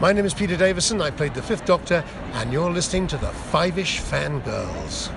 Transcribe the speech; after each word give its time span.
My 0.00 0.12
name 0.12 0.24
is 0.24 0.32
Peter 0.32 0.56
Davison. 0.56 1.02
I 1.02 1.10
played 1.10 1.34
the 1.34 1.42
Fifth 1.42 1.64
Doctor, 1.64 2.04
and 2.34 2.52
you're 2.52 2.70
listening 2.70 3.08
to 3.08 3.16
the 3.16 3.26
Five 3.26 3.78
Ish 3.78 4.00
Fangirls. 4.00 5.08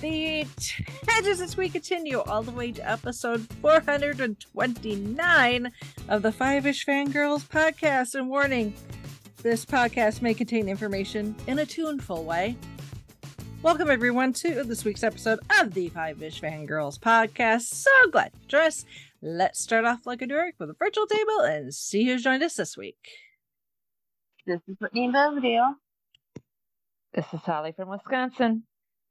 The 0.00 0.44
as 1.40 1.56
we 1.56 1.68
continue 1.68 2.18
all 2.22 2.42
the 2.42 2.50
way 2.50 2.72
to 2.72 2.90
episode 2.90 3.46
429 3.62 5.72
of 6.08 6.22
the 6.22 6.32
Five 6.32 6.66
Ish 6.66 6.84
Fangirls 6.84 7.46
podcast. 7.46 8.16
And 8.16 8.28
warning 8.28 8.74
this 9.44 9.64
podcast 9.64 10.22
may 10.22 10.34
contain 10.34 10.68
information 10.68 11.36
in 11.46 11.60
a 11.60 11.66
tuneful 11.66 12.24
way. 12.24 12.56
Welcome, 13.60 13.90
everyone, 13.90 14.32
to 14.34 14.62
this 14.62 14.84
week's 14.84 15.02
episode 15.02 15.40
of 15.60 15.74
the 15.74 15.88
Five 15.88 16.22
Ish 16.22 16.40
Fangirls 16.40 16.96
podcast. 16.96 17.62
So 17.62 17.90
glad 18.12 18.30
you 18.40 18.48
joined 18.48 18.68
us. 18.68 18.84
Let's 19.20 19.58
start 19.58 19.84
off 19.84 20.06
like 20.06 20.22
a 20.22 20.26
direct 20.26 20.60
with 20.60 20.70
a 20.70 20.76
virtual 20.78 21.08
table 21.08 21.40
and 21.40 21.74
see 21.74 22.04
who's 22.06 22.22
joined 22.22 22.44
us 22.44 22.54
this 22.54 22.76
week. 22.76 22.96
This 24.46 24.60
is 24.68 24.76
Brittany 24.76 25.10
Belvedere. 25.10 25.74
This 27.12 27.26
is 27.32 27.40
Holly 27.40 27.72
from 27.72 27.88
Wisconsin. 27.88 28.62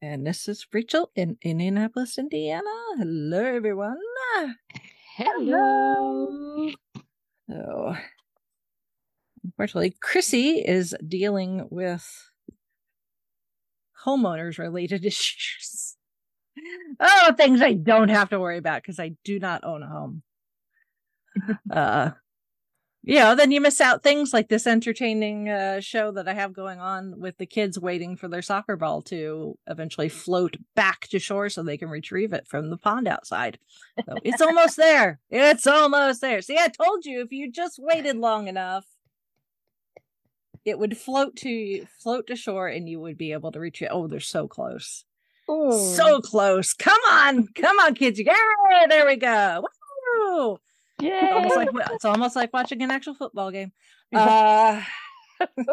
And 0.02 0.26
this 0.26 0.48
is 0.48 0.66
Rachel 0.72 1.12
in 1.14 1.38
Indianapolis, 1.42 2.18
Indiana. 2.18 2.70
Hello, 2.98 3.44
everyone. 3.44 4.00
Hello. 5.18 6.72
Oh. 7.52 7.98
unfortunately, 9.44 9.96
Chrissy 10.00 10.64
is 10.66 10.96
dealing 11.06 11.68
with 11.70 12.27
homeowners 14.06 14.58
related 14.58 15.06
issues. 15.06 15.96
oh, 17.00 17.34
things 17.38 17.62
I 17.62 17.74
don't 17.74 18.10
have 18.10 18.30
to 18.30 18.40
worry 18.40 18.58
about 18.58 18.82
because 18.82 19.00
I 19.00 19.12
do 19.24 19.40
not 19.40 19.64
own 19.64 19.84
a 19.84 19.88
home. 19.88 20.24
uh, 21.72 22.12
you 23.08 23.20
know, 23.20 23.36
then 23.36 23.52
you 23.52 23.62
miss 23.62 23.80
out 23.80 24.04
things 24.04 24.34
like 24.34 24.50
this 24.50 24.68
entertaining 24.68 25.48
uh, 25.48 25.80
show 25.80 26.12
that 26.12 26.28
I 26.28 26.34
have 26.34 26.52
going 26.52 26.82
on 26.82 27.18
with 27.18 27.38
the 27.38 27.46
kids 27.46 27.80
waiting 27.80 28.18
for 28.18 28.28
their 28.28 28.42
soccer 28.42 28.76
ball 28.76 29.02
to 29.04 29.58
eventually 29.66 30.10
float 30.10 30.58
back 30.76 31.08
to 31.10 31.18
shore 31.20 31.48
so 31.48 31.64
they 31.64 31.78
can 31.78 31.88
retrieve 31.88 32.34
it 32.34 32.48
from 32.50 32.70
the 32.70 32.76
pond 32.76 33.08
outside. 33.08 33.60
So 34.06 34.18
it's 34.26 34.42
almost 34.42 34.76
there. 34.78 35.22
It's 35.30 35.66
almost 35.66 36.20
there. 36.20 36.42
See, 36.42 36.58
I 36.58 36.68
told 36.68 37.06
you 37.06 37.22
if 37.22 37.32
you 37.32 37.50
just 37.50 37.80
waited 37.80 38.18
long 38.18 38.50
enough, 38.50 38.86
it 40.68 40.78
would 40.78 40.98
float 40.98 41.36
to 41.38 41.86
float 42.04 42.28
to 42.28 42.36
shore 42.36 42.68
and 42.68 42.90
you 42.90 43.00
would 43.00 43.18
be 43.18 43.32
able 43.32 43.52
to 43.54 43.60
reach 43.60 43.82
it. 43.82 43.88
Oh, 43.90 44.08
they're 44.08 44.20
so 44.20 44.48
close. 44.48 45.06
So 45.50 46.20
close. 46.20 46.74
Come 46.74 47.00
on. 47.10 47.48
Come 47.56 47.80
on, 47.80 47.96
kids. 47.96 48.20
Yeah, 48.20 48.36
there 48.90 49.06
we 49.08 49.16
go. 49.16 49.64
Woo! 50.28 50.58
Yeah. 51.00 51.32
Almost 51.36 51.56
like 51.56 51.70
it's 51.94 52.04
almost 52.06 52.36
like 52.36 52.52
watching 52.52 52.82
an 52.82 52.92
actual 52.92 53.14
football 53.14 53.50
game. 53.50 53.72
Uh 54.14 54.82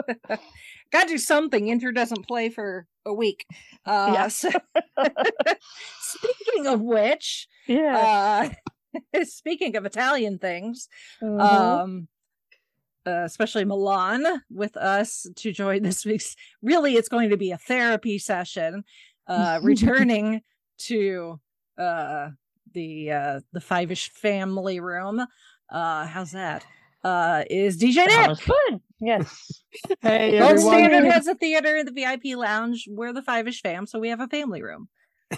gotta 0.92 1.08
do 1.08 1.18
something. 1.18 1.66
Inter 1.66 1.90
doesn't 1.90 2.28
play 2.28 2.50
for 2.50 2.86
a 3.04 3.12
week. 3.12 3.46
Uh 3.84 4.12
Yeah. 4.14 4.28
so 4.28 4.50
speaking 6.00 6.66
of 6.68 6.80
which, 6.80 7.48
yeah. 7.66 8.50
uh 9.14 9.24
speaking 9.24 9.74
of 9.76 9.84
Italian 9.86 10.38
things, 10.38 10.88
Mhm. 11.22 11.40
um 11.40 12.08
uh, 13.06 13.22
especially 13.24 13.64
Milan 13.64 14.24
with 14.50 14.76
us 14.76 15.26
to 15.36 15.52
join 15.52 15.82
this 15.82 16.04
week's 16.04 16.36
really 16.62 16.94
it's 16.94 17.08
going 17.08 17.30
to 17.30 17.36
be 17.36 17.50
a 17.50 17.58
therapy 17.58 18.18
session 18.18 18.84
uh 19.26 19.60
returning 19.62 20.40
to 20.78 21.38
uh 21.78 22.28
the 22.72 23.10
uh 23.10 23.40
the 23.52 23.60
five-ish 23.60 24.10
family 24.10 24.80
room 24.80 25.24
uh 25.70 26.06
how's 26.06 26.32
that 26.32 26.64
uh 27.04 27.44
is 27.50 27.78
DJ 27.80 27.96
Nick 28.06 28.10
Sounds 28.10 28.44
good. 28.44 28.80
Yes. 29.00 29.62
Hey 30.00 30.38
Gold 30.38 30.52
everyone. 30.52 30.74
Standard 30.74 31.12
has 31.12 31.26
a 31.26 31.34
theater 31.34 31.76
in 31.76 31.84
the 31.86 31.92
VIP 31.92 32.36
lounge. 32.36 32.86
We're 32.88 33.12
the 33.12 33.22
five-ish 33.22 33.60
fam, 33.60 33.86
so 33.86 33.98
we 33.98 34.08
have 34.08 34.20
a 34.20 34.28
family 34.28 34.62
room. 34.62 34.88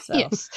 So 0.00 0.14
Yes. 0.14 0.48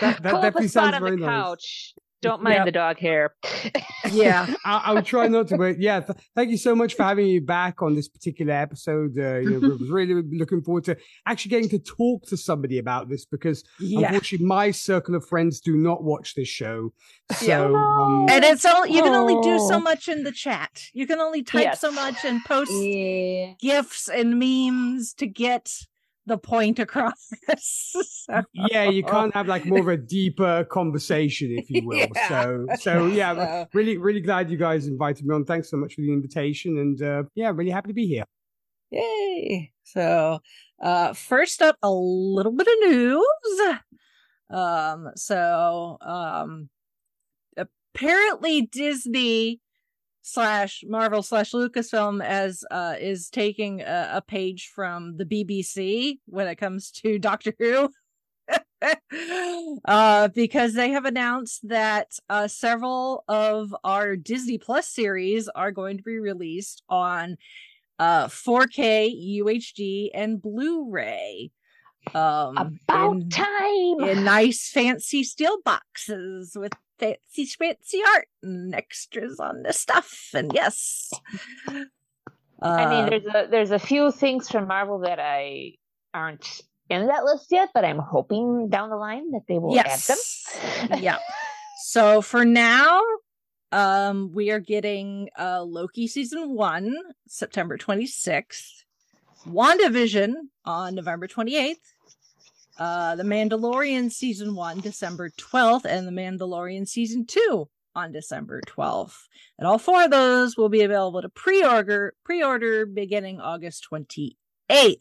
That, 0.00 0.22
that 0.22 0.32
Pull 0.32 0.40
up 0.40 0.56
a 0.56 0.68
spot 0.68 0.70
sounds 0.70 0.94
on 0.94 1.02
very 1.02 1.16
the 1.16 1.26
nice. 1.26 1.30
couch. 1.30 1.94
Don't 2.20 2.42
mind 2.42 2.56
Yep. 2.56 2.64
the 2.66 2.72
dog 2.72 2.98
hair. 2.98 3.34
yeah. 4.10 4.52
I, 4.64 4.82
I'll 4.86 5.02
try 5.02 5.28
not 5.28 5.48
to, 5.48 5.56
but 5.56 5.80
yeah, 5.80 6.00
th- 6.00 6.18
thank 6.34 6.50
you 6.50 6.56
so 6.56 6.74
much 6.74 6.94
for 6.94 7.04
having 7.04 7.26
me 7.26 7.38
back 7.38 7.80
on 7.80 7.94
this 7.94 8.08
particular 8.08 8.52
episode. 8.54 9.16
Uh, 9.16 9.36
you 9.38 9.60
know, 9.60 9.68
I 9.74 9.76
was 9.76 9.88
really 9.90 10.22
looking 10.32 10.62
forward 10.62 10.84
to 10.84 10.96
actually 11.26 11.50
getting 11.50 11.68
to 11.70 11.78
talk 11.78 12.24
to 12.26 12.36
somebody 12.36 12.78
about 12.78 13.08
this 13.08 13.24
because 13.24 13.62
Yeah. 13.78 14.08
unfortunately 14.08 14.46
my 14.46 14.72
circle 14.72 15.14
of 15.14 15.24
friends 15.28 15.60
do 15.60 15.76
not 15.76 16.02
watch 16.02 16.34
this 16.34 16.48
show. 16.48 16.92
So 17.32 17.46
Yeah. 17.46 17.62
um, 17.64 18.26
And 18.28 18.44
it's 18.44 18.64
all 18.64 18.84
you 18.86 19.02
can 19.02 19.14
only 19.14 19.40
do 19.42 19.58
so 19.68 19.78
much 19.78 20.08
in 20.08 20.24
the 20.24 20.32
chat. 20.32 20.82
You 20.92 21.06
can 21.06 21.20
only 21.20 21.42
type 21.44 21.76
so 21.76 21.92
much 21.92 22.24
and 22.24 22.44
post 22.44 22.72
Yeah. 22.72 23.52
gifs 23.60 24.08
and 24.08 24.38
memes 24.40 25.14
to 25.14 25.26
get 25.26 25.70
the 26.28 26.38
point 26.38 26.78
across. 26.78 27.30
So- 27.58 28.42
yeah, 28.52 28.84
you 28.84 29.02
can't 29.02 29.32
have 29.34 29.48
like 29.48 29.64
more 29.64 29.80
of 29.80 29.88
a 29.88 29.96
deeper 29.96 30.64
conversation, 30.70 31.56
if 31.58 31.70
you 31.70 31.82
will. 31.86 31.96
Yeah. 32.14 32.28
So 32.28 32.66
so 32.78 33.06
yeah, 33.06 33.34
So- 33.64 33.66
really 33.72 33.96
really 33.96 34.20
glad 34.20 34.50
you 34.50 34.56
guys 34.58 34.86
invited 34.86 35.26
me 35.26 35.34
on. 35.34 35.44
Thanks 35.44 35.70
so 35.70 35.76
much 35.78 35.94
for 35.94 36.02
the 36.02 36.12
invitation, 36.12 36.78
and 36.78 37.02
uh, 37.02 37.22
yeah, 37.34 37.50
really 37.54 37.70
happy 37.70 37.88
to 37.88 37.94
be 37.94 38.06
here. 38.06 38.24
Yay. 38.90 39.72
So 39.82 40.40
uh 40.82 41.12
first 41.14 41.60
up 41.62 41.76
a 41.82 41.90
little 41.90 42.52
bit 42.52 42.66
of 42.68 42.90
news. 42.90 43.78
Um 44.50 45.08
so 45.16 45.98
um 46.02 46.68
apparently 47.56 48.62
Disney 48.62 49.60
slash 50.28 50.84
Marvel 50.86 51.22
slash 51.22 51.52
Lucasfilm 51.52 52.22
as 52.22 52.64
uh 52.70 52.94
is 53.00 53.30
taking 53.30 53.80
a, 53.80 54.10
a 54.14 54.20
page 54.20 54.70
from 54.74 55.16
the 55.16 55.24
BBC 55.24 56.18
when 56.26 56.46
it 56.46 56.56
comes 56.56 56.90
to 56.92 57.18
Doctor 57.30 57.52
Who. 57.58 57.90
uh 59.84 60.28
because 60.28 60.74
they 60.74 60.90
have 60.90 61.04
announced 61.04 61.66
that 61.68 62.12
uh 62.30 62.46
several 62.48 63.24
of 63.28 63.74
our 63.84 64.16
Disney 64.16 64.58
Plus 64.58 64.88
series 64.88 65.48
are 65.48 65.72
going 65.72 65.96
to 65.96 66.02
be 66.02 66.18
released 66.18 66.82
on 66.88 67.36
uh 67.98 68.26
4K 68.26 69.40
UHD 69.40 70.10
and 70.14 70.40
Blu-ray. 70.40 71.50
Um 72.14 72.78
About 72.88 73.12
in- 73.16 73.28
time. 73.30 74.00
in 74.08 74.24
nice 74.24 74.70
fancy 74.70 75.24
steel 75.24 75.58
boxes 75.64 76.56
with 76.56 76.72
fancy 76.98 77.46
fancy 77.46 78.00
art 78.14 78.28
and 78.42 78.74
extras 78.74 79.38
on 79.40 79.62
the 79.62 79.72
stuff 79.72 80.30
and 80.34 80.52
yes. 80.54 81.10
I 81.68 81.84
Uh, 82.60 82.90
mean, 82.90 83.10
there's 83.10 83.26
a 83.34 83.48
there's 83.50 83.70
a 83.70 83.78
few 83.78 84.10
things 84.10 84.48
from 84.50 84.66
Marvel 84.66 84.98
that 85.00 85.20
I 85.20 85.74
aren't 86.12 86.62
in 86.90 87.06
that 87.06 87.24
list 87.24 87.46
yet, 87.50 87.68
but 87.72 87.84
I'm 87.84 87.98
hoping 88.00 88.68
down 88.68 88.90
the 88.90 88.96
line 88.96 89.30
that 89.30 89.42
they 89.48 89.58
will 89.58 89.74
yes. 89.74 90.10
add 90.10 90.90
them. 90.90 91.02
yeah. 91.02 91.18
So 91.80 92.20
for 92.20 92.44
now 92.44 93.00
um 93.70 94.32
we 94.34 94.50
are 94.50 94.58
getting 94.60 95.28
uh 95.38 95.62
loki 95.62 96.06
season 96.08 96.54
one 96.54 96.94
september 97.28 97.76
26th 97.78 98.84
wandavision 99.46 100.32
on 100.64 100.94
november 100.94 101.28
28th 101.28 101.74
uh 102.78 103.14
the 103.16 103.22
mandalorian 103.22 104.10
season 104.10 104.54
one 104.54 104.80
december 104.80 105.30
12th 105.30 105.84
and 105.84 106.06
the 106.06 106.12
mandalorian 106.12 106.86
season 106.88 107.26
two 107.26 107.68
on 107.94 108.12
december 108.12 108.60
12th 108.66 109.16
and 109.58 109.66
all 109.66 109.78
four 109.78 110.04
of 110.04 110.10
those 110.10 110.56
will 110.56 110.68
be 110.68 110.82
available 110.82 111.20
to 111.22 111.28
pre-order 111.28 112.14
pre-order 112.24 112.86
beginning 112.86 113.40
august 113.40 113.86
28th 113.92 114.96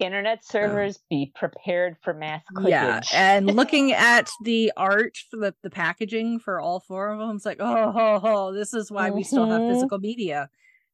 Internet 0.00 0.44
servers 0.44 1.00
be 1.10 1.32
prepared 1.34 1.96
for 2.02 2.14
mass 2.14 2.42
clickage. 2.54 2.68
Yeah, 2.70 3.00
and 3.12 3.46
looking 3.56 3.92
at 3.92 4.30
the 4.44 4.72
art 4.76 5.16
for 5.28 5.38
the, 5.38 5.54
the 5.64 5.70
packaging 5.70 6.38
for 6.38 6.60
all 6.60 6.78
four 6.78 7.10
of 7.10 7.18
them, 7.18 7.34
it's 7.36 7.44
like, 7.44 7.56
oh, 7.60 7.90
ho, 7.90 8.18
ho, 8.20 8.52
this 8.52 8.74
is 8.74 8.92
why 8.92 9.10
we 9.10 9.24
still 9.24 9.46
have 9.46 9.62
Mhm. 9.62 9.68
physical 9.68 9.98
media 9.98 10.50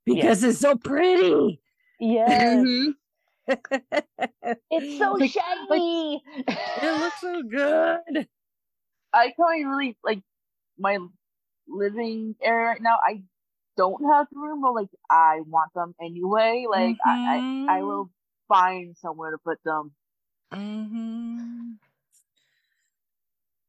because 0.06 0.42
it's 0.42 0.58
so 0.58 0.74
pretty. 0.76 1.60
yes, 2.00 2.54
Mhm. 2.64 2.94
It's 3.48 4.98
so 4.98 5.12
Like- 5.18 5.30
shiny. 5.30 6.22
it 6.46 7.00
looks 7.00 7.20
so 7.20 7.42
good. 7.42 8.28
I 9.12 9.26
can't 9.30 9.66
really 9.68 9.96
like 10.02 10.20
my 10.78 10.98
living 11.68 12.34
area 12.42 12.66
right 12.66 12.82
now. 12.82 12.96
I 13.06 13.22
don't 13.76 14.02
have 14.12 14.26
the 14.32 14.38
room, 14.38 14.60
but 14.62 14.72
like 14.74 14.88
I 15.10 15.40
want 15.46 15.72
them 15.74 15.94
anyway. 16.00 16.66
Like 16.70 16.96
I, 17.04 17.66
I, 17.68 17.78
I 17.78 17.82
will 17.82 18.10
find 18.48 18.96
somewhere 18.96 19.30
to 19.30 19.38
put 19.38 19.58
them. 19.64 19.92
hmm 20.52 21.72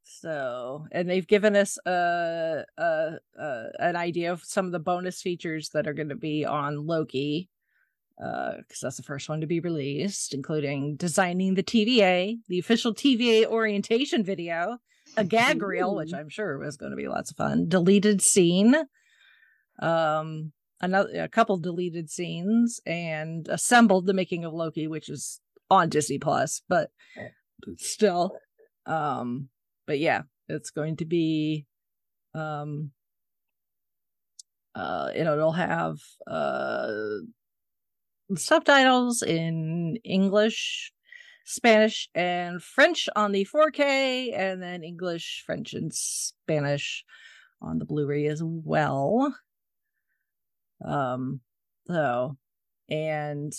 So, 0.04 0.88
and 0.92 1.10
they've 1.10 1.28
given 1.28 1.56
us 1.56 1.78
uh, 1.86 2.64
uh, 2.78 3.12
uh, 3.40 3.64
an 3.80 3.96
idea 3.96 4.32
of 4.32 4.44
some 4.44 4.66
of 4.66 4.72
the 4.72 4.80
bonus 4.80 5.22
features 5.22 5.70
that 5.70 5.88
are 5.88 5.94
going 5.94 6.10
to 6.10 6.16
be 6.16 6.46
on 6.46 6.88
Loki. 6.88 7.50
Because 8.18 8.84
uh, 8.84 8.88
that's 8.88 8.98
the 8.98 9.04
first 9.04 9.28
one 9.28 9.42
to 9.42 9.48
be 9.48 9.60
released, 9.60 10.34
including 10.34 10.96
designing 10.96 11.56
the 11.56 11.64
TVA, 11.64 12.38
the 12.48 12.60
official 12.60 12.94
TVA 12.94 13.46
orientation 13.46 14.24
video, 14.24 14.78
a 15.18 15.24
gag 15.24 15.62
reel, 15.62 15.96
which 15.96 16.14
I'm 16.14 16.30
sure 16.30 16.58
was 16.58 16.78
going 16.78 16.92
to 16.92 16.96
be 16.96 17.08
lots 17.08 17.32
of 17.32 17.38
fun, 17.38 17.68
deleted 17.68 18.22
scene, 18.22 18.76
um, 19.80 20.54
another 20.80 21.10
a 21.22 21.28
couple 21.28 21.58
deleted 21.58 22.10
scenes, 22.10 22.80
and 22.86 23.48
assembled 23.50 24.06
the 24.06 24.14
making 24.14 24.46
of 24.46 24.54
Loki, 24.54 24.88
which 24.88 25.10
is 25.10 25.42
on 25.70 25.90
Disney 25.90 26.18
Plus, 26.18 26.62
but 26.70 26.92
still, 27.78 28.38
um, 28.86 29.50
but 29.88 30.00
yeah, 30.00 30.22
it's 30.48 30.70
going 30.70 30.96
to 30.98 31.06
be, 31.06 31.66
um, 32.34 32.92
uh, 34.74 35.12
you 35.16 35.24
know, 35.26 35.34
it'll 35.34 35.52
have 35.52 35.98
uh 36.28 36.88
subtitles 38.36 39.22
in 39.22 39.98
English, 40.04 40.92
Spanish, 41.46 42.10
and 42.16 42.62
French 42.62 43.08
on 43.16 43.32
the 43.32 43.46
4K, 43.46 44.38
and 44.38 44.62
then 44.62 44.84
English, 44.84 45.44
French, 45.46 45.74
and 45.74 45.94
Spanish 45.94 47.04
on 47.62 47.80
the 47.80 47.86
Blu-ray 47.86 48.26
as 48.28 48.42
well. 48.44 49.36
Um, 50.84 51.42
so 51.88 52.38
and 52.90 53.54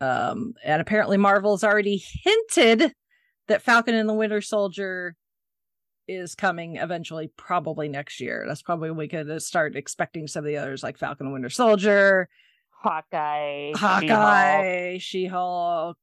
um, 0.00 0.54
and 0.64 0.82
apparently 0.82 1.16
Marvel's 1.16 1.64
already 1.64 2.02
hinted 2.22 2.92
that 3.48 3.62
Falcon 3.62 3.94
and 3.94 4.08
the 4.08 4.14
Winter 4.14 4.40
Soldier 4.40 5.16
is 6.08 6.34
coming 6.34 6.76
eventually, 6.76 7.30
probably 7.36 7.88
next 7.88 8.20
year. 8.20 8.44
That's 8.46 8.62
probably 8.62 8.90
when 8.90 8.98
we 8.98 9.08
could 9.08 9.42
start 9.42 9.74
expecting 9.74 10.26
some 10.26 10.44
of 10.44 10.48
the 10.48 10.58
others 10.58 10.82
like 10.82 10.98
Falcon 10.98 11.26
and 11.26 11.32
Winter 11.32 11.50
Soldier, 11.50 12.28
Hawkeye, 12.82 13.72
Hawkeye, 13.74 14.98
She 14.98 15.26
Hulk, 15.26 15.96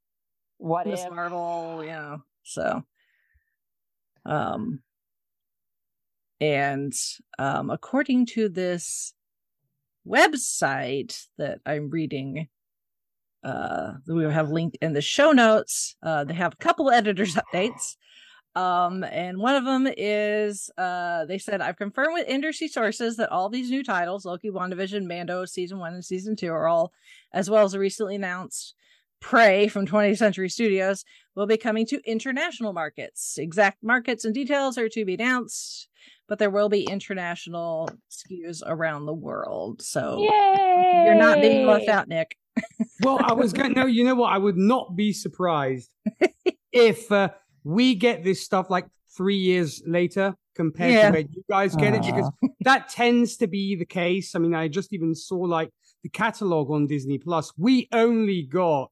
what 0.58 0.88
Miss 0.88 1.04
if? 1.04 1.12
Marvel, 1.12 1.81
you 1.84 1.92
know. 1.92 2.24
So, 2.44 2.84
um, 4.25 4.81
and 6.42 6.94
um, 7.40 7.70
according 7.70 8.25
to 8.28 8.50
this 8.50 9.14
website 10.08 11.25
that 11.38 11.60
I'm 11.66 11.90
reading, 11.90 12.48
uh, 13.44 13.94
that 14.06 14.14
we 14.14 14.24
have 14.24 14.52
linked 14.52 14.78
in 14.81 14.94
the 14.94 15.02
show 15.02 15.31
notes, 15.31 15.96
uh, 16.04 16.24
they 16.24 16.34
have 16.34 16.54
a 16.54 16.58
couple 16.64 16.90
editors 16.90 17.36
updates. 17.36 17.96
Um, 18.55 19.03
and 19.03 19.39
one 19.39 19.55
of 19.55 19.65
them 19.65 19.88
is 19.97 20.69
uh 20.77 21.25
they 21.25 21.39
said, 21.39 21.59
I've 21.61 21.77
confirmed 21.77 22.13
with 22.13 22.27
industry 22.27 22.67
sources 22.67 23.17
that 23.17 23.31
all 23.31 23.50
these 23.50 23.71
new 23.71 23.83
titles, 23.83 24.25
Loki, 24.25 24.50
WandaVision, 24.51 25.07
Mando, 25.07 25.45
season 25.45 25.79
one 25.79 25.94
and 25.94 26.05
season 26.05 26.35
two, 26.35 26.51
are 26.51 26.67
all 26.67 26.94
as 27.33 27.50
well 27.50 27.65
as 27.65 27.71
the 27.71 27.79
recently 27.79 28.15
announced 28.15 28.75
Prey 29.23 29.69
from 29.69 29.88
20th 29.88 30.17
Century 30.17 30.50
Studios 30.50 31.05
will 31.35 31.47
be 31.47 31.55
coming 31.57 31.85
to 31.88 32.01
international 32.05 32.73
markets. 32.73 33.38
Exact 33.38 33.81
markets 33.81 34.25
and 34.25 34.33
details 34.35 34.77
are 34.77 34.89
to 34.89 35.05
be 35.05 35.13
announced, 35.13 35.88
but 36.27 36.39
there 36.39 36.50
will 36.50 36.67
be 36.67 36.83
international 36.83 37.89
SKUs 38.11 38.61
around 38.65 39.05
the 39.05 39.13
world. 39.13 39.81
So 39.81 40.19
Yay! 40.19 41.03
you're 41.05 41.15
not 41.15 41.39
being 41.39 41.65
left 41.65 41.88
out, 41.88 42.09
Nick. 42.09 42.38
well, 43.01 43.17
I 43.23 43.31
was 43.31 43.53
going. 43.53 43.73
to, 43.73 43.79
No, 43.79 43.85
you 43.88 44.03
know 44.03 44.15
what? 44.15 44.33
I 44.33 44.38
would 44.38 44.57
not 44.57 44.95
be 44.95 45.13
surprised 45.13 45.89
if 46.73 47.09
uh, 47.11 47.29
we 47.63 47.95
get 47.95 48.24
this 48.24 48.44
stuff 48.44 48.69
like 48.69 48.86
three 49.15 49.38
years 49.38 49.81
later 49.86 50.36
compared 50.56 50.92
Yeah. 50.94 51.07
to 51.07 51.12
where 51.13 51.21
you 51.21 51.44
guys 51.50 51.75
get 51.75 51.94
it, 51.94 52.01
because 52.04 52.30
that 52.62 52.89
tends 52.89 53.38
to 53.38 53.48
be 53.48 53.75
the 53.75 53.86
case. 53.86 54.36
I 54.36 54.39
mean, 54.39 54.54
I 54.54 54.68
just 54.68 54.94
even 54.94 55.15
saw 55.15 55.38
like 55.39 55.69
the 56.04 56.10
catalog 56.10 56.69
on 56.71 56.88
Disney 56.88 57.18
Plus. 57.18 57.51
We 57.57 57.88
only 57.92 58.44
got 58.44 58.83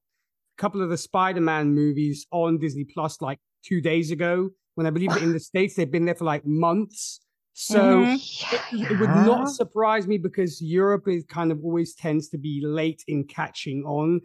a 0.58 0.62
couple 0.62 0.82
of 0.82 0.90
the 0.90 0.98
Spider-Man 0.98 1.74
movies 1.74 2.26
on 2.32 2.58
Disney 2.58 2.86
Plus 2.86 3.22
like 3.22 3.40
two 3.64 3.82
days 3.82 4.12
ago. 4.12 4.50
When 4.76 4.88
I 4.88 4.90
believe 4.90 5.10
that 5.12 5.22
in 5.22 5.34
the 5.34 5.40
states 5.40 5.76
they've 5.76 5.92
been 5.92 6.06
there 6.06 6.16
for 6.16 6.26
like 6.26 6.46
months. 6.46 7.20
So 7.54 8.06
Mhm. 8.06 8.90
it 8.90 9.00
would 9.00 9.10
not 9.10 9.50
surprise 9.50 10.08
me 10.08 10.18
because 10.18 10.62
Europe 10.62 11.08
is 11.10 11.26
kind 11.26 11.52
of 11.52 11.60
always 11.64 11.94
tends 11.94 12.30
to 12.30 12.38
be 12.38 12.62
late 12.66 13.04
in 13.08 13.26
catching 13.26 13.84
on. 13.84 14.22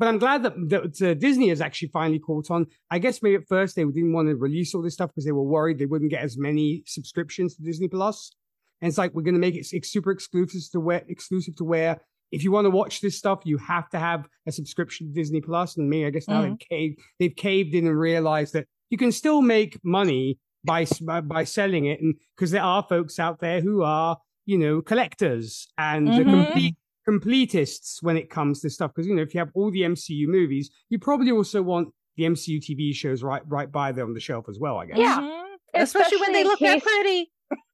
But 0.00 0.08
I'm 0.08 0.18
glad 0.18 0.42
that, 0.44 0.54
that 0.70 1.02
uh, 1.02 1.12
Disney 1.12 1.50
has 1.50 1.60
actually 1.60 1.88
finally 1.88 2.18
caught 2.18 2.50
on. 2.50 2.66
I 2.90 2.98
guess 2.98 3.22
maybe 3.22 3.36
at 3.36 3.46
first 3.46 3.76
they 3.76 3.84
didn't 3.84 4.14
want 4.14 4.28
to 4.28 4.34
release 4.34 4.74
all 4.74 4.80
this 4.80 4.94
stuff 4.94 5.10
because 5.10 5.26
they 5.26 5.32
were 5.32 5.42
worried 5.44 5.78
they 5.78 5.84
wouldn't 5.84 6.10
get 6.10 6.22
as 6.22 6.38
many 6.38 6.82
subscriptions 6.86 7.54
to 7.56 7.62
Disney 7.62 7.86
Plus. 7.86 8.34
And 8.80 8.88
it's 8.88 8.96
like 8.96 9.12
we're 9.12 9.22
going 9.22 9.34
to 9.34 9.40
make 9.40 9.56
it 9.56 9.66
super 9.84 10.10
exclusive 10.10 10.62
to 10.72 10.80
where 10.80 11.02
exclusive 11.06 11.54
to 11.56 11.64
where 11.64 12.00
if 12.32 12.42
you 12.42 12.50
want 12.50 12.64
to 12.64 12.70
watch 12.70 13.02
this 13.02 13.18
stuff, 13.18 13.40
you 13.44 13.58
have 13.58 13.90
to 13.90 13.98
have 13.98 14.26
a 14.48 14.52
subscription 14.52 15.08
to 15.08 15.12
Disney 15.12 15.42
Plus. 15.42 15.76
And 15.76 15.90
me, 15.90 16.06
I 16.06 16.10
guess 16.10 16.26
now 16.28 16.40
they've 16.48 16.68
caved 16.70 16.98
they've 17.18 17.36
caved 17.36 17.74
in 17.74 17.86
and 17.86 17.98
realized 17.98 18.54
that 18.54 18.66
you 18.88 18.96
can 18.96 19.12
still 19.12 19.42
make 19.42 19.78
money 19.84 20.38
by 20.64 20.86
by, 21.24 21.44
selling 21.44 21.84
it, 21.86 22.00
and 22.00 22.14
because 22.36 22.52
there 22.52 22.62
are 22.62 22.82
folks 22.88 23.18
out 23.18 23.40
there 23.40 23.60
who 23.60 23.82
are 23.82 24.16
you 24.46 24.56
know 24.56 24.80
collectors 24.80 25.68
and 25.76 26.08
the 26.08 26.24
Mhm. 26.24 26.30
complete 26.44 26.76
completists 27.08 28.02
when 28.02 28.16
it 28.16 28.30
comes 28.30 28.60
to 28.60 28.70
stuff. 28.70 28.92
Because 28.94 29.06
you 29.06 29.14
know 29.14 29.22
if 29.22 29.34
you 29.34 29.40
have 29.40 29.50
all 29.54 29.70
the 29.70 29.82
MCU 29.82 30.26
movies, 30.26 30.70
you 30.88 30.98
probably 30.98 31.30
also 31.30 31.62
want 31.62 31.88
the 32.16 32.24
MCU 32.24 32.58
TV 32.58 32.94
shows 32.94 33.22
right 33.22 33.42
right 33.46 33.70
by 33.70 33.92
there 33.92 34.04
on 34.04 34.14
the 34.14 34.20
shelf 34.20 34.46
as 34.48 34.58
well. 34.58 34.78
I 34.78 34.86
guess. 34.86 34.98
Yeah. 34.98 35.18
Mhm. 35.18 35.44
Especially, 35.74 36.18
when 36.20 36.32
they 36.32 36.40
in 36.40 36.46
look 36.48 36.58
that 36.60 36.82
pretty. 36.82 37.30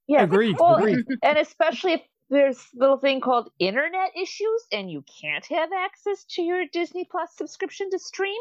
Yeah. 0.06 0.22
Agreed. 0.22 0.56
Well, 0.58 0.76
agreed. 0.76 1.04
and 1.22 1.38
especially 1.38 1.94
if 1.94 2.00
there's 2.30 2.58
a 2.58 2.78
little 2.80 2.98
thing 2.98 3.20
called 3.20 3.50
internet 3.58 4.10
issues 4.20 4.62
and 4.72 4.90
you 4.90 5.04
can't 5.20 5.44
have 5.46 5.70
access 5.72 6.24
to 6.30 6.42
your 6.42 6.64
Disney 6.72 7.06
Plus 7.10 7.30
subscription 7.36 7.90
to 7.90 7.98
stream. 7.98 8.40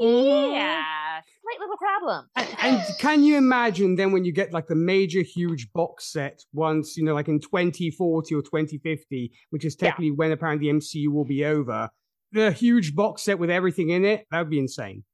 Mhm. 0.00 0.52
Yeah, 0.52 1.20
slight 1.42 1.60
little 1.60 1.76
problem. 1.76 2.28
And, 2.36 2.48
and 2.60 2.82
can 2.98 3.22
you 3.24 3.36
imagine 3.36 3.96
then 3.96 4.12
when 4.12 4.24
you 4.24 4.32
get 4.32 4.52
like 4.52 4.66
the 4.66 4.74
major 4.74 5.22
huge 5.22 5.72
box 5.72 6.12
set 6.12 6.42
once, 6.52 6.96
you 6.96 7.04
know, 7.04 7.14
like 7.14 7.28
in 7.28 7.40
2040 7.40 8.34
or 8.34 8.42
2050, 8.42 9.32
which 9.50 9.64
is 9.64 9.76
Yeah. 9.80 9.88
technically 9.90 10.10
when 10.10 10.32
apparently 10.32 10.68
the 10.70 10.78
MCU 10.78 11.12
will 11.12 11.24
be 11.24 11.44
over, 11.44 11.88
the 12.32 12.50
huge 12.52 12.94
box 12.94 13.22
set 13.22 13.38
with 13.38 13.50
everything 13.50 13.90
in 13.90 14.04
it, 14.04 14.26
that 14.30 14.38
would 14.40 14.50
be 14.50 14.58
insane. 14.58 15.04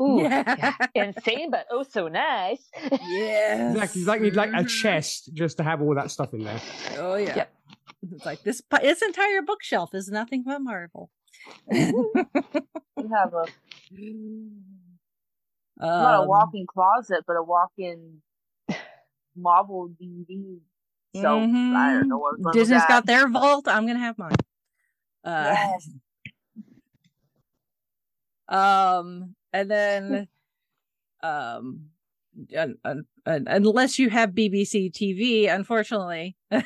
Ooh, 0.00 0.22
Yeah. 0.22 0.72
insane, 0.94 1.50
but 1.50 1.66
oh 1.70 1.82
so 1.82 2.08
nice. 2.08 2.68
Yes. 3.02 3.94
Exactly. 3.94 4.28
It's 4.28 4.36
like 4.36 4.50
like 4.52 4.62
a 4.62 4.64
Mhm. 4.64 4.82
chest 4.82 5.30
just 5.34 5.58
to 5.58 5.62
have 5.62 5.82
all 5.82 5.94
that 5.94 6.10
stuff 6.10 6.32
in 6.32 6.42
there. 6.44 6.58
Oh 6.96 7.16
yeah. 7.16 7.36
Yep. 7.36 7.52
It's 8.02 8.24
like 8.24 8.42
this. 8.42 8.62
This 8.80 9.02
entire 9.02 9.42
bookshelf 9.42 9.94
is 9.94 10.08
nothing 10.08 10.42
but 10.44 10.60
Marvel. 10.60 11.10
We 11.70 11.76
have 13.12 13.34
a 13.34 13.46
not 15.80 16.14
a 16.14 16.22
Um, 16.22 16.28
walk-in 16.28 16.66
closet, 16.66 17.24
but 17.26 17.34
a 17.36 17.42
walk-in 17.42 18.22
Marvel 19.36 19.90
DVD. 20.00 20.60
So 21.16 21.38
I 21.38 21.46
mhm. 21.46 21.92
don't 22.00 22.08
know 22.08 22.18
what's 22.18 22.42
going 22.42 22.52
Disney's 22.54 22.84
got 22.86 23.06
their 23.06 23.28
vault. 23.28 23.66
I'm 23.66 23.86
gonna 23.86 23.98
have 23.98 24.18
mine. 24.18 24.36
Uh, 25.24 25.54
Yes. 25.56 25.90
um, 28.48 29.34
and 29.52 29.70
then, 29.70 30.28
um, 31.22 31.90
un- 32.56 32.76
un- 32.84 33.04
un- 33.26 33.44
unless 33.48 33.98
you 33.98 34.10
have 34.10 34.30
BBC 34.30 34.90
TV, 34.92 35.52
unfortunately, 35.52 36.36
you're 36.50 36.62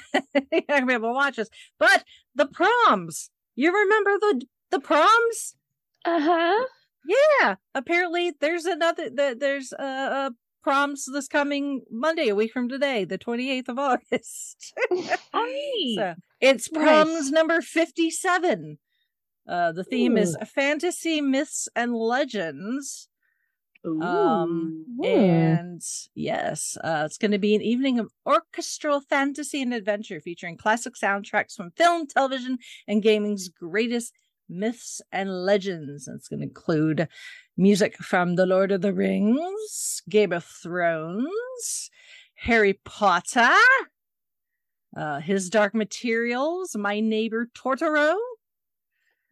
not 0.53 0.67
gonna 0.69 0.87
be 0.87 0.93
able 0.95 1.09
to 1.11 1.15
watch 1.15 1.37
this. 1.37 1.49
But 1.79 2.05
the 2.35 2.47
proms, 2.47 3.31
you 3.57 3.73
remember 3.73 4.13
the 4.21 4.43
the 4.71 4.81
proms? 4.81 5.55
Uh 6.05 6.21
huh. 6.21 6.65
Yeah, 7.07 7.57
apparently 7.75 8.33
there's 8.41 8.65
another. 8.65 9.11
The, 9.11 9.37
there's 9.39 9.73
a, 9.73 9.83
uh 9.83 10.31
proms 10.63 11.05
this 11.13 11.29
coming 11.29 11.83
Monday, 11.91 12.29
a 12.29 12.35
week 12.35 12.51
from 12.51 12.71
today, 12.71 13.05
the 13.05 13.19
28th 13.19 13.69
of 13.69 13.79
August. 13.91 14.73
so 15.95 16.15
it's 16.41 16.69
proms 16.69 17.25
Nice. 17.25 17.31
number 17.31 17.61
57. 17.61 18.79
Uh, 19.47 19.73
the 19.73 19.85
theme 19.85 20.17
is 20.17 20.39
fantasy 20.55 21.21
myths 21.21 21.69
and 21.77 21.95
legends. 21.95 23.09
Ooh. 23.87 24.01
Um, 24.01 24.87
Ooh. 25.01 25.05
and 25.05 25.83
yes, 26.15 26.77
uh, 26.83 27.03
it's 27.05 27.19
going 27.19 27.33
to 27.33 27.39
be 27.39 27.55
an 27.55 27.61
evening 27.63 27.99
of 27.99 28.11
orchestral 28.27 29.01
fantasy 29.01 29.61
and 29.61 29.75
adventure 29.75 30.21
featuring 30.21 30.57
classic 30.57 30.95
soundtracks 30.95 31.55
from 31.55 31.71
film, 31.73 32.07
television, 32.07 32.59
and 32.89 33.03
gaming's 33.03 33.49
greatest 33.49 34.15
myths 34.49 35.01
and 35.13 35.45
legends. 35.45 36.09
And 36.09 36.17
it's 36.17 36.29
going 36.29 36.41
to 36.41 36.47
include 36.47 37.09
music 37.57 37.97
from 37.99 38.37
The 38.37 38.47
Lord 38.47 38.73
of 38.73 38.81
the 38.81 38.93
Rings, 38.95 40.03
Game 40.09 40.33
of 40.33 40.45
Thrones, 40.45 41.91
Harry 42.37 42.81
Potter, 42.85 43.55
uh, 44.97 45.21
His 45.21 45.51
Dark 45.51 45.75
Materials, 45.75 46.75
My 46.77 47.01
Neighbor 47.01 47.49
Totoro, 47.55 48.17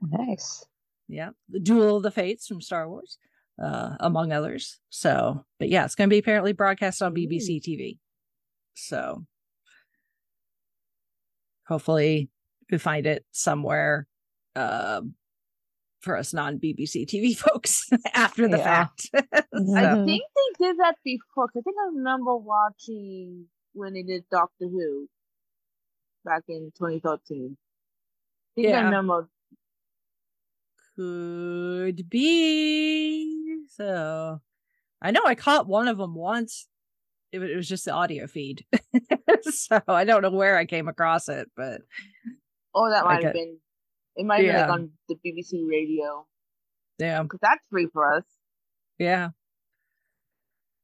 Nice. 0.00 0.66
yeah, 1.08 1.30
the 1.48 1.60
Duel 1.60 1.96
of 1.98 2.02
the 2.02 2.10
Fates 2.10 2.46
from 2.46 2.60
Star 2.60 2.88
Wars, 2.88 3.18
uh, 3.62 3.96
among 4.00 4.32
others. 4.32 4.78
So, 4.90 5.44
but 5.58 5.68
yeah, 5.68 5.84
it's 5.84 5.94
going 5.94 6.08
to 6.08 6.14
be 6.14 6.18
apparently 6.18 6.52
broadcast 6.52 7.02
on 7.02 7.14
BBC 7.14 7.60
TV. 7.60 7.98
So, 8.74 9.24
hopefully, 11.66 12.30
we 12.70 12.78
find 12.78 13.06
it 13.06 13.24
somewhere. 13.32 14.06
Uh, 14.54 15.00
for 16.00 16.16
us 16.16 16.34
non 16.34 16.58
BBC 16.58 17.06
TV 17.06 17.36
folks 17.36 17.88
after 18.14 18.48
the 18.48 18.58
Yeah. 18.58 18.64
fact. 18.64 19.10
I 19.14 19.94
think 20.04 20.22
they 20.34 20.66
did 20.66 20.78
that 20.78 20.96
before. 21.04 21.46
I 21.56 21.60
think 21.60 21.76
I 21.80 21.94
remember 21.94 22.36
watching 22.36 23.46
when 23.72 23.94
they 23.94 24.02
did 24.02 24.24
Doctor 24.30 24.66
Who 24.68 25.08
back 26.24 26.42
in 26.48 26.72
2013. 26.76 27.56
I 27.56 28.54
think 28.56 28.66
I 28.66 28.70
Yeah. 28.70 28.84
remember. 28.84 29.28
Could 30.96 32.08
be. 32.10 33.64
So 33.68 34.40
I 35.00 35.10
know 35.10 35.22
I 35.24 35.34
caught 35.34 35.66
one 35.66 35.88
of 35.88 35.98
them 35.98 36.14
once. 36.14 36.68
It, 37.32 37.42
it 37.42 37.56
was 37.56 37.68
just 37.68 37.84
the 37.86 37.92
audio 37.92 38.26
feed. 38.26 38.64
so 39.50 39.80
I 39.88 40.04
don't 40.04 40.22
know 40.22 40.30
where 40.30 40.56
I 40.58 40.66
came 40.66 40.88
across 40.88 41.28
it, 41.28 41.50
but 41.56 41.80
Oh, 42.74 42.90
that 42.90 43.04
might 43.04 43.22
have 43.24 43.32
been. 43.32 43.58
It 44.16 44.26
might 44.26 44.44
have 44.44 44.54
been 44.54 44.60
like 44.68 44.70
on 44.70 44.90
the 45.08 45.16
BBC 45.16 45.66
radio 45.68 46.26
yeah, 46.98 47.22
because 47.22 47.40
that's 47.42 47.66
free 47.70 47.88
for 47.92 48.16
us. 48.16 48.24
yeah. 48.98 49.30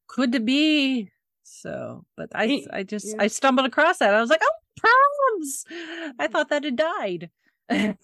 Could 0.08 0.44
be. 0.46 1.10
So, 1.42 2.04
but 2.16 2.30
I 2.34 2.64
I 2.72 2.82
just 2.82 3.08
yeah. 3.08 3.22
I 3.22 3.26
stumbled 3.26 3.66
across 3.66 3.98
that. 3.98 4.14
I 4.14 4.20
was 4.20 4.30
like, 4.30 4.42
oh, 4.42 4.52
problems. 4.76 5.64
I 6.18 6.26
thought 6.26 6.48
that 6.48 6.64
had 6.64 6.76
died. 6.76 7.30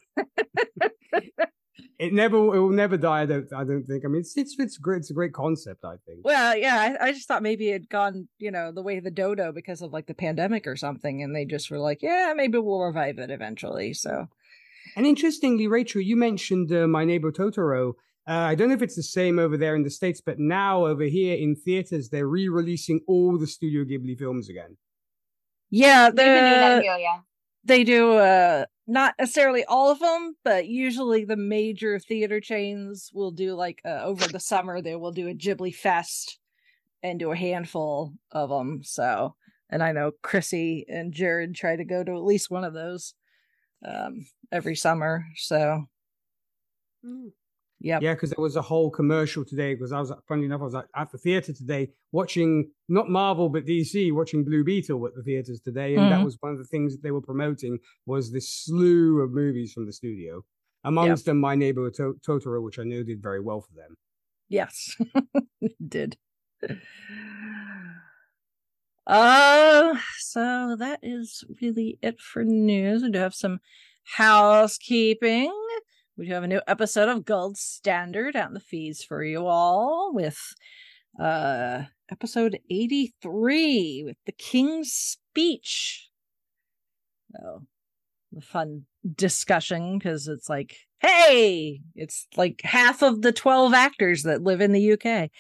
It 1.98 2.12
never, 2.12 2.36
it 2.36 2.60
will 2.60 2.70
never 2.70 2.96
die. 2.96 3.22
I 3.22 3.26
don't, 3.26 3.52
I 3.52 3.64
don't 3.64 3.84
think. 3.84 4.04
I 4.04 4.08
mean, 4.08 4.20
it's 4.20 4.36
it's 4.36 4.56
it's 4.58 4.78
great. 4.78 4.98
It's 4.98 5.10
a 5.10 5.14
great 5.14 5.32
concept. 5.32 5.84
I 5.84 5.96
think. 6.06 6.20
Well, 6.24 6.56
yeah, 6.56 6.96
I, 7.00 7.06
I 7.06 7.12
just 7.12 7.28
thought 7.28 7.42
maybe 7.42 7.68
it 7.68 7.72
had 7.72 7.88
gone, 7.88 8.28
you 8.38 8.50
know, 8.50 8.72
the 8.72 8.82
way 8.82 8.98
of 8.98 9.04
the 9.04 9.10
dodo 9.10 9.52
because 9.52 9.80
of 9.80 9.92
like 9.92 10.06
the 10.06 10.14
pandemic 10.14 10.66
or 10.66 10.76
something, 10.76 11.22
and 11.22 11.34
they 11.34 11.44
just 11.44 11.70
were 11.70 11.78
like, 11.78 12.02
yeah, 12.02 12.32
maybe 12.36 12.58
we'll 12.58 12.80
revive 12.80 13.18
it 13.18 13.30
eventually. 13.30 13.94
So 13.94 14.28
And 14.96 15.06
interestingly, 15.06 15.66
Rachel, 15.66 16.00
you 16.00 16.16
mentioned 16.16 16.72
uh, 16.72 16.86
My 16.86 17.04
Neighbor 17.04 17.32
Totoro. 17.32 17.94
Uh, 18.26 18.32
I 18.32 18.54
don't 18.54 18.68
know 18.68 18.74
if 18.74 18.82
it's 18.82 18.96
the 18.96 19.02
same 19.02 19.38
over 19.38 19.56
there 19.56 19.76
in 19.76 19.82
the 19.82 19.90
States, 19.90 20.20
but 20.24 20.38
now 20.38 20.86
over 20.86 21.04
here 21.04 21.36
in 21.36 21.56
theaters, 21.56 22.08
they're 22.08 22.26
re 22.26 22.48
releasing 22.48 23.00
all 23.06 23.38
the 23.38 23.46
Studio 23.46 23.84
Ghibli 23.84 24.18
films 24.18 24.48
again. 24.48 24.76
yeah, 25.70 26.06
They've 26.08 26.16
been 26.16 26.44
doing 26.44 26.76
the, 26.76 26.82
here, 26.82 26.96
yeah. 26.96 27.18
They 27.64 27.84
do 27.84 28.12
uh 28.12 28.66
not 28.86 29.14
necessarily 29.18 29.64
all 29.64 29.90
of 29.90 29.98
them, 29.98 30.36
but 30.44 30.66
usually 30.66 31.24
the 31.24 31.36
major 31.36 31.98
theater 31.98 32.38
chains 32.38 33.10
will 33.14 33.30
do 33.30 33.54
like 33.54 33.80
uh, 33.84 34.02
over 34.02 34.28
the 34.28 34.40
summer 34.40 34.82
they 34.82 34.94
will 34.94 35.12
do 35.12 35.28
a 35.28 35.34
Ghibli 35.34 35.74
fest 35.74 36.38
and 37.02 37.18
do 37.18 37.30
a 37.32 37.36
handful 37.36 38.12
of 38.30 38.50
them. 38.50 38.82
So, 38.84 39.36
and 39.70 39.82
I 39.82 39.92
know 39.92 40.12
Chrissy 40.22 40.84
and 40.88 41.14
Jared 41.14 41.54
try 41.54 41.76
to 41.76 41.84
go 41.84 42.04
to 42.04 42.12
at 42.12 42.24
least 42.24 42.50
one 42.50 42.64
of 42.64 42.74
those 42.74 43.14
um 43.84 44.26
every 44.52 44.76
summer. 44.76 45.24
So, 45.36 45.86
yep. 47.84 48.02
Yeah, 48.02 48.14
because 48.14 48.30
there 48.30 48.42
was 48.42 48.56
a 48.56 48.62
whole 48.62 48.90
commercial 48.90 49.44
today. 49.44 49.74
Because 49.74 49.92
I 49.92 50.00
was, 50.00 50.12
funny 50.26 50.44
enough, 50.46 50.60
I 50.62 50.64
was 50.64 50.74
at- 50.74 51.12
the 51.12 51.18
theater 51.18 51.52
today 51.52 51.90
watching 52.12 52.70
not 52.88 53.08
Marvel 53.08 53.48
but 53.48 53.64
DC, 53.66 54.10
watching 54.12 54.44
Blue 54.44 54.64
Beetle 54.64 55.06
at 55.06 55.14
the 55.14 55.22
theaters 55.22 55.60
today, 55.60 55.94
and 55.94 56.10
that 56.10 56.20
Mhm. 56.20 56.24
was 56.24 56.36
one 56.40 56.52
of 56.52 56.58
the 56.58 56.64
things 56.64 56.92
that 56.94 57.02
they 57.02 57.10
were 57.12 57.20
promoting 57.20 57.78
was 58.06 58.32
this 58.32 58.48
slew 58.52 59.20
of 59.20 59.30
movies 59.32 59.72
from 59.72 59.86
the 59.86 59.92
studio. 59.92 60.44
Amongst 60.82 61.24
them, 61.26 61.38
My 61.38 61.54
Neighbor 61.54 61.90
to- 61.92 62.18
Totoro, 62.26 62.62
which 62.62 62.78
I 62.78 62.84
know 62.84 63.02
did 63.02 63.22
very 63.22 63.40
well 63.40 63.60
for 63.62 63.72
them. 63.74 63.96
Yes, 64.48 64.96
it 65.60 65.76
did. 65.96 66.16
Uh, 69.06 69.96
so 70.18 70.76
that 70.78 70.98
is 71.02 71.44
really 71.60 71.98
it 72.02 72.20
for 72.20 72.42
news. 72.44 73.02
We 73.02 73.10
do 73.10 73.18
have 73.18 73.34
some 73.34 73.60
housekeeping. 74.04 75.52
We 76.16 76.26
do 76.26 76.32
have 76.32 76.44
a 76.44 76.48
new 76.48 76.60
episode 76.68 77.08
of 77.08 77.24
Gold 77.24 77.56
Standard 77.56 78.36
out 78.36 78.48
in 78.48 78.54
the 78.54 78.60
feeds 78.60 79.02
for 79.02 79.24
you 79.24 79.46
all 79.46 80.12
with 80.14 80.38
uh 81.20 81.82
episode 82.10 82.60
83 82.70 84.04
with 84.06 84.16
the 84.24 84.32
King's 84.32 84.92
Speech. 84.92 86.08
Oh, 87.42 87.62
a 88.36 88.40
fun 88.40 88.84
discussion 89.16 89.98
because 89.98 90.28
it's 90.28 90.48
like, 90.48 90.76
hey, 91.00 91.80
it's 91.96 92.28
like 92.36 92.60
half 92.62 93.02
of 93.02 93.22
the 93.22 93.32
12 93.32 93.74
actors 93.74 94.22
that 94.22 94.42
live 94.42 94.60
in 94.60 94.70
the 94.70 94.92
UK 94.92 95.30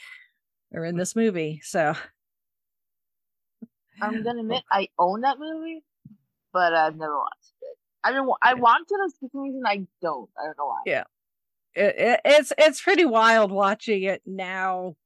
are 0.74 0.84
in 0.84 0.96
this 0.96 1.14
movie. 1.14 1.60
So 1.62 1.94
I'm 4.00 4.24
gonna 4.24 4.40
admit 4.40 4.64
I 4.72 4.88
own 4.98 5.20
that 5.20 5.38
movie, 5.38 5.84
but 6.52 6.74
I've 6.74 6.96
never 6.96 7.16
watched 7.16 7.43
it. 8.04 8.08
I 8.08 8.12
mean, 8.12 8.28
I 8.42 8.54
want 8.54 8.88
to, 8.88 8.96
some 9.20 9.30
reason 9.42 9.62
I 9.66 9.86
don't. 10.02 10.28
I 10.38 10.44
don't 10.46 10.58
know 10.58 10.66
why. 10.66 10.80
Yeah. 10.86 11.04
it, 11.74 11.94
it, 11.98 12.20
it's 12.24 12.52
it's 12.58 12.80
pretty 12.82 13.04
wild 13.04 13.50
watching 13.50 14.02
it 14.04 14.22
now 14.26 14.96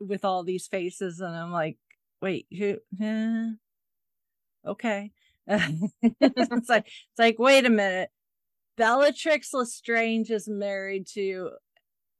with 0.00 0.24
all 0.24 0.44
these 0.44 0.66
faces 0.66 1.20
and 1.20 1.34
i'm 1.34 1.50
like 1.50 1.78
wait 2.20 2.46
who 2.56 2.76
eh, 3.00 3.48
okay 4.66 5.10
it's 5.48 6.68
like 6.68 6.86
it's 6.86 7.18
like 7.18 7.38
wait 7.38 7.64
a 7.64 7.70
minute 7.70 8.10
bellatrix 8.76 9.54
lestrange 9.54 10.30
is 10.30 10.48
married 10.48 11.06
to 11.06 11.50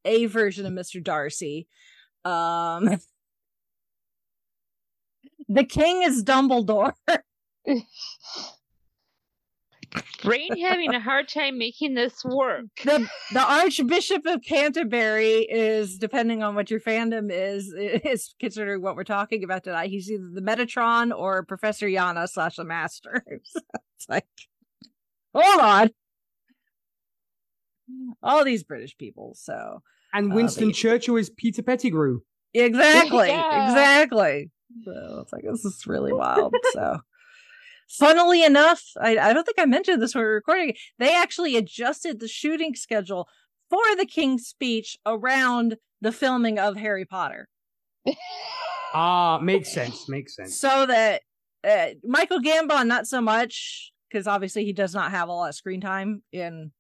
a 0.05 0.27
version 0.27 0.65
of 0.65 0.73
mr 0.73 1.03
darcy 1.03 1.67
um 2.25 2.89
the 5.49 5.65
king 5.65 6.03
is 6.03 6.25
dumbledore 6.25 6.93
Brain 10.23 10.59
having 10.61 10.95
a 10.95 11.01
hard 11.01 11.29
time 11.29 11.59
making 11.59 11.95
this 11.95 12.25
work. 12.25 12.65
the 12.85 13.09
the 13.33 13.41
Archbishop 13.41 14.27
of 14.27 14.43
Canterbury 14.43 15.47
is, 15.49 15.99
depending 15.99 16.43
on 16.43 16.55
what 16.55 16.71
your 16.71 16.81
fandom 16.81 17.31
is, 17.31 17.73
is 17.77 18.35
considering 18.41 18.83
what 18.83 18.97
we're 18.97 19.05
talking 19.05 19.45
about 19.45 19.65
tonight. 19.65 19.91
He's 19.91 20.11
either 20.11 20.29
the 20.33 20.41
Metatron 20.41 21.17
or 21.17 21.45
Professor 21.45 21.87
Yana 21.87 22.29
slash 22.29 22.57
the 22.57 22.65
Master. 22.65 23.25
So 23.45 23.61
it's 23.97 24.09
like, 24.09 24.27
hold 25.35 25.61
on, 25.61 25.91
all 28.23 28.45
these 28.45 28.65
British 28.65 28.97
people. 28.97 29.35
So 29.39 29.83
And 30.13 30.33
Uh, 30.33 30.35
Winston 30.35 30.69
but- 30.69 30.75
Churchill 30.77 31.17
is 31.17 31.31
Peter 31.31 31.63
Pettigrew. 31.63 32.21
exactly, 32.55 33.29
Yeah. 33.29 33.69
exactly. 33.71 34.51
So 34.85 35.21
it's 35.23 35.33
like 35.33 35.45
this 35.45 35.65
is 35.65 35.87
really 35.87 36.13
wild. 36.13 36.55
So. 36.73 36.99
Funnily 37.89 38.45
enough, 38.45 38.83
I, 39.01 39.17
I 39.19 39.33
don't 39.33 39.45
think 39.45 39.59
I 39.59 39.65
mentioned 39.65 40.03
this 40.03 40.15
when 40.15 40.23
we 40.23 40.27
were 40.29 40.35
recording. 40.35 40.75
They 40.99 41.15
actually 41.15 41.57
adjusted 41.57 42.19
the 42.21 42.29
shooting 42.29 42.75
schedule 42.75 43.29
for 43.71 43.83
the 43.97 44.07
King's 44.07 44.47
Speech 44.47 44.97
around 45.07 45.77
the 46.01 46.13
filming 46.13 46.59
of 46.59 46.77
Harry 46.77 47.05
Potter, 47.05 47.49
Ah, 48.95 49.39
makes 49.43 49.73
sense. 49.73 50.09
Makes 50.09 50.37
sense. 50.37 50.59
so 50.59 50.87
that 50.87 51.23
uh, 51.65 51.89
Michael 52.05 52.41
Gambon 52.41 52.87
not 52.87 53.07
so 53.07 53.21
much 53.21 53.93
because 54.09 54.27
obviously 54.27 54.65
he 54.65 54.73
does 54.73 54.95
not 54.95 55.11
have 55.11 55.29
a 55.29 55.33
lot 55.33 55.49
of 55.49 55.55
screen 55.55 55.81
time 55.81 56.23
in 56.33 56.71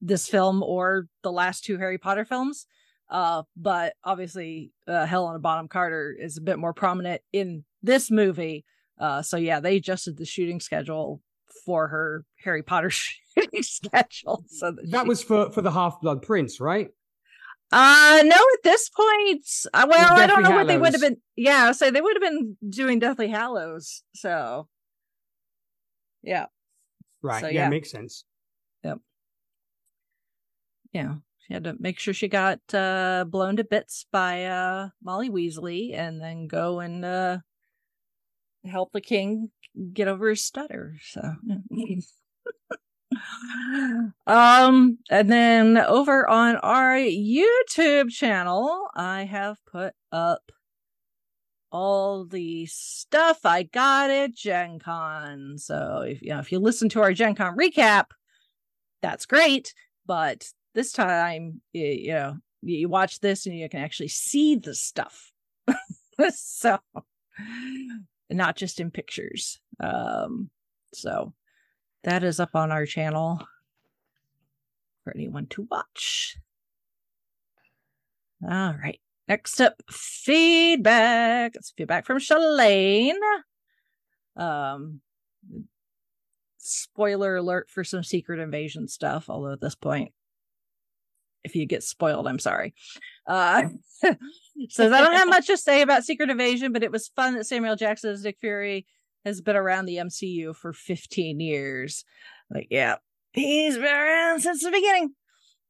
this 0.00 0.28
film 0.28 0.62
or 0.62 1.06
the 1.22 1.32
last 1.32 1.64
two 1.64 1.76
Harry 1.78 1.98
Potter 1.98 2.24
films. 2.24 2.66
Uh, 3.10 3.42
but 3.56 3.94
obviously, 4.04 4.70
uh, 4.86 5.06
Helena 5.06 5.38
Bonham 5.38 5.68
Carter 5.68 6.16
is 6.18 6.36
a 6.36 6.42
bit 6.42 6.58
more 6.58 6.72
prominent 6.72 7.22
in 7.32 7.64
this 7.82 8.10
movie. 8.10 8.64
Uh, 9.00 9.22
so 9.22 9.36
yeah, 9.36 9.60
they 9.60 9.76
adjusted 9.76 10.16
the 10.16 10.24
shooting 10.24 10.60
schedule 10.60 11.20
for 11.64 11.88
her 11.88 12.24
Harry 12.44 12.62
Potter 12.62 12.90
shooting 12.90 13.62
schedule. 13.62 14.44
So 14.48 14.72
that, 14.72 14.90
That 14.90 15.02
she- 15.02 15.08
was 15.08 15.22
for 15.22 15.50
for 15.52 15.62
the 15.62 15.70
Half 15.72 16.00
Blood 16.00 16.22
Prince, 16.22 16.60
right? 16.60 16.88
Uh 17.70 18.22
no, 18.24 18.34
at 18.36 18.62
this 18.64 18.88
point, 18.88 19.44
uh, 19.74 19.86
well, 19.90 20.18
I 20.18 20.26
don't 20.26 20.42
know 20.42 20.52
what 20.52 20.66
they 20.68 20.78
would 20.78 20.92
have 20.94 21.02
been. 21.02 21.18
Yeah, 21.36 21.72
so 21.72 21.90
they 21.90 22.00
would 22.00 22.16
have 22.16 22.22
been 22.32 22.56
doing 22.66 22.98
Deathly 22.98 23.28
Hallows. 23.28 24.02
So, 24.14 24.68
yeah, 26.22 26.46
Right. 27.20 27.42
So, 27.42 27.48
yeah, 27.48 27.64
yeah. 27.64 27.68
makes 27.68 27.90
sense. 27.90 28.24
Yep. 28.84 28.98
Yeah, 30.94 31.14
she 31.46 31.52
had 31.52 31.64
to 31.64 31.74
make 31.78 31.98
sure 31.98 32.14
she 32.14 32.28
got 32.28 32.60
uh 32.72 33.26
blown 33.28 33.56
to 33.56 33.64
bits 33.64 34.06
by 34.10 34.46
uh 34.46 34.88
Molly 35.04 35.28
Weasley, 35.28 35.94
and 35.94 36.22
then 36.22 36.46
go 36.46 36.80
and 36.80 37.04
uh 37.04 37.38
help 38.64 38.92
the 38.92 39.00
king 39.00 39.50
get 39.92 40.08
over 40.08 40.30
his 40.30 40.42
stutter. 40.42 40.96
So. 41.02 41.22
um 44.26 44.98
and 45.10 45.30
then 45.30 45.78
over 45.78 46.28
on 46.28 46.56
our 46.56 46.96
youtube 46.96 48.10
channel 48.10 48.86
i 48.94 49.24
have 49.24 49.56
put 49.66 49.94
up 50.12 50.52
all 51.72 52.24
the 52.26 52.66
stuff 52.66 53.44
i 53.44 53.62
got 53.62 54.10
at 54.10 54.34
gen 54.34 54.78
con 54.78 55.56
so 55.56 56.04
if 56.06 56.22
you 56.22 56.28
know 56.28 56.38
if 56.38 56.52
you 56.52 56.58
listen 56.58 56.88
to 56.88 57.00
our 57.00 57.12
gen 57.12 57.34
con 57.34 57.56
recap 57.56 58.06
that's 59.02 59.26
great 59.26 59.74
but 60.06 60.46
this 60.74 60.92
time 60.92 61.60
you 61.72 62.12
know 62.12 62.36
you 62.62 62.88
watch 62.88 63.20
this 63.20 63.46
and 63.46 63.56
you 63.56 63.68
can 63.68 63.80
actually 63.80 64.08
see 64.08 64.54
the 64.56 64.74
stuff 64.74 65.32
so 66.30 66.78
not 68.30 68.56
just 68.56 68.80
in 68.80 68.90
pictures 68.90 69.60
um 69.80 70.50
so 70.92 71.32
that 72.04 72.22
is 72.22 72.40
up 72.40 72.54
on 72.54 72.70
our 72.70 72.86
channel 72.86 73.40
for 75.08 75.16
anyone 75.16 75.46
to 75.46 75.66
watch. 75.70 76.36
All 78.42 78.74
right. 78.74 79.00
Next 79.26 79.60
up, 79.60 79.82
feedback. 79.90 81.52
It's 81.54 81.72
feedback 81.76 82.06
from 82.06 82.18
Shalane. 82.18 83.12
Um, 84.36 85.00
spoiler 86.58 87.36
alert 87.36 87.68
for 87.70 87.84
some 87.84 88.04
secret 88.04 88.38
invasion 88.38 88.88
stuff. 88.88 89.28
Although 89.28 89.52
at 89.52 89.60
this 89.60 89.74
point, 89.74 90.12
if 91.44 91.54
you 91.54 91.66
get 91.66 91.82
spoiled, 91.82 92.26
I'm 92.26 92.38
sorry. 92.38 92.74
Uh, 93.26 93.64
says 94.68 94.92
I 94.92 95.00
don't 95.00 95.16
have 95.16 95.28
much 95.28 95.46
to 95.46 95.56
say 95.56 95.82
about 95.82 96.04
Secret 96.04 96.30
Invasion, 96.30 96.72
but 96.72 96.82
it 96.82 96.92
was 96.92 97.08
fun 97.08 97.34
that 97.34 97.46
Samuel 97.46 97.76
Jackson 97.76 98.10
as 98.10 98.24
Nick 98.24 98.38
Fury 98.40 98.86
has 99.24 99.40
been 99.40 99.56
around 99.56 99.86
the 99.86 99.96
MCU 99.96 100.54
for 100.54 100.72
15 100.72 101.40
years. 101.40 102.04
Like, 102.50 102.68
yeah, 102.70 102.96
he's 103.32 103.76
been 103.76 103.84
around 103.84 104.40
since 104.40 104.62
the 104.62 104.70
beginning. 104.70 105.14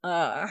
Uh, 0.04 0.48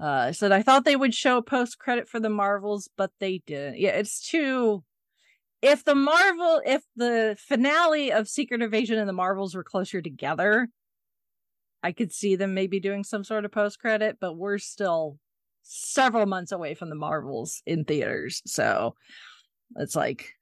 uh, 0.00 0.32
said 0.32 0.52
I 0.52 0.62
thought 0.62 0.84
they 0.84 0.96
would 0.96 1.14
show 1.14 1.40
post 1.40 1.78
credit 1.78 2.08
for 2.08 2.20
the 2.20 2.30
Marvels, 2.30 2.88
but 2.96 3.10
they 3.20 3.42
didn't. 3.46 3.78
Yeah, 3.78 3.90
it's 3.90 4.28
too. 4.28 4.82
If 5.62 5.84
the 5.84 5.94
Marvel, 5.94 6.60
if 6.66 6.82
the 6.96 7.36
finale 7.38 8.12
of 8.12 8.28
Secret 8.28 8.60
Invasion 8.60 8.98
and 8.98 9.08
the 9.08 9.14
Marvels 9.14 9.54
were 9.54 9.64
closer 9.64 10.02
together, 10.02 10.68
I 11.84 11.92
could 11.92 12.12
see 12.12 12.34
them 12.34 12.54
maybe 12.54 12.80
doing 12.80 13.04
some 13.04 13.24
sort 13.24 13.44
of 13.44 13.52
post 13.52 13.78
credit, 13.78 14.16
but 14.18 14.38
we're 14.38 14.56
still 14.56 15.18
several 15.62 16.24
months 16.24 16.50
away 16.50 16.74
from 16.74 16.88
the 16.88 16.96
Marvels 16.96 17.62
in 17.66 17.84
theaters. 17.84 18.40
So 18.46 18.94
it's 19.76 19.94
like, 19.94 20.32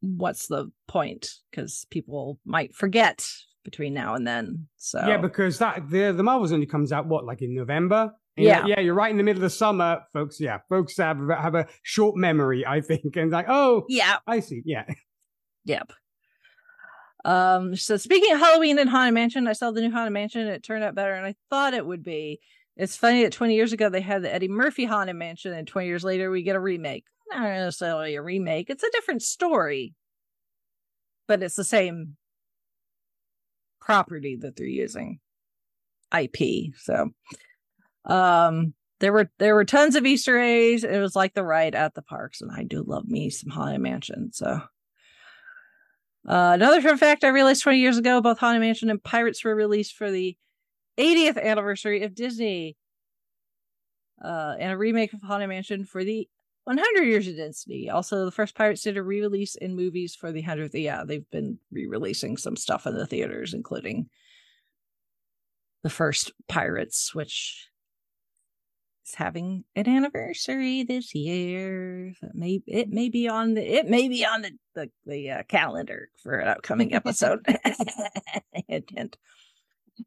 what's 0.00 0.46
the 0.46 0.72
point? 0.88 1.28
Because 1.50 1.86
people 1.90 2.40
might 2.46 2.74
forget 2.74 3.28
between 3.62 3.92
now 3.92 4.14
and 4.14 4.26
then. 4.26 4.68
So 4.78 5.06
yeah, 5.06 5.18
because 5.18 5.58
that 5.58 5.90
the 5.90 6.12
the 6.12 6.22
Marvels 6.22 6.52
only 6.52 6.66
comes 6.66 6.92
out 6.92 7.06
what 7.06 7.26
like 7.26 7.42
in 7.42 7.54
November. 7.54 8.12
yeah, 8.34 8.64
yeah, 8.66 8.80
you're 8.80 8.94
right 8.94 9.10
in 9.10 9.18
the 9.18 9.22
middle 9.22 9.42
of 9.42 9.50
the 9.50 9.56
summer, 9.56 10.00
folks. 10.14 10.40
Yeah, 10.40 10.60
folks 10.70 10.96
have 10.96 11.18
have 11.28 11.54
a 11.54 11.66
short 11.82 12.16
memory, 12.16 12.64
I 12.66 12.80
think, 12.80 13.16
and 13.16 13.30
like, 13.30 13.50
oh, 13.50 13.84
yeah, 13.90 14.16
I 14.26 14.40
see. 14.40 14.62
Yeah, 14.64 14.84
yep. 15.66 15.92
Um, 17.26 17.74
so 17.74 17.96
speaking 17.96 18.32
of 18.32 18.38
Halloween 18.38 18.78
and 18.78 18.88
Haunted 18.88 19.12
Mansion, 19.12 19.48
I 19.48 19.52
saw 19.52 19.72
the 19.72 19.80
new 19.80 19.90
Haunted 19.90 20.12
Mansion. 20.12 20.46
It 20.46 20.62
turned 20.62 20.84
out 20.84 20.94
better 20.94 21.12
than 21.16 21.24
I 21.24 21.34
thought 21.50 21.74
it 21.74 21.84
would 21.84 22.04
be. 22.04 22.38
It's 22.76 22.96
funny 22.96 23.24
that 23.24 23.32
20 23.32 23.52
years 23.52 23.72
ago 23.72 23.88
they 23.88 24.00
had 24.00 24.22
the 24.22 24.32
Eddie 24.32 24.46
Murphy 24.46 24.84
Haunted 24.84 25.16
Mansion, 25.16 25.52
and 25.52 25.66
20 25.66 25.88
years 25.88 26.04
later 26.04 26.30
we 26.30 26.44
get 26.44 26.54
a 26.54 26.60
remake. 26.60 27.04
Not 27.28 27.42
necessarily 27.42 28.14
a 28.14 28.22
remake, 28.22 28.70
it's 28.70 28.84
a 28.84 28.90
different 28.92 29.22
story, 29.22 29.94
but 31.26 31.42
it's 31.42 31.56
the 31.56 31.64
same 31.64 32.16
property 33.80 34.36
that 34.42 34.54
they're 34.54 34.66
using. 34.66 35.18
IP. 36.16 36.74
So 36.76 37.10
um 38.04 38.72
there 39.00 39.12
were 39.12 39.32
there 39.38 39.56
were 39.56 39.64
tons 39.64 39.96
of 39.96 40.06
Easter 40.06 40.38
eggs. 40.38 40.84
It 40.84 41.00
was 41.00 41.16
like 41.16 41.34
the 41.34 41.42
ride 41.42 41.74
at 41.74 41.94
the 41.94 42.02
parks, 42.02 42.40
and 42.40 42.52
I 42.52 42.62
do 42.62 42.84
love 42.86 43.08
me 43.08 43.30
some 43.30 43.50
Haunted 43.50 43.80
Mansion. 43.80 44.30
So 44.32 44.60
uh, 46.28 46.52
another 46.54 46.80
fun 46.80 46.96
fact 46.96 47.24
I 47.24 47.28
realized 47.28 47.62
20 47.62 47.78
years 47.78 47.98
ago 47.98 48.20
both 48.20 48.38
Haunted 48.38 48.60
Mansion 48.60 48.90
and 48.90 49.02
Pirates 49.02 49.44
were 49.44 49.54
released 49.54 49.94
for 49.94 50.10
the 50.10 50.36
80th 50.98 51.40
anniversary 51.42 52.02
of 52.02 52.14
Disney. 52.14 52.76
Uh, 54.24 54.54
and 54.58 54.72
a 54.72 54.78
remake 54.78 55.12
of 55.12 55.22
Haunted 55.22 55.48
Mansion 55.48 55.84
for 55.84 56.02
the 56.02 56.28
100 56.64 57.04
years 57.04 57.28
of 57.28 57.36
Disney. 57.36 57.90
Also, 57.90 58.24
the 58.24 58.32
first 58.32 58.56
Pirates 58.56 58.82
did 58.82 58.96
a 58.96 59.02
re 59.02 59.20
release 59.20 59.54
in 59.54 59.76
movies 59.76 60.16
for 60.16 60.32
the 60.32 60.42
100th. 60.42 60.70
Yeah, 60.72 61.04
they've 61.04 61.28
been 61.30 61.58
re 61.70 61.86
releasing 61.86 62.36
some 62.36 62.56
stuff 62.56 62.86
in 62.86 62.94
the 62.96 63.06
theaters, 63.06 63.54
including 63.54 64.08
the 65.84 65.90
first 65.90 66.32
Pirates, 66.48 67.14
which 67.14 67.68
is 69.06 69.14
having 69.14 69.64
an 69.74 69.88
anniversary 69.88 70.82
this 70.82 71.14
year. 71.14 72.12
So 72.20 72.28
it 72.28 72.34
may 72.34 72.60
it 72.66 72.88
may 72.90 73.08
be 73.08 73.28
on 73.28 73.54
the 73.54 73.62
it 73.62 73.88
may 73.88 74.08
be 74.08 74.24
on 74.24 74.42
the 74.42 74.52
the, 74.74 74.90
the 75.06 75.30
uh, 75.30 75.42
calendar 75.44 76.10
for 76.22 76.38
an 76.38 76.48
upcoming 76.48 76.94
episode. 76.94 77.40
hint, 78.68 78.90
hint. 78.94 79.16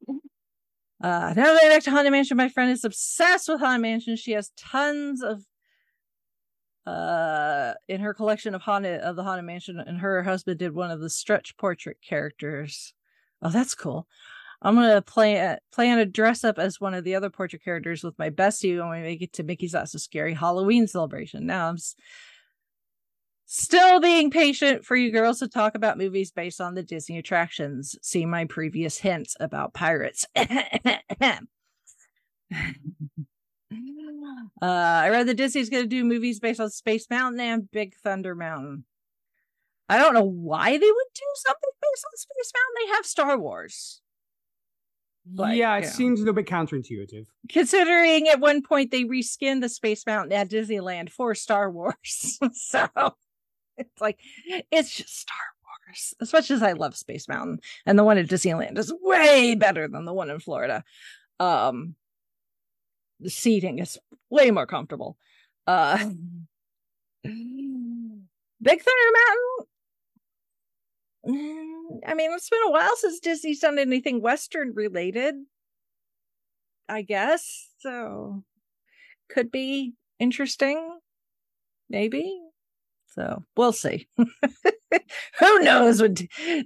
Uh, 1.01 1.33
now 1.33 1.53
that 1.53 1.61
back 1.61 1.81
to 1.81 1.91
Haunted 1.91 2.11
Mansion, 2.11 2.35
my 2.35 2.49
friend 2.49 2.69
is 2.69 2.83
obsessed 2.83 3.47
with 3.47 3.61
Haunted 3.61 3.81
Mansion. 3.81 4.17
She 4.17 4.33
has 4.33 4.51
tons 4.57 5.23
of 5.23 5.45
uh 6.85 7.73
in 7.87 8.01
her 8.01 8.13
collection 8.13 8.53
of 8.53 8.61
haunted 8.61 8.99
of 8.99 9.15
the 9.15 9.23
haunted 9.23 9.45
mansion 9.45 9.79
and 9.79 9.99
her 9.99 10.23
husband 10.23 10.57
did 10.57 10.73
one 10.73 10.89
of 10.89 10.99
the 10.99 11.09
stretch 11.09 11.55
portrait 11.57 11.97
characters 12.01 12.93
oh 13.41 13.49
that's 13.49 13.75
cool 13.75 14.07
i'm 14.61 14.75
gonna 14.75 15.01
play 15.01 15.57
plan 15.71 15.99
a 15.99 16.05
dress 16.05 16.43
up 16.43 16.59
as 16.59 16.79
one 16.79 16.93
of 16.93 17.03
the 17.03 17.15
other 17.15 17.29
portrait 17.29 17.63
characters 17.63 18.03
with 18.03 18.17
my 18.19 18.29
bestie 18.29 18.77
when 18.77 18.89
we 18.89 19.01
make 19.01 19.21
it 19.21 19.33
to 19.33 19.43
mickey's 19.43 19.73
Not 19.73 19.89
So 19.89 19.97
Scary 19.97 20.33
halloween 20.33 20.87
celebration 20.87 21.45
now 21.45 21.69
i'm 21.69 21.75
s- 21.75 21.95
still 23.45 23.99
being 23.99 24.29
patient 24.31 24.85
for 24.85 24.95
you 24.95 25.11
girls 25.11 25.39
to 25.39 25.47
talk 25.47 25.75
about 25.75 25.97
movies 25.97 26.31
based 26.31 26.61
on 26.61 26.75
the 26.75 26.83
disney 26.83 27.17
attractions 27.17 27.95
see 28.01 28.25
my 28.25 28.45
previous 28.45 28.97
hints 28.97 29.35
about 29.39 29.73
pirates 29.73 30.25
Uh, 34.61 34.65
I 34.65 35.09
read 35.09 35.27
that 35.27 35.35
Disney's 35.35 35.69
going 35.69 35.83
to 35.83 35.87
do 35.89 36.03
movies 36.03 36.39
based 36.39 36.59
on 36.59 36.69
Space 36.69 37.09
Mountain 37.09 37.39
and 37.39 37.71
Big 37.71 37.95
Thunder 37.95 38.35
Mountain. 38.35 38.83
I 39.87 39.97
don't 39.97 40.13
know 40.13 40.23
why 40.23 40.71
they 40.71 40.77
would 40.77 41.07
do 41.15 41.25
something 41.35 41.69
based 41.81 42.05
on 42.05 42.17
Space 42.17 42.51
Mountain. 42.55 42.75
They 42.87 42.95
have 42.95 43.05
Star 43.05 43.37
Wars. 43.37 44.01
But, 45.31 45.55
yeah, 45.55 45.75
it 45.77 45.81
you 45.81 45.85
know. 45.85 45.91
seems 45.91 46.19
a 46.19 46.23
little 46.23 46.33
bit 46.33 46.47
counterintuitive. 46.47 47.25
Considering 47.49 48.27
at 48.27 48.39
one 48.39 48.61
point 48.61 48.91
they 48.91 49.03
reskinned 49.03 49.61
the 49.61 49.69
Space 49.69 50.05
Mountain 50.05 50.33
at 50.33 50.49
Disneyland 50.49 51.09
for 51.09 51.35
Star 51.35 51.69
Wars. 51.69 52.39
so 52.53 52.87
it's 53.77 54.01
like, 54.01 54.19
it's 54.71 54.95
just 54.95 55.19
Star 55.19 55.35
Wars. 55.63 56.13
As 56.21 56.33
much 56.33 56.51
as 56.51 56.63
I 56.63 56.73
love 56.73 56.95
Space 56.95 57.27
Mountain, 57.27 57.59
and 57.85 57.97
the 57.97 58.03
one 58.03 58.17
at 58.17 58.27
Disneyland 58.27 58.77
is 58.77 58.93
way 59.01 59.55
better 59.55 59.87
than 59.87 60.05
the 60.05 60.13
one 60.13 60.29
in 60.29 60.39
Florida. 60.39 60.83
Um, 61.39 61.95
the 63.19 63.29
seating 63.29 63.79
is 63.79 63.97
way 64.29 64.51
more 64.51 64.65
comfortable. 64.65 65.17
Uh 65.67 65.97
Big 68.61 68.81
Thunder 68.81 69.11
Mountain. 69.13 69.67
Mm, 71.25 71.99
I 72.05 72.13
mean, 72.13 72.31
it's 72.33 72.49
been 72.49 72.59
a 72.67 72.71
while 72.71 72.95
since 72.97 73.19
Disney's 73.19 73.59
done 73.59 73.79
anything 73.79 74.21
Western 74.21 74.73
related. 74.73 75.35
I 76.87 77.03
guess. 77.03 77.69
So 77.79 78.43
could 79.29 79.51
be 79.51 79.93
interesting. 80.19 80.99
Maybe. 81.89 82.39
So 83.07 83.43
we'll 83.55 83.73
see. 83.73 84.07
Who 85.39 85.59
knows 85.59 86.01
what 86.01 86.21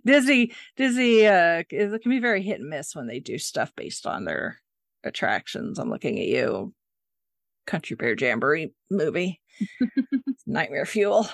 Disney 0.05 0.53
Disney 0.77 1.25
uh 1.27 1.63
it 1.69 2.01
can 2.01 2.09
be 2.09 2.19
very 2.19 2.41
hit 2.41 2.59
and 2.59 2.69
miss 2.69 2.95
when 2.95 3.07
they 3.07 3.19
do 3.19 3.37
stuff 3.37 3.71
based 3.75 4.07
on 4.07 4.25
their 4.25 4.61
attractions. 5.03 5.79
I'm 5.79 5.89
looking 5.89 6.19
at 6.19 6.27
you. 6.27 6.73
Country 7.65 7.95
Bear 7.95 8.15
Jamboree 8.19 8.73
movie. 8.89 9.39
Nightmare 10.45 10.85
Fuel. 10.85 11.27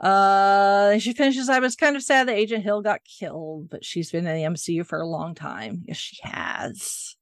Uh 0.00 0.98
she 0.98 1.12
finishes. 1.12 1.48
I 1.50 1.58
was 1.58 1.76
kind 1.76 1.94
of 1.94 2.02
sad 2.02 2.28
that 2.28 2.36
Agent 2.36 2.64
Hill 2.64 2.80
got 2.80 3.00
killed, 3.04 3.68
but 3.68 3.84
she's 3.84 4.10
been 4.10 4.26
in 4.26 4.34
the 4.36 4.42
MCU 4.58 4.86
for 4.86 4.98
a 5.00 5.06
long 5.06 5.34
time. 5.34 5.82
Yes, 5.86 5.98
she 5.98 6.16
has. 6.22 7.16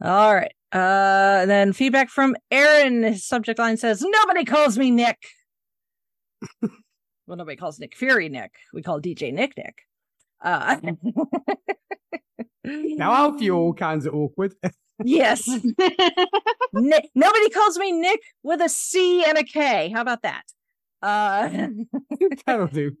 All 0.00 0.34
right. 0.34 0.52
Uh 0.72 1.46
then 1.46 1.72
feedback 1.72 2.08
from 2.08 2.36
Aaron. 2.50 3.02
His 3.02 3.26
subject 3.26 3.58
line 3.58 3.76
says, 3.76 4.02
Nobody 4.06 4.44
calls 4.44 4.78
me 4.78 4.90
Nick. 4.92 5.18
well, 6.62 7.36
nobody 7.36 7.56
calls 7.56 7.80
Nick 7.80 7.96
Fury 7.96 8.28
Nick. 8.28 8.52
We 8.72 8.82
call 8.82 9.00
DJ 9.00 9.32
Nick 9.32 9.56
Nick. 9.56 9.74
Uh 10.40 10.76
Now 12.64 13.12
I'll 13.12 13.36
feel 13.36 13.56
all 13.56 13.74
kinds 13.74 14.06
of 14.06 14.14
awkward. 14.14 14.54
Yes. 15.02 15.48
Nick, 16.74 17.08
nobody 17.14 17.48
calls 17.48 17.78
me 17.78 17.90
Nick 17.90 18.20
with 18.42 18.60
a 18.60 18.68
C 18.68 19.24
and 19.26 19.38
a 19.38 19.42
K. 19.44 19.88
How 19.88 20.02
about 20.02 20.20
that? 20.24 20.42
Uh, 21.02 21.48
That'll 22.46 22.66
do. 22.66 22.92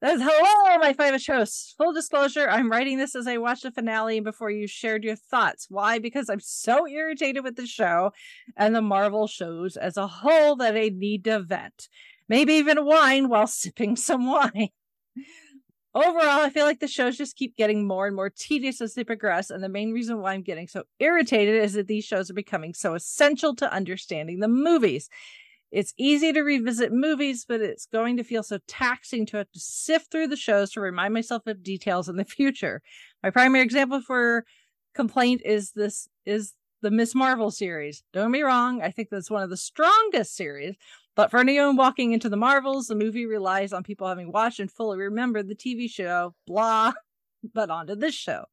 that's 0.00 0.22
hello, 0.22 0.78
my 0.78 0.92
five 0.92 1.20
hosts. 1.26 1.74
Full 1.76 1.92
disclosure, 1.92 2.48
I'm 2.48 2.70
writing 2.70 2.98
this 2.98 3.14
as 3.14 3.26
I 3.26 3.38
watched 3.38 3.64
the 3.64 3.72
finale 3.72 4.20
before 4.20 4.50
you 4.50 4.66
shared 4.66 5.04
your 5.04 5.16
thoughts. 5.16 5.66
Why? 5.68 5.98
Because 5.98 6.28
I'm 6.28 6.40
so 6.40 6.86
irritated 6.86 7.42
with 7.42 7.56
the 7.56 7.66
show 7.66 8.12
and 8.56 8.74
the 8.74 8.82
Marvel 8.82 9.26
shows 9.26 9.76
as 9.76 9.96
a 9.96 10.06
whole 10.06 10.56
that 10.56 10.76
I 10.76 10.90
need 10.94 11.24
to 11.24 11.40
vent. 11.40 11.88
Maybe 12.28 12.54
even 12.54 12.84
whine 12.84 13.28
while 13.28 13.46
sipping 13.48 13.96
some 13.96 14.26
wine. 14.26 14.68
Overall, 15.94 16.40
I 16.40 16.50
feel 16.50 16.64
like 16.64 16.80
the 16.80 16.88
shows 16.88 17.16
just 17.16 17.36
keep 17.36 17.56
getting 17.56 17.86
more 17.86 18.08
and 18.08 18.16
more 18.16 18.28
tedious 18.28 18.80
as 18.80 18.94
they 18.94 19.04
progress. 19.04 19.50
And 19.50 19.62
the 19.62 19.68
main 19.68 19.92
reason 19.92 20.20
why 20.20 20.32
I'm 20.32 20.42
getting 20.42 20.66
so 20.66 20.82
irritated 20.98 21.62
is 21.62 21.74
that 21.74 21.86
these 21.86 22.04
shows 22.04 22.30
are 22.30 22.34
becoming 22.34 22.74
so 22.74 22.94
essential 22.94 23.54
to 23.56 23.72
understanding 23.72 24.40
the 24.40 24.48
movies. 24.48 25.08
It's 25.74 25.92
easy 25.98 26.32
to 26.32 26.42
revisit 26.42 26.92
movies, 26.92 27.44
but 27.48 27.60
it's 27.60 27.86
going 27.86 28.16
to 28.18 28.22
feel 28.22 28.44
so 28.44 28.60
taxing 28.68 29.26
to 29.26 29.38
have 29.38 29.50
to 29.50 29.58
sift 29.58 30.08
through 30.08 30.28
the 30.28 30.36
shows 30.36 30.70
to 30.70 30.80
remind 30.80 31.12
myself 31.12 31.48
of 31.48 31.64
details 31.64 32.08
in 32.08 32.14
the 32.14 32.24
future. 32.24 32.80
My 33.24 33.30
primary 33.30 33.64
example 33.64 34.00
for 34.00 34.44
complaint 34.94 35.42
is 35.44 35.72
this 35.72 36.08
is 36.24 36.54
the 36.82 36.92
Miss 36.92 37.12
Marvel 37.12 37.50
series. 37.50 38.04
Don't 38.12 38.30
me 38.30 38.42
wrong, 38.42 38.82
I 38.82 38.92
think 38.92 39.08
that's 39.10 39.32
one 39.32 39.42
of 39.42 39.50
the 39.50 39.56
strongest 39.56 40.36
series. 40.36 40.76
But 41.16 41.32
for 41.32 41.40
anyone 41.40 41.74
walking 41.74 42.12
into 42.12 42.28
the 42.28 42.36
Marvels, 42.36 42.86
the 42.86 42.94
movie 42.94 43.26
relies 43.26 43.72
on 43.72 43.82
people 43.82 44.06
having 44.06 44.30
watched 44.30 44.60
and 44.60 44.70
fully 44.70 44.98
remembered 44.98 45.48
the 45.48 45.56
TV 45.56 45.90
show, 45.90 46.36
blah, 46.46 46.92
but 47.52 47.70
onto 47.70 47.96
this 47.96 48.14
show. 48.14 48.44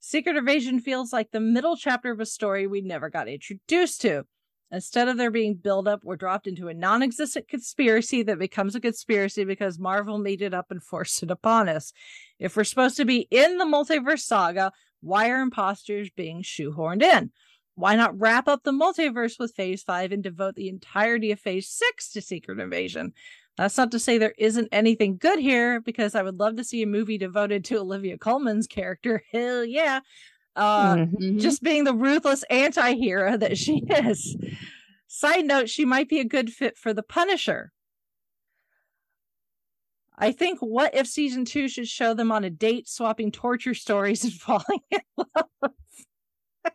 Secret 0.00 0.34
Invasion 0.34 0.80
feels 0.80 1.12
like 1.12 1.30
the 1.30 1.38
middle 1.38 1.76
chapter 1.76 2.10
of 2.10 2.18
a 2.18 2.26
story 2.26 2.66
we 2.66 2.80
never 2.80 3.08
got 3.08 3.28
introduced 3.28 4.00
to. 4.00 4.24
Instead 4.70 5.08
of 5.08 5.16
there 5.16 5.30
being 5.30 5.54
build 5.54 5.88
up, 5.88 6.04
we're 6.04 6.16
dropped 6.16 6.46
into 6.46 6.68
a 6.68 6.74
non 6.74 7.02
existent 7.02 7.48
conspiracy 7.48 8.22
that 8.22 8.38
becomes 8.38 8.74
a 8.74 8.80
conspiracy 8.80 9.44
because 9.44 9.78
Marvel 9.78 10.18
made 10.18 10.42
it 10.42 10.52
up 10.52 10.70
and 10.70 10.82
forced 10.84 11.22
it 11.22 11.30
upon 11.30 11.68
us. 11.68 11.92
If 12.38 12.56
we're 12.56 12.64
supposed 12.64 12.96
to 12.98 13.04
be 13.04 13.26
in 13.30 13.58
the 13.58 13.64
multiverse 13.64 14.20
saga, 14.20 14.72
why 15.00 15.30
are 15.30 15.40
imposters 15.40 16.10
being 16.10 16.42
shoehorned 16.42 17.02
in? 17.02 17.30
Why 17.76 17.94
not 17.94 18.18
wrap 18.18 18.48
up 18.48 18.64
the 18.64 18.72
multiverse 18.72 19.38
with 19.38 19.54
Phase 19.54 19.84
5 19.84 20.12
and 20.12 20.22
devote 20.22 20.56
the 20.56 20.68
entirety 20.68 21.30
of 21.30 21.38
Phase 21.38 21.68
6 21.68 22.12
to 22.12 22.20
Secret 22.20 22.58
Invasion? 22.58 23.12
That's 23.56 23.76
not 23.76 23.92
to 23.92 23.98
say 23.98 24.18
there 24.18 24.34
isn't 24.36 24.68
anything 24.70 25.16
good 25.16 25.38
here, 25.38 25.80
because 25.80 26.14
I 26.14 26.22
would 26.22 26.38
love 26.38 26.56
to 26.56 26.64
see 26.64 26.82
a 26.82 26.86
movie 26.86 27.18
devoted 27.18 27.64
to 27.66 27.78
Olivia 27.78 28.18
Colman's 28.18 28.66
character. 28.66 29.22
Hell 29.32 29.64
yeah 29.64 30.00
uh, 30.58 30.96
mm-hmm. 30.96 31.38
just 31.38 31.62
being 31.62 31.84
the 31.84 31.94
ruthless 31.94 32.42
anti-hero 32.50 33.36
that 33.36 33.56
she 33.56 33.84
is. 33.88 34.36
Side 35.06 35.46
note, 35.46 35.70
she 35.70 35.84
might 35.84 36.08
be 36.08 36.18
a 36.18 36.24
good 36.24 36.50
fit 36.50 36.76
for 36.76 36.92
the 36.92 37.02
Punisher. 37.02 37.72
I 40.18 40.32
think 40.32 40.58
what 40.58 40.96
if 40.96 41.06
season 41.06 41.44
two 41.44 41.68
should 41.68 41.86
show 41.86 42.12
them 42.12 42.32
on 42.32 42.42
a 42.42 42.50
date 42.50 42.88
swapping 42.88 43.30
torture 43.30 43.74
stories 43.74 44.24
and 44.24 44.32
falling 44.40 44.80
in 44.90 45.00
love? 45.16 45.72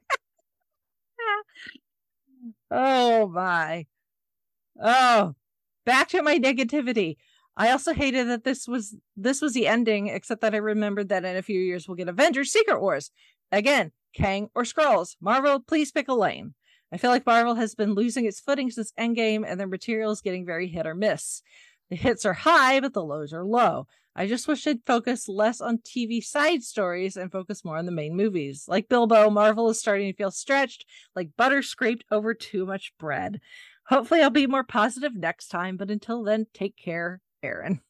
oh 2.72 3.28
my. 3.28 3.86
Oh, 4.82 5.36
back 5.86 6.08
to 6.10 6.24
my 6.24 6.40
negativity. 6.40 7.18
I 7.56 7.70
also 7.70 7.94
hated 7.94 8.30
that 8.30 8.46
this 8.46 8.68
was 8.68 8.96
this 9.16 9.42
was 9.42 9.54
the 9.54 9.68
ending, 9.68 10.08
except 10.08 10.42
that 10.42 10.56
I 10.56 10.58
remembered 10.58 11.10
that 11.10 11.26
in 11.26 11.36
a 11.36 11.44
few 11.44 11.60
years 11.60 11.88
we'll 11.88 11.98
get 11.98 12.08
Avengers 12.08 12.52
Secret 12.52 12.82
Wars. 12.82 13.12
Again, 13.54 13.92
Kang 14.16 14.50
or 14.56 14.64
Skrulls. 14.64 15.16
Marvel, 15.22 15.60
please 15.60 15.92
pick 15.92 16.08
a 16.08 16.14
lane. 16.14 16.56
I 16.92 16.98
feel 16.98 17.12
like 17.12 17.26
Marvel 17.26 17.54
has 17.54 17.76
been 17.76 17.94
losing 17.94 18.26
its 18.26 18.40
footing 18.40 18.72
since 18.72 18.92
Endgame, 19.00 19.46
and 19.48 19.60
their 19.60 19.68
material 19.68 20.10
is 20.10 20.22
getting 20.22 20.44
very 20.44 20.68
hit 20.68 20.88
or 20.88 20.96
miss. 20.96 21.44
The 21.92 21.96
hits 21.96 22.26
are 22.26 22.34
high, 22.34 22.80
but 22.80 22.94
the 22.94 23.04
lows 23.04 23.32
are 23.32 23.46
low. 23.46 23.86
I 24.16 24.26
just 24.26 24.48
wish 24.48 24.64
they'd 24.64 24.84
focus 24.88 25.30
less 25.30 25.62
on 25.62 25.78
TV 25.80 26.24
side 26.24 26.64
stories 26.64 27.16
and 27.16 27.32
focus 27.32 27.64
more 27.64 27.78
on 27.78 27.86
the 27.86 27.92
main 27.92 28.16
movies. 28.16 28.66
Like 28.68 28.90
Bilbo, 28.90 29.30
Marvel 29.30 29.70
is 29.70 29.80
starting 29.80 30.12
to 30.12 30.18
feel 30.18 30.32
stretched, 30.32 30.86
like 31.16 31.30
butter 31.38 31.62
scraped 31.62 32.06
over 32.10 32.34
too 32.34 32.66
much 32.66 32.92
bread. 33.00 33.40
Hopefully, 33.86 34.24
I'll 34.24 34.32
be 34.32 34.48
more 34.48 34.64
positive 34.64 35.16
next 35.16 35.50
time, 35.50 35.78
but 35.78 35.92
until 35.92 36.24
then, 36.24 36.48
take 36.56 36.76
care, 36.76 37.22
Aaron. 37.44 37.82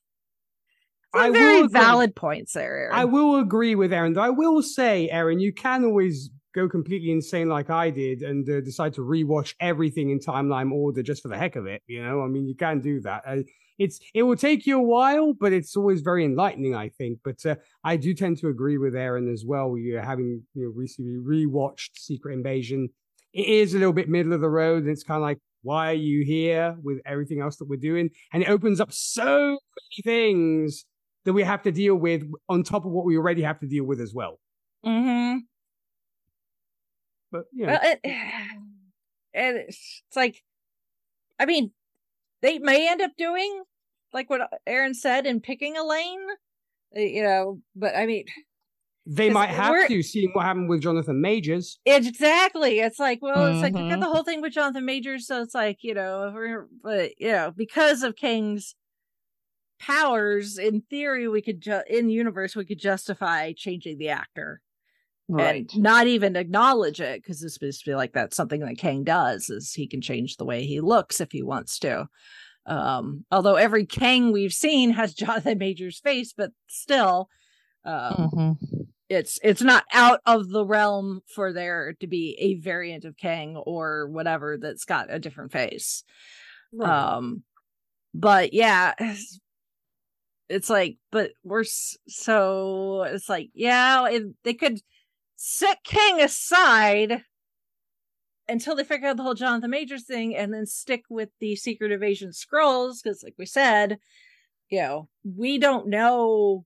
I 1.13 1.29
very 1.29 1.61
will 1.61 1.67
valid 1.69 2.15
points 2.15 2.53
there, 2.53 2.75
Aaron. 2.75 2.95
I 2.95 3.05
will 3.05 3.37
agree 3.39 3.75
with 3.75 3.93
Aaron. 3.93 4.13
Though 4.13 4.21
I 4.21 4.29
will 4.29 4.61
say, 4.61 5.09
Aaron, 5.09 5.39
you 5.39 5.53
can 5.53 5.85
always 5.85 6.29
go 6.53 6.69
completely 6.69 7.11
insane 7.11 7.49
like 7.49 7.69
I 7.69 7.89
did 7.89 8.21
and 8.21 8.47
uh, 8.49 8.61
decide 8.61 8.93
to 8.93 9.01
rewatch 9.01 9.55
everything 9.59 10.11
in 10.11 10.19
timeline 10.19 10.71
order 10.71 11.01
just 11.01 11.21
for 11.21 11.27
the 11.27 11.37
heck 11.37 11.55
of 11.55 11.65
it. 11.65 11.81
You 11.87 12.03
know, 12.03 12.21
I 12.21 12.27
mean, 12.27 12.47
you 12.47 12.55
can 12.55 12.79
do 12.79 13.01
that. 13.01 13.23
Uh, 13.25 13.37
it's 13.79 13.99
it 14.13 14.23
will 14.23 14.35
take 14.35 14.65
you 14.65 14.77
a 14.77 14.83
while, 14.83 15.33
but 15.33 15.51
it's 15.51 15.75
always 15.75 16.01
very 16.01 16.25
enlightening, 16.25 16.75
I 16.75 16.89
think. 16.89 17.19
But 17.23 17.45
uh, 17.45 17.55
I 17.83 17.97
do 17.97 18.13
tend 18.13 18.37
to 18.39 18.49
agree 18.49 18.77
with 18.77 18.95
Aaron 18.95 19.31
as 19.31 19.43
well. 19.45 19.69
We 19.69 19.93
are 19.93 20.01
having 20.01 20.43
you 20.53 20.65
know 20.65 20.71
recently 20.75 21.17
rewatched 21.17 21.91
Secret 21.95 22.33
Invasion. 22.33 22.89
It 23.33 23.47
is 23.47 23.73
a 23.73 23.79
little 23.79 23.93
bit 23.93 24.09
middle 24.09 24.33
of 24.33 24.41
the 24.41 24.49
road, 24.49 24.83
and 24.83 24.91
it's 24.91 25.03
kind 25.03 25.17
of 25.17 25.23
like, 25.23 25.39
why 25.63 25.89
are 25.89 25.93
you 25.93 26.23
here 26.23 26.77
with 26.83 26.99
everything 27.03 27.41
else 27.41 27.57
that 27.57 27.67
we're 27.67 27.77
doing? 27.77 28.11
And 28.31 28.43
it 28.43 28.49
opens 28.49 28.79
up 28.79 28.91
so 28.91 29.57
many 29.57 30.03
things 30.03 30.85
that 31.25 31.33
we 31.33 31.43
have 31.43 31.61
to 31.63 31.71
deal 31.71 31.95
with 31.95 32.29
on 32.49 32.63
top 32.63 32.85
of 32.85 32.91
what 32.91 33.05
we 33.05 33.17
already 33.17 33.41
have 33.41 33.59
to 33.59 33.67
deal 33.67 33.85
with 33.85 33.99
as 33.99 34.13
well. 34.13 34.39
Mm-hmm. 34.85 35.39
But 37.31 37.45
yeah, 37.53 37.67
well, 37.67 37.79
it, 37.81 37.99
and 39.33 39.57
it's, 39.57 40.03
it's 40.07 40.15
like, 40.15 40.43
I 41.39 41.45
mean, 41.45 41.71
they 42.41 42.59
may 42.59 42.89
end 42.89 43.01
up 43.01 43.11
doing 43.17 43.63
like 44.13 44.29
what 44.29 44.41
Aaron 44.67 44.93
said 44.93 45.25
and 45.25 45.41
picking 45.41 45.77
a 45.77 45.83
lane, 45.83 46.27
uh, 46.95 46.99
you 46.99 47.23
know. 47.23 47.59
But 47.75 47.95
I 47.95 48.05
mean, 48.05 48.25
they 49.05 49.29
might 49.29 49.49
have 49.49 49.87
to 49.87 50.03
see 50.03 50.29
what 50.33 50.45
happened 50.45 50.69
with 50.69 50.81
Jonathan 50.81 51.21
Majors. 51.21 51.79
Exactly. 51.85 52.79
It's 52.79 52.99
like, 52.99 53.19
well, 53.21 53.37
mm-hmm. 53.37 53.55
it's 53.55 53.63
like 53.63 53.81
you 53.81 53.89
got 53.89 53.99
the 53.99 54.05
whole 54.13 54.23
thing 54.23 54.41
with 54.41 54.53
Jonathan 54.53 54.85
Majors, 54.85 55.25
so 55.25 55.41
it's 55.41 55.55
like 55.55 55.79
you 55.81 55.93
know, 55.93 56.65
but 56.83 57.19
you 57.19 57.31
know, 57.31 57.51
because 57.55 58.03
of 58.03 58.15
Kang's 58.15 58.75
powers, 59.79 60.57
in 60.57 60.81
theory, 60.81 61.27
we 61.27 61.41
could 61.41 61.61
ju- 61.61 61.83
in 61.89 62.09
universe 62.09 62.55
we 62.55 62.65
could 62.65 62.79
justify 62.79 63.53
changing 63.53 63.97
the 63.97 64.09
actor, 64.09 64.61
right? 65.27 65.71
And 65.73 65.83
not 65.83 66.07
even 66.07 66.35
acknowledge 66.35 67.01
it 67.01 67.21
because 67.21 67.43
it's 67.43 67.53
supposed 67.53 67.83
to 67.83 67.91
be 67.91 67.95
like 67.95 68.13
that's 68.13 68.35
something 68.35 68.61
that 68.61 68.77
Kang 68.77 69.03
does 69.03 69.49
is 69.49 69.73
he 69.73 69.87
can 69.87 70.01
change 70.01 70.37
the 70.37 70.45
way 70.45 70.65
he 70.65 70.81
looks 70.81 71.21
if 71.21 71.31
he 71.31 71.43
wants 71.43 71.79
to. 71.79 72.07
Um, 72.65 73.25
although 73.31 73.55
every 73.55 73.85
Kang 73.85 74.31
we've 74.31 74.53
seen 74.53 74.91
has 74.91 75.13
Jonathan 75.13 75.57
Major's 75.57 75.99
face, 75.99 76.33
but 76.35 76.51
still, 76.67 77.29
um, 77.85 78.13
mm-hmm. 78.13 78.81
it's 79.09 79.39
it's 79.43 79.61
not 79.61 79.83
out 79.91 80.21
of 80.25 80.49
the 80.49 80.65
realm 80.65 81.21
for 81.33 81.51
there 81.51 81.95
to 81.99 82.07
be 82.07 82.37
a 82.39 82.55
variant 82.55 83.05
of 83.05 83.17
Kang 83.17 83.57
or 83.57 84.07
whatever 84.07 84.57
that's 84.57 84.85
got 84.85 85.13
a 85.13 85.19
different 85.19 85.51
face. 85.51 86.03
Right. 86.71 86.89
Um, 86.89 87.43
but 88.13 88.53
yeah, 88.53 88.93
it's 90.49 90.69
like, 90.69 90.97
but 91.11 91.31
we're 91.43 91.63
so 91.63 93.03
it's 93.03 93.29
like, 93.29 93.49
yeah, 93.53 94.07
it, 94.07 94.23
they 94.43 94.53
could 94.53 94.79
set 95.35 95.83
Kang 95.83 96.21
aside 96.21 97.23
until 98.47 98.75
they 98.75 98.83
figure 98.83 99.07
out 99.07 99.17
the 99.17 99.23
whole 99.23 99.33
Jonathan 99.33 99.69
Majors 99.69 100.05
thing 100.05 100.35
and 100.35 100.53
then 100.53 100.65
stick 100.65 101.03
with 101.09 101.29
the 101.39 101.55
Secret 101.55 101.91
Invasion 101.91 102.31
Skrulls 102.31 103.01
because, 103.03 103.23
like 103.23 103.35
we 103.37 103.45
said, 103.45 103.99
you 104.69 104.81
know, 104.81 105.09
we 105.23 105.57
don't 105.57 105.87
know. 105.87 106.65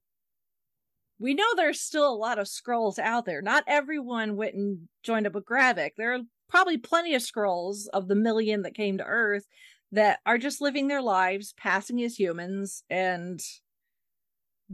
We 1.19 1.33
know 1.33 1.45
there's 1.55 1.81
still 1.81 2.07
a 2.11 2.15
lot 2.15 2.39
of 2.39 2.47
Skrulls 2.47 2.99
out 2.99 3.25
there. 3.25 3.41
Not 3.41 3.63
everyone 3.67 4.35
went 4.35 4.53
and 4.53 4.87
joined 5.03 5.25
up 5.25 5.33
with 5.33 5.45
Gravik. 5.45 5.91
There 5.97 6.13
are 6.13 6.21
probably 6.49 6.77
plenty 6.77 7.15
of 7.15 7.21
Skrulls 7.21 7.87
of 7.93 8.07
the 8.07 8.15
million 8.15 8.61
that 8.63 8.75
came 8.75 8.97
to 8.97 9.03
Earth 9.03 9.45
that 9.91 10.19
are 10.25 10.37
just 10.37 10.61
living 10.61 10.87
their 10.87 11.01
lives, 11.01 11.53
passing 11.57 12.01
as 12.03 12.19
humans, 12.19 12.83
and 12.89 13.39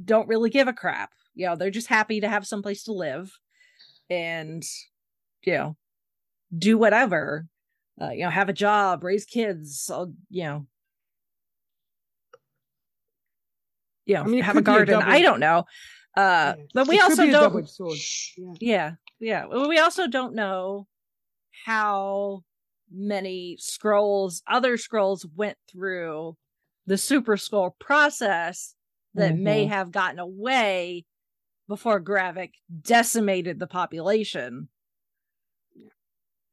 don't 0.02 0.28
really 0.28 0.50
give 0.50 0.68
a 0.68 0.74
crap. 0.74 1.12
You 1.36 1.48
know, 1.48 1.56
they're 1.56 1.72
just 1.72 1.88
happy 1.88 2.22
to 2.22 2.30
have 2.30 2.46
someplace 2.48 2.84
to 2.84 2.94
live 2.94 3.32
and, 4.10 4.64
you 5.44 5.54
know, 5.54 5.78
do 6.56 6.78
whatever. 6.78 7.48
Uh, 8.02 8.10
you 8.10 8.24
know, 8.24 8.30
have 8.30 8.50
a 8.50 8.54
job, 8.54 9.04
raise 9.04 9.26
kids, 9.26 9.90
you 10.30 10.44
know. 10.44 10.66
You 14.06 14.16
know, 14.16 14.22
I 14.24 14.26
mean, 14.26 14.44
have 14.44 14.58
a 14.58 14.62
garden. 14.62 14.96
A 14.96 15.00
double... 15.00 15.12
I 15.12 15.22
don't 15.22 15.40
know. 15.40 15.66
Uh, 16.16 16.56
yeah. 16.58 16.64
but 16.74 16.88
we 16.88 17.00
also 17.00 17.26
don't. 17.26 17.70
Yeah. 18.38 18.54
yeah, 18.60 18.92
yeah. 19.20 19.46
Well, 19.46 19.70
we 19.70 19.80
also 19.80 20.08
don't 20.08 20.36
know 20.36 20.88
how 21.66 22.44
many 22.92 23.58
Skrulls, 23.60 24.42
other 24.48 24.78
Skrulls 24.78 25.26
went 25.36 25.58
through 25.72 26.36
the 26.86 26.98
Super 26.98 27.38
Skrull 27.38 27.72
process 27.80 28.76
that 29.16 29.34
mm-hmm. 29.34 29.44
may 29.44 29.66
have 29.66 29.92
gotten 29.92 30.20
away 30.20 31.06
before 31.68 32.02
Gravik 32.02 32.52
decimated 32.82 33.60
the 33.60 33.68
population 33.68 34.68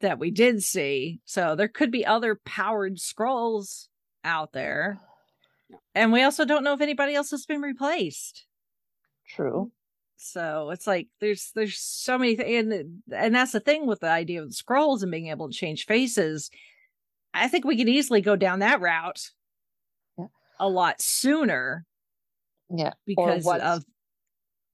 that 0.01 0.19
we 0.19 0.31
did 0.31 0.63
see. 0.63 1.21
So 1.25 1.55
there 1.55 1.69
could 1.69 1.91
be 1.91 2.07
other 2.07 2.41
powered 2.45 2.97
Skrulls 2.97 3.89
out 4.25 4.53
there. 4.53 5.01
And 5.95 6.13
we 6.13 6.23
also 6.23 6.45
don't 6.45 6.65
know 6.65 6.75
if 6.75 6.81
anybody 6.81 7.15
else 7.15 7.31
has 7.31 7.47
been 7.47 7.61
replaced. 7.61 8.47
True. 9.29 9.71
So 10.17 10.71
it's 10.71 10.87
like 10.87 11.09
there's 11.21 11.51
there's 11.55 11.79
so 11.79 12.19
many 12.19 12.37
things, 12.37 12.73
and 12.73 13.03
and 13.11 13.35
that's 13.35 13.53
the 13.53 13.61
thing 13.61 13.87
with 13.87 14.01
the 14.01 14.11
idea 14.11 14.43
of 14.43 14.51
the 14.51 14.55
Skrulls 14.55 15.03
and 15.03 15.11
being 15.11 15.29
able 15.29 15.49
to 15.49 15.57
change 15.57 15.87
faces. 15.87 16.51
I 17.33 17.49
think 17.49 17.65
we 17.65 17.77
could 17.77 17.89
easily 17.89 18.21
go 18.21 18.37
down 18.37 18.59
that 18.59 18.81
route 18.81 19.31
yeah. 20.19 20.27
a 20.59 20.69
lot 20.69 21.01
sooner 21.01 21.87
yeah. 22.71 22.93
Because 23.07 23.47
of 23.47 23.85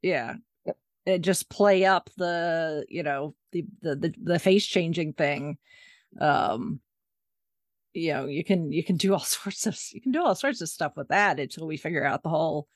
yeah. 0.03 0.35
Yep. 0.65 0.77
It 1.07 1.19
just 1.21 1.49
play 1.49 1.85
up 1.85 2.11
the, 2.17 2.85
you 2.89 3.03
know, 3.03 3.35
the 3.53 3.65
the 3.83 3.97
the, 3.97 4.15
the 4.23 4.39
face 4.39 4.67
changing 4.67 5.15
thing. 5.15 5.59
Um 6.21 6.81
you 7.93 8.13
know, 8.13 8.27
you 8.27 8.45
can 8.45 8.73
you 8.73 8.85
can 8.85 8.97
do 8.97 9.13
all 9.13 9.21
sorts 9.21 9.67
of 9.67 9.79
you 9.93 10.01
can 10.01 10.13
do 10.13 10.23
all 10.23 10.35
sorts 10.35 10.61
of 10.61 10.69
stuff 10.69 10.93
with 10.97 11.09
that 11.09 11.41
until 11.41 11.67
we 11.67 11.77
figure 11.77 12.05
out 12.05 12.23
the 12.23 12.29
whole 12.29 12.69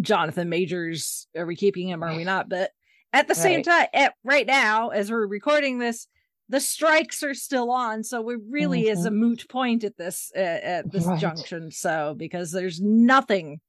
Jonathan 0.00 0.48
Majors. 0.48 1.26
Are 1.36 1.46
we 1.46 1.56
keeping 1.56 1.88
him? 1.88 2.02
Or 2.04 2.08
are 2.08 2.16
we 2.16 2.24
not? 2.24 2.48
But 2.48 2.70
at 3.12 3.28
the 3.28 3.34
same 3.34 3.62
time, 3.62 3.86
at, 3.94 4.14
right 4.24 4.46
now, 4.46 4.88
as 4.88 5.10
we're 5.10 5.26
recording 5.26 5.78
this, 5.78 6.08
the 6.48 6.60
strikes 6.60 7.22
are 7.22 7.32
still 7.32 7.70
on, 7.70 8.02
so 8.02 8.28
it 8.28 8.40
really 8.50 8.82
mm-hmm. 8.82 8.92
is 8.92 9.06
a 9.06 9.08
mm-hmm. 9.08 9.20
moot 9.20 9.48
point 9.48 9.84
at 9.84 9.96
this 9.96 10.30
uh, 10.36 10.40
at 10.40 10.90
this 10.90 11.06
right. 11.06 11.18
junction. 11.18 11.70
So 11.70 12.14
because 12.16 12.50
there's 12.50 12.80
nothing 12.80 13.60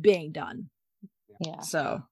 being 0.00 0.32
done. 0.32 0.70
Yeah. 1.40 1.60
So. 1.60 2.02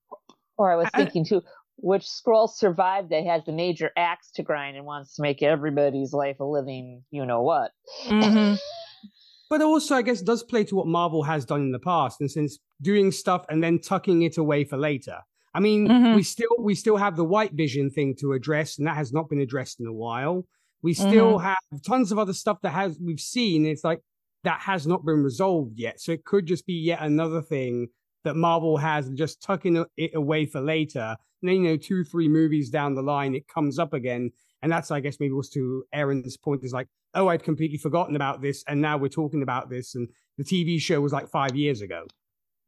Or 0.56 0.70
I 0.70 0.76
was 0.76 0.88
thinking 0.94 1.24
too, 1.24 1.42
which 1.76 2.04
Skrull 2.04 2.48
survived 2.48 3.10
that 3.10 3.24
has 3.24 3.44
the 3.44 3.52
major 3.52 3.90
axe 3.96 4.30
to 4.32 4.42
grind 4.42 4.76
and 4.76 4.84
wants 4.84 5.14
to 5.16 5.22
make 5.22 5.42
everybody's 5.42 6.12
life 6.12 6.40
a 6.40 6.44
living, 6.44 7.02
you 7.10 7.24
know 7.24 7.42
what. 7.42 7.72
Mm-hmm. 8.06 8.56
but 9.50 9.62
also, 9.62 9.94
I 9.94 10.02
guess, 10.02 10.20
does 10.20 10.42
play 10.42 10.64
to 10.64 10.76
what 10.76 10.86
Marvel 10.86 11.22
has 11.22 11.44
done 11.44 11.62
in 11.62 11.72
the 11.72 11.78
past, 11.78 12.20
and 12.20 12.30
since 12.30 12.58
doing 12.82 13.10
stuff 13.10 13.44
and 13.48 13.62
then 13.62 13.78
tucking 13.78 14.22
it 14.22 14.38
away 14.38 14.64
for 14.64 14.76
later. 14.76 15.18
I 15.52 15.60
mean, 15.60 15.88
mm-hmm. 15.88 16.14
we 16.14 16.22
still 16.22 16.54
we 16.58 16.74
still 16.74 16.96
have 16.96 17.16
the 17.16 17.24
white 17.24 17.52
vision 17.52 17.90
thing 17.90 18.14
to 18.20 18.32
address, 18.34 18.78
and 18.78 18.86
that 18.86 18.96
has 18.96 19.12
not 19.12 19.28
been 19.28 19.40
addressed 19.40 19.80
in 19.80 19.86
a 19.86 19.92
while. 19.92 20.46
We 20.82 20.94
still 20.94 21.38
mm-hmm. 21.38 21.46
have 21.46 21.82
tons 21.86 22.12
of 22.12 22.18
other 22.18 22.32
stuff 22.32 22.58
that 22.62 22.70
has 22.70 22.98
we've 23.02 23.20
seen. 23.20 23.66
It's 23.66 23.84
like 23.84 24.00
that 24.44 24.60
has 24.60 24.86
not 24.86 25.04
been 25.04 25.22
resolved 25.22 25.78
yet. 25.78 26.00
So 26.00 26.12
it 26.12 26.24
could 26.24 26.46
just 26.46 26.66
be 26.66 26.74
yet 26.74 27.00
another 27.02 27.42
thing 27.42 27.88
that 28.24 28.36
Marvel 28.36 28.76
has 28.76 29.08
just 29.10 29.42
tucking 29.42 29.84
it 29.96 30.10
away 30.14 30.46
for 30.46 30.60
later. 30.60 31.16
And 31.42 31.48
then, 31.48 31.56
you 31.56 31.70
know, 31.70 31.76
two, 31.76 32.04
three 32.04 32.28
movies 32.28 32.70
down 32.70 32.94
the 32.94 33.02
line, 33.02 33.34
it 33.34 33.48
comes 33.48 33.78
up 33.78 33.92
again. 33.92 34.30
And 34.62 34.70
that's, 34.70 34.90
I 34.90 35.00
guess, 35.00 35.18
maybe 35.20 35.32
was 35.32 35.48
to 35.50 35.84
Aaron's 35.92 36.36
point 36.36 36.64
is 36.64 36.72
like, 36.72 36.88
oh, 37.14 37.28
I'd 37.28 37.42
completely 37.42 37.78
forgotten 37.78 38.16
about 38.16 38.42
this. 38.42 38.62
And 38.68 38.80
now 38.80 38.98
we're 38.98 39.08
talking 39.08 39.42
about 39.42 39.70
this. 39.70 39.94
And 39.94 40.08
the 40.36 40.44
TV 40.44 40.78
show 40.78 41.00
was 41.00 41.12
like 41.12 41.28
five 41.28 41.56
years 41.56 41.80
ago. 41.80 42.06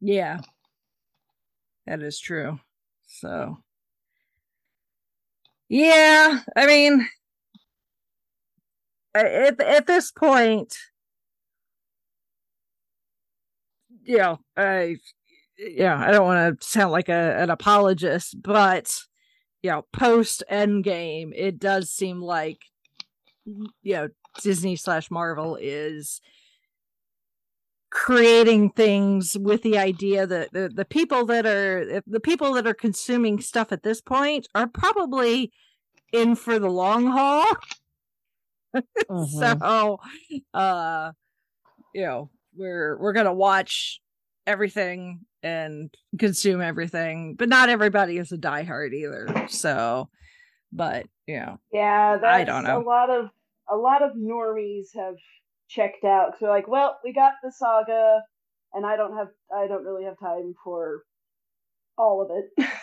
Yeah. 0.01 0.41
That 1.87 2.03
is 2.03 2.19
true. 2.19 2.59
So, 3.07 3.59
yeah, 5.69 6.41
I 6.57 6.67
mean, 6.67 7.09
at, 9.15 9.61
at 9.61 9.87
this 9.87 10.11
point, 10.11 10.77
yeah, 14.05 14.37
I 14.57 14.97
yeah, 15.59 15.99
I 15.99 16.11
don't 16.11 16.25
want 16.25 16.61
to 16.61 16.67
sound 16.67 16.93
like 16.93 17.09
a, 17.09 17.37
an 17.39 17.51
apologist, 17.51 18.41
but 18.43 18.93
you 19.63 19.71
know, 19.71 19.85
post 19.93 20.43
Endgame, 20.51 21.33
it 21.35 21.59
does 21.59 21.91
seem 21.91 22.21
like 22.21 22.59
you 23.45 23.95
know 23.95 24.09
Disney 24.43 24.77
slash 24.77 25.11
Marvel 25.11 25.57
is 25.61 26.21
creating 27.91 28.71
things 28.71 29.37
with 29.39 29.63
the 29.63 29.77
idea 29.77 30.27
that 30.27 30.51
the, 30.53 30.71
the 30.75 30.85
people 30.85 31.27
that 31.27 31.45
are 31.45 32.03
the 32.07 32.21
people 32.21 32.55
that 32.55 32.67
are 32.67 32.75
consuming 32.75 33.39
stuff 33.41 33.71
at 33.71 33.83
this 33.83 34.01
point 34.01 34.49
are 34.55 34.67
probably 34.67 35.53
in 36.13 36.35
for 36.35 36.59
the 36.59 36.71
long 36.71 37.07
haul. 37.07 37.47
Mm-hmm. 39.11 39.39
so 39.39 40.01
uh 40.55 41.13
you 41.95 42.07
know 42.07 42.31
we're 42.57 42.99
we're 42.99 43.13
gonna 43.13 43.35
watch 43.35 44.01
everything 44.47 45.21
and 45.43 45.93
consume 46.19 46.61
everything, 46.61 47.35
but 47.39 47.49
not 47.49 47.69
everybody 47.69 48.19
is 48.19 48.33
a 48.33 48.39
diehard 48.39 48.93
either. 48.93 49.47
So, 49.49 50.09
but 50.73 51.07
you 51.27 51.41
know, 51.41 51.59
yeah, 51.73 52.19
I 52.23 52.45
don't 52.45 52.65
know. 52.65 52.81
A 52.81 52.85
lot 52.85 53.11
of 53.11 53.27
a 53.71 53.77
lot 53.77 54.03
of 54.03 54.13
normies 54.13 54.89
have 54.97 55.15
checked 55.69 56.05
out 56.05 56.29
because 56.29 56.41
they're 56.41 56.51
like, 56.51 56.69
well, 56.69 56.99
we 57.05 57.13
got 57.13 57.35
the 57.43 57.53
saga, 57.53 58.21
and 58.75 58.85
I 58.85 58.97
don't 58.97 59.17
have, 59.17 59.29
I 59.55 59.67
don't 59.67 59.85
really 59.85 60.05
have 60.05 60.19
time 60.19 60.55
for 60.63 61.03
all 61.97 62.23
of 62.23 62.31
it. 62.31 62.69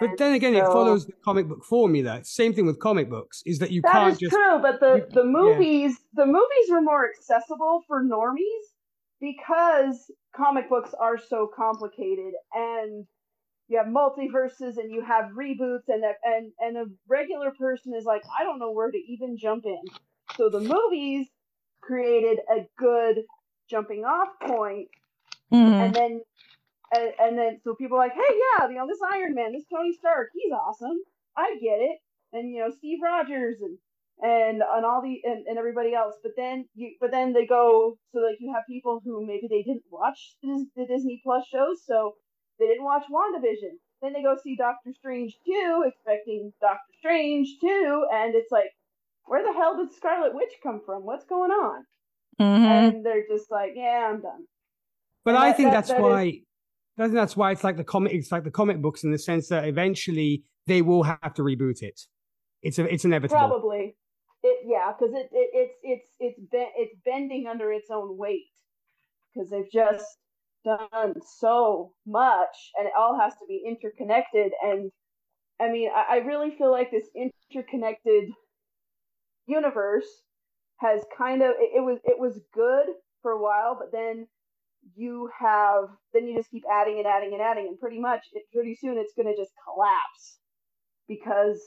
But 0.00 0.16
then 0.16 0.34
again, 0.34 0.54
so, 0.54 0.58
it 0.58 0.64
follows 0.66 1.06
the 1.06 1.12
comic 1.24 1.48
book 1.48 1.64
formula. 1.64 2.20
Same 2.24 2.54
thing 2.54 2.66
with 2.66 2.78
comic 2.78 3.10
books 3.10 3.42
is 3.44 3.58
that 3.58 3.70
you 3.70 3.82
that 3.82 3.92
can't 3.92 4.12
is 4.12 4.18
just. 4.18 4.32
true, 4.32 4.58
but 4.60 4.80
the, 4.80 5.06
the 5.12 5.24
movies 5.24 5.92
yeah. 5.92 6.24
the 6.24 6.26
movies 6.26 6.70
were 6.70 6.80
more 6.80 7.08
accessible 7.08 7.82
for 7.86 8.04
normies 8.04 8.66
because 9.20 10.10
comic 10.36 10.68
books 10.68 10.94
are 10.98 11.18
so 11.18 11.50
complicated 11.54 12.34
and 12.54 13.06
you 13.68 13.76
have 13.78 13.86
multiverses 13.86 14.78
and 14.78 14.92
you 14.92 15.04
have 15.04 15.26
reboots 15.32 15.88
and 15.88 16.04
and 16.24 16.52
and 16.60 16.76
a 16.76 16.84
regular 17.08 17.50
person 17.58 17.92
is 17.94 18.04
like 18.04 18.22
I 18.38 18.44
don't 18.44 18.58
know 18.58 18.70
where 18.70 18.90
to 18.90 18.98
even 18.98 19.36
jump 19.36 19.64
in. 19.66 19.82
So 20.36 20.48
the 20.48 20.60
movies 20.60 21.26
created 21.80 22.38
a 22.50 22.66
good 22.78 23.24
jumping 23.68 24.04
off 24.04 24.28
point, 24.40 24.88
mm-hmm. 25.52 25.72
and 25.72 25.94
then 25.94 26.20
and, 26.94 27.12
and, 27.20 27.38
then 27.38 27.60
so 27.62 27.74
people 27.74 27.96
are 27.96 28.00
like, 28.00 28.14
hey, 28.14 28.34
yeah, 28.58 28.68
you 28.68 28.74
know 28.74 28.86
this 28.86 28.98
Iron 29.12 29.34
Man, 29.34 29.52
this 29.52 29.64
Tony 29.72 29.92
Stark, 29.92 30.30
he's 30.34 30.52
awesome. 30.52 30.98
I 31.36 31.56
get 31.60 31.80
it. 31.80 31.98
And 32.32 32.50
you 32.50 32.60
know 32.60 32.70
Steve 32.70 32.98
Rogers 33.02 33.60
and 33.60 33.78
and 34.20 34.62
and 34.62 34.84
all 34.84 35.00
the 35.02 35.20
and, 35.24 35.46
and 35.46 35.58
everybody 35.58 35.94
else 35.94 36.14
but 36.22 36.32
then 36.36 36.66
you 36.74 36.94
but 37.00 37.10
then 37.10 37.32
they 37.32 37.46
go 37.46 37.96
so 38.12 38.18
like 38.18 38.36
you 38.40 38.52
have 38.52 38.64
people 38.68 39.00
who 39.04 39.24
maybe 39.24 39.46
they 39.48 39.62
didn't 39.62 39.84
watch 39.90 40.34
the, 40.42 40.66
the 40.76 40.86
disney 40.86 41.20
plus 41.22 41.46
shows 41.46 41.78
so 41.86 42.14
they 42.58 42.66
didn't 42.66 42.84
watch 42.84 43.04
wandavision 43.12 43.78
then 44.02 44.12
they 44.12 44.22
go 44.22 44.36
see 44.42 44.56
doctor 44.56 44.90
strange 44.92 45.36
2 45.46 45.84
expecting 45.86 46.52
doctor 46.60 46.92
strange 46.98 47.48
2 47.60 48.06
and 48.12 48.34
it's 48.34 48.50
like 48.50 48.70
where 49.26 49.44
the 49.44 49.52
hell 49.52 49.76
did 49.76 49.92
scarlet 49.92 50.34
witch 50.34 50.52
come 50.62 50.80
from 50.84 51.04
what's 51.04 51.26
going 51.26 51.52
on 51.52 51.84
mm-hmm. 52.40 52.64
and 52.64 53.06
they're 53.06 53.26
just 53.30 53.50
like 53.50 53.70
yeah 53.76 54.10
i'm 54.10 54.20
done 54.20 54.46
but 55.24 55.34
and 55.34 55.44
i 55.44 55.48
that, 55.48 55.56
think 55.56 55.68
that, 55.70 55.74
that's 55.76 55.88
that 55.90 56.00
why 56.00 56.24
is, 56.24 56.34
I 56.98 57.04
think 57.04 57.14
that's 57.14 57.36
why 57.36 57.52
it's 57.52 57.64
like 57.64 57.76
the 57.76 57.84
comic 57.84 58.12
it's 58.12 58.32
like 58.32 58.44
the 58.44 58.50
comic 58.50 58.82
books 58.82 59.04
in 59.04 59.12
the 59.12 59.18
sense 59.18 59.48
that 59.48 59.66
eventually 59.66 60.42
they 60.66 60.82
will 60.82 61.02
have 61.02 61.34
to 61.34 61.42
reboot 61.42 61.82
it 61.82 62.00
it's 62.62 62.78
a, 62.78 62.92
it's 62.92 63.04
inevitable. 63.04 63.36
Probably, 63.36 63.96
it 64.42 64.58
yeah, 64.64 64.92
because 64.92 65.14
it, 65.14 65.28
it 65.32 65.50
it's 65.52 65.74
it's 65.82 66.10
it's 66.18 66.48
it's 66.52 66.94
bending 67.04 67.46
under 67.46 67.72
its 67.72 67.88
own 67.90 68.16
weight 68.16 68.46
because 69.32 69.50
they've 69.50 69.70
just 69.72 70.04
done 70.64 71.14
so 71.38 71.92
much, 72.06 72.72
and 72.76 72.86
it 72.86 72.92
all 72.98 73.18
has 73.18 73.34
to 73.34 73.46
be 73.48 73.62
interconnected. 73.66 74.52
And 74.62 74.90
I 75.60 75.70
mean, 75.70 75.90
I, 75.94 76.16
I 76.16 76.16
really 76.18 76.50
feel 76.56 76.70
like 76.70 76.90
this 76.90 77.08
interconnected 77.14 78.30
universe 79.46 80.08
has 80.78 81.00
kind 81.16 81.42
of 81.42 81.50
it, 81.50 81.78
it 81.78 81.84
was 81.84 81.98
it 82.04 82.18
was 82.18 82.40
good 82.52 82.86
for 83.22 83.32
a 83.32 83.42
while, 83.42 83.76
but 83.78 83.92
then 83.92 84.26
you 84.96 85.30
have 85.38 85.84
then 86.12 86.26
you 86.26 86.36
just 86.36 86.50
keep 86.50 86.64
adding 86.70 86.98
and 86.98 87.06
adding 87.06 87.32
and 87.32 87.42
adding, 87.42 87.66
and 87.68 87.78
pretty 87.78 88.00
much 88.00 88.22
it, 88.32 88.44
pretty 88.52 88.76
soon 88.80 88.98
it's 88.98 89.14
going 89.14 89.28
to 89.28 89.40
just 89.40 89.52
collapse 89.64 90.38
because 91.08 91.60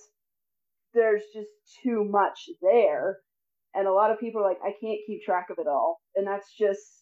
there's 0.93 1.23
just 1.33 1.49
too 1.83 2.03
much 2.03 2.49
there. 2.61 3.17
And 3.73 3.87
a 3.87 3.93
lot 3.93 4.11
of 4.11 4.19
people 4.19 4.41
are 4.41 4.49
like, 4.49 4.59
I 4.61 4.75
can't 4.81 4.99
keep 5.07 5.23
track 5.23 5.47
of 5.49 5.57
it 5.57 5.67
all. 5.67 6.01
And 6.15 6.27
that's 6.27 6.53
just 6.59 7.01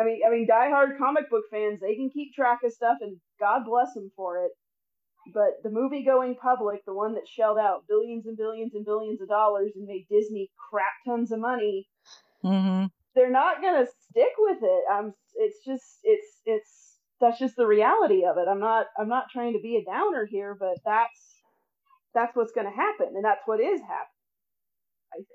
I 0.00 0.04
mean, 0.04 0.20
I 0.26 0.30
mean, 0.30 0.46
diehard 0.48 0.96
comic 0.98 1.28
book 1.28 1.44
fans, 1.50 1.80
they 1.80 1.94
can 1.94 2.10
keep 2.10 2.32
track 2.32 2.60
of 2.64 2.72
stuff, 2.72 2.98
and 3.00 3.18
God 3.38 3.62
bless 3.66 3.92
them 3.94 4.10
for 4.16 4.44
it. 4.44 4.52
But 5.34 5.62
the 5.62 5.70
movie 5.70 6.04
going 6.04 6.36
public, 6.40 6.80
the 6.86 6.94
one 6.94 7.14
that 7.14 7.28
shelled 7.28 7.58
out 7.58 7.84
billions 7.86 8.26
and 8.26 8.36
billions 8.36 8.74
and 8.74 8.84
billions 8.84 9.20
of 9.20 9.28
dollars 9.28 9.72
and 9.76 9.86
made 9.86 10.06
Disney 10.08 10.50
crap 10.70 10.94
tons 11.06 11.30
of 11.30 11.40
money, 11.40 11.86
mm-hmm. 12.42 12.86
They're 13.14 13.30
not 13.30 13.62
gonna 13.62 13.86
stick 14.10 14.32
with 14.38 14.58
it. 14.62 14.84
I'm. 14.90 15.12
It's 15.34 15.58
just. 15.64 15.98
It's. 16.02 16.40
It's. 16.44 16.98
That's 17.20 17.38
just 17.38 17.56
the 17.56 17.66
reality 17.66 18.24
of 18.24 18.38
it. 18.38 18.48
I'm 18.48 18.60
not. 18.60 18.86
I'm 18.98 19.08
not 19.08 19.26
trying 19.32 19.52
to 19.54 19.60
be 19.60 19.76
a 19.76 19.84
downer 19.84 20.26
here, 20.26 20.56
but 20.58 20.78
that's 20.84 21.40
that's 22.14 22.34
what's 22.34 22.52
going 22.52 22.66
to 22.66 22.72
happen, 22.72 23.08
and 23.14 23.24
that's 23.24 23.42
what 23.46 23.60
is 23.60 23.80
happening. 23.80 24.06
I 25.12 25.16
think. 25.16 25.26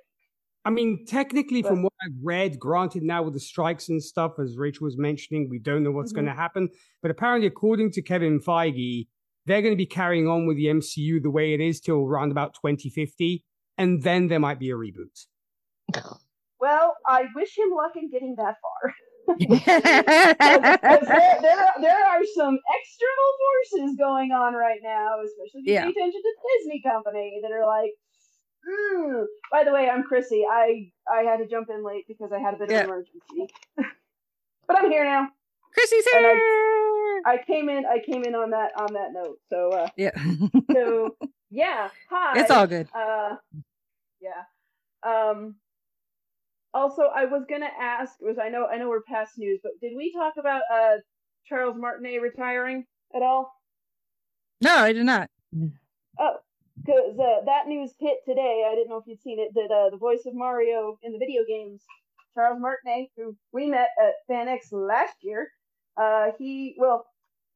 I 0.66 0.70
mean, 0.72 1.06
technically, 1.06 1.62
but, 1.62 1.70
from 1.70 1.84
what 1.84 1.94
I've 2.04 2.18
read, 2.24 2.60
granted 2.60 3.04
now 3.04 3.24
with 3.24 3.34
the 3.34 3.40
strikes 3.40 3.90
and 3.90 4.02
stuff, 4.02 4.34
as 4.40 4.58
Rachel 4.58 4.86
was 4.86 4.98
mentioning, 4.98 5.48
we 5.50 5.60
don't 5.60 5.84
know 5.84 5.92
what's 5.92 6.12
mm-hmm. 6.12 6.26
going 6.26 6.36
to 6.36 6.42
happen. 6.42 6.70
But 7.02 7.12
apparently, 7.12 7.48
according 7.48 7.92
to 7.92 8.02
Kevin 8.02 8.40
Feige, 8.40 9.08
they're 9.46 9.62
going 9.62 9.74
to 9.74 9.78
be 9.78 9.86
carrying 9.86 10.28
on 10.28 10.48
with 10.48 10.58
the 10.58 10.66
MCU 10.66 11.22
the 11.22 11.30
way 11.30 11.54
it 11.54 11.62
is 11.62 11.80
till 11.80 12.00
around 12.00 12.32
about 12.32 12.56
2050, 12.56 13.44
and 13.78 14.02
then 14.02 14.28
there 14.28 14.40
might 14.40 14.60
be 14.60 14.72
a 14.72 14.76
reboot. 14.76 15.28
Well, 16.60 16.96
I 17.08 17.26
wish 17.36 17.58
him 17.58 17.72
luck 17.76 17.94
in 17.96 18.10
getting 18.10 18.36
that 18.38 18.56
far. 18.62 18.94
there, 19.39 19.58
there, 21.41 21.74
there, 21.82 22.06
are 22.06 22.24
some 22.36 22.60
external 22.78 23.32
forces 23.41 23.98
going 23.98 24.32
on 24.32 24.54
right 24.54 24.80
now, 24.84 25.15
especially 25.26 25.62
if 25.62 25.68
you 25.68 25.74
yeah. 25.74 25.84
pay 25.86 25.89
attention 25.89 26.22
to 26.22 26.34
Disney 26.60 26.82
Company, 26.84 27.39
that 27.41 27.52
are 27.52 27.65
like, 27.65 27.91
mm. 28.63 29.26
by 29.52 29.63
the 29.63 29.72
way, 29.72 29.89
I'm 29.89 30.04
Chrissy. 30.04 30.44
I 30.50 30.91
I 31.12 31.24
had 31.24 31.38
to 31.38 31.48
jump 31.48 31.70
in 31.72 31.84
late 31.84 32.06
because 32.08 32.32
I 32.32 32.39
had 32.39 32.54
a 32.54 32.58
bit 32.58 32.70
yeah. 32.70 32.78
of 32.78 32.84
an 32.84 32.89
emergency, 32.89 33.54
but 34.68 34.78
I'm 34.78 34.91
here 34.91 35.06
now. 35.06 35.28
Chrissy's 35.74 36.06
here. 36.06 36.41
I, 37.26 37.34
I, 37.34 37.44
came 37.46 37.68
in. 37.68 37.84
I 37.86 38.00
came 38.00 38.24
in 38.24 38.36
on 38.36 38.52
that 38.52 38.72
on 38.78 38.94
that 38.94 39.12
note. 39.12 39.39
So 39.50 39.72
uh, 39.72 39.89
yeah. 39.98 40.12
so 40.72 41.15
yeah. 41.50 41.89
Hi. 42.12 42.39
It's 42.39 42.52
all 42.52 42.68
good. 42.68 42.88
Uh, 42.94 43.38
yeah. 44.22 44.44
Um 45.04 45.56
also, 46.76 47.04
I 47.04 47.26
was 47.26 47.46
gonna 47.50 47.72
ask 47.80 48.14
was 48.20 48.38
I 48.38 48.50
know 48.50 48.68
I 48.68 48.78
know 48.78 48.90
we're 48.90 49.02
past 49.02 49.38
news, 49.38 49.60
but 49.64 49.72
did 49.82 49.94
we 49.96 50.12
talk 50.12 50.34
about 50.38 50.62
uh 50.72 50.98
Charles 51.48 51.78
Martinet 51.78 52.22
retiring 52.22 52.86
at 53.16 53.22
all? 53.22 53.52
No, 54.62 54.76
I 54.76 54.92
did 54.94 55.06
not. 55.06 55.30
Oh, 56.20 56.38
because 56.78 57.18
uh, 57.20 57.46
that 57.46 57.68
news 57.68 57.92
hit 58.00 58.18
today. 58.28 58.68
I 58.70 58.76
didn't 58.76 58.90
know 58.90 58.98
if 58.98 59.08
you'd 59.08 59.22
seen 59.22 59.40
it. 59.40 59.54
That 59.54 59.74
uh, 59.74 59.90
the 59.90 59.98
voice 59.98 60.24
of 60.26 60.34
Mario 60.36 60.98
in 61.02 61.14
the 61.14 61.18
video 61.18 61.44
games, 61.48 61.82
Charles 62.34 62.60
Martinet, 62.60 63.10
who 63.16 63.36
we 63.54 63.68
met 63.68 63.90
at 64.02 64.14
FanX 64.30 64.72
last 64.72 65.16
year, 65.22 65.50
uh, 65.98 66.32
he 66.38 66.76
well, 66.78 67.06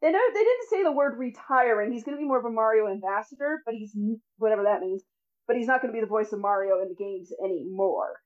they 0.02 0.12
know 0.12 0.20
they 0.34 0.40
didn't 0.40 0.70
say 0.70 0.84
the 0.84 0.92
word 0.92 1.18
retiring. 1.18 1.92
He's 1.92 2.04
going 2.04 2.18
to 2.18 2.22
be 2.22 2.28
more 2.28 2.40
of 2.40 2.46
a 2.46 2.52
Mario 2.52 2.88
ambassador, 2.88 3.62
but 3.66 3.76
he's 3.76 3.96
whatever 4.38 4.64
that 4.64 4.82
means. 4.82 5.04
But 5.48 5.58
he's 5.58 5.68
not 5.68 5.82
going 5.82 5.94
to 5.94 5.98
be 5.98 6.02
the 6.02 6.08
voice 6.08 6.32
of 6.32 6.40
Mario 6.40 6.82
in 6.82 6.90
the 6.90 6.96
games 6.96 7.32
anymore. 7.44 8.20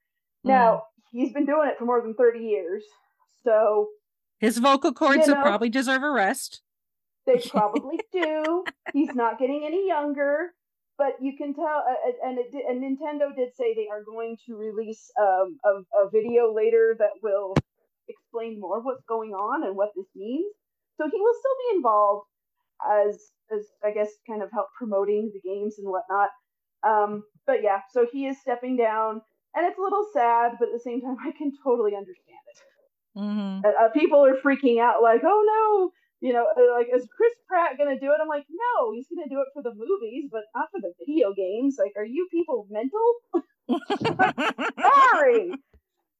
Mm. 0.45 0.49
Now 0.49 0.83
he's 1.11 1.33
been 1.33 1.45
doing 1.45 1.69
it 1.69 1.77
for 1.77 1.85
more 1.85 2.01
than 2.01 2.13
thirty 2.13 2.39
years, 2.39 2.83
so 3.43 3.89
his 4.39 4.57
vocal 4.57 4.93
cords 4.93 5.27
you 5.27 5.33
know, 5.33 5.41
probably 5.41 5.69
deserve 5.69 6.03
a 6.03 6.11
rest. 6.11 6.61
They 7.25 7.41
probably 7.49 7.99
do. 8.11 8.63
He's 8.93 9.15
not 9.15 9.39
getting 9.39 9.63
any 9.65 9.87
younger, 9.87 10.53
but 10.97 11.13
you 11.21 11.37
can 11.37 11.53
tell. 11.53 11.83
Uh, 11.87 12.09
uh 12.09 12.29
and, 12.29 12.37
it, 12.39 12.53
and 12.67 12.83
Nintendo 12.83 13.35
did 13.35 13.55
say 13.55 13.73
they 13.73 13.87
are 13.89 14.03
going 14.03 14.37
to 14.45 14.55
release 14.55 15.11
um, 15.19 15.57
a, 15.65 16.05
a 16.05 16.09
video 16.11 16.53
later 16.53 16.95
that 16.99 17.11
will 17.21 17.55
explain 18.07 18.59
more 18.59 18.81
what's 18.81 19.03
going 19.07 19.31
on 19.31 19.65
and 19.65 19.75
what 19.75 19.91
this 19.95 20.07
means. 20.15 20.53
So 20.97 21.05
he 21.05 21.19
will 21.19 21.33
still 21.39 21.71
be 21.71 21.77
involved 21.77 22.27
as 22.85 23.17
as 23.51 23.65
I 23.83 23.91
guess 23.91 24.09
kind 24.27 24.41
of 24.41 24.51
help 24.51 24.67
promoting 24.77 25.31
the 25.33 25.41
games 25.47 25.75
and 25.77 25.87
whatnot. 25.87 26.29
Um, 26.85 27.23
but 27.47 27.63
yeah, 27.63 27.79
so 27.91 28.05
he 28.11 28.27
is 28.27 28.39
stepping 28.41 28.75
down, 28.77 29.21
and 29.55 29.65
it's 29.65 29.77
a 29.77 29.81
little 29.81 30.05
sad, 30.13 30.53
but 30.59 30.69
at 30.69 30.73
the 30.73 30.79
same 30.79 31.01
time, 31.01 31.17
I 31.25 31.31
can 31.37 31.51
totally 31.63 31.95
understand 31.95 32.43
it. 32.49 32.59
Mm-hmm. 33.17 33.65
Uh, 33.65 33.89
people 33.93 34.25
are 34.25 34.35
freaking 34.35 34.81
out, 34.81 35.03
like, 35.03 35.21
"Oh 35.23 35.43
no, 35.45 35.91
you 36.23 36.31
know, 36.31 36.47
uh, 36.55 36.79
like 36.79 36.87
is 36.87 37.05
Chris 37.15 37.33
Pratt 37.49 37.77
gonna 37.77 37.99
do 37.99 38.07
it? 38.07 38.17
I'm 38.21 38.29
like, 38.29 38.45
no, 38.49 38.93
he's 38.93 39.07
gonna 39.13 39.27
do 39.27 39.41
it 39.41 39.51
for 39.53 39.61
the 39.61 39.73
movies, 39.75 40.29
but 40.31 40.43
not 40.55 40.69
for 40.71 40.79
the 40.79 40.93
video 40.97 41.33
games. 41.35 41.75
Like, 41.77 41.91
are 41.97 42.05
you 42.05 42.29
people 42.31 42.65
mental? 42.71 43.05
Sorry. 44.81 45.51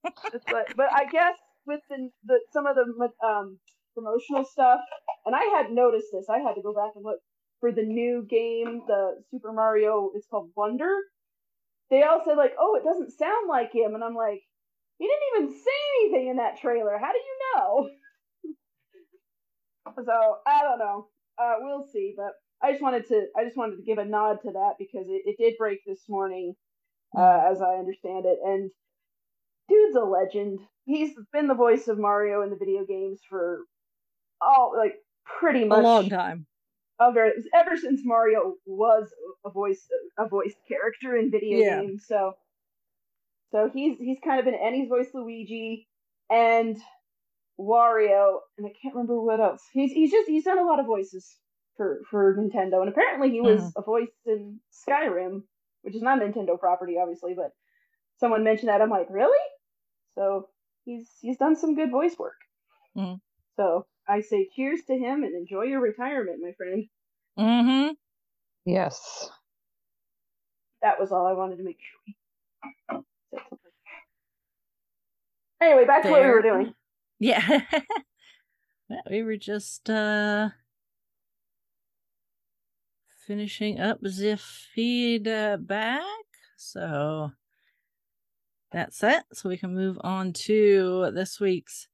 but, 0.04 0.76
but 0.76 0.91
I 0.91 1.06
guess 1.10 1.38
with 1.65 1.80
the, 1.89 2.10
the 2.26 2.39
some 2.52 2.67
of 2.67 2.76
the 2.76 2.84
um, 3.26 3.58
promotional 3.96 4.43
stuff, 4.43 4.82
and 5.26 5.34
I 5.34 5.43
had 5.56 5.72
noticed 5.72 6.08
this. 6.12 6.26
I 6.30 6.39
had 6.39 6.56
to 6.56 6.62
go 6.62 6.74
back 6.74 6.91
and 6.96 7.06
look 7.06 7.19
for 7.62 7.72
the 7.72 7.84
new 7.84 8.28
game, 8.30 8.82
the 8.86 9.24
Super 9.32 9.54
Mario. 9.54 10.12
It's 10.15 10.28
called 10.28 10.52
Wonder. 10.58 10.93
They 11.89 12.04
all 12.04 12.22
said 12.26 12.38
like, 12.38 12.54
oh, 12.60 12.76
it 12.76 12.84
doesn't 12.84 13.17
sound 13.17 13.48
like 13.48 13.74
him, 13.74 13.93
and 13.93 14.04
I'm 14.04 14.15
like, 14.15 14.41
he 14.98 15.08
didn't 15.08 15.46
even 15.46 15.60
say 15.60 15.72
anything 16.02 16.30
in 16.30 16.38
that 16.38 16.60
trailer. 16.60 16.98
How 16.98 17.12
do 17.12 17.17
you 17.17 17.38
know? 17.56 17.89
So 20.06 20.38
I 20.48 20.62
don't 20.63 20.80
know. 20.80 21.08
Uh, 21.38 21.56
we'll 21.60 21.86
see. 21.91 22.13
But 22.15 22.32
I 22.62 22.72
just 22.72 22.82
wanted 22.82 23.08
to 23.10 23.26
I 23.38 23.43
just 23.43 23.58
wanted 23.58 23.76
to 23.76 23.84
give 23.84 23.98
a 23.98 24.06
nod 24.06 24.41
to 24.43 24.52
that 24.52 24.76
because 24.80 25.08
it, 25.10 25.24
it 25.26 25.36
did 25.38 25.56
break 25.58 25.80
this 25.86 26.04
morning, 26.08 26.56
uh, 27.15 27.19
mm. 27.19 27.52
as 27.52 27.62
I 27.62 27.76
understand 27.76 28.26
it. 28.26 28.39
And 28.43 28.72
dude's 29.67 29.96
a 29.96 30.00
legend. 30.00 30.60
He's 30.86 31.12
been 31.32 31.48
the 31.48 31.54
voice 31.54 31.88
of 31.88 32.00
Mario 32.00 32.41
in 32.41 32.50
the 32.50 32.56
video 32.56 32.86
games 32.86 33.19
for 33.30 33.60
all 34.41 34.74
like 34.78 34.96
pretty 35.26 35.65
much 35.65 35.80
a 35.80 35.82
long 35.82 36.10
time. 36.10 36.46
Ever 37.02 37.32
ever 37.54 37.78
since 37.78 38.02
Mario 38.04 38.54
was 38.66 39.08
a 39.46 39.50
voice 39.50 39.88
a 40.18 40.28
voice 40.28 40.54
character 40.68 41.18
in 41.18 41.32
video 41.32 41.60
yeah. 41.60 41.82
games. 41.82 42.06
So 42.08 42.34
so 43.52 43.70
he's 43.74 43.98
he's 44.00 44.20
kind 44.24 44.40
of 44.40 44.46
been 44.46 44.56
and 44.56 44.76
he's 44.76 44.90
voiced 44.90 45.14
Luigi 45.14 45.88
and 46.30 46.78
Wario, 47.60 48.40
and 48.58 48.66
I 48.66 48.72
can't 48.82 48.96
remember 48.96 49.22
what 49.22 49.40
else. 49.40 49.62
He's 49.74 49.92
he's 49.92 50.12
just 50.12 50.28
he's 50.28 50.44
done 50.44 50.60
a 50.60 50.66
lot 50.66 50.80
of 50.80 50.86
voices 50.86 51.28
for 51.78 52.02
for 52.10 52.36
Nintendo, 52.36 52.80
and 52.82 52.90
apparently 52.90 53.32
he 53.32 53.42
was 53.42 53.62
mm-hmm. 53.62 53.80
a 53.80 53.84
voice 53.84 54.12
in 54.26 54.60
Skyrim, 54.72 55.44
which 55.84 55.96
is 55.96 56.02
not 56.02 56.22
a 56.22 56.26
Nintendo 56.26 56.60
property, 56.60 56.96
obviously, 57.02 57.34
but 57.36 57.52
someone 58.20 58.44
mentioned 58.44 58.70
that. 58.70 58.82
I'm 58.82 58.90
like, 58.90 59.08
really? 59.10 59.38
So 60.16 60.50
he's 60.86 61.10
he's 61.22 61.38
done 61.38 61.56
some 61.56 61.76
good 61.76 61.92
voice 61.92 62.16
work. 62.18 62.38
Mm-hmm. 62.98 63.16
So 63.58 63.86
I 64.08 64.22
say 64.22 64.50
cheers 64.56 64.82
to 64.88 64.94
him 64.94 65.24
and 65.24 65.36
enjoy 65.36 65.63
your 65.63 65.82
retirement, 65.82 66.39
my 66.42 66.52
friend. 66.58 66.86
Mm-hmm. 67.39 67.94
Yes. 68.66 69.30
That 70.82 71.00
was 71.00 71.12
all 71.12 71.26
I 71.26 71.34
wanted 71.34 71.58
to 71.58 71.63
make 71.63 71.78
sure. 71.80 73.04
Anyway, 75.62 75.86
back 75.86 76.04
to 76.04 76.12
what 76.12 76.22
we 76.22 76.30
were 76.30 76.42
doing. 76.42 76.74
Yeah. 77.20 77.62
we 79.10 79.24
were 79.24 79.38
just 79.38 79.89
uh 79.89 80.50
finishing 83.26 83.80
up 83.80 84.00
the 84.02 84.38
feedback. 84.76 86.02
So 86.58 87.32
that's 88.72 89.02
it. 89.04 89.24
So 89.32 89.48
we 89.48 89.58
can 89.58 89.74
move 89.74 89.98
on 90.02 90.34
to 90.34 91.12
this 91.13 91.39
week's 91.39 91.88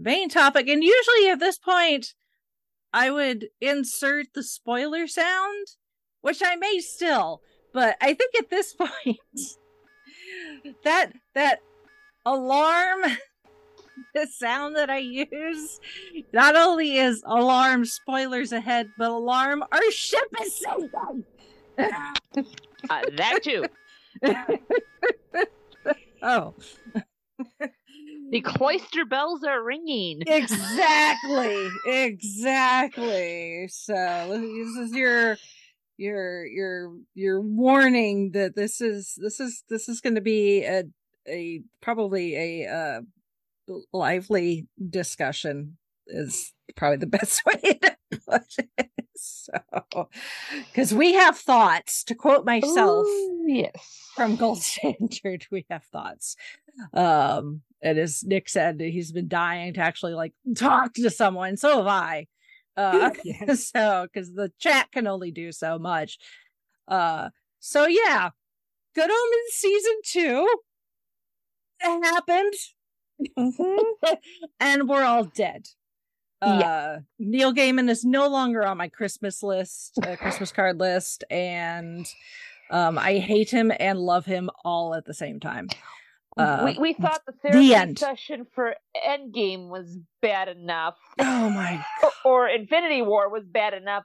main 0.00 0.28
topic. 0.28 0.68
And 0.68 0.82
usually 0.82 1.28
at 1.30 1.40
this 1.40 1.58
point, 1.58 2.14
I 2.92 3.10
would 3.10 3.48
insert 3.60 4.28
the 4.34 4.42
spoiler 4.42 5.06
sound, 5.06 5.66
which 6.20 6.40
I 6.44 6.56
may 6.56 6.80
still, 6.80 7.42
but 7.72 7.96
I 8.00 8.14
think 8.14 8.34
at 8.38 8.50
this 8.50 8.74
point 8.78 9.18
that 10.84 11.12
that 11.34 11.60
alarm 12.24 13.02
the 14.14 14.26
sound 14.26 14.76
that 14.76 14.90
I 14.90 14.98
use 14.98 15.80
not 16.32 16.56
only 16.56 16.98
is 16.98 17.22
alarm 17.26 17.84
spoilers 17.84 18.52
ahead, 18.52 18.90
but 18.98 19.10
alarm 19.10 19.62
our 19.72 19.90
ship 19.90 20.28
is 20.42 20.58
sinking. 20.58 21.24
uh, 21.78 23.02
that 23.16 23.40
too. 23.42 23.64
oh. 26.22 26.54
The 28.30 28.40
cloister 28.40 29.04
bells 29.04 29.44
are 29.44 29.62
ringing. 29.62 30.22
Exactly. 30.26 31.68
Exactly. 31.86 33.68
So 33.68 34.28
this 34.30 34.88
is 34.88 34.92
your 34.92 35.36
your 35.96 36.44
your 36.46 36.92
your 37.14 37.40
warning 37.40 38.32
that 38.32 38.54
this 38.54 38.80
is 38.80 39.18
this 39.20 39.40
is 39.40 39.64
this 39.68 39.88
is 39.88 40.00
going 40.00 40.16
to 40.16 40.20
be 40.20 40.64
a 40.64 40.84
a 41.28 41.62
probably 41.80 42.64
a 42.64 42.68
uh 42.68 43.00
lively 43.92 44.66
discussion 44.90 45.76
is 46.06 46.52
probably 46.76 46.98
the 46.98 47.06
best 47.18 47.44
way 47.44 47.78
to 47.82 47.96
put 48.26 48.42
it. 48.78 48.90
So, 49.16 50.08
because 50.70 50.92
we 50.92 51.14
have 51.14 51.38
thoughts, 51.38 52.04
to 52.04 52.14
quote 52.14 52.44
myself, 52.44 53.06
Ooh, 53.06 53.44
yes, 53.48 54.10
from 54.14 54.36
Gold 54.36 54.62
Standard, 54.62 55.46
we 55.50 55.64
have 55.70 55.84
thoughts. 55.84 56.36
Um, 56.92 57.62
and 57.82 57.98
as 57.98 58.22
Nik 58.24 58.48
said, 58.48 58.80
he's 58.80 59.12
been 59.12 59.28
dying 59.28 59.74
to 59.74 59.80
actually 59.80 60.14
like 60.14 60.32
talk 60.56 60.94
to 60.94 61.10
someone. 61.10 61.56
So 61.56 61.78
have 61.78 61.86
I. 61.86 62.26
Uh, 62.76 63.10
yes. 63.24 63.70
so 63.70 64.06
because 64.12 64.32
the 64.32 64.52
chat 64.58 64.92
can 64.92 65.06
only 65.06 65.30
do 65.30 65.52
so 65.52 65.78
much. 65.78 66.18
Uh, 66.86 67.30
so 67.58 67.86
yeah, 67.86 68.30
Good 68.94 69.10
Omens 69.10 69.52
season 69.52 69.94
two 70.04 70.48
happened 71.80 72.54
mm-hmm. 73.38 74.14
and 74.60 74.88
we're 74.88 75.04
all 75.04 75.24
dead. 75.24 75.68
Uh, 76.42 76.58
yeah. 76.60 76.98
Neil 77.18 77.54
Gaiman 77.54 77.88
is 77.88 78.04
no 78.04 78.28
longer 78.28 78.64
on 78.64 78.76
my 78.76 78.88
Christmas 78.88 79.42
list, 79.42 79.98
uh, 80.02 80.16
Christmas 80.16 80.52
card 80.52 80.78
list, 80.78 81.24
and 81.30 82.06
um, 82.70 82.98
I 82.98 83.18
hate 83.18 83.50
him 83.50 83.72
and 83.78 83.98
love 83.98 84.26
him 84.26 84.50
all 84.64 84.94
at 84.94 85.04
the 85.06 85.14
same 85.14 85.40
time. 85.40 85.68
Uh, 86.36 86.62
we, 86.66 86.78
we 86.78 86.92
thought 86.92 87.22
the 87.26 87.32
therapy 87.40 87.92
the 87.92 87.98
session 87.98 88.46
for 88.54 88.74
Endgame 88.94 89.68
was 89.68 89.98
bad 90.20 90.48
enough. 90.48 90.96
Oh 91.18 91.48
my! 91.48 91.82
Or, 92.24 92.44
or 92.44 92.48
Infinity 92.48 93.00
War 93.00 93.30
was 93.30 93.44
bad 93.46 93.72
enough. 93.72 94.04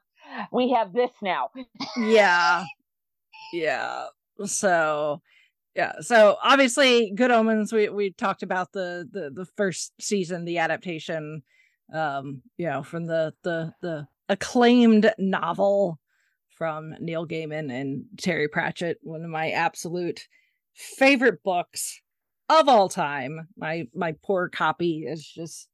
We 0.53 0.71
have 0.71 0.93
this 0.93 1.11
now. 1.21 1.49
yeah, 1.97 2.63
yeah. 3.51 4.05
So 4.45 5.21
yeah 5.75 5.93
so 6.01 6.37
obviously 6.43 7.13
good 7.15 7.31
omens 7.31 7.71
we 7.71 7.87
we 7.89 8.11
talked 8.11 8.43
about 8.43 8.71
the 8.73 9.07
the 9.11 9.31
the 9.33 9.45
first 9.55 9.93
season 10.01 10.45
the 10.45 10.57
adaptation 10.57 11.41
um 11.91 12.41
you 12.57 12.67
know 12.67 12.83
from 12.83 13.05
the 13.05 13.33
the 13.43 13.73
the 13.81 14.07
acclaimed 14.29 15.11
novel 15.17 15.99
from 16.49 16.95
neil 16.99 17.25
gaiman 17.27 17.71
and 17.71 18.05
terry 18.17 18.47
pratchett 18.47 18.97
one 19.01 19.23
of 19.23 19.29
my 19.29 19.51
absolute 19.51 20.27
favorite 20.73 21.43
books 21.43 22.01
of 22.49 22.67
all 22.67 22.89
time. 22.89 23.47
My 23.57 23.87
my 23.95 24.15
poor 24.23 24.49
copy 24.49 25.05
is 25.07 25.25
just 25.25 25.67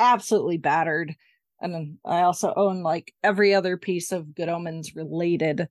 absolutely 0.00 0.56
battered. 0.56 1.14
And 1.60 1.74
then 1.74 1.98
i 2.04 2.20
also 2.22 2.54
own 2.54 2.82
like 2.84 3.12
every 3.24 3.52
other 3.52 3.76
piece 3.76 4.12
of 4.12 4.34
good 4.34 4.48
omens 4.48 4.94
related 4.94 5.68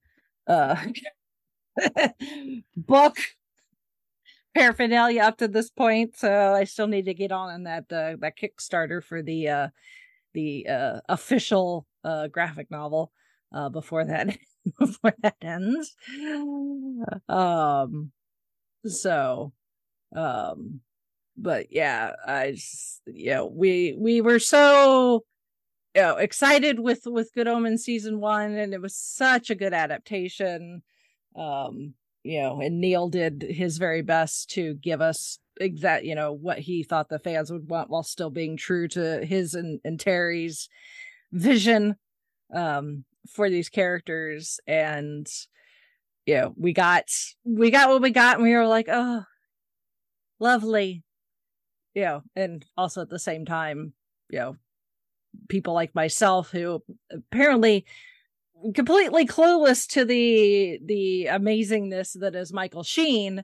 uh 0.47 0.75
book 2.75 3.17
paraphernalia 4.57 5.21
up 5.21 5.37
to 5.37 5.47
this 5.47 5.69
point, 5.69 6.17
so 6.17 6.53
I 6.53 6.63
still 6.63 6.87
need 6.87 7.05
to 7.05 7.13
get 7.13 7.31
on 7.31 7.63
that 7.63 7.91
uh, 7.91 8.15
that 8.21 8.37
Kickstarter 8.37 9.03
for 9.03 9.21
the 9.21 9.49
uh 9.49 9.67
the 10.33 10.67
uh, 10.67 10.99
official 11.09 11.85
uh, 12.03 12.27
graphic 12.27 12.69
novel 12.69 13.11
uh, 13.53 13.69
before 13.69 14.05
that 14.05 14.37
before 14.79 15.13
that 15.21 15.35
ends. 15.41 15.95
Um, 17.27 18.11
so, 18.85 19.53
um, 20.15 20.81
but 21.35 21.67
yeah, 21.71 22.13
I 22.25 22.51
just 22.51 23.01
you 23.05 23.31
know 23.31 23.45
we 23.45 23.95
we 23.97 24.21
were 24.21 24.39
so 24.39 25.23
you 25.95 26.01
know 26.01 26.17
excited 26.17 26.79
with 26.79 27.01
with 27.05 27.33
Good 27.33 27.47
Omens 27.47 27.83
season 27.83 28.19
one, 28.19 28.53
and 28.57 28.73
it 28.73 28.81
was 28.81 28.95
such 28.95 29.49
a 29.49 29.55
good 29.55 29.73
adaptation. 29.73 30.81
Um, 31.35 31.93
you 32.27 32.41
know, 32.41 32.59
and 32.59 32.81
Neil 32.81 33.07
did 33.07 33.45
his 33.49 33.77
very 33.77 34.01
best 34.01 34.49
to 34.51 34.73
give 34.75 35.01
us 35.01 35.39
exact 35.59 36.03
you 36.03 36.13
know 36.13 36.33
what 36.33 36.59
he 36.59 36.83
thought 36.83 37.09
the 37.09 37.17
fans 37.17 37.51
would 37.51 37.67
want 37.69 37.89
while 37.89 38.03
still 38.03 38.29
being 38.29 38.57
true 38.57 38.87
to 38.89 39.25
his 39.25 39.53
and, 39.55 39.79
and 39.83 39.99
Terry's 39.99 40.69
vision 41.31 41.95
um 42.53 43.05
for 43.33 43.49
these 43.49 43.69
characters. 43.69 44.59
And 44.67 45.25
you 46.25 46.35
know 46.35 46.53
we 46.57 46.73
got 46.73 47.05
we 47.45 47.71
got 47.71 47.89
what 47.89 48.01
we 48.01 48.11
got 48.11 48.35
and 48.35 48.43
we 48.43 48.53
were 48.53 48.67
like 48.67 48.87
oh 48.89 49.23
lovely. 50.39 51.03
You 51.93 52.03
know 52.03 52.21
and 52.35 52.65
also 52.75 53.01
at 53.01 53.09
the 53.09 53.19
same 53.19 53.45
time 53.45 53.93
you 54.29 54.39
know 54.39 54.57
people 55.47 55.73
like 55.73 55.95
myself 55.95 56.51
who 56.51 56.83
apparently 57.09 57.85
completely 58.75 59.25
clueless 59.25 59.87
to 59.89 60.05
the 60.05 60.79
the 60.85 61.27
amazingness 61.29 62.19
that 62.19 62.35
is 62.35 62.53
Michael 62.53 62.83
Sheen 62.83 63.43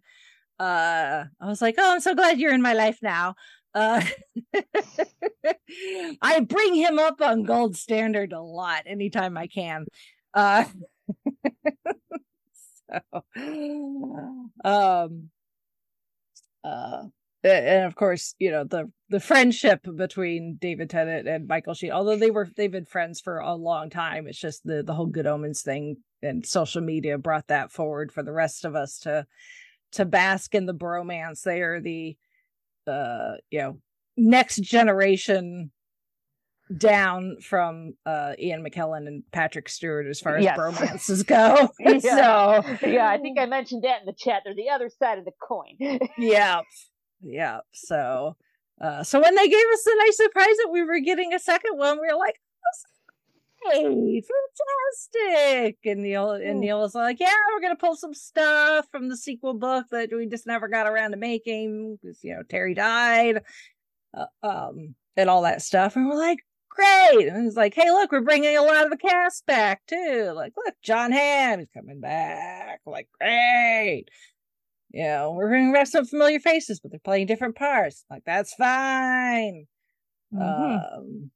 uh 0.59 1.25
I 1.41 1.47
was 1.47 1.61
like, 1.61 1.75
"Oh, 1.77 1.93
I'm 1.93 1.99
so 1.99 2.15
glad 2.15 2.39
you're 2.39 2.53
in 2.53 2.61
my 2.61 2.73
life 2.73 2.99
now." 3.01 3.35
Uh 3.73 4.01
I 6.21 6.39
bring 6.41 6.75
him 6.75 6.99
up 6.99 7.21
on 7.21 7.43
gold 7.43 7.75
standard 7.75 8.33
a 8.33 8.41
lot 8.41 8.83
anytime 8.85 9.37
I 9.37 9.47
can. 9.47 9.85
Uh 10.33 10.65
so 12.89 13.23
um 14.63 15.29
uh 16.63 17.03
and 17.43 17.85
of 17.85 17.95
course, 17.95 18.35
you 18.39 18.51
know, 18.51 18.63
the 18.63 18.91
the 19.09 19.19
friendship 19.19 19.85
between 19.95 20.57
David 20.59 20.89
Tennant 20.89 21.27
and 21.27 21.47
Michael 21.47 21.73
Sheen, 21.73 21.91
although 21.91 22.15
they 22.15 22.31
were 22.31 22.47
they've 22.55 22.71
been 22.71 22.85
friends 22.85 23.19
for 23.19 23.39
a 23.39 23.53
long 23.55 23.89
time, 23.89 24.27
it's 24.27 24.39
just 24.39 24.65
the 24.65 24.83
the 24.83 24.93
whole 24.93 25.07
Good 25.07 25.27
Omens 25.27 25.61
thing 25.61 25.97
and 26.21 26.45
social 26.45 26.81
media 26.81 27.17
brought 27.17 27.47
that 27.47 27.71
forward 27.71 28.11
for 28.11 28.23
the 28.23 28.31
rest 28.31 28.65
of 28.65 28.75
us 28.75 28.99
to 28.99 29.25
to 29.93 30.05
bask 30.05 30.55
in 30.55 30.65
the 30.65 30.73
bromance. 30.73 31.41
They 31.41 31.61
are 31.61 31.81
the 31.81 32.17
uh 32.87 33.33
you 33.49 33.59
know 33.59 33.79
next 34.15 34.61
generation 34.61 35.71
down 36.77 37.37
from 37.41 37.93
uh 38.05 38.33
Ian 38.39 38.65
McKellen 38.65 39.05
and 39.05 39.23
Patrick 39.33 39.67
Stewart 39.67 40.07
as 40.07 40.21
far 40.21 40.37
as 40.37 40.45
Yes. 40.45 40.57
bromances 40.57 41.25
go. 41.25 41.69
Yeah. 41.79 42.61
So 42.79 42.87
yeah, 42.87 43.09
I 43.09 43.17
think 43.17 43.37
I 43.37 43.45
mentioned 43.47 43.83
that 43.83 43.99
in 43.99 44.05
the 44.05 44.13
chat. 44.17 44.43
They're 44.45 44.55
the 44.55 44.69
other 44.69 44.89
side 44.89 45.19
of 45.19 45.25
the 45.25 45.33
coin. 45.45 45.77
yeah 46.17 46.61
yeah 47.23 47.59
so 47.71 48.35
uh 48.81 49.03
so 49.03 49.21
when 49.21 49.35
they 49.35 49.47
gave 49.47 49.65
us 49.73 49.83
the 49.83 49.95
nice 49.99 50.17
surprise 50.17 50.57
that 50.57 50.69
we 50.71 50.83
were 50.83 50.99
getting 50.99 51.33
a 51.33 51.39
second 51.39 51.77
one 51.77 51.99
we 51.99 52.07
were 52.07 52.17
like 52.17 52.35
hey 53.71 54.21
fantastic! 54.21 55.77
And 55.85 56.03
neil 56.03 56.31
and 56.31 56.59
neil 56.59 56.79
was 56.79 56.95
like 56.95 57.19
yeah 57.19 57.33
we're 57.53 57.61
gonna 57.61 57.75
pull 57.75 57.95
some 57.95 58.13
stuff 58.13 58.87
from 58.91 59.09
the 59.09 59.17
sequel 59.17 59.53
book 59.53 59.85
that 59.91 60.09
we 60.11 60.27
just 60.27 60.47
never 60.47 60.67
got 60.67 60.87
around 60.87 61.11
to 61.11 61.17
making 61.17 61.97
because 62.01 62.23
you 62.23 62.35
know 62.35 62.43
terry 62.43 62.73
died 62.73 63.41
uh, 64.13 64.25
um 64.41 64.95
and 65.15 65.29
all 65.29 65.43
that 65.43 65.61
stuff 65.61 65.95
and 65.95 66.09
we're 66.09 66.17
like 66.17 66.39
great! 66.69 67.27
And 67.27 67.45
it's 67.45 67.55
like 67.55 67.75
hey 67.75 67.91
look 67.91 68.11
we're 68.11 68.21
bringing 68.21 68.57
a 68.57 68.63
lot 68.63 68.85
of 68.85 68.91
the 68.91 68.97
cast 68.97 69.45
back 69.45 69.85
too 69.85 70.31
like 70.35 70.53
look 70.57 70.73
john 70.81 71.11
hamm 71.11 71.59
is 71.59 71.67
coming 71.73 71.99
back 71.99 72.81
like 72.85 73.07
great 73.19 74.05
you 74.93 75.03
know, 75.03 75.31
we're 75.31 75.49
bringing 75.49 75.73
back 75.73 75.87
some 75.87 76.05
familiar 76.05 76.39
faces, 76.39 76.79
but 76.79 76.91
they're 76.91 76.99
playing 77.03 77.25
different 77.27 77.55
parts. 77.55 78.05
Like 78.09 78.23
that's 78.25 78.53
fine. 78.53 79.65
Mhm. 80.33 80.97
Um, 80.97 81.31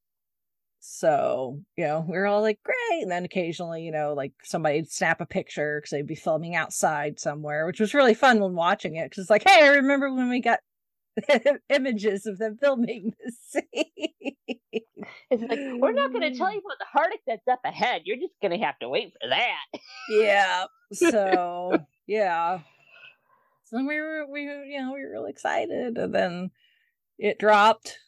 so 0.80 1.60
you 1.76 1.86
know, 1.86 2.06
we 2.08 2.16
are 2.18 2.28
all 2.28 2.42
like, 2.42 2.60
great. 2.64 3.02
And 3.02 3.12
then 3.12 3.26
occasionally, 3.26 3.84
you 3.84 3.92
know, 3.92 4.14
like 4.14 4.34
somebody'd 4.44 4.90
snap 4.92 5.22
a 5.22 5.26
picture 5.26 5.80
because 5.80 5.92
they'd 5.92 6.08
be 6.08 6.16
filming 6.16 6.56
outside 6.56 7.20
somewhere, 7.20 7.66
which 7.66 7.80
was 7.80 7.94
really 7.94 8.14
fun 8.14 8.40
when 8.40 8.54
watching 8.56 8.96
it. 8.96 9.10
Because 9.10 9.24
it's 9.24 9.30
like, 9.30 9.48
hey, 9.48 9.66
I 9.66 9.76
remember 9.76 10.14
when 10.14 10.30
we 10.30 10.40
got 10.40 10.60
images 11.70 12.26
of 12.26 12.38
them 12.38 12.58
filming 12.62 13.14
this 13.24 13.38
scene. 13.50 14.36
It's 15.30 15.42
like 15.44 15.60
we're 15.82 15.94
not 15.94 16.12
going 16.12 16.32
to 16.32 16.38
tell 16.38 16.52
you 16.52 16.60
about 16.60 16.78
the 16.80 16.86
heartache 16.92 17.22
that's 17.28 17.48
up 17.50 17.62
ahead. 17.66 18.02
You're 18.06 18.18
just 18.18 18.34
going 18.42 18.58
to 18.58 18.66
have 18.66 18.78
to 18.80 18.90
wait 18.90 19.14
for 19.22 19.30
that. 19.30 19.80
yeah. 20.10 20.66
So 20.94 21.78
yeah. 22.08 22.60
So 23.70 23.86
we 23.86 24.00
were 24.00 24.26
we 24.32 24.44
you 24.44 24.80
know 24.82 24.94
we 24.94 25.04
were 25.04 25.12
really 25.12 25.32
excited, 25.32 25.98
and 25.98 26.16
then 26.16 26.52
it 27.18 27.38
dropped. 27.38 28.00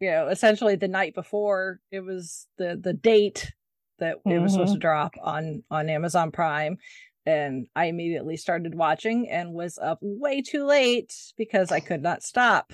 You 0.00 0.10
know, 0.10 0.28
essentially 0.28 0.76
the 0.76 0.88
night 0.88 1.14
before 1.14 1.80
it 1.90 2.00
was 2.00 2.46
the 2.56 2.78
the 2.82 2.94
date 2.94 3.52
that 3.98 4.16
it 4.26 4.38
was 4.38 4.52
supposed 4.52 4.72
to 4.72 4.78
mm-hmm. 4.78 4.80
drop 4.80 5.14
on 5.22 5.62
on 5.70 5.90
Amazon 5.90 6.30
Prime, 6.30 6.78
and 7.26 7.66
I 7.76 7.86
immediately 7.86 8.38
started 8.38 8.74
watching 8.74 9.28
and 9.28 9.52
was 9.52 9.78
up 9.78 9.98
way 10.00 10.40
too 10.40 10.64
late 10.64 11.14
because 11.36 11.70
I 11.70 11.80
could 11.80 12.02
not 12.02 12.22
stop. 12.22 12.72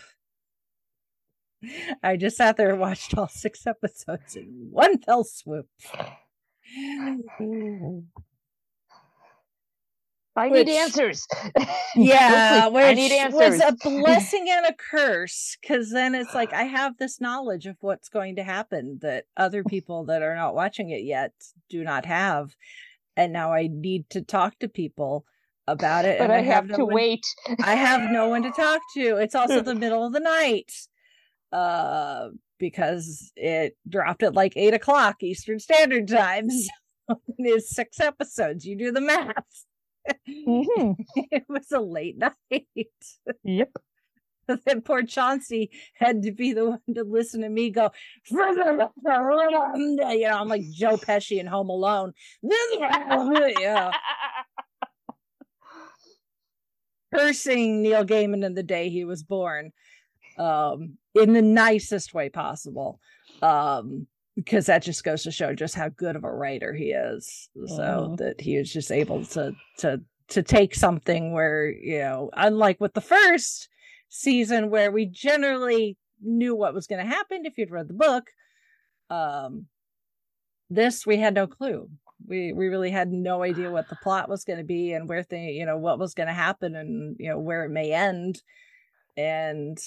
I 2.03 2.17
just 2.17 2.37
sat 2.37 2.57
there 2.57 2.71
and 2.71 2.81
watched 2.81 3.19
all 3.19 3.29
six 3.29 3.67
episodes 3.67 4.37
in 4.37 4.69
one 4.71 4.99
fell 4.99 5.25
swoop. 5.25 5.67
I 10.37 10.49
Which- 10.49 10.67
need 10.67 10.77
answers. 10.79 11.27
yeah 11.97 12.69
which 12.69 12.85
I 12.85 12.95
need 12.95 13.13
answers. 13.13 13.59
was 13.59 13.61
a 13.61 13.73
blessing 13.89 14.47
and 14.49 14.67
a 14.67 14.73
curse 14.75 15.57
because 15.61 15.91
then 15.91 16.15
it's 16.15 16.35
like 16.35 16.53
i 16.53 16.63
have 16.63 16.97
this 16.99 17.21
knowledge 17.21 17.67
of 17.67 17.77
what's 17.81 18.09
going 18.09 18.37
to 18.37 18.43
happen 18.45 18.99
that 19.03 19.25
other 19.37 19.65
people 19.65 20.05
that 20.07 20.23
are 20.23 20.35
not 20.37 20.55
watching 20.55 20.91
it 20.91 21.03
yet 21.03 21.33
do 21.69 21.83
not 21.83 22.07
have 22.07 22.55
and 23.17 23.33
now 23.33 23.53
i 23.53 23.69
need 23.71 24.09
to 24.11 24.23
talk 24.23 24.59
to 24.61 24.69
people 24.69 25.25
about 25.67 26.05
it 26.05 26.19
but 26.19 26.25
and 26.31 26.33
I 26.33 26.43
have 26.43 26.67
no 26.69 26.77
to 26.77 26.85
one- 26.85 26.95
wait. 26.95 27.27
i 27.65 27.75
have 27.75 28.11
no 28.11 28.29
one 28.29 28.43
to 28.45 28.51
talk 28.53 28.81
to 28.95 29.17
it's 29.17 29.35
also 29.41 29.61
the 29.61 29.75
middle 29.75 30.07
of 30.07 30.13
the 30.13 30.21
night 30.21 30.73
uh 31.53 32.29
because 32.59 33.33
it 33.37 33.77
dropped 33.89 34.23
at 34.23 34.35
like 34.35 34.53
eight 34.57 34.75
o'clock 34.75 35.23
eastern 35.23 35.59
standard 35.59 36.07
time 36.09 36.49
so 36.51 37.21
it's 37.39 37.75
six 37.75 37.99
episodes 37.99 38.65
you 38.65 38.77
do 38.79 38.93
the 38.93 39.01
math 39.01 39.65
Mhm. 40.29 40.97
it 41.31 41.45
was 41.49 41.71
a 41.73 41.81
late 41.81 42.17
night. 42.19 42.35
Yep. 43.45 43.71
then 44.67 44.81
poor 44.83 45.03
Chauncey 45.05 45.71
had 45.95 46.23
to 46.25 46.33
be 46.33 46.53
the 46.53 46.71
one 46.71 46.81
to 46.95 47.05
listen 47.05 47.43
to 47.43 47.49
me 47.49 47.71
go, 47.71 47.91
you 48.31 48.37
know, 48.37 50.13
I'm 50.39 50.49
like 50.49 50.69
Joe 50.71 50.97
Pesci 50.97 51.39
in 51.39 51.47
Home 51.47 51.71
Alone. 51.71 52.13
yeah, 52.43 53.93
cursing 57.15 57.83
Neil 57.83 58.05
Gaiman 58.05 58.45
in 58.45 58.55
the 58.55 58.63
day 58.63 58.89
he 58.89 59.05
was 59.05 59.23
born, 59.23 59.73
um, 60.39 60.99
in 61.15 61.33
the 61.33 61.43
nicest 61.43 62.15
way 62.15 62.29
possible. 62.29 63.01
Um, 63.43 64.07
because 64.37 64.67
that 64.67 64.83
just 64.83 65.05
goes 65.05 65.23
to 65.25 65.31
show 65.31 65.55
just 65.55 65.75
how 65.75 65.89
good 65.89 66.17
of 66.17 66.25
a 66.25 66.33
writer 66.33 66.73
he 66.73 66.93
is. 66.93 67.49
So 67.67 67.75
Mhm. 67.83 68.17
that 68.19 68.41
he 68.41 68.57
was 68.59 68.73
just 68.73 68.91
able 68.91 69.25
to 69.27 69.55
to 69.79 70.03
to 70.29 70.43
take 70.45 70.75
something 70.77 71.33
where, 71.33 71.69
you 71.71 71.99
know, 71.99 72.31
unlike 72.35 72.81
with 72.81 72.95
the 72.95 73.01
first 73.01 73.69
season 74.09 74.71
where 74.71 74.93
we 74.93 75.07
generally 75.07 75.97
knew 76.23 76.55
what 76.55 76.75
was 76.75 76.87
going 76.87 77.05
to 77.05 77.11
happen 77.11 77.45
if 77.47 77.59
you'd 77.59 77.71
read 77.73 77.89
the 77.89 77.95
book, 77.95 78.31
um 79.11 79.67
this 80.71 81.05
we 81.05 81.17
had 81.17 81.35
no 81.35 81.47
clue. 81.49 81.91
We 82.27 82.53
we 82.53 82.69
really 82.69 82.91
had 82.91 83.11
no 83.11 83.43
idea 83.43 83.71
what 83.71 83.89
the 83.89 83.97
plot 83.97 84.29
was 84.29 84.45
going 84.45 84.59
to 84.59 84.65
be 84.65 84.93
and 84.93 85.09
where 85.09 85.23
thing, 85.25 85.49
you 85.49 85.67
know, 85.67 85.77
what 85.79 85.99
was 85.99 86.15
going 86.15 86.29
to 86.29 86.33
happen 86.33 86.77
and, 86.77 87.17
you 87.19 87.29
know, 87.29 87.39
where 87.39 87.65
it 87.65 87.71
may 87.71 87.93
end. 87.93 88.41
And 89.17 89.79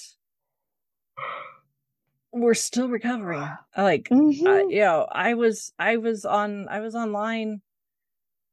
we're 2.33 2.53
still 2.55 2.89
recovering. 2.89 3.47
Like 3.77 4.09
Mhm. 4.09 4.45
uh, 4.47 4.67
you 4.67 4.81
know 4.81 5.07
i 5.11 5.33
was 5.35 5.71
i 5.79 5.97
was 5.97 6.25
on 6.25 6.67
i 6.69 6.79
was 6.81 6.95
online 6.95 7.61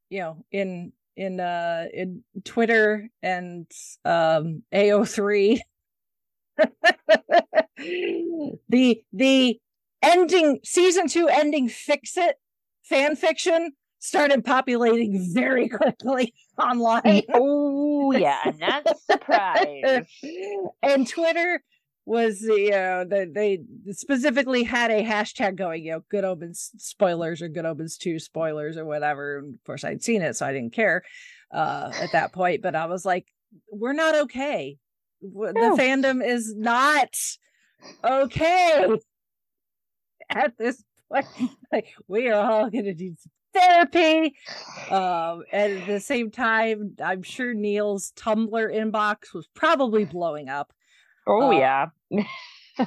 you 0.09 0.19
know 0.19 0.45
in 0.51 0.93
in 1.15 1.39
uh 1.39 1.85
in 1.93 2.23
twitter 2.43 3.09
and 3.21 3.67
um 4.05 4.63
ao3 4.73 5.59
the 8.69 9.03
the 9.13 9.59
ending 10.01 10.59
season 10.63 11.07
two 11.07 11.27
ending 11.27 11.67
fix 11.69 12.17
it 12.17 12.37
fan 12.83 13.15
fiction 13.15 13.71
started 13.99 14.43
populating 14.43 15.31
very 15.33 15.69
quickly 15.79 16.33
online 16.57 17.23
oh 17.33 18.11
yeah, 18.11 18.51
not 18.59 18.83
surprised. 18.97 20.07
and 20.83 21.07
Twitter 21.07 21.63
was 22.05 22.41
you 22.41 22.71
know 22.71 23.05
that 23.07 23.33
they 23.33 23.59
specifically 23.91 24.63
had 24.63 24.89
a 24.91 25.03
hashtag 25.03 25.55
going 25.55 25.83
you 25.85 25.91
know 25.91 26.03
good 26.09 26.23
omens 26.25 26.71
spoilers 26.77 27.41
or 27.41 27.47
good 27.47 27.65
omens 27.65 27.97
2 27.97 28.17
spoilers 28.19 28.75
or 28.77 28.85
whatever. 28.85 29.37
And 29.37 29.53
of 29.53 29.63
course 29.65 29.83
i'd 29.83 30.01
seen 30.03 30.21
it 30.21 30.35
so 30.35 30.45
i 30.45 30.51
didn't 30.51 30.73
care 30.73 31.03
uh 31.53 31.91
at 32.01 32.11
that 32.13 32.33
point 32.33 32.61
but 32.61 32.75
i 32.75 32.85
was 32.87 33.05
like 33.05 33.27
we're 33.71 33.93
not 33.93 34.15
okay. 34.15 34.77
The 35.21 35.51
No. 35.53 35.75
fandom 35.77 36.25
is 36.25 36.55
not 36.55 37.09
okay 38.03 38.87
at 40.29 40.57
this 40.57 40.83
point. 41.11 41.25
Like 41.71 41.87
we 42.07 42.29
are 42.29 42.49
all 42.51 42.69
gonna 42.69 42.93
do 42.93 43.13
some 43.17 43.31
therapy 43.53 44.33
um 44.89 45.43
and 45.51 45.79
at 45.81 45.87
the 45.87 45.99
same 45.99 46.31
time 46.31 46.95
i'm 47.03 47.21
sure 47.21 47.53
neil's 47.53 48.13
tumblr 48.13 48.49
inbox 48.73 49.33
was 49.33 49.47
probably 49.53 50.05
blowing 50.05 50.47
up 50.47 50.71
Oh 51.27 51.47
Uh, 51.47 51.51
yeah. 51.51 51.85
uh, 52.79 52.85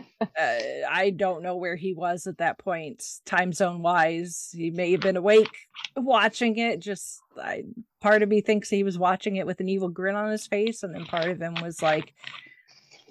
I 0.90 1.10
don't 1.14 1.42
know 1.42 1.56
where 1.56 1.76
he 1.76 1.94
was 1.94 2.26
at 2.26 2.38
that 2.38 2.58
point, 2.58 3.04
time 3.24 3.52
zone 3.52 3.82
wise. 3.82 4.50
He 4.52 4.70
may 4.70 4.92
have 4.92 5.00
been 5.00 5.16
awake 5.16 5.50
watching 5.96 6.58
it. 6.58 6.80
Just 6.80 7.20
I, 7.40 7.64
part 8.00 8.22
of 8.22 8.28
me 8.28 8.40
thinks 8.40 8.68
he 8.68 8.82
was 8.82 8.98
watching 8.98 9.36
it 9.36 9.46
with 9.46 9.60
an 9.60 9.68
evil 9.68 9.88
grin 9.88 10.16
on 10.16 10.30
his 10.30 10.46
face, 10.46 10.82
and 10.82 10.94
then 10.94 11.04
part 11.04 11.28
of 11.28 11.40
him 11.40 11.54
was 11.62 11.80
like 11.82 12.12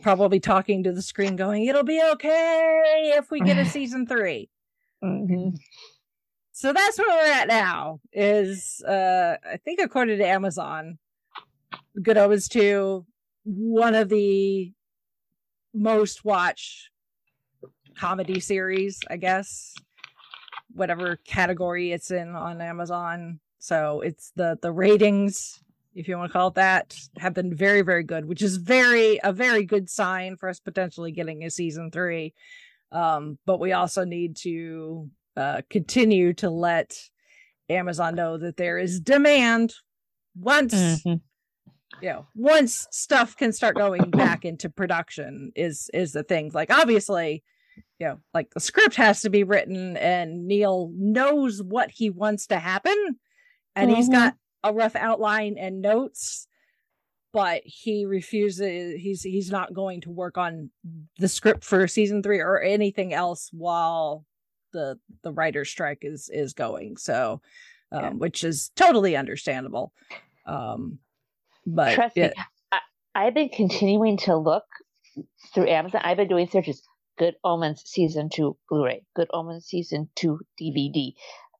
probably 0.02 0.40
talking 0.40 0.84
to 0.84 0.92
the 0.92 1.02
screen, 1.02 1.36
going, 1.36 1.66
"It'll 1.66 1.84
be 1.84 2.02
okay 2.14 3.14
if 3.16 3.32
we 3.32 3.40
get 3.42 3.58
a 3.58 3.66
season 3.70 4.06
three. 4.06 4.50
Mhm. 5.04 5.58
So 6.52 6.72
that's 6.74 6.98
where 7.00 7.08
we're 7.10 7.34
at 7.34 7.48
now. 7.48 8.00
Is 8.12 8.82
uh 8.88 9.38
I 9.50 9.58
think 9.58 9.80
according 9.82 10.18
to 10.20 10.28
Amazon, 10.28 10.98
Good 12.02 12.18
Omens 12.18 12.48
2, 12.48 13.06
one 13.46 13.96
of 13.96 14.10
the 14.10 14.72
most 15.74 16.24
watch 16.26 16.90
comedy 17.98 18.40
series, 18.40 19.00
I 19.10 19.18
guess. 19.18 19.74
Whatever 20.74 21.18
category 21.26 21.92
it's 21.92 22.12
in 22.12 22.30
on 22.36 22.62
Amazon. 22.62 23.40
So 23.60 24.02
it's 24.02 24.32
the 24.36 24.58
the 24.62 24.72
ratings, 24.72 25.62
if 25.96 26.08
you 26.08 26.18
want 26.18 26.32
to 26.32 26.34
call 26.34 26.48
it 26.50 26.56
that, 26.56 26.96
have 27.18 27.34
been 27.34 27.56
very, 27.56 27.82
very 27.82 28.04
good, 28.04 28.26
which 28.26 28.42
is 28.42 28.58
very 28.58 29.20
a 29.24 29.32
very 29.32 29.64
good 29.66 29.90
sign 29.90 30.36
for 30.38 30.50
us 30.50 30.60
potentially 30.60 31.12
getting 31.12 31.44
a 31.44 31.52
season 31.52 31.92
three. 31.92 32.34
Um, 32.92 33.38
but 33.46 33.60
we 33.60 33.72
also 33.74 34.04
need 34.04 34.36
to 34.38 35.10
uh, 35.38 35.62
continue 35.70 36.34
to 36.34 36.50
let 36.50 36.98
Amazon 37.70 38.16
know 38.16 38.38
that 38.38 38.58
there 38.58 38.78
is 38.78 39.00
demand 39.00 39.74
once 40.36 40.74
Mhm. 40.74 41.22
You 42.04 42.10
know 42.10 42.26
once 42.36 42.86
stuff 42.92 43.36
can 43.38 43.52
start 43.54 43.76
going 43.78 44.12
back 44.12 44.44
into 44.46 44.70
production 44.70 45.52
is 45.56 45.90
is 45.94 46.12
the 46.12 46.24
thing 46.24 46.52
like 46.54 46.70
obviously 46.70 47.44
you 48.00 48.08
know 48.08 48.20
like 48.34 48.50
the 48.54 48.60
script 48.60 48.96
has 48.96 49.22
to 49.22 49.30
be 49.30 49.44
written 49.44 49.96
and 49.98 50.46
Neil 50.46 50.92
knows 50.96 51.64
what 51.64 51.90
he 51.90 52.10
wants 52.10 52.48
to 52.48 52.60
happen 52.60 53.18
and 53.76 53.90
he's 53.90 54.10
Mhm. 54.10 54.12
got 54.14 54.36
a 54.64 54.74
rough 54.74 54.96
outline 54.96 55.58
and 55.58 55.82
notes 55.82 56.48
but 57.32 57.62
he 57.66 58.06
refuses 58.06 59.00
he's 59.02 59.24
he's 59.24 59.50
not 59.50 59.74
going 59.74 60.02
to 60.02 60.12
work 60.12 60.38
on 60.38 60.70
the 61.20 61.28
script 61.30 61.64
for 61.64 61.88
season 61.88 62.22
3 62.22 62.40
or 62.40 62.60
anything 62.62 63.14
else 63.14 63.50
while 63.54 64.26
the 64.74 65.00
the 65.24 65.32
writer's 65.32 65.70
strike 65.70 66.00
is 66.02 66.30
is 66.34 66.54
going 66.54 66.98
so 66.98 67.42
um 67.94 68.02
Yeah. 68.04 68.10
which 68.12 68.44
is 68.44 68.72
totally 68.76 69.16
understandable 69.16 69.94
um 70.46 71.00
but 71.66 71.94
Trust 71.94 72.18
yeah, 72.18 72.28
me, 72.28 72.34
I, 72.72 72.80
I've 73.16 73.34
been 73.34 73.50
continuing 73.50 74.18
to 74.20 74.36
look 74.36 74.66
through 75.54 75.68
Amazon. 75.70 76.02
I've 76.04 76.18
been 76.18 76.28
doing 76.28 76.48
searches. 76.50 76.82
Good 77.18 77.36
Omens 77.44 77.84
season 77.86 78.30
two 78.30 78.58
Blu-ray. 78.70 79.06
Good 79.16 79.28
Omens 79.32 79.66
season 79.66 80.10
two 80.16 80.40
DVD. 80.60 81.14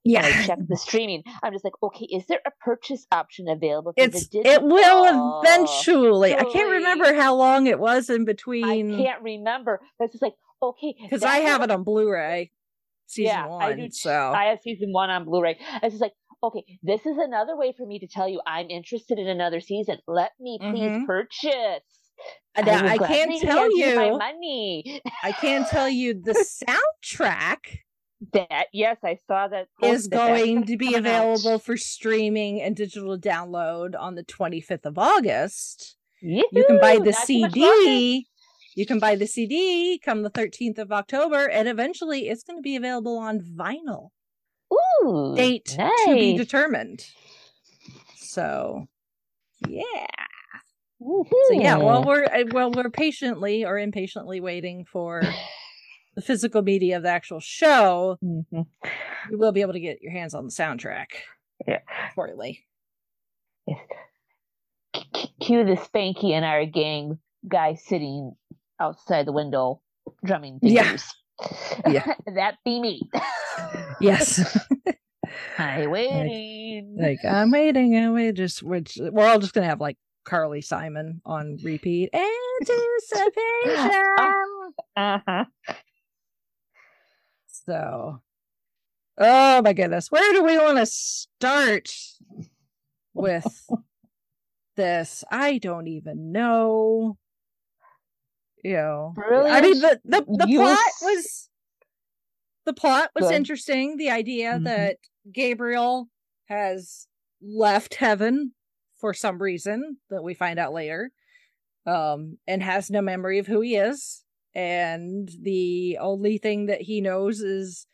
And 0.06 0.26
I 0.26 0.28
yeah 0.28 0.46
check 0.46 0.58
the 0.68 0.76
streaming. 0.76 1.22
I'm 1.42 1.52
just 1.52 1.64
like, 1.64 1.74
okay, 1.82 2.06
is 2.06 2.26
there 2.26 2.40
a 2.44 2.50
purchase 2.60 3.06
option 3.12 3.48
available? 3.48 3.92
for 3.96 4.06
the 4.06 4.16
it's 4.16 4.28
it 4.32 4.62
will 4.62 5.40
eventually 5.42 6.34
i 6.34 6.44
can't 6.44 6.70
remember 6.70 7.14
how 7.14 7.36
long 7.36 7.66
it 7.68 7.78
was 7.78 8.10
in 8.10 8.24
between. 8.24 8.94
I 8.94 8.96
can't 8.96 9.22
remember. 9.22 9.80
But 9.98 10.06
it's 10.06 10.14
just 10.14 10.22
like, 10.22 10.34
okay, 10.60 10.96
because 11.00 11.22
i 11.22 11.38
have 11.38 11.62
it 11.62 11.70
on 11.70 11.84
blu-ray 11.84 12.50
season 13.06 13.34
Yeah, 13.34 13.44
I 13.44 13.48
one 13.48 13.76
do 13.76 13.90
so 13.90 14.32
I 14.34 14.46
have 14.46 14.60
season 14.62 14.92
one 14.92 15.10
on 15.10 15.24
Blu-ray. 15.24 15.58
It's 15.82 15.94
just 15.94 16.00
like, 16.00 16.12
okay, 16.44 16.64
this 16.82 17.04
is 17.06 17.16
another 17.18 17.56
way 17.56 17.72
for 17.76 17.86
me 17.86 17.98
to 17.98 18.06
tell 18.06 18.28
you 18.28 18.40
I'm 18.46 18.70
interested 18.70 19.18
in 19.18 19.26
another 19.28 19.60
season. 19.60 19.98
Let 20.06 20.32
me 20.40 20.58
please 20.60 20.90
Mhm. 20.92 21.06
purchase. 21.06 21.82
And 22.56 22.68
I, 22.68 22.92
I 22.94 22.98
can't 22.98 23.40
tell 23.40 23.76
you 23.76 23.96
my 23.96 24.10
money. 24.10 25.00
i 25.24 25.32
can't 25.32 25.66
tell 25.68 25.88
you 25.88 26.14
the 26.14 26.34
soundtrack 26.34 27.58
That 28.32 28.68
yes, 28.72 28.96
I 29.04 29.18
saw 29.26 29.48
that 29.48 29.66
is 29.82 30.06
going 30.08 30.62
gonna 30.62 30.76
be 30.78 30.92
come 30.92 30.94
out. 30.94 30.98
available 31.00 31.58
for 31.58 31.76
streaming 31.76 32.62
and 32.62 32.74
digital 32.76 33.18
download 33.18 33.94
on 33.98 34.14
the 34.14 34.24
25th 34.24 34.86
of 34.86 34.96
august 34.96 35.96
you 36.22 36.64
can 36.66 36.78
buy 36.78 36.98
the 36.98 37.10
not 37.10 37.26
too 37.26 37.38
much 37.40 37.54
longer. 37.56 37.76
cd 37.82 38.26
you 38.76 38.86
can 38.86 38.98
buy 38.98 39.14
the 39.16 39.26
cd 39.26 39.98
come 39.98 40.22
the 40.22 40.30
13th 40.30 40.78
of 40.78 40.90
october 40.92 41.48
and 41.50 41.68
eventually 41.68 42.28
it's 42.28 42.44
going 42.44 42.56
to 42.56 42.62
be 42.62 42.76
available 42.76 43.18
on 43.18 43.40
vinyl 43.40 44.08
Ooh, 45.04 45.34
date 45.36 45.66
to 45.66 45.90
be 46.14 46.36
determined. 46.36 47.04
So, 48.16 48.86
yeah. 49.68 49.82
Woohoo. 51.00 51.28
So 51.48 51.52
yeah, 51.52 51.76
while 51.76 52.02
we're 52.04 52.24
uh, 52.24 52.44
while 52.52 52.70
we're 52.70 52.88
patiently 52.90 53.64
or 53.64 53.78
impatiently 53.78 54.40
waiting 54.40 54.84
for 54.86 55.22
the 56.14 56.22
physical 56.22 56.62
media 56.62 56.96
of 56.96 57.02
the 57.02 57.10
actual 57.10 57.40
show, 57.40 58.16
Mhm. 58.24 58.66
you 59.30 59.38
will 59.38 59.52
be 59.52 59.60
able 59.60 59.74
to 59.74 59.80
get 59.80 60.00
your 60.00 60.12
hands 60.12 60.32
on 60.34 60.44
the 60.44 60.50
soundtrack. 60.50 61.08
Yeah. 61.66 61.80
Shortly. 62.14 62.64
Yes. 63.66 63.78
Cue 65.40 65.64
the 65.64 65.76
Spanky 65.76 66.30
and 66.32 66.44
our 66.44 66.64
gang 66.64 67.18
guy 67.46 67.74
sitting 67.74 68.34
outside 68.80 69.26
the 69.26 69.32
window 69.32 69.80
drumming 70.24 70.58
fingers. 70.60 70.74
Yeah. 70.84 70.96
that 71.84 72.56
be 72.64 72.80
me. 72.80 73.10
Yes. 74.00 74.58
I 75.58 75.86
waiting. 75.86 76.96
like 77.00 77.24
I'm 77.24 77.50
waiting, 77.50 77.94
and 77.96 78.14
we 78.14 78.32
just 78.32 78.62
we're, 78.62 78.82
we're 78.98 79.26
all 79.26 79.38
just 79.38 79.52
gonna 79.52 79.66
have 79.66 79.80
like 79.80 79.96
Carly 80.24 80.60
Simon 80.60 81.20
on 81.24 81.58
repeat. 81.62 82.10
Anticipation. 82.60 83.90
Uh-huh. 84.96 85.44
So, 87.46 88.20
oh 89.18 89.62
my 89.62 89.72
goodness, 89.72 90.10
where 90.10 90.32
do 90.32 90.42
we 90.44 90.58
want 90.58 90.78
to 90.78 90.86
start 90.86 91.90
with 93.12 93.68
this? 94.76 95.24
I 95.30 95.58
don't 95.58 95.88
even 95.88 96.32
know. 96.32 97.16
You 98.64 98.72
know, 98.74 99.14
I 99.18 99.60
mean 99.60 99.78
the 99.80 100.00
the, 100.04 100.24
the 100.26 100.46
plot 100.56 100.78
was 101.02 101.48
the 102.64 102.72
plot 102.72 103.10
was 103.14 103.26
Good. 103.28 103.34
interesting. 103.34 103.98
The 103.98 104.10
idea 104.10 104.58
Mhm. 104.58 104.64
that 104.64 104.96
Gabriel 105.30 106.08
has 106.46 107.06
left 107.42 107.94
heaven 107.96 108.54
for 109.00 109.12
some 109.12 109.40
reason 109.40 109.98
that 110.08 110.22
we 110.24 110.32
find 110.34 110.58
out 110.58 110.72
later, 110.72 111.10
um, 111.86 112.38
and 112.46 112.62
has 112.62 112.90
no 112.90 113.02
memory 113.02 113.38
of 113.38 113.46
who 113.46 113.60
he 113.60 113.76
is, 113.76 114.24
and 114.54 115.30
the 115.42 115.98
only 116.00 116.38
thing 116.38 116.66
that 116.66 116.80
he 116.80 117.00
knows 117.02 117.40
is 117.40 117.86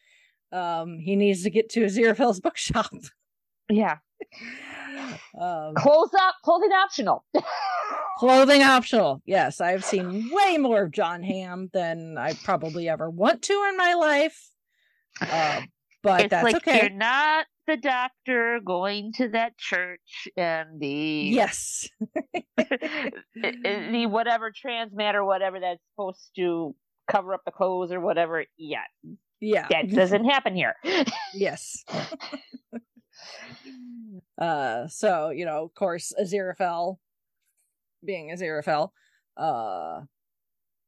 um 0.53 0.99
he 1.01 1.17
needs 1.17 1.43
to 1.43 1.51
get 1.51 1.69
to 1.71 1.85
Aziraphale's 1.85 2.41
bookshop. 2.47 2.93
Yeah. 3.69 3.99
Um 5.41 5.75
Close 5.75 6.11
up, 6.21 6.35
clothing 6.45 6.73
optional. 6.73 7.25
clothing 8.19 8.63
optional. 8.63 9.23
Yes, 9.27 9.61
I've 9.61 9.85
seen 9.85 10.31
way 10.33 10.59
more 10.59 10.83
of 10.85 10.93
John 10.93 11.23
Hamm 11.23 11.71
than 11.73 12.17
I 12.19 12.35
probably 12.45 12.89
ever 12.89 13.09
want 13.11 13.43
to 13.43 13.67
in 13.71 13.77
my 13.77 13.95
life. 13.95 14.51
Uh, 15.21 15.63
but 16.03 16.23
it's 16.23 16.31
that's 16.31 16.45
like 16.45 16.57
okay. 16.57 16.81
you're 16.83 16.91
not 16.91 17.47
the 17.67 17.77
doctor 17.77 18.61
going 18.65 19.13
to 19.15 19.29
that 19.29 19.57
church 19.59 20.29
and 20.37 20.81
the 20.81 21.31
Yes. 21.33 21.89
the 22.57 24.07
whatever 24.09 24.53
trans 24.55 24.93
matter, 24.95 25.25
whatever 25.25 25.61
that's 25.61 25.81
supposed 25.93 26.31
to 26.37 26.75
cover 27.11 27.35
up 27.35 27.43
the 27.45 27.51
clothes 27.51 27.93
or 27.93 28.01
whatever. 28.01 28.45
Yeah, 28.57 28.85
Yeah. 29.41 29.67
that 29.71 29.91
doesn't 29.91 30.25
happen 30.25 30.55
here. 30.55 30.75
yes. 31.35 31.85
uh 34.39 34.87
so, 34.89 35.31
you 35.31 35.45
know, 35.45 35.65
of 35.65 35.75
course, 35.75 36.13
Aziraphale 36.21 36.97
being 38.05 38.31
Aziraphale, 38.31 38.91
uh 39.37 40.01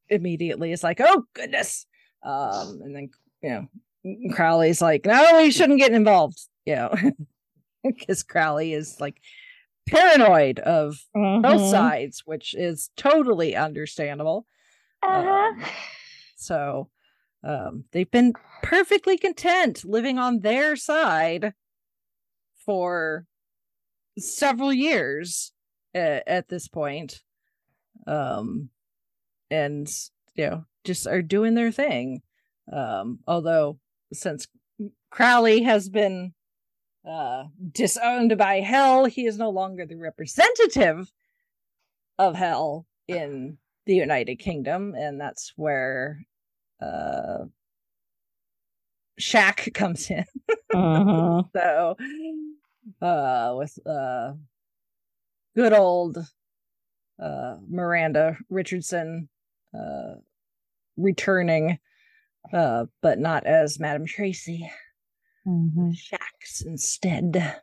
immediately 0.08 0.72
is 0.72 0.82
like, 0.82 1.00
oh 1.00 1.24
goodness. 1.34 1.86
Um 2.22 2.80
and 2.84 2.94
then 2.96 3.10
you 3.42 3.50
know 3.50 3.68
Crowley's 4.34 4.82
like, 4.82 5.04
no, 5.06 5.38
we 5.38 5.50
shouldn't 5.50 5.78
get 5.78 5.92
involved. 5.92 6.38
You 6.66 6.76
know. 6.76 6.94
Because 7.84 8.22
Crowley 8.22 8.72
is 8.74 9.00
like 9.00 9.16
paranoid 9.88 10.60
of 10.60 11.04
both 11.12 11.42
Mhm. 11.44 11.70
sides, 11.72 12.22
which 12.24 12.54
is 12.54 12.90
totally 12.96 13.56
understandable. 13.56 14.46
Uh-huh. 15.02 15.28
Um, 15.28 15.64
so 16.36 16.90
um, 17.42 17.84
they've 17.90 18.08
been 18.10 18.34
perfectly 18.62 19.18
content 19.18 19.84
living 19.84 20.16
on 20.20 20.42
their 20.42 20.76
side 20.76 21.54
for 22.64 23.26
several 24.18 24.72
years 24.72 25.52
at, 25.94 26.26
at 26.26 26.48
this 26.48 26.68
point. 26.68 27.22
Um, 28.06 28.70
and 29.50 29.90
you 30.34 30.46
know, 30.46 30.64
just 30.84 31.06
are 31.06 31.22
doing 31.22 31.54
their 31.54 31.70
thing. 31.70 32.22
Um, 32.72 33.20
although 33.26 33.78
since 34.12 34.46
Crowley 35.10 35.62
has 35.62 35.88
been 35.88 36.34
uh 37.08 37.44
disowned 37.72 38.36
by 38.38 38.60
Hell, 38.60 39.06
he 39.06 39.26
is 39.26 39.36
no 39.36 39.50
longer 39.50 39.84
the 39.86 39.96
representative 39.96 41.12
of 42.18 42.36
Hell 42.36 42.86
in 43.08 43.58
the 43.86 43.94
United 43.94 44.36
Kingdom, 44.36 44.94
and 44.96 45.20
that's 45.20 45.52
where 45.56 46.24
uh 46.80 47.44
Shax 49.20 49.72
comes 49.74 50.10
in. 50.10 50.24
Mhm. 50.72 51.50
so 51.56 51.96
uh 53.00 53.54
with 53.56 53.78
uh 53.86 54.32
good 55.54 55.72
old 55.72 56.18
uh 57.22 57.56
Miranda 57.68 58.38
Richardson 58.48 59.28
uh 59.78 60.14
returning 60.96 61.78
uh 62.52 62.86
but 63.00 63.18
not 63.18 63.46
as 63.46 63.78
Madame 63.78 64.06
Tracy 64.06 64.70
Mhm. 65.46 65.92
Shax 65.94 66.64
instead. 66.64 67.60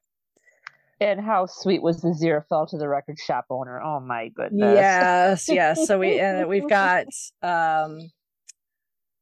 And 1.02 1.22
how 1.22 1.46
sweet 1.46 1.82
was 1.82 2.02
the 2.02 2.10
Aziraphale 2.10 2.70
to 2.72 2.78
the 2.78 2.90
record 2.90 3.18
shop 3.18 3.46
owner? 3.50 3.82
Oh 3.82 4.02
my 4.02 4.28
goodness. 4.28 4.74
Yes, 4.74 5.48
yes. 5.48 5.88
So 5.88 5.98
we 5.98 6.20
and 6.20 6.50
we've 6.50 6.68
got 6.70 7.06
um 7.42 8.12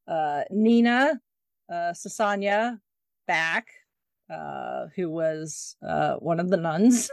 uh 0.08 0.42
Nina 0.50 1.20
uh 1.70 1.92
Sosanya 1.92 2.78
back 3.26 3.68
uh 4.30 4.86
who 4.96 5.10
was 5.10 5.76
uh 5.86 6.14
one 6.14 6.40
of 6.40 6.50
the 6.50 6.56
nuns. 6.56 7.10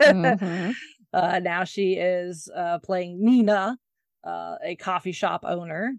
Mhm. 0.00 0.74
uh 1.12 1.38
now 1.40 1.64
she 1.64 1.94
is 1.94 2.48
uh 2.54 2.78
playing 2.80 3.24
Nina, 3.24 3.78
uh 4.24 4.56
a 4.62 4.76
coffee 4.76 5.12
shop 5.12 5.44
owner. 5.46 5.94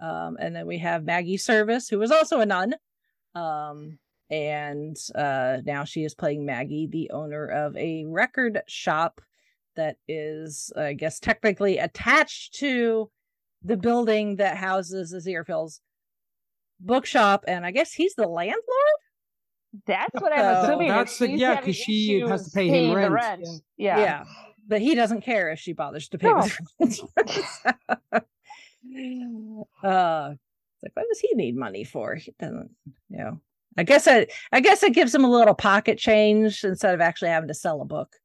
Um 0.00 0.36
and 0.40 0.54
then 0.56 0.66
we 0.66 0.78
have 0.78 1.04
Maggie 1.04 1.36
Service 1.36 1.88
who 1.88 1.98
was 1.98 2.10
also 2.10 2.40
a 2.40 2.46
nun. 2.46 2.74
Um 3.34 3.98
and 4.30 4.96
uh 5.14 5.58
now 5.64 5.84
she 5.84 6.04
is 6.04 6.14
playing 6.14 6.44
Maggie, 6.46 6.86
the 6.90 7.10
owner 7.10 7.46
of 7.46 7.76
a 7.76 8.04
record 8.06 8.62
shop 8.68 9.20
that 9.76 9.96
is 10.08 10.72
I 10.76 10.94
guess 10.94 11.20
technically 11.20 11.78
attached 11.78 12.54
to 12.56 13.10
the 13.62 13.76
building 13.76 14.36
that 14.36 14.56
houses 14.56 15.12
Aziraphale's 15.14 15.80
bookshop 16.80 17.44
and 17.46 17.64
I 17.66 17.70
guess 17.70 17.92
he's 17.92 18.14
the 18.14 18.26
landlord. 18.26 18.64
That's 19.86 20.14
what 20.20 20.32
I'm 20.32 20.38
So- 20.38 20.62
assuming. 20.68 20.88
if 20.88 20.94
That's 20.94 21.18
the- 21.18 21.30
yeah, 21.30 21.56
because 21.60 21.76
she 21.76 22.20
has 22.20 22.44
to 22.46 22.50
pay 22.50 22.66
him 22.68 22.72
paying 22.72 22.94
the 23.00 23.10
rent, 23.10 23.46
Yeah. 23.76 23.98
Yeah. 23.98 24.24
But 24.66 24.80
he 24.80 24.94
doesn't 24.94 25.22
care 25.22 25.50
if 25.50 25.58
she 25.58 25.72
bothers 25.72 26.08
to 26.10 26.18
pay 26.18 26.28
No. 26.28 26.42
his 26.78 27.02
rent. 27.16 28.24
uh 29.84 30.30
it's 30.32 30.82
like 30.82 30.92
what 30.94 31.06
does 31.10 31.20
he 31.20 31.34
need 31.34 31.56
money 31.56 31.84
for? 31.84 32.14
He 32.14 32.32
doesn't, 32.38 32.70
you 33.10 33.18
know. 33.18 33.40
I 33.76 33.82
guess 33.84 34.06
it 34.06 34.32
I 34.52 34.60
guess 34.60 34.82
it 34.82 34.94
gives 34.94 35.14
him 35.14 35.24
a 35.24 35.30
little 35.30 35.54
pocket 35.54 35.98
change 35.98 36.64
instead 36.64 36.94
of 36.94 37.00
actually 37.00 37.28
having 37.30 37.48
to 37.48 37.54
sell 37.54 37.80
a 37.80 37.84
book. 37.84 38.16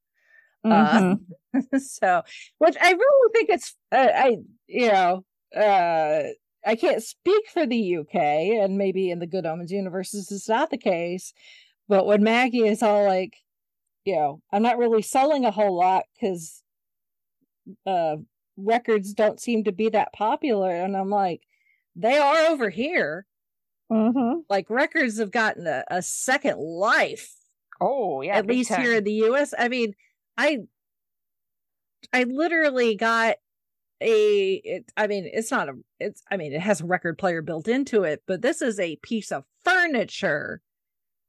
Mhm. 0.65 1.19
Uh, 1.53 1.77
so 1.79 2.21
which 2.59 2.75
I 2.81 2.91
really 2.91 3.31
think 3.33 3.49
it's 3.49 3.75
uh, 3.91 4.07
I 4.15 4.37
you 4.67 4.91
know 4.91 5.25
uh 5.55 6.23
I 6.65 6.75
can't 6.75 7.03
speak 7.03 7.47
for 7.49 7.65
the 7.65 7.97
UK 7.97 8.15
and 8.15 8.77
maybe 8.77 9.11
in 9.11 9.19
the 9.19 9.27
Good 9.27 9.45
Omens 9.45 9.71
universe 9.71 10.11
this 10.11 10.31
is 10.31 10.49
not 10.49 10.69
the 10.71 10.77
case, 10.77 11.33
but 11.87 12.05
when 12.05 12.23
Maggie 12.23 12.67
is 12.67 12.81
all 12.81 13.05
like, 13.05 13.37
you 14.05 14.15
know, 14.15 14.41
I'm 14.51 14.63
not 14.63 14.77
really 14.77 15.01
selling 15.01 15.45
a 15.45 15.51
whole 15.51 15.75
lot 15.75 16.05
because 16.13 16.63
uh 17.85 18.17
records 18.57 19.13
don't 19.13 19.39
seem 19.39 19.63
to 19.65 19.71
be 19.71 19.89
that 19.89 20.13
popular, 20.13 20.71
and 20.71 20.95
I'm 20.95 21.09
like, 21.09 21.41
they 21.95 22.17
are 22.17 22.47
over 22.51 22.69
here. 22.69 23.25
Mhm. 23.91 24.43
Like 24.49 24.69
records 24.69 25.19
have 25.19 25.31
gotten 25.31 25.67
a, 25.67 25.83
a 25.89 26.01
second 26.01 26.57
life 26.59 27.31
Oh 27.81 28.21
yeah. 28.21 28.37
at 28.37 28.47
least 28.47 28.69
time. 28.69 28.81
here 28.81 28.93
in 28.95 29.03
the 29.03 29.13
US. 29.25 29.53
I 29.57 29.67
mean, 29.67 29.93
I 30.37 30.59
I 32.13 32.23
literally 32.23 32.95
got 32.95 33.35
a 34.01 34.53
it, 34.63 34.91
I 34.97 35.07
mean, 35.07 35.29
it's 35.31 35.51
not 35.51 35.69
a 35.69 35.73
it's 35.99 36.21
I 36.31 36.37
mean, 36.37 36.53
it 36.53 36.61
has 36.61 36.81
a 36.81 36.85
record 36.85 37.17
player 37.17 37.41
built 37.41 37.67
into 37.67 38.03
it, 38.03 38.23
but 38.27 38.41
this 38.41 38.61
is 38.61 38.79
a 38.79 38.97
piece 38.97 39.31
of 39.31 39.45
furniture, 39.63 40.61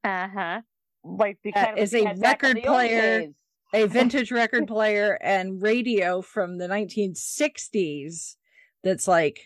Uh-huh. 0.04 0.60
Like 1.04 1.38
the 1.42 1.52
kind 1.52 1.78
of 1.78 1.78
is 1.78 1.94
a 1.94 2.04
had 2.04 2.20
back 2.20 2.42
in 2.42 2.56
record 2.56 2.62
player. 2.62 3.26
a 3.72 3.86
vintage 3.86 4.30
record 4.32 4.66
player 4.66 5.18
and 5.22 5.62
radio 5.62 6.22
from 6.22 6.58
the 6.58 6.68
1960s 6.68 8.36
that's 8.82 9.08
like 9.08 9.44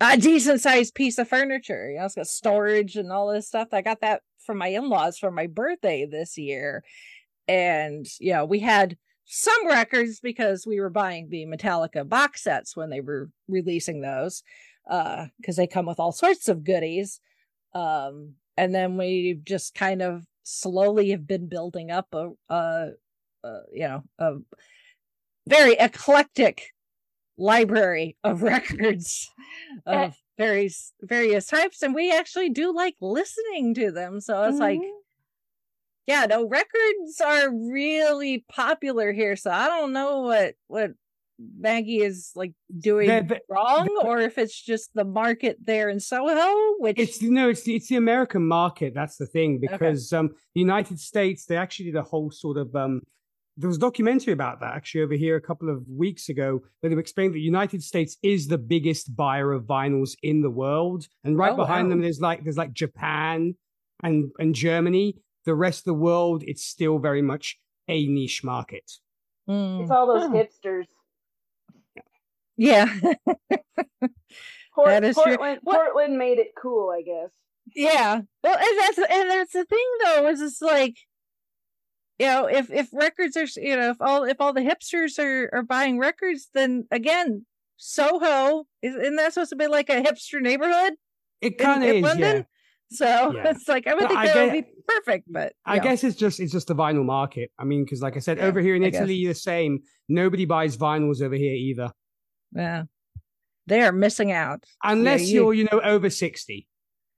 a 0.00 0.16
decent 0.18 0.60
sized 0.60 0.94
piece 0.94 1.18
of 1.18 1.28
furniture. 1.28 1.90
You 1.90 1.98
know, 1.98 2.04
it's 2.06 2.14
got 2.14 2.26
storage 2.26 2.96
and 2.96 3.10
all 3.12 3.32
this 3.32 3.46
stuff. 3.48 3.68
I 3.72 3.82
got 3.82 4.00
that 4.02 4.22
from 4.44 4.58
my 4.58 4.68
in-laws 4.68 5.18
for 5.18 5.30
my 5.30 5.46
birthday 5.46 6.06
this 6.06 6.36
year. 6.38 6.84
And 7.48 8.06
yeah, 8.20 8.42
we 8.44 8.60
had 8.60 8.96
some 9.26 9.66
records 9.68 10.20
because 10.20 10.66
we 10.66 10.80
were 10.80 10.90
buying 10.90 11.28
the 11.28 11.46
Metallica 11.46 12.08
box 12.08 12.42
sets 12.44 12.76
when 12.76 12.90
they 12.90 13.00
were 13.00 13.30
releasing 13.48 14.00
those. 14.00 14.42
Uh, 14.88 15.26
because 15.40 15.56
they 15.56 15.66
come 15.66 15.84
with 15.86 15.98
all 15.98 16.12
sorts 16.12 16.48
of 16.48 16.62
goodies. 16.64 17.20
Um, 17.74 18.34
and 18.56 18.74
then 18.74 18.96
we 18.96 19.40
just 19.44 19.74
kind 19.74 20.00
of 20.00 20.24
slowly 20.44 21.10
have 21.10 21.26
been 21.26 21.48
building 21.48 21.90
up 21.90 22.06
a 22.14 22.30
uh 22.48 22.90
uh, 23.44 23.60
you 23.72 23.86
know, 23.88 24.02
a 24.18 24.36
very 25.48 25.74
eclectic 25.78 26.72
library 27.38 28.16
of 28.24 28.42
records 28.52 29.28
Eh. 29.86 30.06
of 30.08 30.14
various 30.38 30.92
various 31.02 31.46
types, 31.46 31.82
and 31.82 31.94
we 31.94 32.12
actually 32.12 32.50
do 32.50 32.74
like 32.74 32.96
listening 33.00 33.74
to 33.74 33.90
them. 33.90 34.20
So 34.20 34.44
it's 34.44 34.58
like, 34.60 34.80
Mhm. 34.80 34.90
Yeah, 36.06 36.26
no, 36.26 36.46
records 36.48 37.20
are 37.24 37.50
really 37.52 38.44
popular 38.52 39.12
here. 39.12 39.36
So 39.36 39.50
I 39.50 39.66
don't 39.68 39.92
know 39.92 40.20
what 40.20 40.54
what 40.68 40.90
Maggie 41.58 42.00
is 42.00 42.30
like 42.34 42.52
doing 42.78 43.08
They're- 43.08 43.22
they're- 43.22 43.40
wrong, 43.50 43.88
or 44.04 44.20
if 44.20 44.38
it's 44.38 44.58
just 44.58 44.94
the 44.94 45.04
market 45.04 45.58
there 45.62 45.90
in 45.90 46.00
Soho, 46.00 46.74
which 46.78 46.98
It's 46.98 47.20
no, 47.20 47.50
it's 47.50 47.62
the, 47.64 47.76
it's 47.76 47.88
the 47.88 47.96
American 47.96 48.46
market. 48.46 48.94
That's 48.94 49.16
the 49.18 49.26
thing 49.26 49.58
because 49.60 50.12
um, 50.14 50.30
the 50.54 50.60
United 50.60 50.98
States 50.98 51.44
they 51.44 51.56
actually 51.58 51.86
did 51.86 51.96
a 51.96 52.02
whole 52.02 52.30
sort 52.30 52.56
of 52.56 52.74
um, 52.74 53.02
there 53.58 53.68
was 53.68 53.76
a 53.76 53.80
documentary 53.80 54.32
about 54.34 54.60
that 54.60 54.74
actually 54.74 55.02
over 55.02 55.14
here 55.14 55.36
a 55.36 55.40
couple 55.40 55.68
of 55.70 55.82
weeks 55.88 56.28
ago 56.30 56.62
where 56.80 56.88
they 56.94 56.98
explained 56.98 57.32
that 57.32 57.38
the 57.38 57.42
United 57.42 57.82
States 57.82 58.16
is 58.22 58.48
the 58.48 58.58
biggest 58.58 59.14
buyer 59.16 59.52
of 59.52 59.64
vinyls 59.64 60.14
in 60.22 60.40
the 60.42 60.50
world, 60.50 61.06
and 61.24 61.36
right 61.36 61.52
Oh, 61.52 61.56
behind 61.56 61.88
wow. 61.88 61.90
them 61.90 62.00
there's 62.00 62.20
like 62.20 62.44
there's 62.44 62.56
like 62.58 62.72
Japan 62.72 63.56
and 64.02 64.30
and 64.38 64.54
Germany. 64.54 65.16
The 65.46 65.54
rest 65.54 65.80
of 65.80 65.84
the 65.84 65.94
world, 65.94 66.42
it's 66.46 66.64
still 66.64 66.98
very 66.98 67.22
much 67.22 67.58
a 67.88 68.06
niche 68.06 68.42
market. 68.44 68.90
Mm, 69.48 69.82
It's 69.82 69.90
all 69.90 70.06
those 70.06 70.26
Hmm. 70.26 70.34
hipsters. 70.34 70.86
yeah, 72.56 72.86
Port- 74.74 74.88
That 74.88 75.04
is 75.04 75.14
true. 75.14 75.24
Portland, 75.36 75.60
What- 75.62 75.76
Portland 75.76 76.18
made 76.18 76.38
it 76.38 76.52
cool, 76.60 76.90
I 76.90 77.02
guess. 77.02 77.32
Yeah. 77.74 78.20
Well, 78.44 78.56
and 78.58 78.78
that's 78.80 78.98
and 78.98 79.30
that's 79.30 79.52
the 79.52 79.64
thing 79.64 79.86
though, 80.04 80.28
is 80.28 80.40
it's 80.40 80.60
like 80.62 80.96
you 82.18 82.26
know, 82.26 82.46
if 82.46 82.70
if 82.70 82.88
records 82.92 83.36
are 83.36 83.46
you 83.60 83.76
know, 83.76 83.90
if 83.90 84.00
all 84.00 84.24
if 84.24 84.40
all 84.40 84.52
the 84.52 84.60
hipsters 84.62 85.18
are 85.18 85.48
are 85.52 85.62
buying 85.62 85.98
records, 85.98 86.48
then 86.54 86.86
again, 86.90 87.46
Soho 87.76 88.66
is 88.82 88.94
isn't 88.94 89.16
that 89.16 89.32
supposed 89.34 89.50
to 89.50 89.56
be 89.56 89.66
like 89.66 89.90
a 89.90 90.00
hipster 90.02 90.40
neighborhood 90.40 90.94
It 91.40 91.54
in, 91.54 91.58
kind 91.58 91.82
of 91.84 91.96
is, 91.96 92.02
London? 92.02 92.36
yeah. 92.36 92.42
So 92.90 93.32
Yeah. 93.34 93.50
it's 93.50 93.66
like 93.68 93.86
I 93.86 93.94
would 93.94 94.00
But 94.02 94.08
think 94.08 94.20
I 94.20 94.26
that 94.28 94.44
would 94.44 94.52
be 94.64 94.70
perfect, 94.86 95.32
but 95.32 95.52
I 95.64 95.76
know, 95.78 95.82
guess 95.82 96.04
it's 96.04 96.16
just 96.16 96.38
it's 96.40 96.52
just 96.52 96.68
the 96.68 96.74
vinyl 96.74 97.04
market. 97.04 97.50
I 97.58 97.64
mean, 97.64 97.84
because 97.84 98.00
like 98.00 98.16
I 98.16 98.20
said, 98.20 98.38
Yeah, 98.38 98.44
over 98.44 98.60
here 98.60 98.74
in 98.76 98.84
I 98.84 98.90
guess. 98.90 99.00
Italy, 99.00 99.26
the 99.26 99.34
same. 99.34 99.80
Nobody 100.08 100.44
buys 100.44 100.76
vinyls 100.76 101.20
over 101.20 101.34
here 101.34 101.54
either, 101.54 101.90
yeah. 102.52 102.84
They 103.66 103.82
are 103.82 103.90
missing 103.92 104.30
out. 104.30 104.64
unless 104.84 105.28
you- 105.28 105.42
you're 105.44 105.54
you 105.54 105.64
know 105.64 105.80
over 105.80 106.10
sixty. 106.10 106.68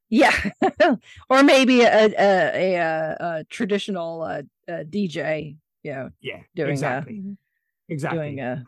Yeah. 0.09 0.33
or 1.29 1.43
maybe 1.43 1.83
a 1.83 2.07
a 2.07 2.15
a, 2.17 2.75
a, 2.77 3.17
a 3.21 3.45
traditional 3.51 4.23
uh, 4.23 4.43
uh 4.67 4.85
DJ, 4.85 5.57
you 5.83 5.93
know, 5.93 6.09
Yeah, 6.23 6.41
Doing, 6.57 6.69
uh, 6.71 6.73
exactly, 6.73 7.23
exactly. 7.91 8.19
doing 8.21 8.41
uh 8.41 8.63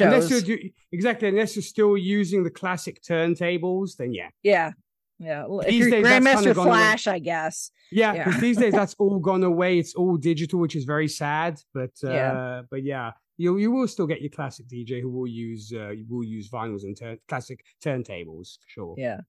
Unless 0.00 0.30
you're 0.30 0.40
do- 0.40 0.70
exactly 0.92 1.28
unless 1.28 1.56
you're 1.56 1.62
still 1.64 1.96
using 1.96 2.44
the 2.44 2.50
classic 2.50 3.02
turntables, 3.02 3.96
then 3.96 4.12
yeah, 4.14 4.28
Yeah. 4.44 4.72
Yeah. 5.18 5.46
Well, 5.46 5.60
if 5.60 5.68
These 5.68 5.78
you're 5.80 5.90
days, 5.90 6.04
that's 6.04 6.24
Grandmaster 6.24 6.34
kinda 6.34 6.54
gone 6.54 6.66
away. 6.66 6.76
Flash, 6.78 7.06
I 7.06 7.18
guess. 7.18 7.70
yeah. 7.90 8.12
Yeah. 8.14 8.24
Because 8.24 8.40
these 8.40 8.56
days 8.58 8.72
that's 8.72 8.94
all 8.98 9.18
gone 9.18 9.42
away. 9.42 9.78
It's 9.78 9.94
all 9.94 10.16
digital, 10.16 10.60
which 10.60 10.76
is 10.76 10.84
very 10.84 11.08
sad. 11.08 11.60
But 11.72 11.92
uh, 12.04 12.10
Yeah. 12.10 12.62
but 12.70 12.82
yeah, 12.82 13.12
You 13.38 13.56
you 13.58 13.70
will 13.70 13.88
still 13.88 14.06
get 14.06 14.20
your 14.20 14.30
classic 14.30 14.66
DJ 14.66 15.00
who 15.00 15.10
will 15.10 15.26
use 15.26 15.72
uh, 15.72 15.92
will 16.08 16.24
use 16.24 16.50
vinyls 16.50 16.82
and 16.84 16.96
turn, 16.96 17.18
classic 17.28 17.64
turntables 17.82 18.58
for 18.60 18.68
sure. 18.68 18.94
Yeah. 18.98 19.20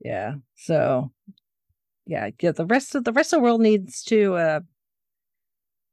Yeah. 0.00 0.34
So 0.56 1.12
yeah, 2.06 2.30
yeah, 2.40 2.52
the 2.52 2.66
rest 2.66 2.94
of 2.94 3.04
the 3.04 3.12
rest 3.12 3.32
of 3.32 3.38
the 3.38 3.44
world 3.44 3.60
needs 3.60 4.02
to 4.04 4.34
uh 4.34 4.60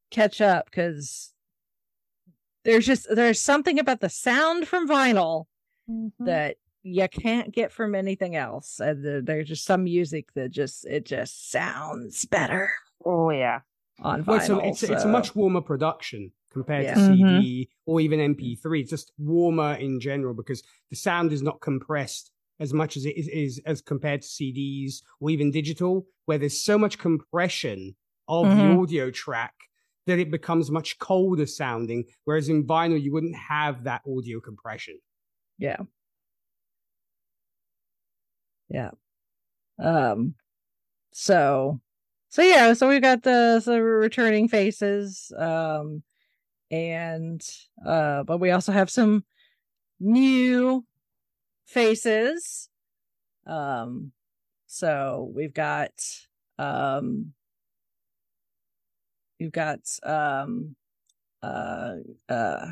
catch 0.09 0.39
up 0.41 0.65
because 0.65 1.33
there's 2.63 2.85
just 2.85 3.07
there's 3.13 3.41
something 3.41 3.77
about 3.77 3.99
the 3.99 4.09
sound 4.09 4.67
from 4.67 4.87
vinyl 4.87 5.45
mm-hmm. 5.89 6.25
that 6.25 6.55
you 6.87 7.07
can't 7.09 7.53
get 7.53 7.71
from 7.71 7.95
anything 7.95 8.35
else. 8.35 8.79
And 8.79 9.25
there's 9.25 9.47
just 9.47 9.65
some 9.65 9.83
music 9.83 10.33
that 10.33 10.51
just 10.51 10.85
it 10.85 11.05
just 11.05 11.51
sounds 11.51 12.25
better. 12.25 12.71
Oh 13.05 13.29
yeah, 13.29 13.61
on 14.01 14.23
vinyl. 14.23 14.27
Well, 14.27 14.41
so 14.41 14.59
it's 14.59 14.79
so. 14.79 14.93
it's 14.93 15.03
a 15.03 15.07
much 15.07 15.35
warmer 15.35 15.61
production 15.61 16.31
compared 16.51 16.85
yeah. 16.85 16.95
to 16.95 16.99
CD 16.99 17.23
mm-hmm. 17.23 17.91
or 17.91 18.01
even 18.01 18.35
MP3. 18.35 18.81
It's 18.81 18.89
just 18.89 19.11
warmer 19.17 19.73
in 19.75 19.99
general 19.99 20.33
because 20.33 20.63
the 20.89 20.95
sound 20.95 21.31
is 21.31 21.41
not 21.41 21.61
compressed 21.61 22.31
as 22.59 22.73
much 22.73 22.97
as 22.97 23.05
it 23.05 23.15
is, 23.17 23.27
is 23.27 23.61
as 23.65 23.81
compared 23.81 24.21
to 24.23 24.27
CDs 24.27 25.01
or 25.19 25.29
even 25.29 25.51
digital, 25.51 26.07
where 26.25 26.37
there's 26.37 26.63
so 26.63 26.77
much 26.77 26.97
compression 26.97 27.95
of 28.27 28.47
mm-hmm. 28.47 28.57
the 28.57 28.81
audio 28.81 29.11
track 29.11 29.53
that 30.07 30.19
it 30.19 30.31
becomes 30.31 30.71
much 30.71 30.97
colder 30.99 31.45
sounding. 31.45 32.05
Whereas 32.25 32.49
in 32.49 32.65
vinyl, 32.65 33.01
you 33.01 33.11
wouldn't 33.11 33.35
have 33.35 33.83
that 33.83 34.01
audio 34.07 34.39
compression. 34.39 34.97
Yeah. 35.59 35.77
Yeah. 38.69 38.91
Um, 39.79 40.35
so, 41.13 41.79
so 42.29 42.41
yeah, 42.41 42.73
so 42.73 42.89
we've 42.89 43.01
got 43.01 43.23
the, 43.23 43.61
the 43.65 43.81
returning 43.81 44.47
faces. 44.47 45.31
Um, 45.37 46.03
and, 46.71 47.41
uh, 47.85 48.23
but 48.23 48.39
we 48.39 48.51
also 48.51 48.71
have 48.71 48.89
some 48.89 49.23
new 49.99 50.85
faces. 51.65 52.69
Um, 53.45 54.11
so 54.67 55.31
we've 55.33 55.53
got, 55.53 55.91
um, 56.59 57.33
You've 59.39 59.51
got 59.51 59.79
um 60.03 60.75
uh 61.43 61.95
uh 62.27 62.71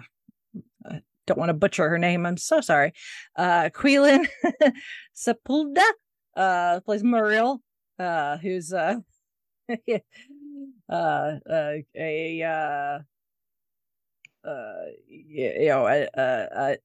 don't 1.26 1.40
want 1.40 1.50
to 1.50 1.54
butcher 1.54 1.90
her 1.90 1.98
name. 1.98 2.26
I'm 2.26 2.38
so 2.38 2.62
sorry. 2.62 2.94
Uh 3.36 3.70
Quelin 3.74 4.28
Sepulveda 5.16 5.84
uh 6.36 6.80
plays 6.82 7.04
Muriel, 7.04 7.62
uh 8.00 8.38
who's 8.38 8.74
uh 8.74 8.96
uh, 9.70 10.94
uh 10.94 11.74
a 11.96 12.44
uh 12.44 13.00
uh 14.48 14.86
you 15.08 15.68
know 15.68 15.88
a, 15.88 16.08
a 16.16 16.78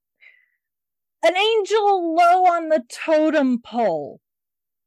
an 1.22 1.36
angel 1.36 2.14
low 2.14 2.45
on 2.47 2.68
the 2.68 2.82
totem 2.88 3.61
pole. 3.61 4.20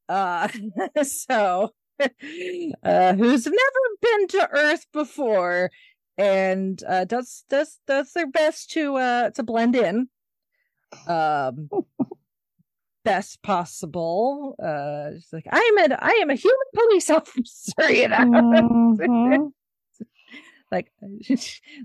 Uh 0.10 0.48
so 1.04 1.74
uh, 2.00 3.14
who's 3.14 3.46
never 3.46 3.84
been 4.02 4.28
to 4.28 4.50
Earth 4.52 4.86
before 4.92 5.70
and 6.18 6.84
uh, 6.88 7.06
does 7.06 7.44
does 7.50 7.80
does 7.88 8.12
their 8.14 8.28
best 8.28 8.72
to 8.72 8.96
uh 8.96 9.30
to 9.32 9.44
blend 9.44 9.76
in 9.76 10.08
um 11.08 11.70
best 13.04 13.42
possible 13.42 14.56
uh 14.64 15.16
it's 15.16 15.34
like 15.34 15.46
i 15.52 15.60
am 15.60 15.92
a 15.92 15.98
i 16.04 16.12
am 16.22 16.30
a 16.30 16.36
human 16.36 16.58
police 16.74 17.10
officer 17.10 17.92
you 17.92 18.08
know 18.08 18.18
mm-hmm. 18.18 20.06
like 20.72 20.92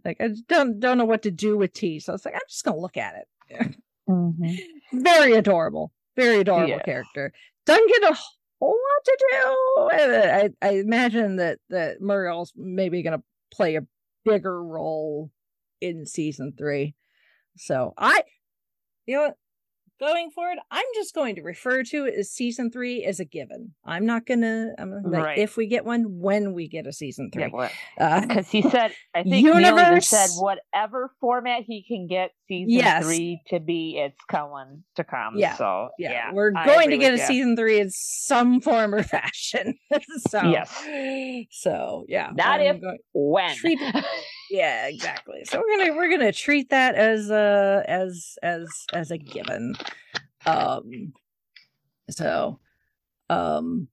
like 0.05 0.19
i 0.21 0.29
don't 0.49 0.79
don't 0.79 0.99
know 0.99 1.05
what 1.05 1.23
to 1.23 1.31
do 1.31 1.57
with 1.57 1.73
tea 1.73 1.99
so 1.99 2.15
it's 2.15 2.25
like 2.25 2.35
i'm 2.35 2.41
just 2.49 2.65
gonna 2.65 2.79
look 2.79 2.97
at 2.97 3.15
it 3.17 3.77
mm-hmm. 4.09 4.55
very 5.01 5.33
adorable 5.33 5.91
very 6.17 6.41
adorable 6.41 6.69
yeah. 6.69 6.83
character 6.83 7.33
doesn't 7.67 7.89
get 7.89 8.11
a 8.11 8.19
whole 8.61 8.71
lot 8.71 9.05
to 9.05 9.19
do. 9.31 9.89
I, 9.93 10.51
I 10.63 10.71
imagine 10.79 11.37
that 11.37 11.59
that 11.71 12.01
Muriel's 12.01 12.53
maybe 12.57 13.03
going 13.03 13.19
to 13.19 13.25
play 13.51 13.77
a 13.77 13.83
bigger 14.29 14.63
role 14.63 15.31
in 15.81 16.07
season 16.07 16.53
three. 16.57 16.95
So 17.57 17.95
I, 17.97 18.23
you 19.07 19.17
know 19.17 19.23
what, 19.23 19.37
going 19.99 20.31
forward, 20.31 20.59
I'm 20.71 20.87
just 20.95 21.15
going 21.15 21.37
to 21.37 21.43
refer 21.43 21.83
to 21.85 22.07
it 22.07 22.15
as 22.19 22.31
season 22.31 22.71
three 22.71 23.05
as 23.05 23.21
a 23.21 23.25
given. 23.25 23.75
I'm 23.85 24.07
not 24.07 24.27
gonna. 24.27 24.73
I'm 24.79 25.03
like, 25.05 25.25
right. 25.25 25.39
if 25.39 25.57
we 25.57 25.67
get 25.67 25.85
one, 25.85 26.21
when 26.21 26.53
we 26.53 26.69
get 26.69 26.87
a 26.87 26.93
season 26.93 27.31
three, 27.33 27.45
because 27.45 27.71
yeah, 27.99 28.27
uh, 28.29 28.43
he 28.43 28.63
said, 28.63 28.93
I 29.15 29.23
think 29.23 29.47
universe 29.47 30.09
said 30.09 30.31
whatever 30.39 31.13
format 31.21 31.63
he 31.67 31.85
can 31.87 32.07
get 32.07 32.31
season 32.49 32.71
yes. 32.71 33.05
three 33.05 33.41
to 33.49 33.61
be, 33.61 33.99
it's 33.99 34.23
coming 34.31 34.85
to 34.97 35.05
come. 35.05 35.35
Yeah, 35.37 35.57
so 35.57 35.89
yeah, 35.99 36.13
yeah 36.13 36.33
we're 36.33 36.53
going 36.53 36.91
to 36.91 36.99
get 36.99 37.15
a 37.15 37.19
you. 37.19 37.27
season 37.27 37.57
three 37.57 37.81
in 37.81 37.91
some 37.91 38.61
form 38.61 38.95
or 38.95 39.03
fashion. 39.03 39.75
so 40.29 40.43
yes, 40.43 41.49
so 41.51 42.05
yeah, 42.09 42.31
not 42.35 42.61
I'm 42.61 42.77
if 42.77 42.83
going, 42.83 42.99
when. 43.13 43.57
Treat, 43.57 43.79
yeah 44.51 44.87
exactly 44.87 45.45
so 45.45 45.59
we're 45.61 45.77
gonna 45.77 45.97
we're 45.97 46.11
gonna 46.11 46.33
treat 46.33 46.71
that 46.71 46.95
as 46.95 47.31
a 47.31 47.85
as 47.87 48.37
as 48.43 48.69
as 48.93 49.11
a 49.11 49.19
given 49.19 49.75
um 50.47 51.13
so 52.11 52.59
um 53.31 53.89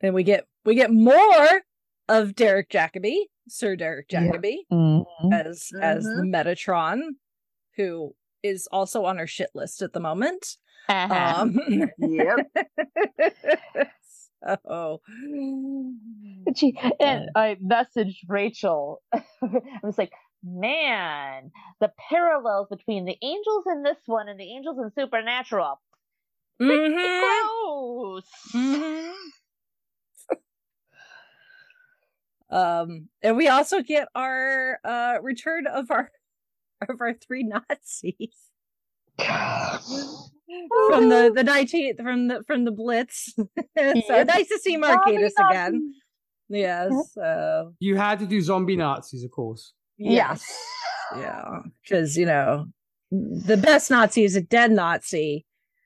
and 0.00 0.14
we 0.14 0.22
get 0.22 0.44
we 0.64 0.74
get 0.74 0.92
more 0.92 1.62
of 2.08 2.34
derek 2.34 2.68
jacobi 2.70 3.18
sir 3.48 3.76
derek 3.76 4.08
jacobi 4.08 4.58
yeah. 4.70 4.76
mm-hmm. 4.76 5.32
as 5.32 5.70
as 5.80 6.04
the 6.04 6.10
mm-hmm. 6.10 6.34
metatron 6.34 7.00
who 7.76 8.14
is 8.42 8.68
also 8.72 9.04
on 9.04 9.18
our 9.18 9.26
shit 9.26 9.50
list 9.54 9.82
at 9.82 9.92
the 9.92 10.00
moment 10.00 10.56
uh-huh. 10.88 11.42
um 11.42 11.58
yep 11.98 12.46
Oh, 14.46 15.00
and 15.08 16.56
she 16.56 16.78
and 17.00 17.30
I 17.34 17.56
messaged 17.62 18.18
Rachel. 18.28 19.02
I 19.12 19.20
was 19.82 19.98
like, 19.98 20.12
man, 20.44 21.50
the 21.80 21.90
parallels 22.08 22.68
between 22.70 23.04
the 23.04 23.16
angels 23.22 23.64
in 23.66 23.82
this 23.82 23.98
one 24.06 24.28
and 24.28 24.38
the 24.38 24.50
angels 24.52 24.78
in 24.78 24.92
Supernatural. 24.96 25.80
Mm-hmm. 26.60 27.46
Close. 27.46 28.24
Mm-hmm. 28.54 29.12
um, 32.56 33.08
and 33.22 33.36
we 33.36 33.48
also 33.48 33.82
get 33.82 34.08
our 34.14 34.78
uh 34.84 35.18
return 35.22 35.66
of 35.66 35.90
our 35.90 36.10
of 36.88 37.00
our 37.00 37.14
three 37.14 37.42
Nazis 37.42 38.48
from 39.18 41.08
the 41.08 41.32
the 41.34 41.44
19th 41.44 42.02
from 42.02 42.28
the 42.28 42.42
from 42.46 42.64
the 42.64 42.70
blitz. 42.70 43.34
So 43.78 44.22
nice 44.24 44.48
to 44.48 44.58
see 44.62 44.76
marquis 44.76 45.30
again. 45.38 45.94
Yes 46.48 47.16
uh, 47.16 47.64
you 47.80 47.96
had 47.96 48.18
to 48.20 48.26
do 48.26 48.40
zombie 48.40 48.76
nazis 48.76 49.24
of 49.24 49.30
course. 49.30 49.72
Yes. 49.96 50.44
Yeah 51.16 51.62
because 51.82 52.16
you 52.16 52.26
know 52.26 52.66
the 53.10 53.56
best 53.56 53.90
nazi 53.90 54.24
is 54.24 54.36
a 54.36 54.40
dead 54.42 54.70
nazi. 54.70 55.44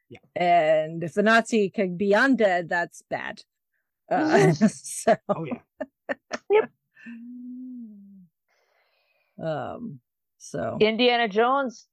Yeah. 0.08 0.18
and 0.36 1.02
if 1.02 1.14
the 1.14 1.22
nazi 1.22 1.70
can 1.70 1.96
be 1.96 2.12
undead 2.12 2.68
that's 2.68 3.02
bad. 3.08 3.42
Uh, 4.10 4.52
so. 4.52 5.16
Oh 5.28 5.44
yeah. 5.44 5.62
Yep. 6.50 6.70
Um 9.42 10.00
so. 10.38 10.76
Indiana 10.80 11.28
jones 11.28 11.86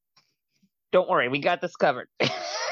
don't 0.91 1.09
worry, 1.09 1.27
we 1.29 1.39
got 1.39 1.61
this 1.61 1.75
covered. 1.75 2.07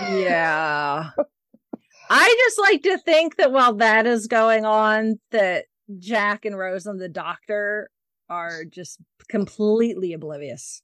yeah. 0.02 1.10
I 2.10 2.36
just 2.46 2.60
like 2.60 2.84
to 2.84 2.98
think 3.00 3.36
that 3.36 3.52
while 3.52 3.74
that 3.76 4.08
is 4.08 4.28
going 4.28 4.66
on, 4.66 5.20
that 5.32 5.66
Jack 6.00 6.46
and 6.46 6.58
Rose 6.58 6.86
and 6.86 7.00
the 7.00 7.10
doctor 7.10 7.90
are 8.30 8.64
just 8.64 9.00
completely 9.30 10.14
oblivious. 10.14 10.82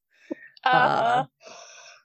Uh, 0.65 0.69
uh 0.69 1.25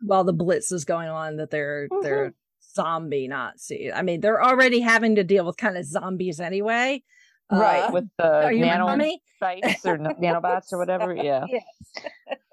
while 0.01 0.25
the 0.25 0.33
blitz 0.33 0.71
is 0.73 0.85
going 0.85 1.09
on, 1.09 1.37
that 1.37 1.51
they're 1.51 1.89
mm-hmm. 1.89 2.03
they're 2.03 2.35
zombie 2.75 3.29
Nazi. 3.29 3.93
I 3.93 4.03
mean, 4.03 4.21
they're 4.21 4.43
already 4.43 4.81
having 4.81 5.17
to 5.17 5.25
deal 5.25 5.45
with 5.45 5.57
kind 5.57 5.77
of 5.77 5.85
zombies 5.85 6.41
anyway. 6.41 7.03
Right, 7.51 7.85
uh, 7.85 7.93
with 7.93 8.05
the 8.19 8.51
nano 8.53 9.17
sites 9.41 9.85
or 9.87 9.97
nanobots 9.97 10.73
or 10.73 10.79
whatever. 10.79 11.15
Yeah. 11.15 11.47
yes. 11.49 11.65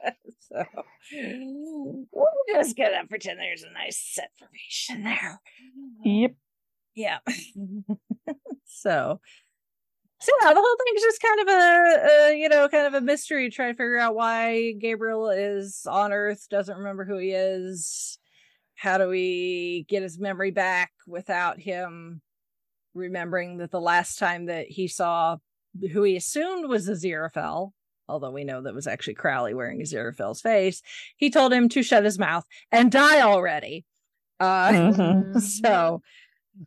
so 0.48 0.64
mm. 1.16 2.06
we're 2.12 2.28
just 2.54 2.78
gonna 2.78 3.06
pretend 3.08 3.40
there's 3.40 3.64
a 3.64 3.72
nice 3.72 4.00
set 4.14 4.30
formation 4.38 5.04
there. 5.04 5.42
Yep. 6.04 6.36
Yeah. 6.96 7.18
so 8.66 9.20
so 10.22 10.32
yeah, 10.42 10.54
the 10.54 10.62
whole 10.62 10.78
thing's 10.86 11.02
just 11.02 11.22
kind 11.22 11.40
of 11.42 11.48
a, 11.48 12.32
a, 12.32 12.38
you 12.38 12.50
know 12.50 12.70
kind 12.70 12.88
of 12.88 12.94
a 12.94 13.02
mystery 13.02 13.50
trying 13.50 13.74
to 13.74 13.78
figure 13.78 13.98
out 13.98 14.16
why 14.16 14.72
gabriel 14.80 15.30
is 15.30 15.86
on 15.88 16.14
earth 16.14 16.48
doesn't 16.50 16.78
remember 16.78 17.04
who 17.04 17.18
he 17.18 17.32
is 17.32 18.18
how 18.76 18.98
do 18.98 19.08
we 19.08 19.86
get 19.90 20.04
his 20.04 20.18
memory 20.18 20.52
back 20.52 20.92
without 21.06 21.60
him 21.60 22.22
remembering 22.94 23.58
that 23.58 23.72
the 23.72 23.80
last 23.80 24.18
time 24.18 24.46
that 24.46 24.68
he 24.68 24.88
saw 24.88 25.38
who 25.92 26.04
he 26.04 26.16
assumed 26.16 26.68
was 26.68 26.90
Aziraphale 26.90 27.72
although 28.08 28.32
we 28.32 28.44
know 28.44 28.62
that 28.62 28.74
was 28.74 28.88
actually 28.88 29.16
Crowley 29.16 29.54
wearing 29.54 29.82
Aziraphale's 29.82 30.42
face, 30.42 30.82
he 31.18 31.30
told 31.30 31.54
him 31.54 31.70
to 31.70 31.84
shut 31.84 32.04
his 32.06 32.20
mouth 32.20 32.46
and 32.72 32.92
die 32.92 33.22
already. 33.22 33.86
Uh, 34.40 34.70
Mhm. 34.72 35.42
so, 35.66 36.02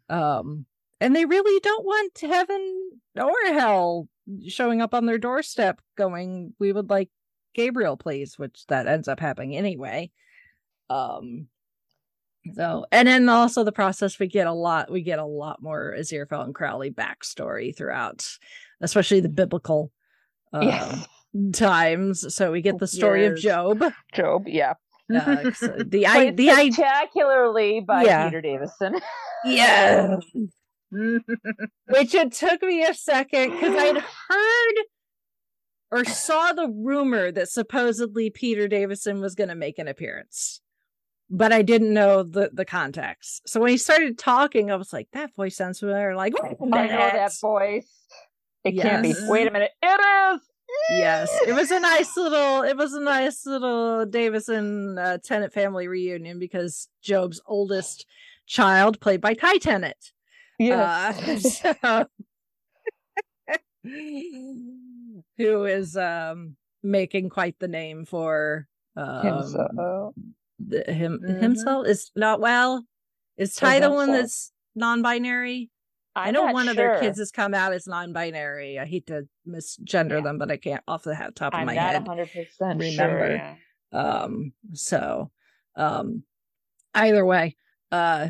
um, 0.09 0.67
and 1.01 1.15
they 1.15 1.25
really 1.25 1.61
don't 1.61 1.85
want 1.85 2.19
heaven 2.21 2.91
or 3.17 3.35
hell 3.53 4.09
showing 4.47 4.83
up 4.83 4.95
on 4.95 5.07
their 5.07 5.19
doorstep 5.19 5.81
going, 5.97 6.55
we 6.59 6.73
would 6.73 6.91
like 6.91 7.11
Gabriel, 7.55 7.97
please, 7.97 8.39
which 8.39 8.67
that 8.69 8.87
ends 8.87 9.09
up 9.09 9.21
happening 9.21 9.57
anyway. 9.57 10.11
Um, 10.91 11.49
so, 12.55 12.87
and 12.93 13.09
then 13.09 13.29
also 13.29 13.65
the 13.65 13.73
process, 13.73 14.19
we 14.19 14.27
get 14.27 14.47
a 14.47 14.53
lot, 14.53 14.91
we 14.91 15.03
get 15.03 15.19
a 15.19 15.25
lot 15.25 15.63
more 15.63 15.95
Aziraphale 15.99 16.45
and 16.45 16.55
Crowley 16.55 16.91
backstory 16.91 17.77
throughout, 17.77 18.27
especially 18.81 19.21
the 19.21 19.29
biblical 19.29 19.93
um, 20.53 20.63
Yes. 20.63 21.07
times. 21.53 22.35
So 22.35 22.51
we 22.53 22.61
get 22.63 22.79
the 22.79 22.87
story 22.87 23.27
of 23.27 23.37
Job. 23.37 23.83
Job, 24.15 24.45
yeah. 24.47 24.75
Uh, 25.15 25.51
so 25.53 25.69
the 25.87 26.07
I, 26.07 26.31
the 26.33 26.51
I, 26.51 26.71
spectacularly 26.71 27.81
by 27.81 28.05
Yeah. 28.05 28.29
Peter 28.29 28.41
Davison. 28.43 29.01
yeah, 29.45 30.17
which 30.91 32.15
it 32.15 32.33
took 32.33 32.63
me 32.63 32.85
a 32.85 32.95
second 32.95 33.53
because 33.53 33.75
I'd 33.77 33.97
heard 34.29 34.75
or 35.91 36.05
saw 36.05 36.53
the 36.53 36.69
rumor 36.69 37.33
that 37.33 37.49
supposedly 37.49 38.29
Peter 38.31 38.69
Davison 38.69 39.21
was 39.21 39.35
going 39.35 39.49
to 39.49 39.55
make 39.55 39.79
an 39.79 39.89
appearance, 39.89 40.61
but 41.31 41.53
I 41.53 41.63
didn't 41.63 41.95
know 41.95 42.23
the 42.23 42.51
the 42.53 42.65
context. 42.67 43.49
So 43.49 43.61
when 43.61 43.71
he 43.71 43.79
started 43.79 44.19
talking, 44.19 44.71
I 44.71 44.77
was 44.77 44.93
like, 44.93 45.09
"That 45.13 45.35
voice 45.35 45.57
sounds 45.57 45.79
familiar." 45.81 46.15
Like, 46.15 46.35
I 46.43 46.57
know 46.61 46.89
that 46.97 47.33
voice. 47.41 47.89
It 48.69 48.81
can't 48.83 49.03
be. 49.03 49.15
Wait 49.29 49.47
a 49.47 49.51
minute. 49.51 49.71
It 49.83 50.01
is. 50.35 50.41
yes, 50.99 51.31
it 51.47 51.53
was 51.55 51.71
a 51.71 51.81
nice 51.81 52.17
little. 52.17 52.63
It 52.63 52.77
was 52.77 52.93
a 52.93 53.01
nice 53.01 53.45
little 53.47 54.05
Davison 54.07 54.99
uh, 54.99 55.19
Tennant 55.25 55.53
family 55.53 55.89
reunion 55.89 56.39
because 56.39 56.89
Job's 57.03 57.41
oldest 57.47 58.07
child, 58.47 59.01
played 59.01 59.21
by 59.21 59.35
Ty 59.35 59.59
Tennant, 59.59 60.13
Yes. 60.59 61.65
Uh, 61.65 61.77
so- 61.85 62.07
who 65.37 65.65
is 65.65 65.97
um 65.97 66.57
making 66.83 67.29
quite 67.29 67.59
the 67.59 67.69
name 67.69 68.05
for 68.05 68.69
um 68.97 69.23
Himself. 69.27 70.15
the, 70.59 70.85
him 70.93 71.21
Mhm. 71.25 71.41
himself 71.43 71.87
is 71.87 72.11
not 72.15 72.41
well 72.41 72.85
is 73.37 73.55
ty 73.55 73.81
the 73.81 73.91
one 73.91 74.09
himself. 74.09 74.23
that's 74.23 74.53
non-binary 74.75 75.71
i 76.21 76.31
know 76.31 76.47
one 76.53 76.69
of 76.69 76.77
their 76.77 77.01
kids 77.01 77.19
has 77.19 77.31
come 77.31 77.55
out 77.55 77.73
as 77.73 77.87
non-binary 77.87 78.79
i 78.79 78.85
hate 78.87 79.07
to 79.07 79.27
misgender 79.47 80.17
Yeah. 80.17 80.21
them 80.23 80.39
but 80.39 80.51
i 80.51 80.57
can't 80.57 80.83
off 80.89 81.03
the 81.03 81.15
top 81.35 81.55
of 81.55 81.61
I'm 81.61 81.67
my 81.67 81.75
head 81.75 82.07
100 82.07 82.31
percent 82.33 82.81
remember. 82.81 83.27
sure. 83.27 83.35
yeah. 83.37 83.55
um 83.93 84.53
so 84.75 85.31
um 85.77 86.23
either 86.95 87.25
way 87.25 87.57
uh 87.93 88.29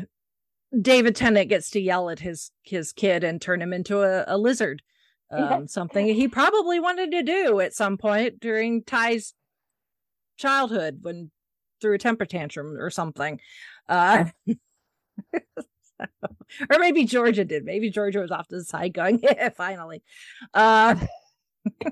david 0.79 1.15
tennant 1.15 1.49
gets 1.49 1.69
to 1.71 1.79
yell 1.81 2.09
at 2.09 2.19
his 2.19 2.51
his 2.63 2.93
kid 2.93 3.23
and 3.23 3.41
turn 3.41 3.61
him 3.61 3.73
into 3.73 4.01
a, 4.01 4.23
a 4.27 4.37
lizard 4.37 4.81
Yeah. 5.31 5.55
um 5.55 5.67
something 5.77 6.07
he 6.07 6.27
probably 6.27 6.79
wanted 6.79 7.11
to 7.11 7.23
do 7.23 7.59
at 7.59 7.73
some 7.73 7.97
point 7.97 8.39
during 8.39 8.83
ty's 8.83 9.33
childhood 10.37 10.99
when 11.01 11.31
through 11.81 11.95
a 11.95 11.97
temper 11.97 12.25
tantrum 12.25 12.77
or 12.77 12.89
something 12.89 13.39
uh 13.87 14.25
or 16.69 16.79
maybe 16.79 17.05
georgia 17.05 17.45
did. 17.45 17.65
Maybe 17.65 17.89
georgia 17.89 18.19
was 18.19 18.31
off 18.31 18.47
to 18.49 18.57
the 18.57 18.63
side 18.63 18.93
going 18.93 19.19
yeah 19.23 19.49
finally. 19.49 20.01
Uh 20.53 20.95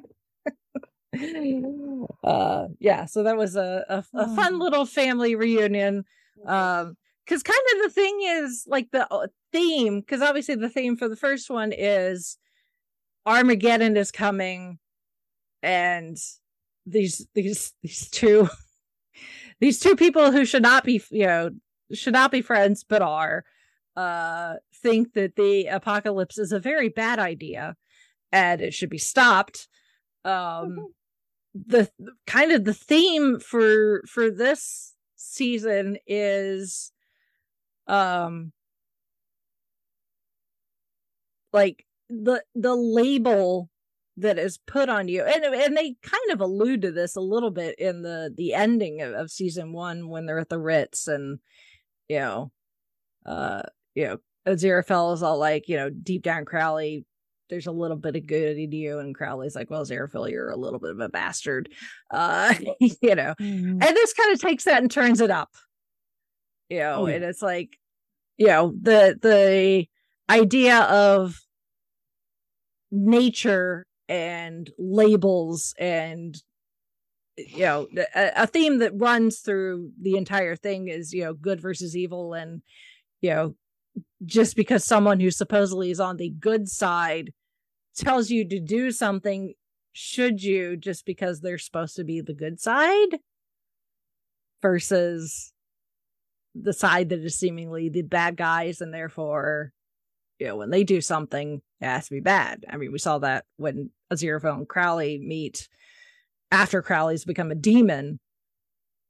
uh 2.23 2.67
yeah 2.79 3.05
so 3.05 3.23
that 3.23 3.37
was 3.37 3.55
a 3.55 3.85
a, 3.89 4.03
a 4.13 4.35
fun 4.35 4.59
little 4.59 4.85
family 4.85 5.35
reunion 5.35 6.05
um 6.45 6.95
because 7.25 7.43
kind 7.43 7.59
of 7.75 7.83
the 7.83 7.89
thing 7.89 8.19
is 8.23 8.65
like 8.67 8.89
the 8.91 9.11
uh, 9.11 9.27
theme 9.51 9.99
because 9.99 10.21
obviously 10.21 10.55
the 10.55 10.69
theme 10.69 10.95
for 10.95 11.09
the 11.09 11.15
first 11.15 11.49
one 11.49 11.73
is 11.75 12.37
armageddon 13.25 13.97
is 13.97 14.11
coming 14.11 14.79
and 15.61 16.17
these 16.85 17.27
these 17.33 17.73
these 17.83 18.09
two 18.09 18.47
these 19.59 19.79
two 19.79 19.95
people 19.95 20.31
who 20.31 20.45
should 20.45 20.61
not 20.61 20.83
be 20.83 21.01
you 21.09 21.25
know 21.25 21.51
should 21.93 22.13
not 22.13 22.31
be 22.31 22.41
friends 22.41 22.83
but 22.87 23.01
are 23.01 23.43
uh 23.97 24.55
think 24.81 25.13
that 25.13 25.35
the 25.35 25.65
apocalypse 25.67 26.37
is 26.37 26.51
a 26.51 26.59
very 26.59 26.87
bad 26.87 27.19
idea 27.19 27.75
and 28.31 28.61
it 28.61 28.73
should 28.73 28.89
be 28.89 28.97
stopped. 28.97 29.67
Um 30.23 30.93
the 31.55 31.89
kind 32.27 32.51
of 32.51 32.63
the 32.63 32.73
theme 32.73 33.39
for 33.39 34.03
for 34.07 34.29
this 34.29 34.93
season 35.15 35.97
is 36.05 36.91
um 37.87 38.51
like 41.51 41.85
the 42.09 42.43
the 42.55 42.75
label 42.75 43.69
that 44.17 44.39
is 44.39 44.57
put 44.57 44.89
on 44.89 45.07
you. 45.07 45.23
And 45.23 45.43
and 45.43 45.77
they 45.77 45.95
kind 46.01 46.31
of 46.31 46.41
allude 46.41 46.81
to 46.83 46.91
this 46.91 47.15
a 47.15 47.21
little 47.21 47.51
bit 47.51 47.75
in 47.79 48.01
the 48.01 48.33
the 48.35 48.53
ending 48.53 49.01
of, 49.01 49.13
of 49.13 49.31
season 49.31 49.73
one 49.73 50.09
when 50.09 50.25
they're 50.25 50.39
at 50.39 50.49
the 50.49 50.59
ritz 50.59 51.07
and 51.07 51.39
you 52.09 52.19
know 52.19 52.51
uh 53.25 53.61
you 53.97 54.05
know 54.05 54.17
aziraphale 54.47 55.13
is 55.15 55.23
all 55.23 55.39
like 55.39 55.67
you 55.67 55.75
know 55.75 55.89
deep 55.89 56.21
down 56.21 56.45
crowley 56.45 57.03
there's 57.49 57.65
a 57.67 57.71
little 57.71 57.95
bit 57.95 58.17
of 58.17 58.27
good 58.27 58.57
in 58.57 58.73
you. 58.73 58.99
And 58.99 59.15
crowley's 59.15 59.55
like 59.55 59.69
well 59.71 59.83
aziraphale 59.83 60.29
you're 60.29 60.49
a 60.49 60.55
little 60.57 60.79
bit 60.79 60.91
of 60.91 60.99
a 60.99 61.09
bastard. 61.09 61.69
Uh 62.11 62.53
you 62.79 63.15
know 63.15 63.33
and 63.39 63.81
this 63.81 64.13
kind 64.13 64.33
of 64.33 64.39
takes 64.39 64.65
that 64.65 64.81
and 64.81 64.91
turns 64.91 65.19
it 65.21 65.31
up 65.31 65.49
you 66.69 66.79
know 66.79 66.95
Oh, 66.99 67.07
yeah. 67.07 67.15
and 67.15 67.23
it's 67.23 67.41
like 67.41 67.77
you 68.37 68.47
know 68.47 68.73
the 68.79 69.17
the 69.21 69.87
idea 70.29 70.81
of 70.81 71.39
nature 72.91 73.85
and 74.09 74.69
labels 74.77 75.73
and 75.79 76.37
you 77.37 77.59
know 77.59 77.87
a, 78.15 78.31
a 78.43 78.47
theme 78.47 78.79
that 78.79 78.91
runs 78.95 79.39
through 79.39 79.91
the 80.01 80.15
entire 80.17 80.55
thing 80.55 80.87
is 80.87 81.13
you 81.13 81.23
know 81.23 81.33
good 81.33 81.61
versus 81.61 81.95
evil 81.95 82.33
and 82.33 82.61
you 83.21 83.29
know 83.29 83.55
just 84.25 84.55
because 84.55 84.83
someone 84.83 85.19
who 85.19 85.31
supposedly 85.31 85.91
is 85.91 85.99
on 85.99 86.17
the 86.17 86.29
good 86.29 86.67
side 86.67 87.31
tells 87.95 88.29
you 88.29 88.47
to 88.47 88.59
do 88.59 88.91
something 88.91 89.53
should 89.93 90.43
you 90.43 90.77
just 90.77 91.05
because 91.05 91.41
they're 91.41 91.57
supposed 91.57 91.95
to 91.95 92.03
be 92.03 92.21
the 92.21 92.33
good 92.33 92.59
side 92.59 93.17
versus 94.61 95.53
the 96.53 96.73
side 96.73 97.09
that 97.09 97.19
is 97.19 97.35
seemingly 97.35 97.89
the 97.89 98.03
bad 98.03 98.37
guys 98.37 98.81
and 98.81 98.93
therefore 98.93 99.71
you 100.39 100.47
know 100.47 100.55
when 100.55 100.69
they 100.69 100.83
do 100.83 101.01
something 101.01 101.61
it 101.79 101.85
has 101.85 102.07
to 102.07 102.15
be 102.15 102.19
bad. 102.19 102.65
I 102.69 102.77
mean 102.77 102.91
we 102.91 102.99
saw 102.99 103.19
that 103.19 103.45
when 103.57 103.91
aziraphale 104.11 104.57
and 104.57 104.67
crowley 104.69 105.19
meet 105.19 105.67
after 106.51 106.81
crowley's 106.81 107.25
become 107.25 107.51
a 107.51 107.55
demon 107.55 108.19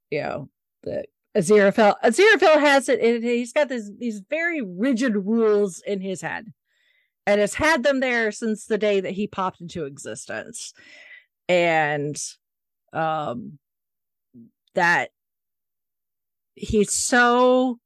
you 0.10 0.22
know 0.22 0.50
the 0.84 1.06
aziraphale. 1.38 1.96
Aziraphale 2.04 2.60
has 2.60 2.90
it, 2.90 3.00
it 3.00 3.24
he's 3.24 3.54
got 3.54 3.70
this 3.70 3.90
these 3.98 4.22
very 4.30 4.62
rigid 4.62 5.16
rules 5.16 5.82
in 5.86 6.02
his 6.02 6.22
head 6.22 6.52
and 7.26 7.40
has 7.40 7.54
had 7.54 7.84
them 7.84 8.00
there 8.00 8.32
since 8.32 8.66
the 8.66 8.78
day 8.78 9.00
that 9.00 9.14
he 9.14 9.28
popped 9.28 9.62
into 9.62 9.86
existence. 9.86 10.74
And 11.48 12.18
um 12.94 13.60
that 14.74 15.10
he's 16.56 16.92
so 16.92 17.80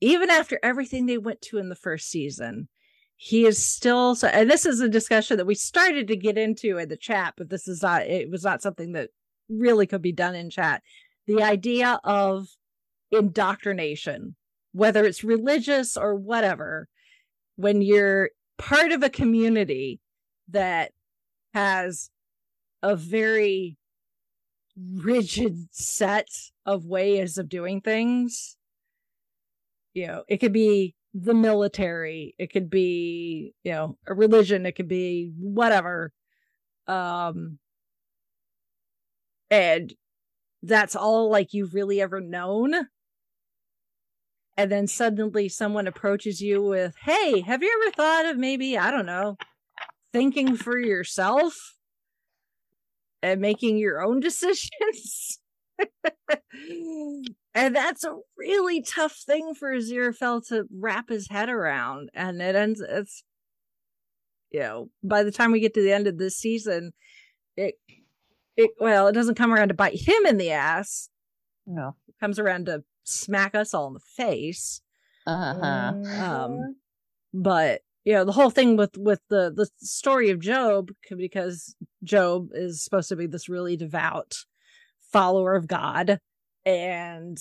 even 0.00 0.30
after 0.30 0.58
everything 0.62 1.06
they 1.06 1.18
went 1.18 1.40
to 1.42 1.58
in 1.58 1.68
the 1.68 1.74
first 1.74 2.08
season 2.08 2.68
he 3.16 3.44
is 3.44 3.62
still 3.64 4.14
so 4.14 4.28
and 4.28 4.50
this 4.50 4.64
is 4.64 4.80
a 4.80 4.88
discussion 4.88 5.36
that 5.36 5.46
we 5.46 5.54
started 5.54 6.08
to 6.08 6.16
get 6.16 6.38
into 6.38 6.78
in 6.78 6.88
the 6.88 6.96
chat 6.96 7.34
but 7.36 7.48
this 7.50 7.68
is 7.68 7.82
not 7.82 8.02
it 8.02 8.30
was 8.30 8.44
not 8.44 8.62
something 8.62 8.92
that 8.92 9.10
really 9.48 9.86
could 9.86 10.02
be 10.02 10.12
done 10.12 10.34
in 10.34 10.50
chat 10.50 10.82
the 11.26 11.42
idea 11.42 12.00
of 12.04 12.48
indoctrination 13.10 14.36
whether 14.72 15.04
it's 15.04 15.24
religious 15.24 15.96
or 15.96 16.14
whatever 16.14 16.88
when 17.56 17.82
you're 17.82 18.30
part 18.56 18.92
of 18.92 19.02
a 19.02 19.10
community 19.10 20.00
that 20.48 20.92
has 21.54 22.10
a 22.82 22.94
very 22.94 23.76
rigid 24.94 25.56
set 25.72 26.28
of 26.64 26.86
ways 26.86 27.36
of 27.36 27.48
doing 27.48 27.80
things 27.80 28.56
you 29.92 30.06
know 30.06 30.22
it 30.28 30.38
could 30.38 30.52
be 30.52 30.94
the 31.12 31.34
military 31.34 32.34
it 32.38 32.52
could 32.52 32.70
be 32.70 33.52
you 33.64 33.72
know 33.72 33.98
a 34.06 34.14
religion 34.14 34.64
it 34.64 34.72
could 34.72 34.88
be 34.88 35.32
whatever 35.36 36.12
um 36.86 37.58
and 39.50 39.92
that's 40.62 40.96
all 40.96 41.30
like 41.30 41.52
you've 41.52 41.74
really 41.74 42.00
ever 42.00 42.20
known 42.20 42.74
and 44.56 44.70
then 44.70 44.86
suddenly 44.86 45.48
someone 45.48 45.86
approaches 45.86 46.40
you 46.40 46.62
with 46.62 46.94
hey 47.04 47.40
have 47.40 47.62
you 47.62 47.82
ever 47.82 47.94
thought 47.94 48.26
of 48.26 48.36
maybe 48.36 48.76
i 48.76 48.90
don't 48.90 49.06
know 49.06 49.36
thinking 50.12 50.56
for 50.56 50.78
yourself 50.78 51.74
and 53.22 53.40
making 53.40 53.78
your 53.78 54.02
own 54.02 54.20
decisions. 54.20 55.38
and 57.54 57.74
that's 57.74 58.04
a 58.04 58.14
really 58.36 58.82
tough 58.82 59.16
thing 59.26 59.54
for 59.54 59.74
Aziraphale 59.74 60.46
to 60.48 60.64
wrap 60.78 61.08
his 61.08 61.28
head 61.30 61.48
around. 61.48 62.10
And 62.14 62.40
it 62.42 62.54
ends 62.54 62.80
it's 62.80 63.24
you 64.50 64.60
know, 64.60 64.90
by 65.02 65.22
the 65.22 65.30
time 65.30 65.52
we 65.52 65.60
get 65.60 65.74
to 65.74 65.82
the 65.82 65.92
end 65.92 66.08
of 66.08 66.18
this 66.18 66.36
season, 66.36 66.92
it 68.60 68.70
well, 68.80 69.08
it 69.08 69.12
doesn't 69.12 69.36
come 69.36 69.52
around 69.52 69.68
to 69.68 69.74
bite 69.74 70.00
him 70.00 70.26
in 70.26 70.36
the 70.36 70.50
ass. 70.50 71.08
No. 71.66 71.96
It 72.08 72.14
comes 72.20 72.38
around 72.38 72.66
to 72.66 72.84
smack 73.04 73.54
us 73.54 73.74
all 73.74 73.88
in 73.88 73.94
the 73.94 74.00
face. 74.00 74.80
Uh-huh. 75.26 75.92
Um 76.24 76.76
but 77.32 77.82
you 78.04 78.12
know 78.12 78.24
the 78.24 78.32
whole 78.32 78.50
thing 78.50 78.76
with 78.76 78.96
with 78.96 79.20
the 79.28 79.52
the 79.54 79.68
story 79.76 80.30
of 80.30 80.40
job 80.40 80.90
because 81.16 81.76
job 82.02 82.48
is 82.52 82.82
supposed 82.82 83.08
to 83.08 83.16
be 83.16 83.26
this 83.26 83.48
really 83.48 83.76
devout 83.76 84.34
follower 85.12 85.54
of 85.54 85.66
god 85.66 86.18
and 86.64 87.38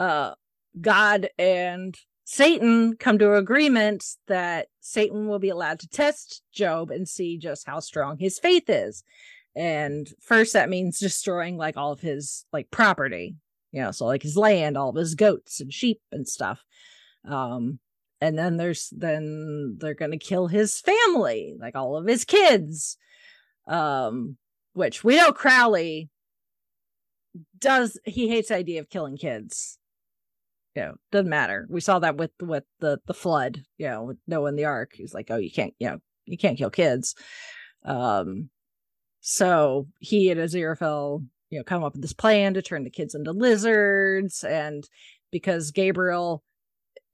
uh 0.00 0.32
god 0.80 1.28
and 1.38 1.96
satan 2.24 2.96
come 2.96 3.18
to 3.18 3.34
agreement 3.34 4.04
that 4.28 4.68
satan 4.80 5.28
will 5.28 5.38
be 5.38 5.48
allowed 5.48 5.78
to 5.78 5.88
test 5.88 6.42
job 6.52 6.90
and 6.90 7.08
see 7.08 7.38
just 7.38 7.66
how 7.66 7.80
strong 7.80 8.16
his 8.18 8.38
faith 8.38 8.68
is 8.68 9.02
and 9.56 10.08
first 10.20 10.52
that 10.52 10.68
means 10.68 10.98
destroying 10.98 11.56
like 11.56 11.76
all 11.76 11.92
of 11.92 12.00
his 12.00 12.44
like 12.52 12.70
property 12.70 13.36
you 13.72 13.82
know 13.82 13.90
so 13.90 14.06
like 14.06 14.22
his 14.22 14.36
land 14.36 14.76
all 14.76 14.90
of 14.90 14.96
his 14.96 15.14
goats 15.14 15.60
and 15.60 15.72
sheep 15.72 16.00
and 16.12 16.26
stuff. 16.28 16.64
Um 17.28 17.78
and 18.20 18.38
then 18.38 18.56
there's 18.56 18.92
then 18.96 19.76
they're 19.78 19.94
to 19.94 20.18
kill 20.18 20.48
his 20.48 20.80
family 20.80 21.54
like 21.58 21.76
all 21.76 21.96
of 21.96 22.06
his 22.06 22.24
kids. 22.24 22.96
Um 23.66 24.36
which 24.72 25.04
we 25.04 25.16
know 25.16 25.32
crowley 25.32 26.08
does 27.58 27.98
he 28.04 28.28
hates 28.28 28.48
the 28.48 28.56
idea 28.56 28.80
of 28.80 28.88
killing 28.88 29.16
kids. 29.16 29.78
You 30.74 30.82
know 30.82 30.94
doesn't 31.12 31.28
matter. 31.28 31.66
We 31.68 31.80
saw 31.80 31.98
that 31.98 32.16
with 32.16 32.30
with 32.40 32.64
the 32.80 33.00
the 33.06 33.14
flood 33.14 33.62
you 33.76 33.88
know 33.88 34.04
with 34.04 34.18
noah 34.26 34.48
and 34.48 34.58
the 34.58 34.64
ark. 34.64 34.92
He's 34.94 35.14
like 35.14 35.30
oh 35.30 35.36
you 35.36 35.50
can't 35.50 35.74
you 35.78 35.88
know 35.88 35.98
you 36.24 36.38
can't 36.38 36.58
kill 36.58 36.70
kids. 36.70 37.14
Um 37.84 38.50
so 39.20 39.86
he 40.00 40.30
and 40.30 40.40
aziraphale 40.40 41.24
you 41.50 41.58
know 41.58 41.64
come 41.64 41.84
up 41.84 41.94
with 41.94 42.02
this 42.02 42.12
plan 42.12 42.54
to 42.54 42.62
turn 42.62 42.84
the 42.84 42.90
kids 42.90 43.14
into 43.14 43.32
lizards. 43.32 44.44
And 44.44 44.88
because 45.30 45.70
gabriel 45.70 46.42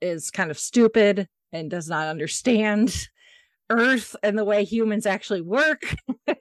is 0.00 0.30
kind 0.30 0.50
of 0.50 0.58
stupid 0.58 1.28
and 1.52 1.70
does 1.70 1.88
not 1.88 2.08
understand 2.08 3.08
earth 3.70 4.14
and 4.22 4.36
the 4.36 4.44
way 4.44 4.64
humans 4.64 5.06
actually 5.06 5.40
work 5.40 5.82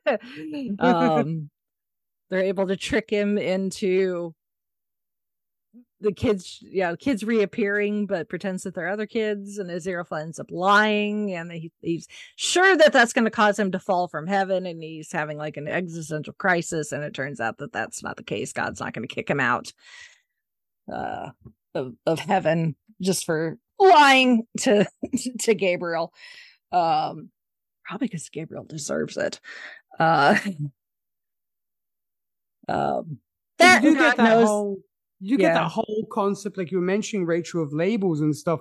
um 0.80 1.50
they're 2.30 2.42
able 2.42 2.68
to 2.68 2.76
trick 2.76 3.10
him 3.10 3.38
into 3.38 4.34
the 6.04 6.14
kids 6.14 6.60
yeah 6.62 6.92
the 6.92 6.98
kids 6.98 7.24
reappearing 7.24 8.06
but 8.06 8.30
pretends 8.30 8.64
that 8.64 8.76
they're 8.76 8.90
other 8.90 9.08
kids 9.08 9.58
and 9.58 9.70
aziraphale 9.70 10.22
ends 10.22 10.40
up 10.40 10.52
lying 10.52 11.34
and 11.34 11.52
he, 11.52 11.72
he's 11.82 12.08
sure 12.36 12.78
that 12.78 12.94
that's 12.94 13.14
going 13.14 13.26
to 13.26 13.32
cause 13.32 13.58
him 13.58 13.72
to 13.72 13.80
fall 13.80 14.08
from 14.08 14.28
heaven 14.28 14.66
and 14.66 14.84
he's 14.84 15.12
having 15.12 15.38
like 15.38 15.58
an 15.58 15.68
existential 15.68 16.34
crisis 16.34 16.92
and 16.92 17.04
it 17.04 17.14
turns 17.14 17.40
out 17.40 17.58
that 17.58 17.74
that's 17.74 18.04
not 18.04 18.18
the 18.18 18.24
case 18.24 18.54
god's 18.54 18.80
not 18.80 18.94
going 18.94 19.08
to 19.08 19.16
kick 19.16 19.30
him 19.30 19.40
out 19.40 19.72
uh 20.94 21.30
of, 21.76 21.94
of 22.06 22.20
heaven 22.20 22.76
just 23.02 23.26
for 23.26 23.58
lying 23.80 24.44
to 24.60 24.86
to 25.40 25.54
Gabriel. 25.54 26.14
Um 26.72 27.30
probably 27.86 28.08
because 28.08 28.30
Gabriel 28.30 28.64
deserves 28.64 29.18
it. 29.18 29.40
Uh 30.00 30.38
um 32.68 33.20
that, 33.60 33.84
you 33.84 33.94
get 33.94 34.18
that 34.18 34.24
knows. 34.24 34.48
whole 34.48 34.78
you 35.24 35.38
get 35.38 35.50
Yeah. 35.50 35.54
that 35.64 35.72
whole 35.72 36.06
concept 36.12 36.58
like 36.58 36.70
you 36.72 36.78
were 36.80 36.84
mentioning 36.96 37.26
rachel 37.26 37.64
of 37.64 37.72
labels 37.74 38.20
and 38.22 38.36
stuff 38.36 38.60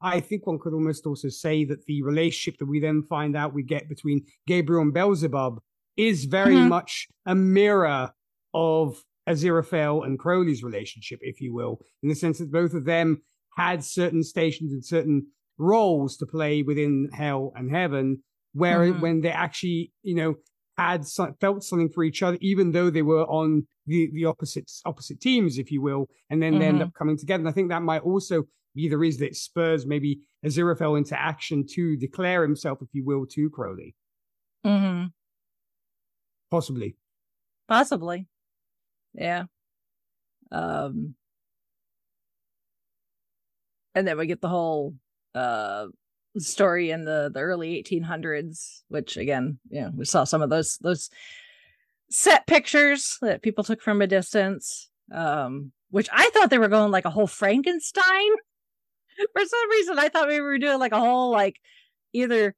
i 0.00 0.20
think 0.20 0.46
one 0.46 0.58
could 0.58 0.72
almost 0.74 1.06
also 1.06 1.28
say 1.28 1.64
that 1.64 1.84
the 1.86 2.02
relationship 2.02 2.58
that 2.58 2.66
we 2.66 2.78
then 2.80 3.02
find 3.08 3.36
out 3.36 3.52
we 3.54 3.62
get 3.62 3.88
between 3.88 4.24
gabriel 4.46 4.82
and 4.82 4.94
beelzebub 4.94 5.60
is 5.96 6.24
very 6.26 6.54
Mhm. 6.54 6.68
much 6.68 7.08
a 7.26 7.34
mirror 7.34 8.12
of 8.54 9.02
aziraphale 9.28 10.04
and 10.06 10.18
crowley's 10.18 10.62
relationship 10.62 11.18
if 11.22 11.40
you 11.40 11.52
will 11.52 11.80
in 12.02 12.08
the 12.08 12.14
sense 12.14 12.38
that 12.38 12.50
both 12.52 12.74
of 12.74 12.84
them 12.84 13.22
had 13.56 13.82
certain 13.82 14.22
stations 14.22 14.72
and 14.72 14.84
certain 14.84 15.26
roles 15.58 16.16
to 16.18 16.26
play 16.26 16.62
within 16.62 17.08
hell 17.12 17.52
and 17.56 17.70
heaven 17.70 18.22
where 18.52 18.80
Mhm. 18.80 19.00
when 19.00 19.20
they 19.22 19.30
actually 19.30 19.92
you 20.02 20.14
know 20.14 20.34
had 20.78 21.06
so- 21.06 21.34
felt 21.40 21.64
something 21.64 21.88
for 21.88 22.04
each 22.04 22.22
other, 22.22 22.38
even 22.40 22.72
though 22.72 22.90
they 22.90 23.02
were 23.02 23.24
on 23.26 23.66
the 23.86 24.10
the 24.12 24.24
opposite 24.24 24.70
opposite 24.84 25.20
teams, 25.20 25.58
if 25.58 25.70
you 25.70 25.80
will, 25.80 26.08
and 26.30 26.42
then 26.42 26.58
they 26.58 26.66
end 26.66 26.78
Mhm. 26.80 26.86
up 26.88 26.94
coming 26.94 27.16
together. 27.16 27.40
And 27.40 27.48
I 27.48 27.52
think 27.52 27.68
that 27.70 27.82
might 27.82 28.02
also 28.02 28.44
be 28.74 28.88
the 28.88 28.98
reason 28.98 29.20
that 29.24 29.34
spurs 29.36 29.86
maybe 29.86 30.20
Aziraphale 30.44 30.98
into 30.98 31.18
action 31.18 31.64
to 31.70 31.96
declare 31.96 32.42
himself, 32.42 32.82
if 32.82 32.88
you 32.92 33.04
will, 33.04 33.26
to 33.26 33.48
Crowley, 33.50 33.94
Mhm. 34.64 35.12
possibly. 36.50 36.96
Possibly. 37.68 38.28
Yeah. 39.14 39.44
Um 40.52 41.16
and 43.94 44.06
then 44.06 44.18
we 44.18 44.26
get 44.26 44.40
the 44.42 44.48
whole 44.48 44.94
uh 45.34 45.86
story 46.38 46.90
in 46.90 47.04
the 47.04 47.30
the 47.32 47.40
early 47.40 47.82
1800s 47.82 48.82
which 48.88 49.16
again 49.16 49.58
you 49.68 49.80
know 49.80 49.90
we 49.96 50.04
saw 50.04 50.24
some 50.24 50.42
of 50.42 50.50
those 50.50 50.78
those 50.78 51.10
set 52.10 52.46
pictures 52.46 53.18
that 53.22 53.42
people 53.42 53.64
took 53.64 53.82
from 53.82 54.02
a 54.02 54.06
distance 54.06 54.90
um 55.12 55.72
which 55.90 56.08
i 56.12 56.28
thought 56.30 56.50
they 56.50 56.58
were 56.58 56.68
going 56.68 56.90
like 56.90 57.04
a 57.04 57.10
whole 57.10 57.26
frankenstein 57.26 58.30
for 59.32 59.44
some 59.44 59.70
reason 59.70 59.98
i 59.98 60.08
thought 60.08 60.28
we 60.28 60.40
were 60.40 60.58
doing 60.58 60.78
like 60.78 60.92
a 60.92 61.00
whole 61.00 61.30
like 61.30 61.56
either 62.12 62.54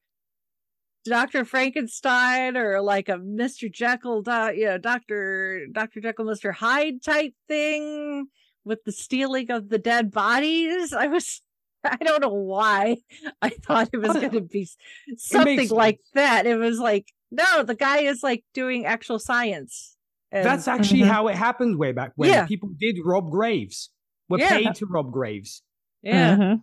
Dr. 1.05 1.45
Frankenstein 1.45 2.57
or 2.57 2.83
like 2.83 3.09
a 3.09 3.12
Mr. 3.12 3.72
Jekyll, 3.72 4.22
you 4.55 4.66
know, 4.66 4.79
Dr. 4.79 5.66
Dr. 5.72 6.01
Jekyll, 6.01 6.26
Mr. 6.26 6.53
Hyde 6.53 7.03
type 7.03 7.33
thing 7.47 8.26
with 8.64 8.85
the 8.85 8.93
stealing 8.93 9.51
of 9.51 9.70
the 9.70 9.79
dead 9.79 10.11
bodies. 10.11 10.93
I 10.93 11.07
was, 11.07 11.41
I 11.85 11.97
don't 11.97 12.20
know 12.20 12.29
why 12.29 12.99
I 13.43 13.51
thought 13.51 13.91
it 13.93 13.99
was 13.99 14.12
going 14.14 14.31
to 14.33 14.41
be 14.41 14.68
something 15.16 15.57
makes 15.57 15.70
like 15.70 16.01
that. 16.14 16.47
It 16.47 16.57
was 16.57 16.79
like, 16.79 17.12
no, 17.31 17.62
the 17.62 17.74
guy 17.74 17.99
is 18.01 18.22
like 18.22 18.45
doing 18.55 18.85
actual 18.87 19.18
science. 19.18 19.97
And- 20.31 20.45
That's 20.45 20.68
actually 20.68 21.01
Mhm. 21.03 21.09
how 21.09 21.29
it 21.29 21.37
happened 21.37 21.79
way 21.79 21.93
back 21.93 22.12
when. 22.16 22.31
Yeah. 22.31 22.47
People 22.47 22.70
did 22.79 22.97
rob 23.05 23.31
graves, 23.31 23.91
were 24.29 24.39
Yeah. 24.39 24.51
paid 24.59 24.74
to 24.76 24.87
rob 24.87 25.12
graves. 25.12 25.62
yeah, 26.03 26.37
Mhm. 26.37 26.62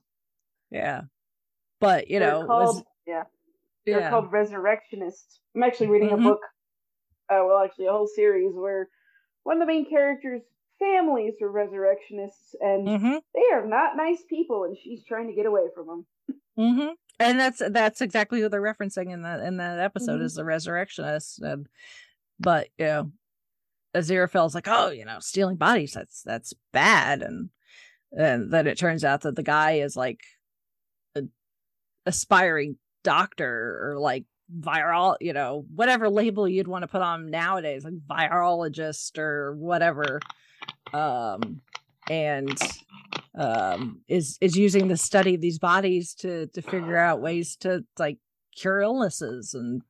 yeah. 0.71 1.01
But, 1.79 2.09
you 2.09 2.19
They're 2.19 2.31
know, 2.31 2.45
called 2.45 2.75
was, 2.77 2.83
yeah, 3.05 3.23
they're 3.85 3.99
yeah. 3.99 4.09
called 4.09 4.31
resurrectionists. 4.31 5.39
I'm 5.55 5.63
actually 5.63 5.87
reading 5.87 6.09
Mhm. 6.09 6.19
a 6.19 6.23
book, 6.23 6.39
uh, 7.29 7.41
well, 7.45 7.63
actually 7.63 7.87
a 7.87 7.91
whole 7.91 8.07
series 8.07 8.53
where 8.55 8.87
one 9.43 9.57
of 9.57 9.67
the 9.67 9.71
main 9.73 9.89
characters' 9.89 10.41
families 10.79 11.33
are 11.41 11.49
resurrectionists, 11.49 12.55
and 12.59 12.87
Mhm. 12.87 13.21
they 13.33 13.53
are 13.53 13.65
not 13.65 13.95
nice 13.97 14.23
people, 14.29 14.63
and 14.65 14.77
she's 14.77 15.03
trying 15.05 15.27
to 15.27 15.33
get 15.33 15.45
away 15.45 15.67
from 15.73 15.87
them. 15.87 16.05
hmm 16.57 16.87
And 17.19 17.39
that's 17.39 17.61
that's 17.69 18.01
exactly 18.01 18.41
what 18.41 18.51
they're 18.51 18.61
referencing 18.61 19.11
in 19.11 19.21
that 19.23 19.39
in 19.41 19.57
that 19.57 19.79
episode 19.79 20.19
Mhm. 20.19 20.23
is 20.23 20.35
the 20.35 20.43
resurrectionist. 20.45 21.41
And 21.41 21.67
but 22.39 22.67
you 22.77 22.85
know, 22.85 23.11
Aziraphale's 23.95 24.55
like, 24.55 24.67
oh, 24.67 24.89
you 24.89 25.05
know, 25.05 25.19
stealing 25.19 25.55
bodies 25.55 25.93
that's 25.93 26.21
that's 26.23 26.53
bad, 26.73 27.21
and 27.21 27.49
and 28.11 28.51
then 28.51 28.67
it 28.67 28.77
turns 28.77 29.03
out 29.03 29.21
that 29.21 29.35
the 29.35 29.43
guy 29.43 29.73
is 29.73 29.95
like 29.95 30.21
a 31.15 31.23
aspiring 32.05 32.77
doctor 33.03 33.79
or 33.83 33.99
like 33.99 34.25
viral, 34.59 35.15
you 35.21 35.33
know, 35.33 35.65
whatever 35.73 36.09
label 36.09 36.47
you'd 36.47 36.67
want 36.67 36.83
to 36.83 36.87
put 36.87 37.01
on 37.01 37.29
nowadays, 37.31 37.83
like 37.83 37.93
virologist 38.07 39.17
or 39.17 39.55
whatever. 39.55 40.19
Um, 40.93 41.61
and 42.09 42.57
um 43.37 44.01
is 44.07 44.37
is 44.39 44.55
using 44.55 44.87
the 44.87 44.95
study 44.97 45.35
of 45.35 45.41
these 45.41 45.59
bodies 45.59 46.13
to 46.13 46.47
to 46.47 46.61
figure 46.61 46.97
out 46.97 47.19
ways 47.21 47.55
to 47.57 47.83
like 47.97 48.17
cure 48.55 48.79
illnesses 48.79 49.53
and 49.53 49.81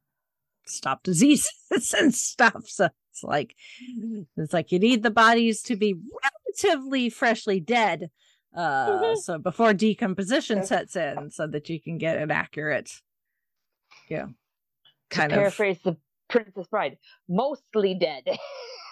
stop 0.66 1.04
diseases 1.04 1.52
and 2.00 2.16
stuff 2.16 2.64
so 2.66 2.90
it's 3.12 3.24
like 3.24 3.54
it's 4.38 4.54
like 4.54 4.72
you 4.72 4.80
need 4.80 5.04
the 5.04 5.12
bodies 5.12 5.62
to 5.62 5.76
be 5.76 5.94
relatively 6.24 7.10
freshly 7.10 7.60
dead 7.60 8.10
uh 8.56 8.88
Mhm. 8.88 9.18
so 9.18 9.38
before 9.38 9.74
decomposition 9.74 10.64
sets 10.66 10.96
in 10.96 11.30
so 11.30 11.46
that 11.46 11.70
you 11.70 11.80
can 11.80 11.98
get 11.98 12.18
an 12.18 12.32
accurate 12.32 12.90
you 14.10 14.18
know 14.18 14.26
To 15.12 15.18
kind 15.18 15.32
of 15.34 15.38
paraphrase 15.38 15.80
the 15.84 15.98
Princess 16.30 16.66
Bride, 16.68 16.98
mostly 17.30 17.94
dead. 17.94 18.24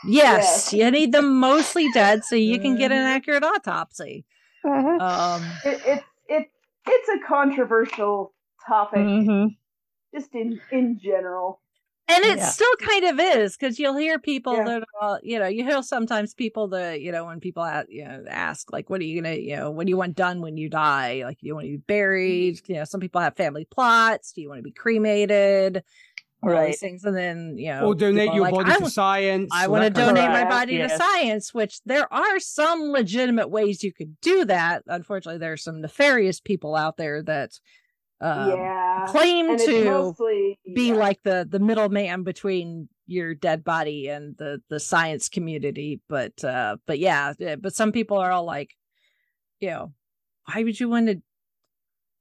yes 0.06 0.72
Yes. 0.72 0.74
you 0.74 0.90
need 0.92 1.12
them 1.12 1.40
mostly 1.40 1.90
dead 1.92 2.24
so 2.24 2.36
you 2.36 2.60
can 2.60 2.76
get 2.78 2.92
an 2.92 2.98
Mhm. 2.98 3.16
accurate 3.16 3.44
autopsy 3.44 4.26
Mhm. 4.66 5.02
um 5.02 5.42
It, 5.66 5.82
it, 5.86 6.04
it, 6.30 6.52
it's 6.88 7.10
a 7.10 7.28
controversial 7.28 8.34
topic, 8.68 9.02
Mhm. 9.02 9.56
just 10.14 10.34
in 10.36 10.60
in 10.72 11.00
general. 11.00 11.60
and 12.10 12.24
it 12.26 12.38
Yeah. 12.38 12.46
still 12.46 12.76
kind 12.82 13.06
of 13.06 13.20
is 13.20 13.56
because 13.56 13.80
you'll 13.80 13.96
hear 13.96 14.20
people 14.20 14.54
Yeah. 14.58 14.64
that 14.66 14.84
are, 15.02 15.20
you 15.24 15.40
know 15.40 15.48
you 15.48 15.64
hear 15.64 15.82
sometimes 15.82 16.34
people 16.34 16.68
that 16.70 17.00
you 17.02 17.12
know 17.14 17.26
when 17.26 17.40
people 17.40 17.64
a- 17.64 17.86
you 17.90 18.04
know 18.04 18.24
ask 18.30 18.72
like 18.74 18.90
what 18.90 19.00
are 19.00 19.06
you 19.06 19.22
gonna 19.22 19.36
you 19.36 19.56
know 19.56 19.72
what 19.72 19.86
do 19.86 19.90
you 19.90 19.98
want 19.98 20.16
done 20.16 20.42
when 20.42 20.58
you 20.58 20.70
die 20.70 21.24
like 21.24 21.40
do 21.40 21.48
you 21.48 21.56
want 21.56 21.66
to 21.66 21.72
be 21.72 21.78
buried 21.78 22.60
you 22.68 22.76
know 22.76 22.84
some 22.84 23.00
people 23.00 23.22
have 23.22 23.36
family 23.38 23.66
plots 23.66 24.34
do 24.34 24.42
you 24.42 24.50
want 24.50 24.60
to 24.60 24.64
be 24.64 24.72
cremated 24.72 25.84
all 26.44 26.50
Right. 26.50 26.68
these 26.68 26.80
things 26.80 27.04
and 27.06 27.16
then 27.16 27.58
you 27.58 27.70
know 27.70 27.88
or 27.88 27.96
donate 27.96 28.34
your 28.34 28.44
like, 28.44 28.54
body 28.54 28.72
I 28.72 28.78
to 28.78 28.90
science. 28.90 29.50
I 29.54 29.68
want 29.68 29.84
to 29.84 29.90
that 29.90 29.96
kind 29.96 30.10
of 30.10 30.16
donate 30.16 30.24
thing. 30.24 30.32
my 30.32 30.40
Correct, 30.40 30.52
body 30.52 30.78
to 30.78 30.90
science, 30.90 31.54
which 31.54 31.82
there 31.86 32.12
are 32.14 32.40
some 32.40 32.92
legitimate 32.92 33.50
ways 33.50 33.84
you 33.84 33.94
could 33.94 34.20
do 34.22 34.46
that. 34.46 34.84
Unfortunately, 34.88 35.40
there 35.40 35.54
are 35.54 35.58
some 35.58 35.82
nefarious 35.82 36.40
people 36.40 36.76
out 36.76 36.98
there 36.98 37.24
that 37.24 37.52
um, 38.22 38.50
yeah. 38.52 39.06
claim 39.10 39.50
And 39.52 39.60
to 39.60 39.86
mostly 39.86 40.60
be 40.74 40.90
yeah. 40.90 40.96
like 40.96 41.20
the 41.24 41.48
the 41.50 41.60
middleman 41.60 42.24
between 42.24 42.90
your 43.06 43.34
dead 43.36 43.64
body 43.64 44.08
and 44.08 44.36
the 44.38 44.62
the 44.70 44.80
science 44.80 45.30
community. 45.30 46.02
But 46.08 46.44
uh, 46.44 46.78
but 46.86 47.00
yeah, 47.00 47.34
yeah, 47.40 47.56
but 47.56 47.76
some 47.76 47.92
people 47.92 48.18
are 48.18 48.32
all 48.32 48.46
like, 48.46 48.72
you 49.60 49.70
know, 49.70 49.94
why 50.46 50.64
would 50.64 50.80
you 50.80 50.90
want 50.90 51.08
to 51.08 51.22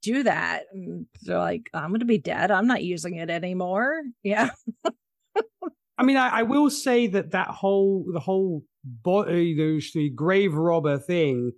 do 0.03 0.23
that? 0.23 0.63
And 0.73 1.05
they're 1.23 1.39
like, 1.39 1.69
I'm 1.73 1.89
going 1.89 2.01
to 2.01 2.05
be 2.05 2.17
dead. 2.19 2.51
I'm 2.51 2.67
not 2.67 2.83
using 2.83 3.15
it 3.15 3.29
anymore. 3.29 4.01
Yeah. 4.23 4.49
I 5.97 6.03
mean, 6.03 6.17
I, 6.17 6.39
I 6.39 6.43
will 6.43 6.69
say 6.69 7.07
that 7.07 7.31
that 7.31 7.47
whole 7.49 8.05
the 8.11 8.19
whole 8.19 8.63
body, 8.83 9.55
those 9.55 9.91
the 9.93 10.09
grave 10.09 10.53
robber 10.53 10.97
thing. 10.97 11.51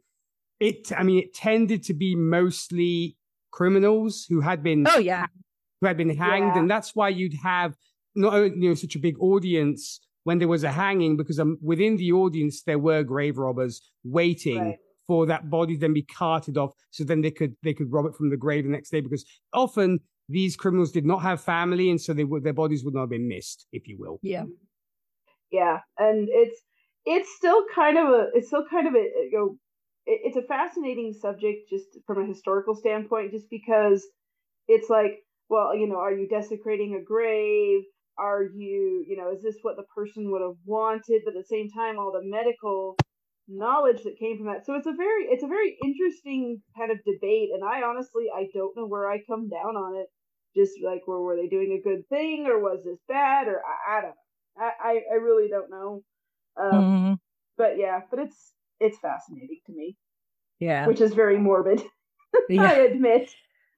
It, 0.60 0.91
I 0.98 1.04
mean, 1.04 1.20
it 1.20 1.34
tended 1.34 1.84
to 1.84 1.93
be 1.93 2.16
mostly 2.16 3.18
criminals 3.52 4.26
who 4.30 4.41
had 4.41 4.62
been 4.64 4.86
Oh 4.89 5.00
yeah. 5.00 5.28
who 5.82 5.88
had 5.88 5.98
been 5.98 6.16
hanged, 6.16 6.54
Yeah. 6.56 6.60
and 6.60 6.70
that's 6.70 6.96
why 6.96 7.10
you'd 7.10 7.34
have 7.43 7.76
not 8.16 8.34
only 8.34 8.50
you 8.58 8.70
know 8.70 8.76
such 8.76 8.96
a 8.96 9.00
big 9.00 9.16
audience 9.20 10.00
when 10.24 10.39
there 10.39 10.48
was 10.48 10.64
a 10.64 10.72
hanging, 10.72 11.18
because 11.18 11.39
um, 11.39 11.58
within 11.62 11.98
the 11.98 12.12
audience 12.12 12.64
there 12.64 12.80
were 12.80 13.04
grave 13.04 13.38
robbers 13.38 13.82
waiting 14.04 14.60
Right. 14.62 14.78
For 15.08 15.26
that 15.26 15.49
body 15.49 15.76
to 15.76 15.82
then 15.82 15.93
be 15.93 16.03
carted 16.03 16.58
off, 16.58 16.72
so 16.91 17.03
then 17.03 17.22
they 17.22 17.32
could 17.32 17.56
they 17.64 17.74
could 17.74 17.91
rob 17.91 18.06
it 18.06 18.16
from 18.16 18.30
the 18.30 18.38
grave 18.38 18.64
the 18.64 18.70
next 18.70 18.89
day. 18.89 19.01
Because 19.01 19.26
often 19.53 19.99
these 20.30 20.56
criminals 20.56 20.91
did 20.91 21.06
not 21.06 21.22
have 21.22 21.41
family, 21.41 21.89
and 21.89 22.01
so 22.01 22.14
they 22.14 22.24
would 22.24 22.43
their 22.43 22.53
bodies 22.53 22.84
would 22.84 22.93
not 22.93 23.01
have 23.01 23.10
been 23.10 23.28
missed, 23.28 23.68
if 23.72 23.88
you 23.88 23.97
will. 23.99 24.20
Yeah. 24.22 24.45
yeah 25.51 25.80
and 25.97 26.28
it's 26.32 26.62
it's 27.06 27.30
still 27.36 27.64
kind 27.74 27.97
of 27.97 28.08
a 28.08 28.28
it's 28.34 28.47
still 28.47 28.66
kind 28.70 28.88
of 28.88 28.95
a 28.95 28.97
you 28.97 29.32
know 29.34 29.58
it, 30.06 30.22
it's 30.26 30.38
a 30.38 30.47
fascinating 30.47 31.14
subject 31.14 31.70
just 31.70 31.86
from 32.06 32.24
a 32.24 32.28
historical 32.28 32.76
standpoint 32.76 33.32
just 33.32 33.49
because 33.49 34.06
it's 34.68 34.89
like 34.89 35.20
well 35.49 35.76
you 35.76 35.88
know 35.88 35.97
are 35.97 36.14
you 36.14 36.28
desecrating 36.28 36.95
a 36.95 37.03
grave 37.03 37.84
are 38.18 38.43
you 38.43 39.06
you 39.08 39.16
know 39.18 39.32
is 39.32 39.43
this 39.43 39.58
what 39.62 39.76
the 39.76 39.84
person 39.95 40.32
would 40.32 40.41
have 40.41 40.58
wanted 40.66 41.22
but 41.24 41.36
at 41.36 41.41
the 41.41 41.47
same 41.47 41.70
time 41.70 41.97
all 41.99 42.12
the 42.12 42.28
medical 42.28 42.95
knowledge 43.48 44.04
that 44.04 44.18
came 44.20 44.38
from 44.38 44.48
that 44.48 44.66
so 44.66 44.74
it's 44.74 44.88
a 44.88 44.93
very 44.93 45.26
it's 45.26 45.43
a 45.43 45.48
very 45.48 45.78
interesting 45.84 46.62
kind 46.78 46.91
of 46.91 46.98
debate 47.06 47.50
and 47.54 47.64
i 47.64 47.84
honestly 47.84 48.26
i 48.36 48.48
don't 48.54 48.76
know 48.76 48.88
where 48.88 49.10
i 49.10 49.18
come 49.30 49.48
down 49.50 49.76
on 49.76 49.96
it 49.96 50.08
just 50.56 50.74
like 50.84 51.06
were, 51.06 51.22
were 51.22 51.36
they 51.36 51.48
doing 51.48 51.78
a 51.78 51.88
good 51.88 52.08
thing 52.10 52.48
or 52.48 52.60
was 52.60 52.80
this 52.84 52.98
bad 53.08 53.48
or 53.48 53.62
i, 53.66 53.98
I 53.98 54.02
don't 54.02 54.10
know 54.10 54.16
I, 54.58 55.02
I, 55.12 55.16
really 55.16 55.50
don't 55.50 55.70
know. 55.70 56.04
Um, 56.58 56.72
Mhm. 56.72 57.20
But 57.58 57.78
yeah, 57.78 58.02
but 58.10 58.20
it's 58.20 58.54
it's 58.80 58.98
fascinating 59.00 59.60
to 59.66 59.74
me, 59.74 59.96
Yeah. 60.60 60.88
which 60.88 61.02
is 61.02 61.14
very 61.14 61.38
morbid. 61.38 61.82
I 62.52 62.74
admit. 62.80 63.34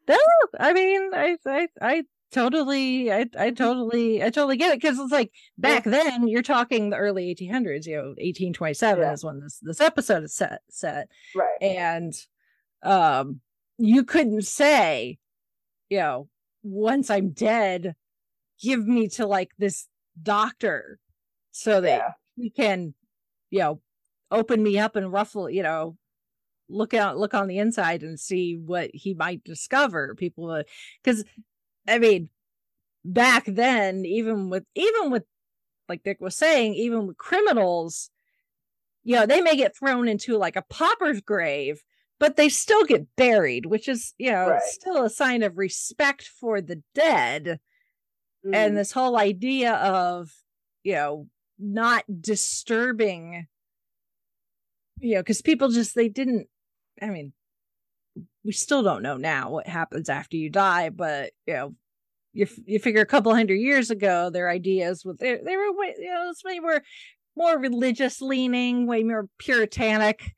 No, 0.07 0.17
I 0.59 0.73
mean, 0.73 1.13
I, 1.13 1.37
I, 1.45 1.67
I 1.81 2.03
totally, 2.31 3.11
I, 3.11 3.25
I 3.37 3.51
totally, 3.51 4.23
I 4.23 4.29
totally 4.29 4.57
get 4.57 4.71
it 4.73 4.81
because 4.81 4.99
it's 4.99 5.11
like 5.11 5.31
back 5.57 5.83
then 5.83 6.27
you're 6.27 6.41
talking 6.41 6.89
the 6.89 6.97
early 6.97 7.33
1800s. 7.35 7.85
You 7.85 7.95
know, 7.97 8.03
1827 8.17 9.01
Yeah. 9.03 9.13
is 9.13 9.23
when 9.23 9.39
this 9.39 9.59
this 9.61 9.81
episode 9.81 10.23
is 10.23 10.33
set 10.33 10.61
set, 10.69 11.09
Right. 11.35 11.61
and 11.61 12.13
um, 12.83 13.41
you 13.77 14.03
couldn't 14.03 14.43
say, 14.45 15.17
you 15.89 15.99
know, 15.99 16.29
once 16.63 17.09
I'm 17.09 17.31
dead, 17.31 17.95
give 18.61 18.85
me 18.85 19.07
to 19.09 19.25
like 19.25 19.51
this 19.57 19.87
doctor 20.21 20.99
so 21.51 21.81
that 21.81 21.97
Yeah. 21.99 22.11
he 22.35 22.49
can, 22.49 22.93
you 23.49 23.59
know, 23.59 23.81
open 24.31 24.61
me 24.61 24.77
up 24.79 24.95
and 24.95 25.11
ruffle, 25.11 25.49
you 25.49 25.63
know, 25.63 25.97
look 26.69 26.93
out, 26.93 27.17
look 27.17 27.33
on 27.33 27.47
the 27.47 27.57
inside 27.59 28.03
and 28.03 28.19
see 28.19 28.55
what 28.57 28.89
he 28.93 29.13
might 29.13 29.43
discover. 29.43 30.13
People, 30.15 30.61
because 31.03 31.23
I 31.87 31.99
mean, 31.99 32.29
back 33.05 33.45
then, 33.45 34.05
even 34.05 34.49
with, 34.49 34.65
even 34.75 35.11
with, 35.11 35.23
like 35.87 36.03
Dick 36.03 36.17
was 36.19 36.35
saying, 36.35 36.73
even 36.73 37.07
with 37.07 37.17
criminals, 37.17 38.09
you 39.03 39.15
know, 39.15 39.25
they 39.25 39.41
may 39.41 39.55
get 39.55 39.77
thrown 39.77 40.07
into 40.07 40.37
like 40.37 40.55
a 40.55 40.65
pauper's 40.69 41.21
grave, 41.21 41.83
but 42.19 42.35
they 42.35 42.49
still 42.49 42.83
get 42.83 43.15
buried, 43.15 43.65
which 43.67 43.87
is, 43.87 44.13
you 44.17 44.31
know, 44.31 44.49
Right. 44.49 44.61
still 44.63 45.03
a 45.03 45.09
sign 45.09 45.43
of 45.43 45.57
respect 45.57 46.23
for 46.23 46.61
the 46.61 46.83
dead 46.93 47.59
Mm. 48.45 48.53
and 48.53 48.77
this 48.77 48.91
whole 48.91 49.17
idea 49.17 49.73
of 49.73 50.31
you 50.83 50.93
know 50.93 51.27
not 51.57 52.03
disturbing 52.21 53.47
you 54.99 55.15
know 55.15 55.21
because 55.21 55.41
people 55.41 55.69
just 55.69 55.95
they 55.95 56.07
didn't 56.07 56.47
i 57.01 57.07
mean 57.07 57.33
we 58.43 58.51
still 58.51 58.83
don't 58.83 59.03
know 59.03 59.17
now 59.17 59.49
what 59.49 59.67
happens 59.67 60.09
after 60.09 60.37
you 60.37 60.49
die 60.49 60.89
but 60.89 61.31
you 61.45 61.53
know 61.53 61.75
you, 62.33 62.47
you 62.65 62.79
figure 62.79 63.01
a 63.01 63.05
couple 63.05 63.33
hundred 63.33 63.55
years 63.55 63.89
ago 63.89 64.29
their 64.29 64.49
ideas 64.49 65.03
with 65.03 65.17
they, 65.17 65.37
they 65.43 65.57
were 65.57 65.85
you 65.97 66.13
know 66.13 66.31
they 66.45 66.59
were 66.59 66.81
more 67.35 67.57
religious 67.57 68.21
leaning 68.21 68.87
way 68.87 69.03
more 69.03 69.27
puritanic. 69.39 70.35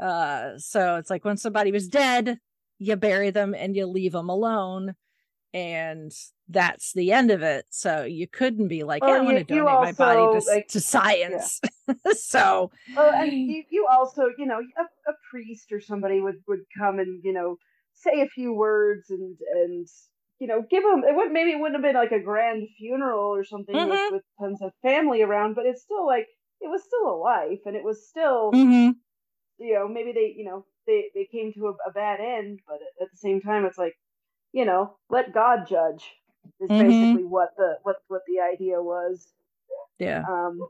Uh 0.00 0.58
so 0.58 0.96
it's 0.96 1.10
like 1.10 1.24
when 1.24 1.36
somebody 1.36 1.70
was 1.70 1.88
dead 1.88 2.38
you 2.78 2.96
bury 2.96 3.30
them 3.30 3.54
and 3.54 3.76
you 3.76 3.86
leave 3.86 4.12
them 4.12 4.28
alone 4.28 4.94
and 5.54 6.12
that's 6.48 6.92
the 6.92 7.12
end 7.12 7.30
of 7.30 7.42
it 7.42 7.64
so 7.70 8.02
you 8.04 8.28
couldn't 8.28 8.68
be 8.68 8.84
like 8.84 9.02
Well, 9.02 9.12
yeah, 9.12 9.20
i 9.20 9.22
want 9.22 9.38
to 9.38 9.44
donate 9.44 9.80
my 9.80 9.92
body 9.92 10.28
to, 10.28 10.42
like- 10.46 10.68
to 10.68 10.80
science 10.80 11.60
so 12.12 12.70
Well, 12.96 13.12
and 13.14 13.32
you, 13.46 13.64
you 13.70 13.86
also, 13.90 14.26
you 14.38 14.46
know, 14.46 14.60
a, 14.60 14.82
a 15.10 15.14
priest 15.30 15.72
or 15.72 15.80
somebody 15.80 16.20
would 16.20 16.36
would 16.46 16.64
come 16.76 16.98
and 16.98 17.22
you 17.24 17.32
know 17.32 17.56
say 17.94 18.20
a 18.20 18.28
few 18.28 18.52
words 18.52 19.10
and 19.10 19.36
and 19.54 19.86
you 20.38 20.46
know 20.46 20.62
give 20.70 20.82
them. 20.82 21.02
It 21.04 21.14
would 21.16 21.32
maybe 21.32 21.52
it 21.52 21.58
wouldn't 21.60 21.76
have 21.76 21.82
been 21.82 22.00
like 22.00 22.12
a 22.12 22.20
grand 22.22 22.68
funeral 22.78 23.34
or 23.34 23.44
something 23.44 23.76
Mhm. 23.76 23.88
with, 23.90 24.00
with 24.10 24.22
tons 24.40 24.62
of 24.62 24.72
family 24.82 25.22
around, 25.22 25.54
but 25.54 25.66
it's 25.66 25.82
still 25.82 26.06
like 26.06 26.26
it 26.60 26.68
was 26.68 26.84
still 26.84 27.08
a 27.08 27.16
life, 27.16 27.60
and 27.66 27.76
it 27.76 27.84
was 27.84 28.08
still 28.08 28.52
mhm. 28.52 28.94
you 29.58 29.74
know 29.74 29.88
maybe 29.88 30.12
they 30.12 30.34
you 30.36 30.44
know 30.44 30.66
they 30.86 31.10
they 31.14 31.26
came 31.30 31.52
to 31.52 31.66
a, 31.68 31.72
a 31.88 31.92
bad 31.92 32.20
end, 32.20 32.60
but 32.66 32.78
at 33.00 33.10
the 33.10 33.16
same 33.16 33.40
time 33.40 33.64
it's 33.64 33.78
like 33.78 33.94
you 34.54 34.64
know 34.64 34.96
let 35.10 35.34
God 35.34 35.66
judge 35.68 36.04
is 36.60 36.70
Mhm. 36.70 36.78
basically 36.88 37.24
what 37.24 37.50
the 37.58 37.76
what 37.82 37.96
what 38.08 38.22
the 38.26 38.40
idea 38.40 38.80
was. 38.82 39.32
yeah 39.98 40.24
Um, 40.28 40.66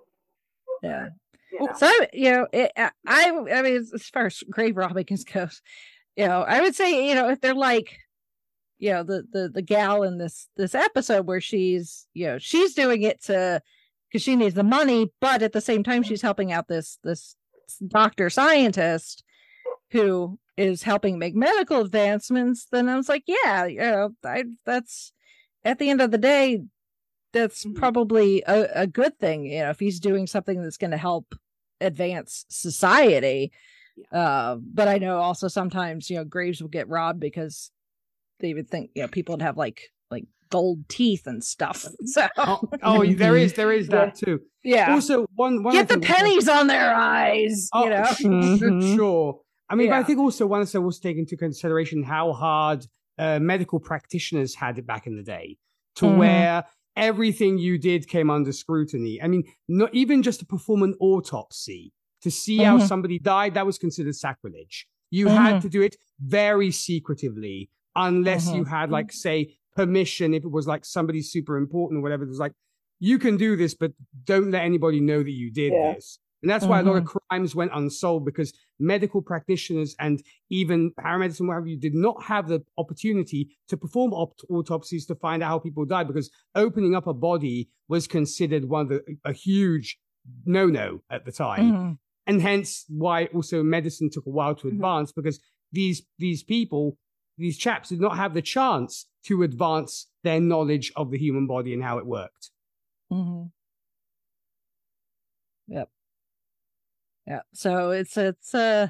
yeah 0.82 1.08
you 1.52 1.60
know. 1.66 1.72
So 1.76 1.88
you 2.12 2.30
know, 2.32 2.46
it, 2.52 2.72
I 2.76 2.90
I 3.06 3.30
mean, 3.62 3.76
as- 3.76 3.92
as 3.94 4.02
far 4.08 4.26
as 4.26 4.42
grave 4.50 4.76
robbing 4.76 5.06
goes, 5.32 5.62
you 6.16 6.26
know, 6.26 6.42
I 6.42 6.60
would 6.60 6.74
say 6.74 7.08
you 7.08 7.14
know 7.14 7.28
if 7.30 7.40
they're 7.40 7.54
like, 7.54 7.96
you 8.78 8.90
know, 8.92 9.02
the 9.04 9.24
the 9.32 9.48
the 9.50 9.62
gal 9.62 10.02
in 10.02 10.18
this 10.18 10.48
this 10.56 10.74
episode 10.74 11.26
where 11.26 11.40
she's 11.40 12.06
you 12.14 12.26
know 12.26 12.38
she's 12.38 12.74
doing 12.74 13.02
it 13.02 13.22
to 13.24 13.60
because 14.08 14.22
she 14.22 14.34
needs 14.36 14.54
the 14.54 14.64
money, 14.64 15.12
but 15.20 15.42
at 15.42 15.52
the 15.52 15.60
same 15.60 15.82
time 15.84 16.02
she's 16.02 16.22
helping 16.22 16.50
out 16.52 16.66
this 16.68 16.98
this 17.04 17.36
doctor 17.88 18.30
scientist 18.30 19.22
who 19.90 20.38
is 20.56 20.82
helping 20.82 21.18
make 21.18 21.34
medical 21.34 21.80
advancements. 21.80 22.66
Then 22.70 22.88
I 22.88 22.96
was 22.96 23.08
like, 23.08 23.24
yeah, 23.26 23.64
you 23.66 23.80
know, 23.80 24.10
I 24.24 24.44
that's 24.64 25.12
at 25.64 25.78
the 25.78 25.90
end 25.90 26.00
of 26.00 26.10
the 26.10 26.18
day. 26.18 26.62
That's 27.32 27.64
Mhm. 27.64 27.74
probably 27.74 28.42
a, 28.46 28.82
a 28.82 28.86
good 28.86 29.18
thing, 29.18 29.46
you 29.46 29.58
know, 29.60 29.70
if 29.70 29.80
he's 29.80 29.98
doing 29.98 30.26
something 30.28 30.62
that's 30.62 30.76
going 30.76 30.92
to 30.92 30.96
help 30.96 31.34
advance 31.80 32.46
society. 32.48 33.50
Uh, 34.12 34.56
but 34.60 34.86
I 34.86 34.98
know 34.98 35.18
also 35.18 35.48
sometimes 35.48 36.08
you 36.10 36.16
know 36.16 36.24
graves 36.24 36.60
will 36.60 36.68
get 36.68 36.88
robbed 36.88 37.20
because 37.20 37.70
they 38.40 38.54
would 38.54 38.68
think 38.68 38.90
you 38.94 39.02
know 39.02 39.08
people 39.08 39.32
would 39.34 39.42
have 39.42 39.56
like 39.56 39.90
like 40.10 40.24
gold 40.50 40.88
teeth 40.88 41.26
and 41.26 41.42
stuff. 41.42 41.84
So 42.06 42.26
Oh, 42.36 42.60
oh, 42.82 43.04
there 43.06 43.36
is 43.36 43.52
there 43.54 43.72
is 43.72 43.88
that 43.88 44.14
too. 44.16 44.40
yeah, 44.62 44.94
Also, 44.94 45.26
one 45.34 45.62
one 45.64 45.74
get 45.74 45.88
the 45.88 45.98
pennies 45.98 46.48
on 46.48 46.68
their 46.68 46.94
eyes. 46.94 47.68
Oh, 47.72 47.84
you 47.84 47.90
know, 47.90 48.80
sure. 48.96 49.40
I 49.68 49.74
mean, 49.74 49.88
but 49.90 49.96
I 49.96 50.02
think 50.02 50.18
also 50.18 50.46
one 50.46 50.64
thing 50.66 50.84
was 50.84 50.98
taken 51.00 51.20
into 51.20 51.36
consideration 51.36 52.02
how 52.02 52.32
hard 52.32 52.86
uh, 53.18 53.38
medical 53.38 53.78
practitioners 53.78 54.54
had 54.54 54.76
it 54.78 54.86
back 54.86 55.06
in 55.06 55.16
the 55.16 55.22
day, 55.22 55.56
to 55.96 56.04
Mhm. 56.06 56.16
where 56.18 56.64
everything 56.96 57.58
you 57.58 57.78
did 57.78 58.08
came 58.08 58.28
under 58.28 58.52
scrutiny. 58.52 59.22
I 59.22 59.28
mean, 59.28 59.44
not 59.68 59.94
even 59.94 60.22
just 60.22 60.40
to 60.40 60.46
perform 60.46 60.82
an 60.82 60.94
autopsy 61.00 61.92
to 62.22 62.30
see 62.30 62.58
how 62.58 62.78
Mhm. 62.78 62.86
somebody 62.88 63.18
died, 63.18 63.54
that 63.54 63.66
was 63.66 63.78
considered 63.78 64.16
sacrilege. 64.16 64.86
You 65.10 65.28
had 65.28 65.56
Mhm. 65.56 65.60
to 65.62 65.68
do 65.68 65.82
it 65.82 65.96
very 66.20 66.70
secretively, 66.72 67.70
unless 67.94 68.52
you 68.52 68.64
Mhm. 68.64 68.68
had, 68.68 68.90
like, 68.90 69.12
say, 69.12 69.56
permission. 69.76 70.34
If 70.34 70.44
it 70.44 70.50
was 70.50 70.66
like 70.66 70.84
somebody 70.84 71.22
super 71.22 71.56
important 71.56 71.98
or 71.98 72.02
whatever, 72.02 72.24
it 72.24 72.28
was 72.28 72.38
like 72.38 72.52
you 73.00 73.18
can 73.18 73.36
do 73.36 73.54
this, 73.56 73.74
but 73.74 73.92
don't 74.24 74.50
let 74.50 74.64
anybody 74.64 75.00
know 75.00 75.22
that 75.22 75.30
you 75.30 75.50
did 75.52 75.72
Yeah. 75.72 75.94
this. 75.94 76.18
And 76.44 76.50
that's 76.50 76.66
why 76.66 76.80
a 76.80 76.82
lot 76.82 76.96
of 76.96 77.04
Mm-hmm. 77.04 77.16
crimes 77.30 77.54
went 77.54 77.70
unsolved 77.72 78.26
because 78.26 78.52
medical 78.78 79.22
practitioners 79.22 79.96
and 79.98 80.22
even 80.50 80.90
paramedics 80.92 81.40
and 81.40 81.48
what 81.48 81.54
have 81.54 81.66
you 81.66 81.78
did 81.78 81.94
not 81.94 82.22
have 82.22 82.48
the 82.48 82.62
opportunity 82.76 83.56
to 83.68 83.78
perform 83.78 84.12
opt- 84.12 84.44
autopsies 84.50 85.06
to 85.06 85.14
find 85.14 85.42
out 85.42 85.48
how 85.48 85.58
people 85.58 85.86
died 85.86 86.06
because 86.06 86.30
opening 86.54 86.94
up 86.94 87.06
a 87.06 87.14
body 87.14 87.70
was 87.88 88.06
considered 88.06 88.66
one 88.66 88.82
of 88.82 88.88
the 88.90 89.00
a 89.24 89.32
huge 89.32 89.96
no 90.44 90.66
no 90.66 91.00
at 91.08 91.24
the 91.24 91.32
time 91.32 91.72
Mhm. 91.72 91.98
and 92.26 92.42
hence 92.42 92.84
why 92.90 93.24
also 93.36 93.62
medicine 93.62 94.10
took 94.12 94.26
a 94.26 94.30
while 94.38 94.54
to 94.54 94.66
Mhm. 94.66 94.72
advance 94.74 95.12
because 95.12 95.40
these 95.72 96.02
these 96.18 96.42
people 96.42 96.98
these 97.38 97.56
chaps 97.56 97.88
did 97.88 98.02
not 98.02 98.16
have 98.18 98.34
the 98.34 98.42
chance 98.42 99.06
to 99.28 99.42
advance 99.42 100.10
their 100.24 100.40
knowledge 100.42 100.92
of 100.94 101.10
the 101.10 101.16
human 101.16 101.46
body 101.46 101.72
and 101.72 101.82
how 101.82 101.96
it 101.96 102.04
worked 102.04 102.50
Mhm. 103.10 103.50
Yep. 105.68 105.88
Yeah. 107.26 107.40
So 107.52 107.90
it's 107.90 108.16
it's 108.16 108.54
uh 108.54 108.88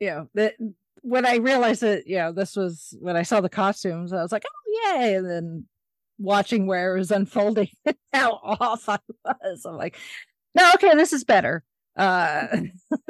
you 0.00 0.08
know 0.08 0.28
that 0.34 0.54
when 1.02 1.26
I 1.26 1.36
realized 1.36 1.82
that 1.82 2.06
you 2.06 2.16
know 2.16 2.32
this 2.32 2.56
was 2.56 2.96
when 3.00 3.16
I 3.16 3.22
saw 3.22 3.40
the 3.40 3.48
costumes, 3.48 4.12
I 4.12 4.22
was 4.22 4.32
like, 4.32 4.44
oh 4.46 4.94
yay! 4.96 5.14
And 5.14 5.28
then 5.28 5.66
watching 6.18 6.66
where 6.66 6.94
it 6.94 6.98
was 6.98 7.10
unfolding, 7.10 7.68
how 8.12 8.40
off 8.42 8.88
I 8.88 8.98
was. 9.24 9.64
I'm 9.64 9.76
like, 9.76 9.96
no, 10.54 10.70
okay, 10.74 10.94
this 10.94 11.12
is 11.12 11.24
better. 11.24 11.64
Uh 11.96 12.46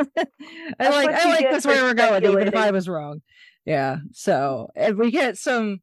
I 0.78 0.88
like 0.88 1.10
I 1.10 1.30
like 1.30 1.50
this 1.50 1.64
where 1.64 1.84
we're 1.84 1.94
going, 1.94 2.24
even 2.24 2.48
if 2.48 2.56
I 2.56 2.70
was 2.70 2.88
wrong. 2.88 3.22
Yeah. 3.64 3.98
So 4.12 4.68
and 4.76 4.98
we 4.98 5.10
get 5.10 5.38
some 5.38 5.80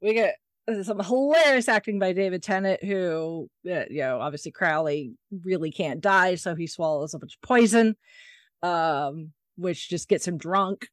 we 0.00 0.14
get 0.14 0.36
some 0.82 0.98
hilarious 1.00 1.68
acting 1.68 1.98
by 1.98 2.12
David 2.12 2.42
Tennant, 2.42 2.82
who, 2.82 3.48
uh, 3.68 3.84
you 3.90 4.00
know, 4.00 4.20
obviously 4.20 4.50
Crowley 4.50 5.12
really 5.44 5.70
can't 5.70 6.00
die, 6.00 6.36
so 6.36 6.54
he 6.54 6.66
swallows 6.66 7.14
a 7.14 7.18
bunch 7.18 7.34
of 7.34 7.46
poison, 7.46 7.96
um, 8.62 9.32
which 9.56 9.88
just 9.88 10.08
gets 10.08 10.26
him 10.26 10.38
drunk, 10.38 10.88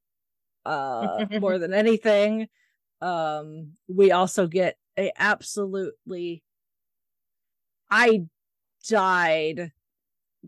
uh, 0.65 1.25
more 1.39 1.57
than 1.57 1.73
anything. 1.73 2.47
Um, 3.01 3.73
we 3.87 4.11
also 4.11 4.47
get 4.47 4.75
a 4.97 5.11
absolutely, 5.17 6.43
I 7.89 8.25
died 8.87 9.71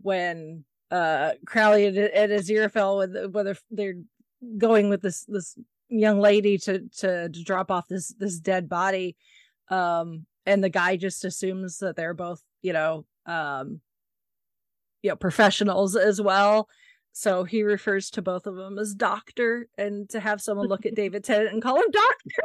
when 0.02 0.64
uh 0.90 1.32
Crowley 1.46 1.86
and, 1.86 1.96
and 1.96 2.32
Aziraphale 2.32 2.98
with 2.98 3.32
whether 3.32 3.56
they're 3.70 3.94
going 4.58 4.88
with 4.88 5.02
this 5.02 5.24
this 5.26 5.56
young 5.88 6.18
lady 6.20 6.58
to 6.58 6.80
to 6.96 7.28
to 7.28 7.42
drop 7.44 7.70
off 7.70 7.86
this 7.88 8.08
this 8.18 8.38
dead 8.38 8.68
body 8.68 9.16
um 9.68 10.24
and 10.46 10.62
the 10.62 10.68
guy 10.68 10.96
just 10.96 11.24
assumes 11.24 11.78
that 11.78 11.94
they're 11.96 12.14
both 12.14 12.42
you 12.62 12.72
know 12.72 13.04
um 13.26 13.80
you 15.02 15.10
know 15.10 15.16
professionals 15.16 15.94
as 15.96 16.20
well 16.20 16.68
so 17.12 17.44
he 17.44 17.62
refers 17.62 18.10
to 18.10 18.22
both 18.22 18.46
of 18.46 18.56
them 18.56 18.78
as 18.78 18.94
doctor 18.94 19.68
and 19.78 20.08
to 20.10 20.18
have 20.18 20.40
someone 20.40 20.66
look 20.66 20.84
at 20.86 20.94
David 20.96 21.22
Tennant 21.24 21.52
and 21.52 21.62
call 21.62 21.76
him 21.76 21.90
doctor 21.92 22.42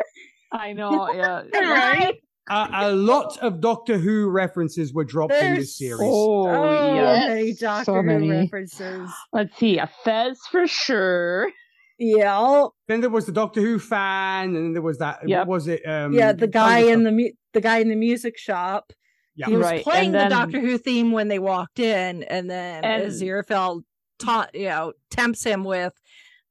I 0.51 0.73
know, 0.73 1.11
yeah. 1.13 1.43
right 1.53 2.15
uh, 2.49 2.67
a 2.73 2.91
lot 2.91 3.37
of 3.43 3.61
doctor 3.61 3.97
who 3.99 4.27
references 4.29 4.91
were 4.93 5.03
dropped 5.05 5.33
in 5.33 5.55
this 5.55 5.77
series 5.77 6.01
Oh, 6.01 6.47
oh 6.47 6.95
yes. 6.95 7.27
many 7.29 7.53
doctor 7.53 7.85
so 7.85 7.93
Who 7.95 8.03
many. 8.03 8.29
references 8.29 9.09
Let's 9.31 9.55
see, 9.57 9.77
a 9.77 9.89
Fez 10.03 10.39
for 10.51 10.67
sure. 10.67 11.51
Yeah 11.99 12.65
then 12.87 13.01
there 13.01 13.09
was 13.09 13.25
the 13.25 13.31
doctor 13.31 13.59
who 13.61 13.77
fan 13.77 14.55
and 14.55 14.55
then 14.55 14.73
there 14.73 14.81
was 14.81 14.97
that 14.99 15.19
Yep. 15.27 15.39
what 15.47 15.47
was 15.55 15.67
it 15.67 15.81
um 15.85 16.13
yeah 16.13 16.31
the 16.31 16.47
guy 16.47 16.79
in 16.79 17.03
the 17.03 17.11
mu- 17.11 17.31
the 17.53 17.61
guy 17.61 17.79
in 17.79 17.89
the 17.89 17.95
music 17.95 18.37
shop 18.37 18.93
Yeah. 19.35 19.47
he 19.47 19.55
was 19.57 19.65
Right, 19.65 19.83
playing 19.83 20.15
and 20.15 20.31
the 20.31 20.35
Doctor 20.35 20.59
Who 20.59 20.77
theme 20.77 21.11
when 21.11 21.27
they 21.29 21.39
walked 21.39 21.79
in, 21.79 22.23
and 22.23 22.49
then 22.49 22.83
And- 22.83 23.03
Aziraphale 23.03 23.81
taught 24.17 24.53
you 24.53 24.67
know 24.69 24.93
tempts 25.09 25.43
him 25.43 25.63
with 25.63 25.93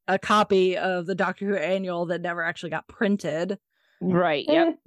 a 0.06 0.18
copy 0.18 0.76
of 0.76 1.06
the 1.06 1.14
Doctor 1.14 1.46
Who 1.46 1.54
annual 1.56 2.06
that 2.06 2.20
never 2.22 2.42
actually 2.42 2.70
got 2.70 2.88
printed. 2.88 3.58
Right, 4.00 4.44
Eh, 4.48 4.52
yep. 4.54 4.78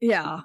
Yeah, 0.00 0.40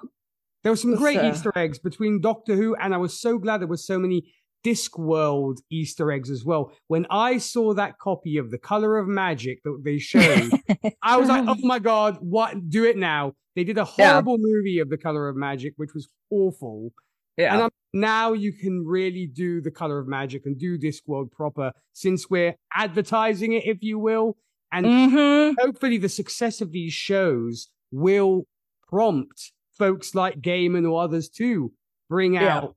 There 0.62 0.72
were 0.72 0.76
some 0.76 0.94
great 0.96 1.18
So- 1.18 1.28
Easter 1.30 1.52
eggs 1.56 1.78
between 1.78 2.20
Doctor 2.20 2.54
Who, 2.56 2.74
and 2.76 2.94
I 2.94 2.98
was 2.98 3.18
so 3.20 3.38
glad 3.38 3.60
there 3.60 3.68
were 3.68 3.76
so 3.76 3.98
many 3.98 4.32
Discworld 4.64 5.58
Easter 5.70 6.10
eggs 6.12 6.30
as 6.30 6.44
well. 6.44 6.72
When 6.88 7.06
I 7.10 7.38
saw 7.38 7.74
that 7.74 7.98
copy 7.98 8.36
of 8.36 8.50
The 8.50 8.58
Color 8.58 8.98
of 8.98 9.08
Magic 9.08 9.62
that 9.64 9.80
they 9.84 9.98
showed, 9.98 10.50
I 11.02 11.16
was 11.16 11.28
like, 11.28 11.44
oh 11.46 11.56
my 11.62 11.78
God, 11.78 12.18
what? 12.20 12.68
Do 12.68 12.84
it 12.84 12.96
now. 12.96 13.34
They 13.56 13.64
did 13.64 13.78
a 13.78 13.80
Yeah. 13.98 14.12
horrible 14.12 14.36
movie 14.38 14.78
of 14.78 14.90
The 14.90 14.98
Color 14.98 15.28
of 15.28 15.36
Magic, 15.36 15.74
which 15.76 15.94
was 15.94 16.08
awful. 16.30 16.92
yeah, 17.36 17.54
And 17.54 17.62
I'm, 17.64 17.70
now 17.92 18.32
you 18.32 18.52
can 18.52 18.84
really 18.86 19.26
do 19.26 19.60
The 19.60 19.70
Color 19.70 19.98
of 19.98 20.06
Magic 20.08 20.42
and 20.46 20.58
do 20.58 20.78
Discworld 20.78 21.32
proper 21.32 21.72
since 21.92 22.28
we're 22.30 22.54
advertising 22.74 23.52
it, 23.54 23.64
if 23.66 23.78
you 23.82 23.98
will. 23.98 24.36
And 24.72 24.86
hmm 24.86 25.50
hopefully 25.58 25.98
the 25.98 26.08
success 26.08 26.60
of 26.60 26.70
these 26.70 26.92
shows 26.92 27.68
will 27.90 28.44
prompt 28.88 29.50
folks 29.76 30.14
like 30.14 30.40
Gaiman 30.40 30.88
or 30.88 31.02
others 31.02 31.28
to 31.30 31.72
bring 32.08 32.34
Yeah. 32.34 32.58
out 32.58 32.76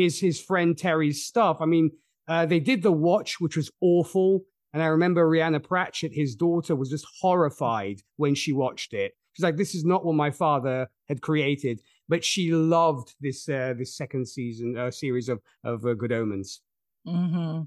his 0.00 0.18
his 0.18 0.40
friend 0.40 0.76
Terry's 0.78 1.26
stuff. 1.26 1.58
I 1.60 1.66
mean, 1.66 1.90
uh, 2.26 2.46
they 2.46 2.58
did 2.58 2.82
the 2.82 2.90
Watch, 2.90 3.38
which 3.38 3.54
was 3.56 3.70
awful, 3.82 4.40
and 4.72 4.82
I 4.82 4.86
remember 4.86 5.28
Rhianna 5.28 5.62
Pratchett, 5.62 6.14
his 6.14 6.34
daughter, 6.34 6.74
was 6.74 6.88
just 6.88 7.06
horrified 7.20 8.00
when 8.16 8.34
she 8.34 8.52
watched 8.52 8.94
it. 8.94 9.12
She's 9.34 9.44
like, 9.44 9.58
"This 9.58 9.74
is 9.74 9.84
not 9.84 10.04
what 10.06 10.14
my 10.14 10.30
father 10.30 10.88
had 11.08 11.20
created," 11.20 11.82
but 12.08 12.24
she 12.24 12.50
loved 12.50 13.14
this 13.20 13.46
uh, 13.46 13.74
this 13.76 13.94
second 13.94 14.26
season 14.26 14.76
uh, 14.78 14.90
series 14.90 15.28
of 15.28 15.40
of 15.64 15.84
uh, 15.84 15.92
Good 15.92 16.12
Omens. 16.12 16.62
hmm 17.06 17.62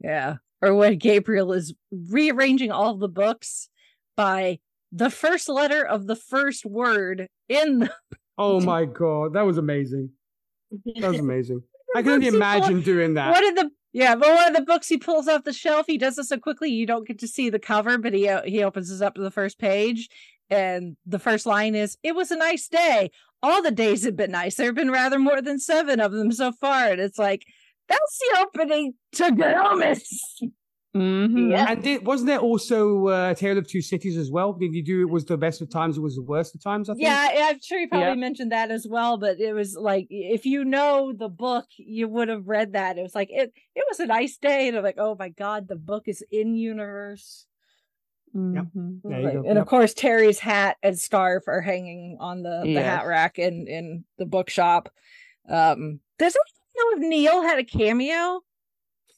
Yeah, 0.00 0.36
or 0.60 0.74
when 0.74 0.98
Gabriel 0.98 1.54
is 1.54 1.72
rearranging 1.90 2.70
all 2.70 2.94
the 2.98 3.08
books 3.08 3.70
by 4.18 4.58
the 4.92 5.08
first 5.08 5.48
letter 5.48 5.82
of 5.82 6.06
the 6.08 6.16
first 6.16 6.66
word 6.66 7.26
in 7.48 7.78
the 7.78 7.90
Oh 8.40 8.60
my 8.60 8.84
god, 8.86 9.34
that 9.34 9.42
was 9.42 9.58
amazing. 9.58 10.10
That 10.96 11.10
was 11.10 11.18
amazing. 11.28 11.62
I 11.94 12.02
can 12.02 12.04
books 12.04 12.14
only 12.14 12.30
pull- 12.30 12.36
imagine 12.36 12.80
doing 12.82 13.14
that. 13.14 13.32
One 13.32 13.46
of 13.46 13.54
the 13.56 13.70
yeah, 13.92 14.14
but 14.14 14.28
one 14.28 14.48
of 14.48 14.54
the 14.54 14.62
books 14.62 14.88
he 14.88 14.98
pulls 14.98 15.26
off 15.26 15.44
the 15.44 15.52
shelf, 15.52 15.86
he 15.86 15.98
does 15.98 16.16
it 16.16 16.24
so 16.24 16.38
quickly 16.38 16.70
you 16.70 16.86
don't 16.86 17.06
get 17.06 17.18
to 17.20 17.28
see 17.28 17.50
the 17.50 17.58
cover, 17.58 17.98
but 17.98 18.14
he 18.14 18.30
he 18.44 18.62
opens 18.62 18.88
this 18.88 19.00
up 19.00 19.14
to 19.16 19.22
the 19.22 19.30
first 19.30 19.58
page, 19.58 20.08
and 20.48 20.96
the 21.06 21.18
first 21.18 21.44
line 21.44 21.74
is, 21.74 21.98
"It 22.02 22.14
was 22.14 22.30
a 22.30 22.36
nice 22.36 22.68
day. 22.68 23.10
All 23.42 23.62
the 23.62 23.70
days 23.70 24.04
have 24.04 24.16
been 24.16 24.30
nice. 24.30 24.54
There 24.54 24.66
have 24.66 24.74
been 24.74 24.90
rather 24.90 25.18
more 25.18 25.42
than 25.42 25.58
seven 25.58 26.00
of 26.00 26.12
them 26.12 26.30
so 26.32 26.52
far." 26.52 26.86
And 26.88 27.00
it's 27.00 27.18
like 27.18 27.44
that's 27.88 28.18
the 28.18 28.40
opening 28.40 28.94
to 29.14 29.24
Omens. 29.70 30.40
Mm-hmm. 30.96 31.52
Yeah. 31.52 31.66
And 31.70 31.82
did, 31.84 32.04
wasn't 32.04 32.26
there 32.28 32.40
also 32.40 33.06
uh, 33.06 33.34
Tale 33.34 33.58
of 33.58 33.68
Two 33.68 33.80
Cities 33.80 34.16
as 34.16 34.30
well? 34.30 34.52
Did 34.52 34.74
you 34.74 34.82
do 34.84 35.02
it 35.02 35.08
was 35.08 35.24
the 35.24 35.36
best 35.36 35.60
of 35.60 35.70
times, 35.70 35.96
it 35.96 36.00
was 36.00 36.16
the 36.16 36.22
worst 36.22 36.54
of 36.56 36.62
times? 36.62 36.90
I 36.90 36.94
think. 36.94 37.02
Yeah, 37.04 37.28
I'm 37.50 37.60
sure 37.60 37.78
you 37.78 37.88
probably 37.88 38.08
Yeah. 38.08 38.14
mentioned 38.16 38.50
that 38.50 38.72
as 38.72 38.86
well, 38.88 39.16
but 39.16 39.38
it 39.38 39.52
was 39.52 39.76
like 39.76 40.08
if 40.10 40.46
you 40.46 40.64
know 40.64 41.12
the 41.16 41.28
book, 41.28 41.66
you 41.76 42.08
would 42.08 42.28
have 42.28 42.48
read 42.48 42.72
that. 42.72 42.98
It 42.98 43.02
was 43.02 43.14
like 43.14 43.28
it 43.30 43.52
it 43.76 43.84
was 43.88 44.00
a 44.00 44.06
nice 44.06 44.36
day, 44.36 44.66
and 44.66 44.76
I'm 44.76 44.82
like, 44.82 44.98
oh 44.98 45.14
my 45.16 45.28
god, 45.28 45.68
the 45.68 45.76
book 45.76 46.08
is 46.08 46.24
in 46.32 46.56
universe. 46.56 47.46
Mm-hmm. 48.34 49.08
There 49.08 49.18
you 49.20 49.24
Like, 49.26 49.34
go. 49.34 49.44
And 49.48 49.58
of 49.58 49.66
course, 49.66 49.94
Terry's 49.94 50.38
hat 50.40 50.76
and 50.82 50.98
scarf 50.98 51.44
are 51.46 51.60
hanging 51.60 52.16
on 52.20 52.42
the, 52.42 52.62
the 52.64 52.82
hat 52.82 53.06
rack 53.06 53.38
in 53.38 53.66
in 53.68 54.04
the 54.18 54.26
bookshop. 54.26 54.88
Um, 55.48 56.00
does 56.18 56.36
anyone 56.36 57.00
know 57.00 57.04
if 57.06 57.08
Neil 57.10 57.42
had 57.42 57.58
a 57.60 57.64
cameo? 57.64 58.40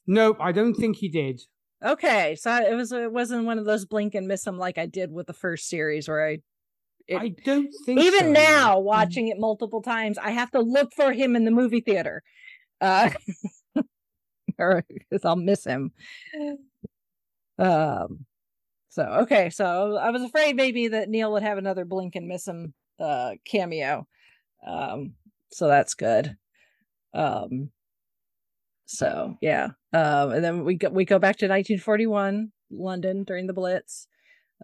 Nope, 0.07 0.37
I 0.41 0.53
don't 0.53 0.75
think 0.75 0.97
he 0.97 1.09
did. 1.09 1.41
Okay, 1.85 2.37
so 2.37 2.55
it 2.57 2.75
was 2.75 2.93
it 2.93 3.13
wasn't 3.13 3.45
one 3.45 3.59
of 3.59 3.65
those 3.65 3.85
blink 3.85 4.15
and 4.15 4.29
miss 4.29 4.45
them 4.45 4.57
like 4.59 4.79
I 4.79 4.87
did 4.87 5.11
with 5.13 5.27
the 5.27 5.33
first 5.33 5.69
series 5.69 6.09
where 6.09 6.27
I 6.27 6.39
It- 7.09 7.19
I 7.21 7.29
don't 7.31 7.71
think 7.85 8.01
even 8.01 8.21
so, 8.21 8.33
now 8.33 8.79
watching 8.81 9.29
it 9.29 9.39
multiple 9.39 9.83
times 9.83 10.19
i 10.19 10.31
have 10.31 10.51
to 10.53 10.61
look 10.61 10.93
for 10.95 11.13
him 11.13 11.37
in 11.37 11.45
the 11.45 11.51
movie 11.51 11.81
theater. 11.81 12.23
Uh 12.81 13.11
or 14.59 14.85
because 14.89 15.25
i'll 15.25 15.37
miss 15.37 15.65
him. 15.65 15.93
Um 17.59 18.27
so 18.91 19.05
okay 19.05 19.51
so 19.51 19.97
i 19.97 20.11
was 20.11 20.23
afraid 20.23 20.57
maybe 20.57 20.89
that 20.89 21.09
neil 21.09 21.33
would 21.33 21.43
have 21.43 21.59
another 21.59 21.85
blink 21.85 22.17
and 22.17 22.29
miss 22.29 22.47
him 22.49 22.75
uh 23.01 23.33
cameo. 23.45 24.07
Um 24.67 25.15
so 25.53 25.69
that's 25.69 25.95
good. 25.95 26.37
Um 27.15 27.71
so 28.93 29.37
yeah 29.41 29.69
um 29.93 30.33
and 30.33 30.45
then 30.45 30.65
we 30.65 30.75
go 30.75 30.89
we 30.91 31.05
go 31.05 31.19
back 31.19 31.37
to 31.39 31.47
1941 31.47 32.53
london 32.71 33.25
during 33.25 33.47
the 33.47 33.53
blitz 33.53 34.07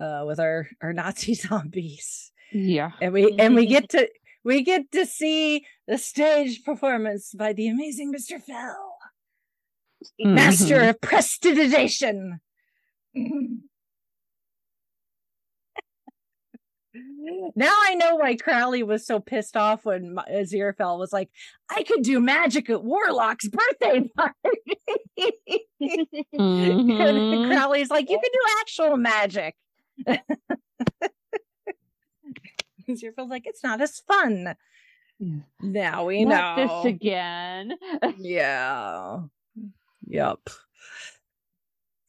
uh 0.00 0.22
with 0.26 0.38
our 0.40 0.68
our 0.82 0.92
nazi 0.92 1.34
zombies 1.46 2.30
Yeah. 2.52 2.92
and 3.00 3.12
we 3.12 3.34
and 3.38 3.54
we 3.54 3.66
get 3.66 3.88
to 3.90 4.08
we 4.44 4.62
get 4.62 4.90
to 4.92 5.04
see 5.06 5.64
the 5.86 5.98
stage 5.98 6.62
performance 6.64 7.34
by 7.34 7.52
the 7.52 7.68
amazing 7.68 8.12
Mr. 8.14 8.40
Fell, 8.40 8.96
master 10.20 10.78
Mhm. 10.80 10.90
of 10.90 11.00
prestidigitation. 11.00 12.40
now 17.54 17.72
I 17.86 17.94
know 17.94 18.16
why 18.16 18.36
Crowley 18.36 18.82
was 18.82 19.06
so 19.06 19.20
pissed 19.20 19.56
off 19.56 19.84
when 19.84 20.16
Aziraphale 20.30 20.98
was 20.98 21.12
like, 21.12 21.30
"I 21.70 21.82
could 21.82 22.02
do 22.02 22.20
magic 22.20 22.70
at 22.70 22.82
Warlock's 22.84 23.48
birthday 23.48 24.08
party." 24.16 24.34
mm-hmm. 26.34 27.50
Crowley's 27.50 27.90
like, 27.90 28.10
"You 28.10 28.18
can 28.18 28.30
do 28.32 28.40
actual 28.60 28.96
magic." 28.96 29.56
Aziraphale's 32.88 33.30
like, 33.30 33.46
"It's 33.46 33.62
not 33.62 33.80
as 33.80 34.00
fun." 34.00 34.54
Yeah. 35.18 35.40
Now 35.60 36.04
we 36.04 36.24
not 36.24 36.58
know 36.58 36.82
this 36.82 36.94
again. 36.94 37.74
yeah. 38.18 39.20
Yep. 40.06 40.40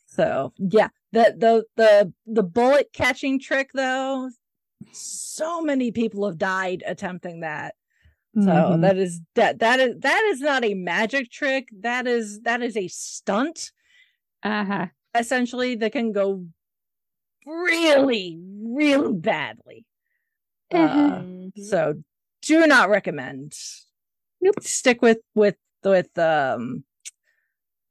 So 0.06 0.54
yeah, 0.58 0.90
the 1.12 1.34
the 1.38 1.64
the 1.76 2.14
the 2.26 2.44
bullet 2.44 2.90
catching 2.94 3.40
trick 3.40 3.72
though, 3.74 4.30
so 4.92 5.62
many 5.62 5.92
people 5.92 6.26
have 6.26 6.38
died 6.38 6.84
attempting 6.86 7.42
that. 7.42 7.76
So 8.36 8.42
mm-hmm. 8.42 8.82
that 8.82 8.98
is 8.98 9.22
that 9.36 9.60
that 9.60 9.80
is 9.80 10.00
that 10.02 10.24
is 10.32 10.40
not 10.40 10.64
a 10.64 10.76
magic 10.76 11.32
trick. 11.32 11.68
That 11.82 12.06
is 12.06 12.42
that 12.42 12.62
is 12.62 12.78
a 12.78 12.88
stunt. 12.88 13.72
Uh-huh. 14.44 14.88
Essentially, 15.16 15.76
that 15.76 15.92
can 15.92 16.12
go 16.12 16.46
really, 17.46 18.40
really 18.62 19.14
badly. 19.14 19.86
Mm-hmm. 20.72 21.48
Uh, 21.48 21.64
so 21.64 21.96
do 22.44 22.68
not 22.68 22.90
recommend. 22.90 23.54
Nope. 24.42 24.62
Stick 24.62 25.02
with 25.02 25.20
with 25.34 25.58
with 25.84 26.16
um 26.18 26.84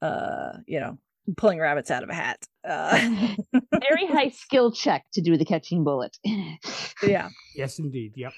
uh 0.01 0.53
you 0.67 0.79
know 0.81 0.99
pulling 1.37 1.61
rabbits 1.61 1.91
out 1.91 2.03
of 2.03 2.09
a 2.09 2.15
hat. 2.15 2.47
Uh, 2.67 3.35
Very 3.81 4.07
high 4.07 4.31
skill 4.31 4.73
check 4.73 5.05
to 5.13 5.21
do 5.21 5.37
the 5.37 5.45
catching 5.45 5.85
bullet. 5.85 6.17
yeah. 7.03 7.29
Yes, 7.55 7.79
indeed. 7.79 8.13
Yep. 8.17 8.33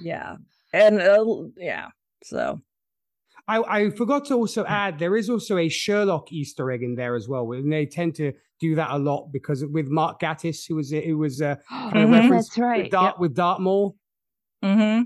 Yeah, 0.00 0.36
and 0.72 1.00
uh, 1.00 1.24
yeah. 1.56 1.88
So. 2.24 2.60
I, 3.48 3.62
I 3.62 3.90
forgot 3.90 4.24
to 4.26 4.34
also 4.34 4.64
add 4.64 4.98
there 4.98 5.16
is 5.16 5.30
also 5.30 5.56
a 5.56 5.68
Sherlock 5.68 6.32
Easter 6.32 6.68
egg 6.72 6.82
in 6.82 6.96
there 6.96 7.14
as 7.14 7.28
well, 7.28 7.52
and 7.52 7.72
they 7.72 7.86
tend 7.86 8.16
to 8.16 8.32
do 8.60 8.74
that 8.74 8.90
a 8.90 8.98
lot 8.98 9.28
because 9.32 9.64
with 9.64 9.86
Mark 9.86 10.20
Gatiss, 10.20 10.66
who 10.66 10.74
was 10.74 10.90
who 10.90 11.16
was 11.18 11.40
uh, 11.40 11.54
kind 11.68 11.98
of 11.98 12.10
mm-hmm, 12.10 12.30
That's 12.30 12.58
right. 12.58 12.82
With, 12.84 12.92
Dart, 12.92 13.14
yep. 13.14 13.20
with 13.20 13.34
Dartmoor. 13.36 13.94
Mm-hmm. 14.64 15.02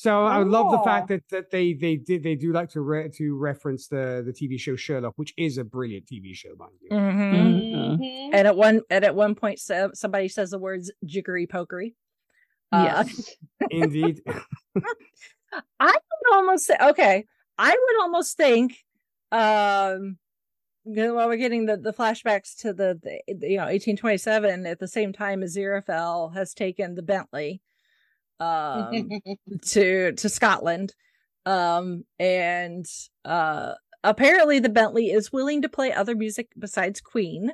So 0.00 0.24
I 0.24 0.38
love 0.38 0.70
the 0.70 0.78
fact 0.78 1.08
that 1.08 1.28
that 1.28 1.50
they 1.50 1.74
they 1.74 1.96
did 1.96 2.22
they 2.22 2.34
do 2.34 2.54
like 2.54 2.70
to 2.70 2.80
re- 2.80 3.10
to 3.10 3.36
reference 3.36 3.86
the 3.86 4.22
the 4.24 4.32
TV 4.32 4.58
show 4.58 4.74
Sherlock, 4.74 5.12
which 5.16 5.34
is 5.36 5.58
a 5.58 5.64
brilliant 5.64 6.06
TV 6.06 6.34
show, 6.34 6.54
mind 6.58 6.72
you. 6.80 6.88
Mm-hmm. 6.88 7.34
Mm-hmm. 7.34 8.34
And 8.34 8.48
at 8.48 8.56
one 8.56 8.80
and 8.88 9.04
at 9.04 9.14
one 9.14 9.34
point, 9.34 9.60
somebody 9.60 10.28
says 10.28 10.52
the 10.52 10.58
words 10.58 10.90
jiggery 11.04 11.46
pokery. 11.46 11.96
Uh, 12.72 13.04
yes, 13.06 13.36
indeed. 13.70 14.22
I 15.78 15.92
would 15.92 16.32
almost 16.32 16.64
say 16.64 16.76
okay. 16.80 17.26
I 17.58 17.68
would 17.68 18.02
almost 18.02 18.38
think, 18.38 18.78
um, 19.30 20.16
while 20.84 21.28
we're 21.28 21.36
getting 21.36 21.66
the, 21.66 21.76
the 21.76 21.92
flashbacks 21.92 22.56
to 22.60 22.72
the, 22.72 22.98
the 23.02 23.20
you 23.50 23.58
know 23.58 23.64
1827 23.64 24.64
at 24.64 24.78
the 24.78 24.88
same 24.88 25.12
time 25.12 25.42
as 25.42 25.58
Aziraphale 25.58 26.34
has 26.34 26.54
taken 26.54 26.94
the 26.94 27.02
Bentley 27.02 27.60
um, 28.40 29.08
to 29.66 30.12
to 30.12 30.28
Scotland, 30.28 30.94
um, 31.46 32.04
and 32.18 32.86
uh, 33.24 33.74
apparently 34.02 34.58
the 34.58 34.68
Bentley 34.68 35.10
is 35.10 35.32
willing 35.32 35.62
to 35.62 35.68
play 35.68 35.92
other 35.92 36.14
music 36.14 36.48
besides 36.58 37.00
Queen. 37.00 37.52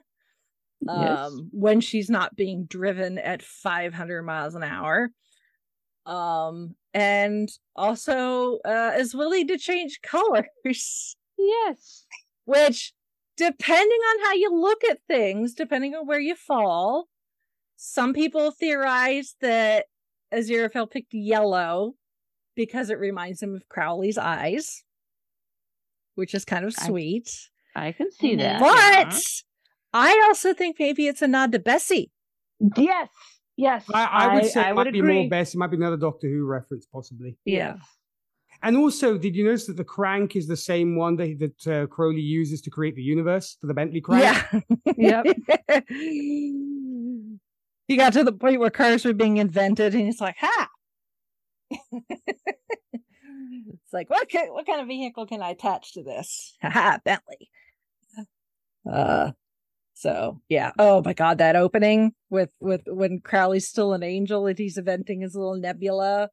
Um, 0.87 1.03
yes. 1.03 1.33
when 1.53 1.81
she's 1.81 2.11
not 2.11 2.37
being 2.37 2.67
driven 2.67 3.17
at 3.19 3.43
500 3.43 4.23
miles 4.23 4.55
an 4.55 4.63
hour. 4.63 5.09
Um, 6.05 6.77
and 6.93 7.49
also 7.75 8.59
uh, 8.65 8.93
is 8.97 9.15
willing 9.15 9.49
to 9.49 9.59
change 9.59 10.01
colors. 10.03 11.17
Yes. 11.39 12.07
Which, 12.45 12.93
depending 13.37 13.99
on 13.99 14.25
how 14.25 14.33
you 14.35 14.55
look 14.55 14.85
at 14.85 15.01
things, 15.07 15.55
depending 15.55 15.95
on 15.95 16.07
where 16.07 16.21
you 16.21 16.35
fall, 16.35 17.09
some 17.77 18.15
people 18.15 18.51
theorize 18.51 19.37
that 19.41 19.87
Aziraphale 20.32 20.90
picked 20.90 21.15
yellow 21.15 21.94
because 22.55 22.90
it 22.90 22.98
reminds 22.98 23.43
him 23.43 23.55
of 23.55 23.69
Crowley's 23.69 24.19
eyes, 24.19 24.82
which 26.15 26.35
is 26.35 26.44
kind 26.44 26.65
of 26.65 26.74
sweet. 26.74 27.31
I, 27.74 27.89
I 27.89 27.93
can 27.93 28.11
see 28.11 28.36
that. 28.36 28.61
But 28.61 28.77
yeah. 28.77 29.19
I 29.93 30.24
also 30.27 30.55
think 30.55 30.77
maybe 30.78 31.07
it's 31.07 31.23
a 31.23 31.28
nod 31.28 31.53
to 31.53 31.59
Bessie. 31.59 32.11
Yes. 32.77 33.09
Yes. 33.57 33.85
I, 33.93 34.05
I 34.05 34.35
would 34.35 34.47
say 34.47 34.62
I, 34.62 34.70
it 34.70 34.74
might 34.74 34.93
be 34.93 35.03
more 35.03 35.28
Bessie. 35.28 35.57
It 35.57 35.61
might 35.61 35.70
be 35.70 35.77
another 35.77 35.97
Doctor 35.97 36.28
Who 36.28 36.44
reference, 36.44 36.86
possibly. 36.86 37.36
Yeah. 37.44 37.77
And 38.62 38.77
also, 38.77 39.19
did 39.19 39.36
you 39.36 39.44
notice 39.44 39.66
that 39.66 39.77
the 39.77 39.85
crank 39.85 40.35
is 40.35 40.47
the 40.47 40.57
same 40.57 40.97
one 40.97 41.16
that, 41.16 41.39
that 41.39 41.82
uh, 41.82 41.86
Crowley 41.86 42.20
uses 42.20 42.62
to 42.62 42.70
create 42.70 42.97
the 42.97 43.03
universe 43.03 43.57
for 43.61 43.66
the 43.66 43.74
Bentley 43.74 44.01
crank? 44.01 44.65
Yeah. 44.97 45.23
yep. 45.24 45.36
he 47.89 47.97
got 47.97 48.13
to 48.15 48.25
the 48.25 48.33
point 48.33 48.61
where 48.61 48.71
cars 48.71 49.05
were 49.05 49.13
being 49.13 49.37
invented 49.39 49.95
and 49.95 50.05
he's 50.05 50.21
like 50.21 50.37
ha! 50.39 50.69
It's 51.71 51.83
like 53.93 54.11
what 54.11 54.29
can, 54.29 54.49
what 54.49 54.67
kind 54.67 54.81
of 54.81 54.89
vehicle 54.89 55.27
can 55.27 55.43
i 55.43 55.51
attach 55.51 55.93
to 55.95 56.03
this? 56.03 56.57
Ha 56.63 56.99
bentley. 57.05 57.51
Uh 58.91 59.33
so 59.95 60.41
yeah. 60.49 60.73
Oh 60.79 61.03
my 61.05 61.13
god 61.15 61.39
that 61.39 61.57
opening 61.57 62.13
with 62.31 62.51
with 62.61 62.83
when 62.87 63.21
crowley's 63.21 63.67
still 63.69 63.93
an 63.95 64.03
angel 64.03 64.47
and 64.47 64.59
he's 64.59 64.79
inventing 64.79 65.21
his 65.23 65.35
little 65.35 65.57
nebula. 65.57 66.31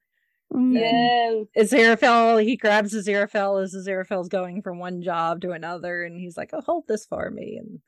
Yes. 0.56 1.46
Aziraphale, 1.58 2.44
he 2.44 2.58
grabs 2.58 2.94
Aziraphale 2.94 3.64
as 3.64 3.74
Aziraphale's 3.74 4.30
going 4.30 4.62
from 4.62 4.78
one 4.80 5.02
job 5.02 5.42
to 5.42 5.52
another, 5.52 6.04
and 6.04 6.20
he's 6.20 6.38
like, 6.38 6.52
"Oh, 6.54 6.62
hold 6.62 6.84
this 6.88 7.06
for 7.06 7.32
me," 7.32 7.58
and 7.58 7.80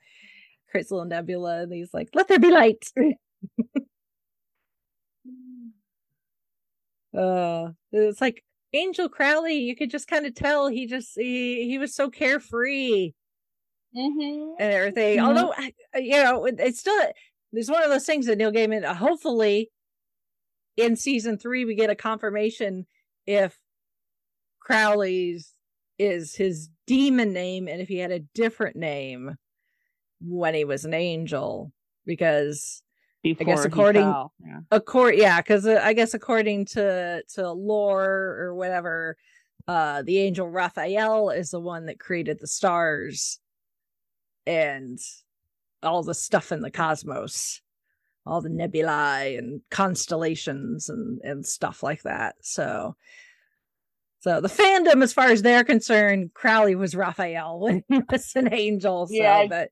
creates 0.72 0.90
a 0.90 0.96
little 0.96 1.08
nebula, 1.08 1.62
and 1.64 1.74
he's 1.74 1.94
like, 1.94 2.10
"Let 2.16 2.28
there 2.28 2.40
be 2.40 2.50
light." 2.52 2.92
Uh 7.17 7.69
it's 7.91 8.22
like 8.22 8.43
angel 8.73 9.07
crowley 9.07 9.55
you 9.55 9.76
could 9.76 9.89
just 9.89 10.07
kind 10.07 10.26
of 10.26 10.35
tell 10.35 10.67
he 10.67 10.85
just 10.85 11.11
he, 11.15 11.67
he 11.67 11.77
was 11.77 11.95
so 11.95 12.09
carefree 12.09 13.13
mm-hmm. 13.95 14.53
and 14.59 14.73
everything 14.73 15.17
mm-hmm. 15.17 15.26
although 15.26 15.53
you 15.95 16.22
know 16.23 16.45
it's 16.45 16.80
still 16.80 17.01
it's 17.53 17.72
one 17.72 17.84
of 17.84 17.89
those 17.89 18.05
things 18.05 18.26
that 18.26 18.38
neil 18.38 18.51
gaiman 18.51 18.84
uh, 18.84 18.93
hopefully 18.93 19.69
in 20.76 20.95
season 20.95 21.38
three 21.38 21.63
we 21.63 21.73
get 21.76 21.89
a 21.89 21.95
confirmation 21.95 22.85
if 23.26 23.57
crowley's 24.59 25.53
is 25.97 26.35
his 26.35 26.69
demon 26.85 27.31
name 27.31 27.67
and 27.67 27.81
if 27.81 27.88
he 27.88 27.97
had 27.97 28.11
a 28.11 28.19
different 28.19 28.76
name 28.76 29.35
when 30.22 30.53
he 30.53 30.65
was 30.65 30.85
an 30.85 30.93
angel 30.93 31.72
because 32.05 32.81
before 33.34 33.53
I 33.53 33.56
guess 33.56 33.65
according, 33.65 34.03
yeah. 34.06 34.60
Accord, 34.72 35.15
yeah, 35.15 35.41
because 35.41 35.65
uh, 35.65 35.81
I 35.84 35.93
guess 35.93 36.14
according 36.14 36.65
to 36.68 37.23
to 37.34 37.52
lore 37.52 38.38
or 38.39 38.53
whatever, 38.53 39.18
uh, 39.68 40.03
the 40.03 40.19
angel 40.19 40.47
Raphael 40.49 41.31
is 41.31 41.49
the 41.49 41.60
one 41.60 41.88
that 41.88 41.99
created 41.99 42.39
the 42.39 42.47
stars 42.47 43.39
and 44.45 44.99
all 45.81 46.03
the 46.03 46.14
stuff 46.14 46.52
in 46.52 46.61
the 46.61 46.69
cosmos, 46.69 47.61
all 48.26 48.41
the 48.41 48.49
nebulae 48.49 49.35
and 49.38 49.61
constellations 49.72 50.89
and 50.89 51.19
and 51.23 51.45
stuff 51.45 51.81
like 51.81 52.03
that. 52.03 52.35
So, 52.41 52.95
so 54.19 54.39
the 54.39 54.49
fandom, 54.49 55.02
as 55.02 55.14
far 55.14 55.27
as 55.27 55.41
they're 55.41 55.64
concerned, 55.64 56.34
Crowley 56.35 56.76
was 56.76 56.95
Raphael 56.95 57.60
when 57.60 57.84
he 57.89 58.02
was 58.10 58.31
an 58.35 58.53
angel. 58.53 59.07
So, 59.07 59.15
yeah. 59.15 59.47
but 59.47 59.69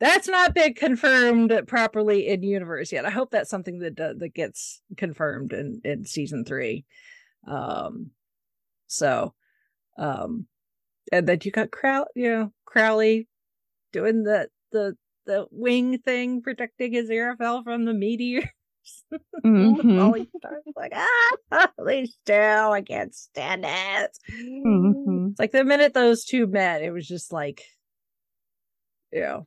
that's 0.00 0.28
not 0.28 0.54
been 0.54 0.72
confirmed 0.74 1.52
properly 1.66 2.26
in 2.26 2.42
universe 2.42 2.90
yet. 2.90 3.04
I 3.04 3.10
hope 3.10 3.30
that's 3.30 3.50
something 3.50 3.80
that 3.80 4.00
uh, 4.00 4.14
that 4.16 4.34
gets 4.34 4.80
confirmed 4.96 5.52
in 5.52 5.82
in 5.84 6.06
season 6.06 6.44
three. 6.44 6.86
Um, 7.46 8.10
so, 8.86 9.34
um, 9.98 10.46
and 11.12 11.26
then 11.26 11.38
you 11.42 11.52
got 11.52 11.70
Crow, 11.70 12.06
you 12.16 12.30
know, 12.30 12.52
Crowley 12.64 13.28
doing 13.92 14.24
the 14.24 14.48
the 14.72 14.96
the 15.26 15.46
wing 15.50 15.98
thing, 15.98 16.42
protecting 16.42 16.92
his 16.92 17.10
Aziraphale 17.10 17.62
from 17.62 17.84
the 17.84 17.94
meteors. 17.94 18.46
mm-hmm. 19.44 19.98
like, 20.76 20.92
ah, 20.94 21.70
please 21.78 22.16
still, 22.22 22.72
I 22.72 22.80
can't 22.80 23.14
stand 23.14 23.64
it. 23.66 24.18
Mm-hmm. 24.32 25.28
It's 25.30 25.38
like 25.38 25.52
the 25.52 25.64
minute 25.64 25.92
those 25.92 26.24
two 26.24 26.46
met, 26.46 26.82
it 26.82 26.90
was 26.90 27.06
just 27.06 27.32
like, 27.32 27.62
you 29.12 29.20
know, 29.20 29.46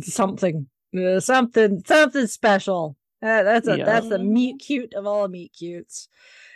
something, 0.00 0.66
uh, 0.98 1.20
something, 1.20 1.82
something 1.86 2.26
special. 2.26 2.96
Uh, 3.22 3.42
that's 3.42 3.68
a 3.68 3.76
that's 3.76 4.08
the 4.08 4.18
meet 4.18 4.58
cute 4.60 4.94
of 4.94 5.06
all 5.06 5.28
meet 5.28 5.52
cutes. 5.52 6.08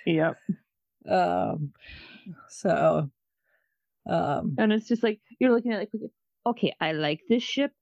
Yep. 0.07 0.37
Um. 1.09 1.73
So. 2.49 3.11
Um. 4.09 4.55
And 4.59 4.73
it's 4.73 4.89
just 4.89 5.03
like 5.03 5.21
you're 5.39 5.53
looking 5.53 5.73
at 5.73 5.81
like, 5.81 5.91
okay, 6.47 6.75
I 6.81 6.93
like 6.93 7.21
this 7.29 7.43
ship. 7.43 7.73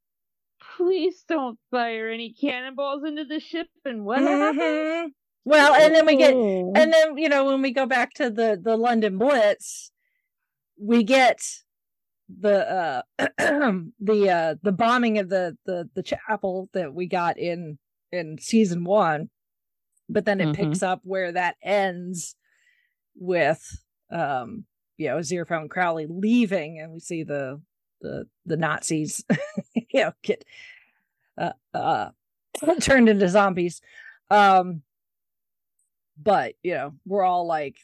please 0.77 1.24
don't 1.29 1.59
fire 1.73 2.09
any 2.09 2.33
cannonballs 2.33 3.03
into 3.05 3.24
the 3.24 3.41
ship 3.41 3.66
and 3.85 4.05
what 4.05 4.20
Mhm. 4.20 4.39
happens? 4.55 5.15
Well, 5.45 5.74
and 5.74 5.93
then 5.93 6.07
we 6.07 6.15
get 6.16 6.35
Oh. 6.35 6.73
and 6.77 6.93
then 6.93 7.19
you 7.19 7.29
know 7.29 7.45
when 7.45 7.62
we 7.62 7.73
go 7.73 7.85
back 7.87 8.15
to 8.15 8.31
the 8.31 8.57
the 8.62 8.77
London 8.77 9.19
Blitz, 9.19 9.91
we 10.79 11.03
get 11.03 11.41
the 12.41 12.71
uh 12.71 13.03
the 14.01 14.31
uh 14.31 14.55
the 14.63 14.73
bombing 14.73 15.19
of 15.19 15.29
the 15.29 15.57
the 15.67 15.89
the 15.95 16.03
chapel 16.03 16.69
that 16.73 16.95
we 16.95 17.07
got 17.07 17.39
in 17.39 17.79
in 18.13 18.39
season 18.39 18.85
one, 18.85 19.31
but 20.09 20.25
then 20.25 20.41
it 20.41 20.49
Mhm. 20.49 20.55
picks 20.55 20.83
up 20.83 21.01
where 21.05 21.33
that 21.33 21.57
ends 21.63 22.37
with 23.17 23.63
um 24.11 24.65
you 24.99 25.09
know 25.09 25.19
Aziraphale 25.19 25.63
and 25.63 25.71
Crowley 25.71 26.07
leaving, 26.09 26.79
and 26.81 26.93
we 26.93 27.01
see 27.01 27.23
the 27.25 27.61
the 28.01 28.27
the 28.47 28.57
Nazis 28.57 29.25
you 29.75 29.85
know 29.95 30.13
get 30.23 30.45
uh 31.39 31.53
uh 31.75 32.11
turned 32.81 33.09
into 33.09 33.29
zombies. 33.29 33.81
Um 34.31 34.83
but 36.17 36.55
you 36.63 36.75
know 36.75 36.95
we're 37.07 37.25
all 37.25 37.47
like 37.47 37.77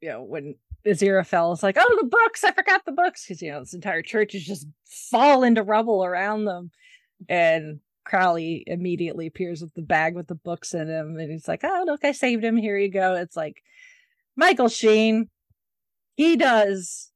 you 0.00 0.08
know 0.08 0.22
when 0.22 0.54
Aziraphale 0.86 1.52
is 1.52 1.62
like 1.62 1.76
oh 1.78 1.98
the 2.00 2.08
books 2.08 2.44
I 2.44 2.52
forgot 2.52 2.84
the 2.84 2.92
books. 2.92 3.24
Because 3.26 3.42
you 3.42 3.50
know 3.52 3.60
this 3.60 3.74
entire 3.74 4.02
church 4.02 4.34
is 4.34 4.44
just 4.44 4.66
fall 4.84 5.42
into 5.42 5.62
rubble 5.62 6.04
around 6.04 6.44
them. 6.44 6.70
And 7.28 7.80
Crowley 8.04 8.64
immediately 8.66 9.26
appears 9.26 9.60
with 9.60 9.74
the 9.74 9.82
bag 9.82 10.14
with 10.14 10.26
the 10.26 10.34
books 10.34 10.72
in 10.74 10.88
him 10.88 11.16
and 11.18 11.30
he's 11.30 11.46
like 11.48 11.62
oh 11.64 11.84
look 11.86 12.04
I 12.04 12.12
saved 12.12 12.44
him. 12.44 12.56
Here 12.56 12.78
you 12.78 12.90
go. 12.90 13.14
It's 13.14 13.36
like 13.36 13.62
Michael 14.36 14.68
Sheen 14.68 15.28
he 16.16 16.36
does 16.36 17.10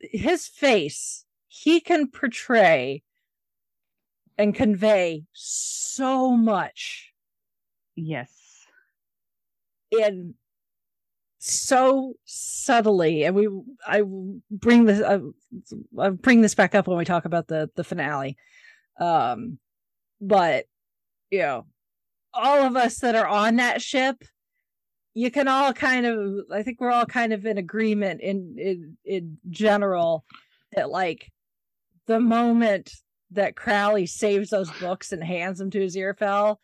his 0.00 0.46
face 0.46 1.24
he 1.48 1.80
can 1.80 2.10
portray 2.10 3.02
and 4.38 4.54
convey 4.54 5.24
so 5.32 6.36
much 6.36 7.12
Yes. 7.94 8.30
in 9.90 10.34
so 11.46 12.14
subtly 12.24 13.24
and 13.24 13.34
we 13.34 13.48
i 13.86 14.02
bring 14.50 14.84
this 14.84 15.00
I, 15.00 15.20
I 15.98 16.10
bring 16.10 16.40
this 16.40 16.54
back 16.54 16.74
up 16.74 16.88
when 16.88 16.98
we 16.98 17.04
talk 17.04 17.24
about 17.24 17.46
the 17.46 17.70
the 17.76 17.84
finale. 17.84 18.36
Um 18.98 19.58
but 20.20 20.64
you 21.30 21.40
know 21.40 21.66
all 22.34 22.66
of 22.66 22.76
us 22.76 22.98
that 22.98 23.14
are 23.14 23.26
on 23.26 23.56
that 23.56 23.80
ship 23.80 24.24
you 25.14 25.30
can 25.30 25.46
all 25.48 25.72
kind 25.72 26.04
of 26.04 26.44
i 26.52 26.62
think 26.62 26.80
we're 26.80 26.90
all 26.90 27.06
kind 27.06 27.32
of 27.32 27.46
in 27.46 27.58
agreement 27.58 28.20
in 28.20 28.56
in 28.58 28.96
in 29.04 29.38
general 29.48 30.24
that 30.74 30.90
like 30.90 31.30
the 32.06 32.20
moment 32.20 32.90
that 33.30 33.56
crowley 33.56 34.06
saves 34.06 34.50
those 34.50 34.70
books 34.72 35.12
and 35.12 35.22
hands 35.22 35.58
them 35.58 35.70
to 35.70 35.84
aziraphale 35.84 36.56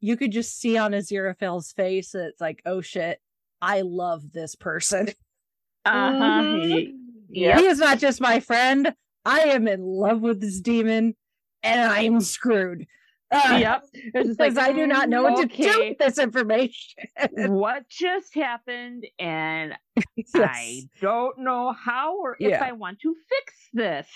you 0.00 0.16
could 0.16 0.32
just 0.32 0.58
see 0.58 0.76
on 0.76 0.92
aziraphale's 0.92 1.72
face 1.72 2.12
that 2.12 2.28
it's 2.28 2.40
like 2.40 2.60
oh 2.66 2.80
shit 2.80 3.20
i 3.64 3.80
love 3.82 4.32
this 4.32 4.54
person 4.54 5.08
Uh-huh. 5.86 6.42
Mhm. 6.42 6.92
Yep. 7.30 7.58
he 7.58 7.66
is 7.66 7.78
not 7.78 7.98
just 7.98 8.20
my 8.20 8.40
friend 8.40 8.94
i 9.24 9.40
am 9.40 9.68
in 9.68 9.82
love 9.82 10.20
with 10.22 10.40
this 10.40 10.60
demon 10.60 11.14
and 11.62 11.80
i'm 11.80 12.20
screwed 12.20 12.86
uh, 13.30 13.56
Yep. 13.60 13.82
It's 13.92 14.28
because 14.36 14.54
like, 14.56 14.68
i 14.68 14.72
do 14.72 14.86
not 14.86 15.08
know 15.08 15.22
what 15.24 15.50
to 15.50 15.62
do 15.62 15.78
with 15.80 15.98
this 15.98 16.18
information 16.18 17.04
what 17.32 17.88
just 17.88 18.34
happened 18.34 19.06
and 19.18 19.74
Yes. 20.16 20.26
I 20.34 20.82
don't 21.00 21.38
know 21.38 21.72
how 21.72 22.18
or 22.18 22.36
if 22.40 22.50
Yeah. 22.50 22.64
I 22.64 22.72
want 22.72 23.00
to 23.00 23.14
fix 23.28 23.68
this. 23.72 24.06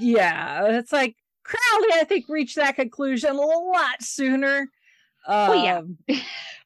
yeah 0.00 0.66
it's 0.78 0.92
like 0.92 1.16
crowley 1.44 1.88
i 1.94 2.04
think 2.04 2.26
reached 2.28 2.56
that 2.56 2.76
conclusion 2.76 3.30
a 3.30 3.34
lot 3.34 4.00
sooner 4.02 4.68
um, 5.26 5.48
Well, 5.48 5.64
yeah. 6.08 6.16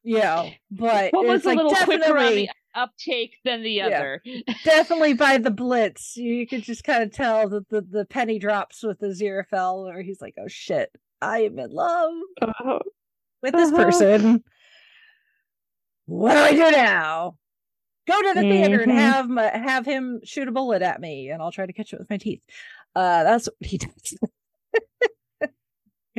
you 0.02 0.18
know 0.22 0.50
but 0.70 1.12
What 1.12 1.26
was 1.26 1.36
it's 1.36 1.44
a 1.44 1.48
like 1.48 1.56
little 1.56 1.74
quicker 1.74 1.92
on 1.92 2.00
definitely 2.16 2.46
the 2.46 2.80
uptake 2.80 3.36
than 3.44 3.62
the 3.62 3.70
Yeah. 3.72 3.86
other? 3.86 4.22
definitely 4.64 5.14
by 5.14 5.38
the 5.38 5.50
blitz 5.50 6.16
you 6.16 6.46
could 6.46 6.62
just 6.62 6.84
kind 6.84 7.02
of 7.02 7.12
tell 7.12 7.48
that 7.48 7.68
the, 7.68 7.80
the 7.82 8.04
penny 8.04 8.38
drops 8.38 8.82
with 8.82 8.98
the 9.00 9.08
Aziraphale 9.08 9.84
where 9.84 10.02
he's 10.02 10.20
like 10.20 10.34
oh 10.38 10.46
shit 10.48 10.90
i 11.22 11.40
am 11.40 11.58
in 11.58 11.70
love 11.70 12.12
with 13.42 13.52
this 13.54 13.70
Uh-huh. 13.72 13.76
person 13.84 14.44
what 16.06 16.32
do 16.34 16.38
i 16.40 16.52
do 16.52 16.70
now 16.76 17.36
go 18.06 18.22
to 18.22 18.34
the 18.34 18.42
theater 18.42 18.80
and 18.82 18.90
Mhm. 18.92 18.96
have 18.96 19.28
my, 19.28 19.44
have 19.46 19.84
him 19.86 20.20
shoot 20.24 20.48
a 20.48 20.52
bullet 20.52 20.82
at 20.82 21.00
me 21.00 21.30
and 21.30 21.40
i'll 21.42 21.52
try 21.52 21.66
to 21.66 21.72
catch 21.72 21.92
it 21.92 21.98
with 21.98 22.10
my 22.10 22.16
teeth 22.18 22.42
uh 22.94 23.24
that's 23.24 23.46
what 23.46 23.68
he 23.68 23.78
does 23.78 24.18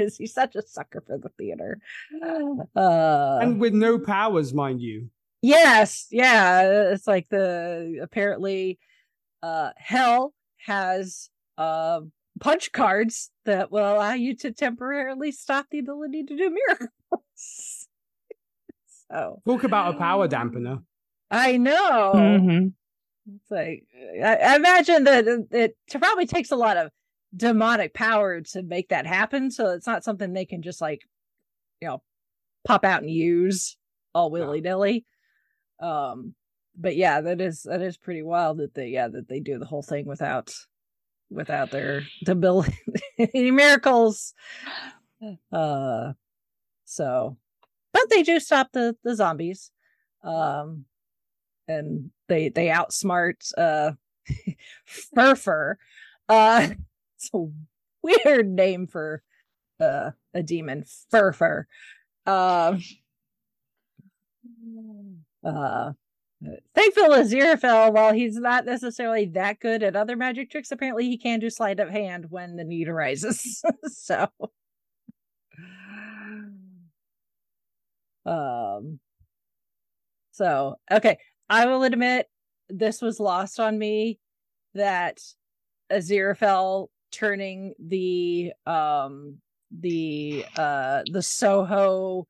because 0.02 0.18
he's 0.18 0.34
such 0.34 0.56
a 0.56 0.62
sucker 0.62 1.04
for 1.06 1.18
the 1.18 1.30
theater 1.38 1.80
uh 2.76 3.40
and 3.42 3.60
with 3.60 3.74
no 3.74 4.00
powers, 4.00 4.54
mind 4.54 4.82
you. 4.82 5.10
Yes, 5.42 6.08
yeah. 6.12 6.92
It's 6.92 7.08
like 7.08 7.30
the 7.30 8.00
apparently 8.02 8.80
uh 9.42 9.72
hell 9.78 10.34
has 10.66 11.30
uh 11.58 12.02
punch 12.40 12.72
cards 12.72 13.32
that 13.46 13.72
will 13.72 13.94
allow 13.96 14.14
you 14.14 14.36
to 14.38 14.52
temporarily 14.52 15.32
stop 15.32 15.68
the 15.72 15.80
ability 15.80 16.24
to 16.24 16.38
do 16.38 16.50
miracles. 16.50 17.88
so 19.12 19.42
Talk 19.46 19.64
about 19.64 19.96
a 19.96 19.98
power 19.98 20.28
dampener. 20.28 20.84
I 21.32 21.58
know. 21.58 22.12
Mm-hmm. 22.16 22.68
It's 23.36 23.52
like 23.52 23.86
I, 24.24 24.36
I 24.36 24.56
imagine 24.56 25.06
that 25.06 25.28
it, 25.28 25.48
it 25.52 25.76
probably 26.00 26.26
takes 26.26 26.52
a 26.52 26.56
lot 26.56 26.78
of 26.78 26.92
demonic 27.36 27.94
power 27.94 28.42
to 28.42 28.64
make 28.64 28.90
that 28.90 29.06
happen. 29.06 29.52
So 29.52 29.70
it's 29.70 29.88
not 29.88 30.04
something 30.04 30.34
they 30.34 30.46
can 30.46 30.62
just 30.62 30.82
like, 30.82 31.02
you 31.82 31.88
know, 31.88 32.02
pop 32.66 32.86
out 32.86 33.02
and 33.02 33.12
use 33.12 33.78
all 34.14 34.32
willy 34.32 34.62
nilly. 34.62 35.06
Um, 35.80 36.36
but 36.76 36.96
yeah, 36.96 37.22
that 37.22 37.42
is 37.42 37.64
that 37.64 37.82
is 37.82 37.98
pretty 37.98 38.22
wild 38.22 38.58
that 38.58 38.74
they 38.74 38.88
yeah 38.88 39.08
that 39.08 39.28
they 39.28 39.40
do 39.40 39.60
the 39.60 39.66
whole 39.66 39.82
thing 39.82 40.06
without 40.06 40.54
without 41.30 41.72
their 41.72 42.04
ability 42.28 42.78
any 43.34 43.52
miracles. 43.52 44.34
Uh, 45.54 46.14
so, 46.84 47.38
but 47.94 48.10
they 48.10 48.24
do 48.24 48.40
stop 48.40 48.72
the 48.72 48.98
the 49.04 49.16
zombies. 49.16 49.70
Um, 50.24 50.86
and 51.68 52.10
they 52.28 52.50
they 52.50 52.68
outsmart 52.68 53.52
uh 53.56 53.92
Furfur. 55.16 55.76
Uh 56.28 56.70
it's 57.22 57.30
a 57.34 57.46
weird 58.02 58.48
name 58.48 58.88
for 58.88 59.22
uh 59.80 60.12
a 60.34 60.44
demon, 60.44 60.84
Furfur. 61.12 61.66
Um 62.26 62.82
uh 65.44 65.92
Thankful 66.74 67.10
Aziraphale, 67.10 67.94
while 67.94 68.14
he's 68.14 68.36
not 68.36 68.66
necessarily 68.66 69.26
that 69.28 69.60
good 69.60 69.84
at 69.84 69.96
other 69.96 70.16
magic 70.16 70.50
tricks, 70.50 70.72
apparently 70.72 71.08
he 71.08 71.18
can 71.18 71.40
do 71.40 71.52
sleight 71.52 71.80
of 71.80 71.90
hand 71.90 72.26
when 72.30 72.56
the 72.56 72.64
need 72.64 72.88
arises. 72.88 73.64
so 73.86 74.28
um 78.26 79.00
so 80.32 80.76
okay 80.92 81.18
I 81.50 81.66
will 81.66 81.84
admit 81.84 82.28
this 82.70 83.02
was 83.02 83.20
lost 83.20 83.60
on 83.60 83.78
me 83.78 84.20
that 84.74 85.20
Aziraphale 85.92 86.88
turning 87.12 87.74
the 87.80 88.54
um 88.66 89.38
the 89.80 90.46
uh 90.58 91.02
the 91.12 91.22
Soho 91.22 92.28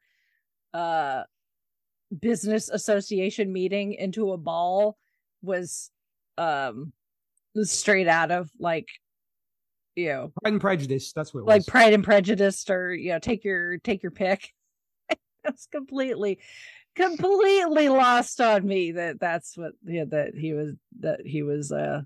uh 0.74 1.24
business 2.20 2.70
association 2.70 3.52
meeting 3.52 3.94
into 3.94 4.32
a 4.32 4.38
ball 4.38 4.98
was 5.42 5.92
um 6.38 6.94
straight 7.64 8.08
out 8.08 8.32
of 8.32 8.50
like 8.60 8.88
you 9.96 10.10
know 10.10 10.32
Pride 10.42 10.54
and 10.54 10.62
Prejudice. 10.62 11.14
That's 11.14 11.34
what 11.34 11.42
it 11.42 11.44
was 11.44 11.50
like 11.50 11.60
was. 11.60 11.66
Pride 11.66 11.94
and 11.94 12.04
Prejudice 12.04 12.70
or 12.70 12.94
you 12.94 13.12
know 13.12 13.20
take 13.20 13.44
your 13.44 13.78
take 13.80 14.04
your 14.04 14.12
pick. 14.12 14.54
that's 15.44 15.68
completely 15.68 16.40
completely 16.96 17.88
lost 17.88 18.42
on 18.42 18.66
me 18.66 18.92
that 18.92 19.20
that's 19.20 19.58
what 19.58 19.74
yeah, 19.86 20.06
that 20.10 20.36
he 20.36 20.54
was 20.54 20.74
that 21.00 21.22
he 21.26 21.42
was 21.42 21.72
uh 21.72 22.02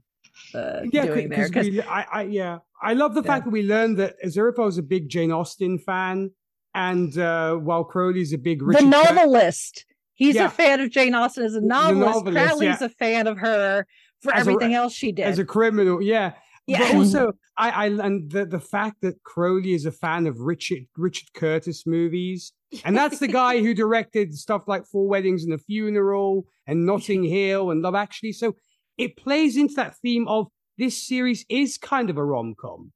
uh 0.53 0.81
yeah, 0.91 1.05
doing 1.05 1.29
there 1.29 1.47
because 1.49 1.49
because 1.49 1.69
we, 1.69 1.81
I, 1.81 2.05
I, 2.11 2.21
yeah, 2.23 2.59
I 2.81 2.93
love 2.93 3.13
the 3.15 3.21
Yeah. 3.21 3.27
fact 3.27 3.45
that 3.45 3.51
we 3.51 3.63
learned 3.63 3.97
that 3.97 4.15
Aziraphale 4.23 4.67
is 4.67 4.77
a 4.77 4.83
big 4.83 5.09
Jane 5.09 5.31
Austen 5.31 5.79
fan, 5.79 6.31
and 6.73 7.17
uh, 7.17 7.55
while 7.55 7.83
Crowley's 7.83 8.33
a 8.33 8.37
big 8.37 8.59
the 8.59 8.65
Richard 8.65 8.83
Cur- 8.83 8.89
novelist 8.89 9.85
he's 10.13 10.35
Yeah. 10.35 10.45
a 10.47 10.49
fan 10.49 10.79
of 10.79 10.89
Jane 10.91 11.13
Austen 11.15 11.43
as 11.43 11.55
a 11.55 11.61
novelist, 11.61 12.15
novelist, 12.25 12.47
Crowley's 12.47 12.81
yeah. 12.81 12.85
a 12.85 12.89
fan 12.89 13.27
of 13.27 13.37
her 13.39 13.85
for 14.21 14.33
As 14.33 14.47
a- 14.47 14.51
everything 14.51 14.73
else 14.73 14.93
she 14.93 15.11
did 15.11 15.25
as 15.25 15.39
a 15.39 15.45
criminal, 15.45 16.01
yeah. 16.01 16.33
yeah 16.67 16.79
But 16.79 16.95
also, 16.95 17.33
I, 17.57 17.69
I 17.69 17.85
and 17.87 18.29
the 18.31 18.45
the 18.45 18.59
fact 18.59 19.01
that 19.01 19.21
Crowley 19.23 19.73
is 19.73 19.85
a 19.85 19.91
fan 19.91 20.25
of 20.27 20.39
Richard 20.39 20.83
Richard 20.97 21.33
Curtis 21.33 21.85
movies, 21.85 22.51
and 22.83 22.95
that's 22.97 23.19
the 23.19 23.27
guy 23.27 23.59
who 23.63 23.73
directed 23.73 24.33
stuff 24.33 24.63
like 24.67 24.85
Four 24.85 25.07
Weddings 25.07 25.43
and 25.45 25.53
a 25.53 25.57
Funeral 25.57 26.45
and 26.67 26.85
Notting 26.85 27.23
Hill 27.23 27.71
and 27.71 27.81
Love 27.81 27.95
Actually. 27.95 28.31
So 28.33 28.55
it 28.97 29.17
plays 29.17 29.57
into 29.57 29.76
that 29.76 29.95
theme 29.97 30.27
of 30.27 30.47
this 30.77 31.01
series 31.07 31.45
is 31.49 31.77
kind 31.77 32.09
of 32.09 32.17
a 32.17 32.23
rom 32.23 32.55
com. 32.59 32.91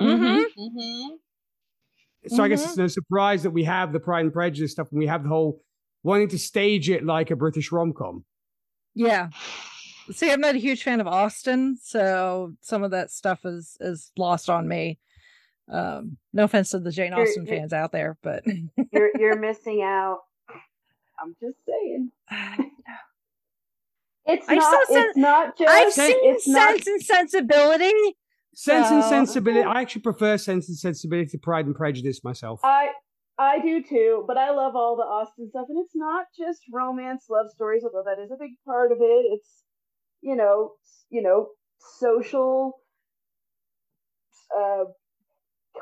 Mm-hmm. 0.00 0.60
Mm-hmm. 0.60 1.14
So 2.28 2.42
I 2.42 2.48
guess 2.48 2.64
it's 2.64 2.76
no 2.76 2.86
surprise 2.88 3.42
that 3.44 3.50
we 3.50 3.64
have 3.64 3.92
the 3.92 4.00
Pride 4.00 4.24
and 4.24 4.32
Prejudice 4.32 4.72
stuff 4.72 4.88
and 4.90 4.98
we 4.98 5.06
have 5.06 5.22
the 5.22 5.28
whole 5.28 5.60
wanting 6.02 6.28
to 6.28 6.38
stage 6.38 6.90
it 6.90 7.04
like 7.04 7.30
a 7.30 7.36
British 7.36 7.72
rom 7.72 7.92
com. 7.92 8.24
Yeah. 8.94 9.28
See, 10.10 10.30
I'm 10.30 10.40
not 10.40 10.54
a 10.54 10.58
huge 10.58 10.82
fan 10.82 11.00
of 11.00 11.06
Austen, 11.06 11.76
so 11.82 12.54
some 12.60 12.82
of 12.82 12.90
that 12.92 13.10
stuff 13.10 13.44
is 13.44 13.76
is 13.80 14.10
lost 14.16 14.48
on 14.48 14.66
me. 14.66 14.98
Um, 15.70 16.16
no 16.32 16.44
offense 16.44 16.70
to 16.70 16.78
the 16.78 16.90
Jane 16.90 17.12
You're- 17.12 17.22
Austen 17.28 17.44
you're- 17.44 17.58
fans 17.58 17.72
out 17.74 17.92
there, 17.92 18.16
but 18.22 18.42
You're 18.90 19.10
you're 19.18 19.38
missing 19.40 19.82
out. 19.82 20.20
I'm 21.20 21.36
just 21.42 21.58
saying. 21.66 22.10
It's 24.28 24.46
I 24.48 24.56
not. 24.56 24.84
still 24.84 24.96
sen- 24.96 25.08
it's 25.08 25.16
not 25.16 25.58
just. 25.58 25.70
I've 25.70 25.92
seen 25.92 26.16
it's 26.22 26.46
not. 26.46 26.76
Sense 26.76 26.86
and 26.86 27.02
Sensibility. 27.02 28.16
Sense 28.54 28.90
and 28.90 29.02
Sensibility. 29.04 29.64
I 29.64 29.80
actually 29.80 30.02
prefer 30.02 30.36
Sense 30.36 30.68
and 30.68 30.76
Sensibility 30.76 31.30
to 31.30 31.38
Pride 31.38 31.64
and 31.66 31.74
Prejudice 31.74 32.22
myself. 32.22 32.60
I 32.62 32.90
I 33.38 33.60
do 33.60 33.82
too, 33.82 34.24
but 34.26 34.36
I 34.36 34.50
love 34.50 34.76
all 34.76 34.96
the 34.96 35.02
Austen 35.02 35.48
stuff, 35.48 35.66
and 35.68 35.78
it's 35.78 35.94
not 35.94 36.26
just 36.36 36.60
romance 36.72 37.26
love 37.30 37.46
stories, 37.50 37.84
although 37.84 38.04
that 38.04 38.22
is 38.22 38.30
a 38.30 38.36
big 38.38 38.50
part 38.66 38.92
of 38.92 38.98
it. 39.00 39.26
It's 39.32 39.62
you 40.20 40.36
know 40.36 40.72
you 41.08 41.22
know 41.22 41.48
social 41.98 42.80
uh, 44.54 44.84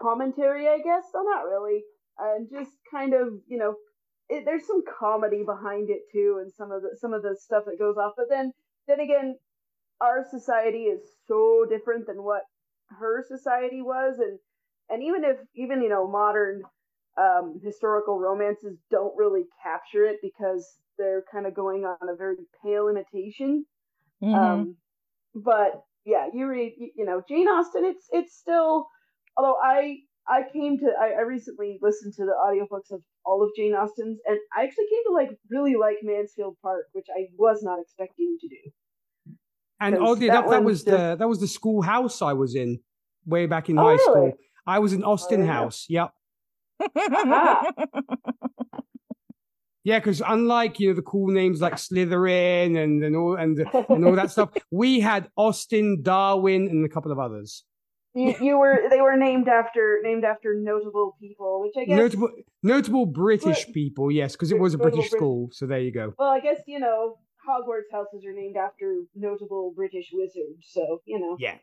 commentary, 0.00 0.68
I 0.68 0.78
guess. 0.78 1.04
So 1.12 1.22
not 1.22 1.44
really, 1.44 1.82
and 2.18 2.48
just 2.50 2.70
kind 2.92 3.12
of 3.14 3.28
you 3.48 3.58
know 3.58 3.74
it, 4.28 4.44
there's 4.44 4.66
some 4.66 4.82
comedy 4.98 5.42
behind 5.44 5.90
it 5.90 6.02
too, 6.12 6.38
and 6.42 6.52
some 6.52 6.72
of 6.72 6.82
the 6.82 6.96
some 7.00 7.12
of 7.14 7.22
the 7.22 7.36
stuff 7.40 7.64
that 7.66 7.78
goes 7.78 7.96
off. 7.96 8.14
But 8.16 8.26
then 8.28 8.52
then 8.88 9.00
again, 9.00 9.36
our 10.00 10.24
society 10.30 10.84
is 10.84 11.02
so 11.26 11.66
different 11.68 12.06
than 12.06 12.22
what 12.22 12.42
her 12.90 13.24
society 13.26 13.82
was, 13.82 14.18
and 14.18 14.38
and 14.90 15.02
even 15.02 15.24
if 15.24 15.38
even 15.54 15.82
you 15.82 15.88
know 15.88 16.08
modern 16.08 16.62
um, 17.18 17.60
historical 17.62 18.18
romances 18.18 18.78
don't 18.90 19.16
really 19.16 19.44
capture 19.62 20.04
it 20.06 20.18
because 20.22 20.66
they're 20.98 21.24
kind 21.30 21.46
of 21.46 21.54
going 21.54 21.84
on 21.84 22.08
a 22.08 22.16
very 22.16 22.36
pale 22.62 22.88
imitation. 22.88 23.64
Mhm. 24.22 24.34
Um, 24.36 24.76
but 25.34 25.82
yeah, 26.04 26.28
you 26.32 26.46
read, 26.48 26.74
you, 26.78 26.90
you 26.96 27.04
know, 27.04 27.22
Jane 27.28 27.48
Austen. 27.48 27.84
It's 27.84 28.06
it's 28.12 28.36
still, 28.36 28.88
although 29.36 29.56
I 29.62 29.98
I 30.28 30.42
came 30.52 30.78
to 30.78 30.86
I, 31.00 31.18
I 31.18 31.22
recently 31.22 31.78
listened 31.80 32.14
to 32.14 32.24
the 32.24 32.32
audiobooks 32.32 32.90
of 32.94 33.02
all 33.24 33.42
of 33.42 33.50
Jane 33.56 33.74
Austen's, 33.74 34.18
and 34.26 34.38
I 34.56 34.64
actually 34.64 34.86
came 34.90 35.04
to 35.08 35.12
like 35.12 35.30
really 35.50 35.76
like 35.76 35.96
Mansfield 36.02 36.56
Park, 36.62 36.86
which 36.92 37.06
I 37.16 37.26
was 37.36 37.62
not 37.62 37.78
expecting 37.80 38.36
to 38.40 38.48
do. 38.48 39.34
And 39.80 39.96
oh, 39.96 40.12
oddly 40.12 40.28
that 40.28 40.38
enough, 40.38 40.50
that 40.50 40.64
was 40.64 40.82
just- 40.84 40.86
the 40.96 41.16
that 41.16 41.28
was 41.28 41.40
the 41.40 41.48
schoolhouse 41.48 42.22
I 42.22 42.32
was 42.32 42.54
in 42.54 42.80
way 43.24 43.46
back 43.46 43.68
in 43.68 43.78
Oh, 43.78 43.82
high 43.82 43.90
really? 43.92 44.02
school. 44.02 44.32
I 44.66 44.78
was 44.80 44.92
in 44.92 45.04
Austen 45.04 45.42
oh, 45.42 45.44
yeah. 45.44 45.52
House. 45.52 45.86
Yep. 45.88 46.12
Yeah, 49.84 50.00
because 50.00 50.20
unlike 50.26 50.80
you 50.80 50.88
know 50.88 50.94
the 50.96 51.02
cool 51.02 51.28
names 51.28 51.60
like 51.60 51.74
Slytherin 51.74 52.76
and 52.76 53.04
and 53.04 53.14
all 53.14 53.36
and 53.36 53.56
and 53.88 54.04
all 54.04 54.16
that 54.16 54.32
stuff, 54.32 54.48
we 54.72 54.98
had 54.98 55.30
Austen, 55.36 56.02
Darwin, 56.02 56.66
and 56.68 56.84
a 56.84 56.88
couple 56.88 57.12
of 57.12 57.20
others. 57.20 57.62
You, 58.16 58.34
you 58.40 58.58
were 58.58 58.88
they 58.88 59.00
were 59.02 59.16
named 59.16 59.46
after 59.46 60.00
named 60.02 60.24
after 60.24 60.54
notable 60.58 61.16
people, 61.20 61.60
which 61.60 61.74
I 61.76 61.84
guess 61.84 61.98
Notable 61.98 62.30
notable 62.62 63.04
British 63.06 63.64
Brit- 63.66 63.74
people, 63.74 64.10
yes, 64.10 64.32
because 64.32 64.50
it 64.50 64.58
was 64.58 64.72
a 64.74 64.78
British 64.78 65.10
Brit- 65.10 65.18
school. 65.20 65.50
So 65.52 65.66
there 65.66 65.80
you 65.80 65.92
go. 65.92 66.14
Well, 66.18 66.30
I 66.30 66.40
guess 66.40 66.60
you 66.66 66.80
know 66.80 67.18
Hogwarts 67.46 67.92
houses 67.92 68.24
are 68.24 68.32
named 68.32 68.56
after 68.56 69.02
notable 69.14 69.72
British 69.76 70.08
wizards, 70.12 70.66
so 70.66 71.02
you 71.04 71.20
know. 71.20 71.36
Yeah. 71.38 71.56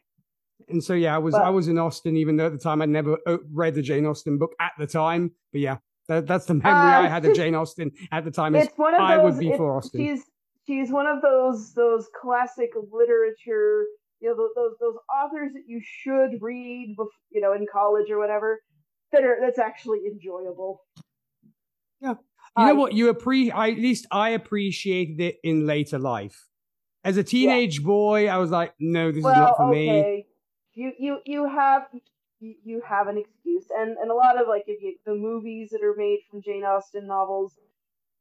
And 0.69 0.81
so 0.83 0.93
yeah, 0.93 1.15
I 1.15 1.17
was 1.17 1.31
But- 1.33 1.41
I 1.43 1.49
was 1.49 1.67
in 1.67 1.79
Austen, 1.79 2.15
even 2.17 2.37
though 2.37 2.45
at 2.45 2.51
the 2.53 2.59
time 2.59 2.81
I'd 2.83 2.89
never 2.89 3.17
uh, 3.25 3.37
read 3.51 3.73
the 3.73 3.81
Jane 3.81 4.05
Austen 4.05 4.37
book 4.37 4.53
at 4.61 4.73
the 4.77 4.85
time. 4.87 5.31
But 5.51 5.61
yeah, 5.61 5.77
that, 6.07 6.27
that's 6.27 6.45
the 6.45 6.53
memory 6.53 6.71
I 6.71 7.07
Uh, 7.07 7.09
had 7.09 7.25
of 7.25 7.35
Jane 7.41 7.55
Austen 7.55 7.91
at 8.11 8.23
the 8.25 8.31
time. 8.31 8.53
It's 8.55 8.77
one 8.77 8.93
of 8.93 8.99
those. 8.99 9.09
I 9.09 9.17
would 9.17 9.39
be 9.39 9.51
for 9.57 9.75
Austen. 9.77 9.99
She's 9.99 10.23
she's 10.67 10.91
one 10.91 11.07
of 11.07 11.21
those 11.23 11.73
those 11.73 12.07
classic 12.21 12.69
literature, 12.91 13.85
you 14.23 14.29
know, 14.29 14.49
those 14.55 14.77
those 14.79 14.95
authors 15.13 15.51
that 15.53 15.63
you 15.67 15.81
should 15.83 16.41
read, 16.41 16.95
you 17.29 17.41
know, 17.41 17.53
in 17.53 17.65
college 17.71 18.09
or 18.09 18.17
whatever. 18.17 18.61
That 19.11 19.23
are 19.23 19.37
that's 19.41 19.59
actually 19.59 19.99
enjoyable. 20.11 20.81
Yeah. 22.01 22.15
You 22.57 22.65
know 22.65 22.69
I- 22.69 22.73
what? 22.73 22.93
You 22.93 23.09
appreciate. 23.09 23.53
I, 23.53 23.71
at 23.71 23.77
least 23.77 24.07
I 24.09 24.29
appreciated 24.29 25.19
it 25.19 25.35
in 25.43 25.67
later 25.67 25.99
life. 25.99 26.47
As 27.03 27.17
a 27.17 27.23
teenage 27.23 27.83
boy, 27.83 28.29
I 28.29 28.37
was 28.37 28.49
like, 28.49 28.73
no, 28.79 29.11
this 29.11 29.23
well, 29.23 29.33
is 29.33 29.37
not 29.37 29.57
for 29.57 29.67
me. 29.69 30.25
You 30.73 30.93
you 30.97 31.19
you 31.25 31.49
have 31.49 31.83
you, 32.39 32.55
you 32.63 32.81
have 32.87 33.07
an 33.07 33.17
excuse, 33.17 33.65
and 33.77 33.97
and 33.97 34.09
a 34.09 34.15
lot 34.15 34.41
of 34.41 34.47
like 34.47 34.63
if 34.67 34.81
you 34.81 34.95
the 35.05 35.13
movies 35.13 35.71
that 35.71 35.83
are 35.83 35.95
made 35.97 36.19
from 36.31 36.41
Jane 36.41 36.63
Austen 36.63 37.05
novels, 37.05 37.53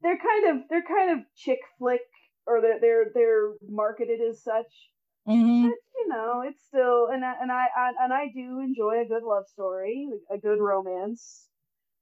they're 0.02 0.18
kind 0.18 0.50
of 0.50 0.68
they're 0.68 0.82
kind 0.82 1.12
of 1.12 1.24
chick 1.36 1.60
flick, 1.78 2.00
or 2.46 2.60
they're 2.60 2.80
they're 2.80 3.04
they're 3.14 3.52
marketed 3.68 4.20
as 4.20 4.42
such. 4.42 4.90
Mhm. 5.26 5.70
But 5.70 5.78
you 5.96 6.08
know, 6.08 6.42
it's 6.42 6.62
still 6.64 7.06
and 7.08 7.24
I, 7.24 7.34
and 7.40 7.50
I, 7.52 7.66
I 7.76 7.92
and 8.00 8.12
I 8.12 8.28
do 8.28 8.60
enjoy 8.60 9.00
a 9.00 9.04
good 9.08 9.22
love 9.24 9.46
story, 9.48 10.08
a 10.30 10.38
good 10.38 10.60
romance, 10.60 11.48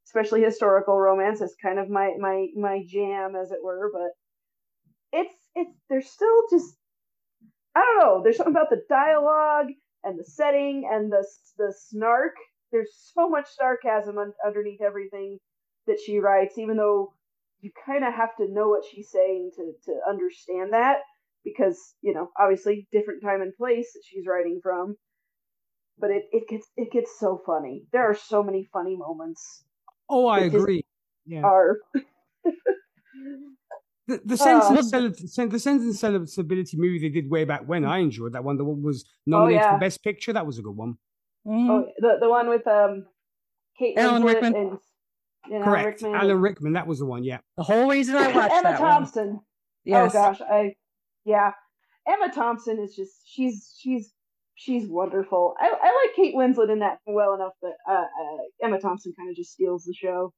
especially 0.07 0.43
historical 0.43 0.99
romance. 0.99 1.41
is 1.41 1.57
kind 1.63 1.79
of 1.79 1.91
my 1.91 2.15
my 2.19 2.49
my 2.57 2.85
jam, 2.87 3.37
as 3.37 3.53
it 3.53 3.63
were. 3.63 3.91
But 3.93 4.13
it's 5.13 5.35
it's 5.55 5.77
there's 5.89 6.11
still 6.11 6.43
just 6.51 6.77
I 7.75 7.81
don't 7.81 7.99
know. 7.99 8.23
There's 8.23 8.37
something 8.37 8.55
about 8.55 8.71
the 8.71 8.85
dialogue 8.89 9.69
and 10.05 10.19
the 10.19 10.25
setting 10.25 10.89
and 10.91 11.13
the 11.13 11.27
the 11.59 11.73
snark. 11.77 12.35
There's 12.73 12.93
so 13.15 13.29
much 13.29 13.47
sarcasm 13.57 14.19
un- 14.19 14.35
underneath 14.45 14.81
everything 14.81 15.39
that 15.87 16.01
she 16.01 16.19
writes, 16.19 16.59
even 16.59 16.77
though 16.77 17.15
you 17.61 17.71
kind 17.87 18.05
of 18.05 18.15
have 18.15 18.37
to 18.37 18.49
know 18.53 18.69
what 18.69 18.85
she's 18.85 19.11
saying 19.11 19.53
to 19.57 19.73
to 19.87 20.01
understand 20.09 20.73
that 20.73 20.99
because 21.45 21.79
you 22.03 22.13
know 22.15 22.29
obviously 22.39 22.87
different 22.93 23.23
time 23.23 23.41
and 23.43 23.53
place 23.57 23.91
that 23.95 24.03
she's 24.05 24.25
writing 24.27 24.61
from 24.63 24.95
but 25.99 26.11
it, 26.11 26.25
it 26.33 26.45
gets 26.49 26.67
it 26.77 26.91
gets 26.93 27.11
so 27.19 27.41
funny 27.47 27.83
there 27.93 28.09
are 28.11 28.15
so 28.15 28.43
many 28.43 28.69
funny 28.73 28.97
moments 28.97 29.65
Oh, 30.13 30.27
I 30.27 30.41
agree. 30.41 30.85
Yeah. 31.25 31.43
are 31.43 31.79
The, 34.09 34.21
the 34.25 34.37
sense 34.37 34.65
Uh, 34.65 34.75
and 34.75 34.85
cele- 35.17 35.49
the 35.49 35.59
sense 35.61 35.83
and 35.85 35.95
sensibility 35.95 36.77
movie 36.77 36.99
they 36.99 37.11
did 37.11 37.31
way 37.31 37.45
back 37.45 37.63
when 37.69 37.85
I 37.85 37.99
enjoyed 37.99 38.33
that 38.33 38.43
one. 38.43 38.57
The 38.57 38.65
one 38.65 38.83
was 38.83 39.05
nominated 39.25 39.63
Oh, 39.63 39.65
yeah. 39.67 39.73
for 39.75 39.79
best 39.79 40.03
picture. 40.03 40.33
That 40.33 40.47
was 40.47 40.59
a 40.59 40.63
good 40.63 40.75
one. 40.77 40.95
Mhm. 41.47 41.71
oh, 41.71 41.87
the 41.99 42.17
the 42.21 42.29
one 42.29 42.49
with 42.49 42.67
um 42.67 43.07
Kate 43.79 43.97
Alan 43.97 44.25
Rickman. 44.25 44.57
and 44.57 44.79
you 45.49 45.59
know, 45.61 45.65
Correct. 45.65 46.03
Rickman 46.03 46.15
Alan 46.21 46.41
Rickman. 46.41 46.73
That 46.73 46.89
was 46.89 46.99
the 46.99 47.07
one. 47.07 47.23
Yeah. 47.23 47.39
The 47.57 47.63
whole 47.63 47.89
reason 47.89 48.17
I 48.17 48.35
watched 48.35 48.53
Emma 48.53 48.63
that 48.71 48.81
one. 48.81 48.91
Thompson 48.91 49.41
Yes. 49.85 50.11
oh 50.13 50.19
gosh 50.19 50.41
I 50.41 50.75
yeah 51.25 51.53
Emma 52.09 52.33
Thompson 52.33 52.79
is 52.79 52.95
just 52.95 53.13
she's 53.25 53.75
she's 53.79 54.13
she's 54.55 54.87
wonderful 54.89 55.55
I, 55.61 55.67
I 55.69 55.87
like 56.07 56.17
Kate 56.17 56.35
Winslet 56.35 56.71
in 56.73 56.81
that 56.81 56.99
well 57.07 57.35
enough 57.35 57.53
but 57.63 57.73
uh, 57.89 57.95
uh 57.95 58.39
Emma 58.63 58.81
Thompson 58.81 59.13
kind 59.19 59.31
of 59.31 59.37
just 59.37 59.53
steals 59.53 59.85
the 59.85 59.95
show. 59.95 60.33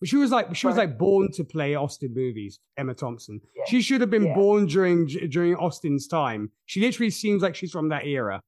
But 0.00 0.08
she 0.08 0.16
was 0.16 0.30
like 0.30 0.54
she 0.54 0.66
was 0.66 0.76
like 0.76 0.96
born 0.96 1.28
to 1.32 1.44
play 1.44 1.74
Austen 1.74 2.14
movies. 2.14 2.60
Emma 2.76 2.94
Thompson. 2.94 3.40
Yeah. 3.56 3.64
She 3.66 3.82
should 3.82 4.00
have 4.00 4.10
been 4.10 4.26
Yeah. 4.26 4.34
born 4.34 4.66
during 4.66 5.06
during 5.06 5.56
Austen's 5.56 6.06
time. 6.06 6.52
She 6.66 6.80
literally 6.80 7.10
seems 7.10 7.42
like 7.42 7.56
she's 7.56 7.72
from 7.72 7.88
that 7.88 8.06
era. 8.06 8.40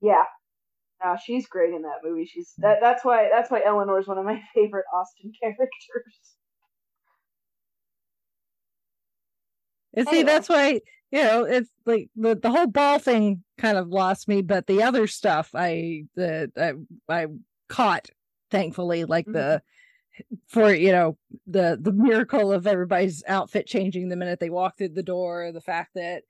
Yeah. 0.00 0.24
No, 1.04 1.16
she's 1.24 1.46
great 1.46 1.72
in 1.72 1.82
that 1.82 1.98
movie. 2.02 2.26
She's 2.26 2.52
that 2.58 2.78
that's 2.80 3.04
why 3.04 3.28
that's 3.32 3.50
why 3.50 3.62
Eleanor 3.64 3.98
is 4.00 4.08
one 4.08 4.18
of 4.18 4.24
my 4.24 4.40
favorite 4.54 4.84
Austin 4.92 5.32
characters. 5.40 6.31
And 9.94 10.06
see, 10.08 10.18
Anyway. 10.20 10.32
that's 10.32 10.48
why 10.48 10.80
you 11.10 11.22
know 11.22 11.44
it's 11.44 11.70
like 11.86 12.08
the 12.16 12.34
the 12.34 12.50
whole 12.50 12.66
ball 12.66 12.98
thing 12.98 13.42
kind 13.58 13.76
of 13.78 13.88
lost 13.88 14.28
me, 14.28 14.42
but 14.42 14.66
the 14.66 14.82
other 14.82 15.06
stuff 15.06 15.50
I 15.54 16.04
the 16.14 16.50
I, 17.08 17.12
I 17.22 17.26
caught 17.68 18.08
thankfully, 18.50 19.04
like 19.04 19.26
the 19.26 19.62
for 20.48 20.72
you 20.72 20.92
know 20.92 21.16
the 21.46 21.78
the 21.80 21.92
miracle 21.92 22.52
of 22.52 22.66
everybody's 22.66 23.22
outfit 23.26 23.66
changing 23.66 24.08
the 24.08 24.16
minute 24.16 24.40
they 24.40 24.50
walk 24.50 24.76
through 24.78 24.90
the 24.90 25.02
door, 25.02 25.50
the 25.52 25.60
fact 25.60 25.92
that 25.94 26.22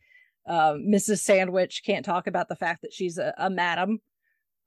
um, 0.46 0.84
Mrs. 0.88 1.18
Sandwich 1.20 1.82
can't 1.84 2.04
talk 2.04 2.26
about 2.26 2.48
the 2.48 2.56
fact 2.56 2.82
that 2.82 2.92
she's 2.92 3.18
a, 3.18 3.32
a 3.38 3.48
madam. 3.50 4.00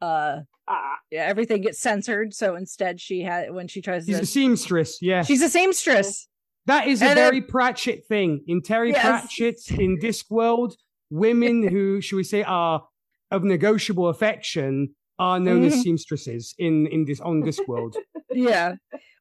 Uh, 0.01 0.39
Ah, 0.67 0.95
yeah, 1.11 1.21
everything 1.25 1.61
gets 1.61 1.77
censored, 1.79 2.33
so 2.33 2.55
instead 2.55 2.99
she 2.99 3.21
had 3.21 3.51
when 3.53 3.67
she 3.67 3.81
tries 3.83 4.07
to 4.07 4.11
She's 4.13 4.17
to, 4.17 4.23
a 4.23 4.25
seamstress. 4.25 4.97
Yeah. 4.99 5.21
she's 5.21 5.43
a 5.43 5.49
seamstress. 5.49 6.27
That 6.67 6.87
is 6.87 7.01
a 7.01 7.05
And 7.05 7.15
very 7.15 7.41
Pratchett 7.41 8.07
thing. 8.07 8.43
In 8.47 8.61
Terry 8.61 8.91
Yes. 8.91 9.03
Pratchett, 9.05 9.71
in 9.79 9.97
Discworld, 9.99 10.75
women 11.09 11.67
who, 11.67 12.01
should 12.01 12.15
we 12.17 12.23
say, 12.23 12.43
are 12.43 12.83
of 13.31 13.43
negotiable 13.43 14.07
affection 14.07 14.95
are 15.19 15.39
known 15.39 15.63
as 15.65 15.73
Mhm. 15.75 15.81
seamstresses 15.83 16.53
in, 16.57 16.87
in 16.87 17.05
this 17.05 17.19
on 17.21 17.41
Discworld. 17.43 17.95
yeah. 18.31 18.75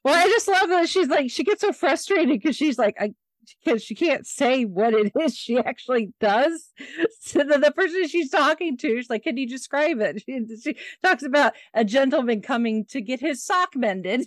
Well, 0.05 0.15
I 0.15 0.27
just 0.29 0.49
love 0.49 0.69
that 0.69 0.89
she's 0.89 1.09
like 1.09 1.31
she 1.31 1.45
gets 1.45 1.61
so 1.63 1.73
frustrated 1.73 2.29
because 2.29 2.57
she's 2.57 2.79
like, 2.79 2.97
I 3.01 3.15
because 3.63 3.83
she 3.83 3.95
can't 3.95 4.27
say 4.27 4.65
what 4.65 4.95
it 4.95 5.13
is 5.21 5.37
she 5.37 5.59
actually 5.59 6.13
does. 6.21 6.73
So 7.21 7.39
the, 7.43 7.59
the 7.59 7.71
person 7.73 8.07
she's 8.07 8.29
talking 8.31 8.77
to, 8.79 8.97
she's 8.97 9.09
like, 9.09 9.23
"Can 9.23 9.39
you 9.39 9.47
describe 9.49 9.99
it?" 10.01 10.23
She, 10.27 10.45
she 10.63 10.77
talks 11.03 11.23
about 11.23 11.55
a 11.73 11.85
gentleman 11.85 12.43
coming 12.43 12.85
to 12.87 13.01
get 13.01 13.21
his 13.21 13.43
sock 13.43 13.75
mended. 13.75 14.27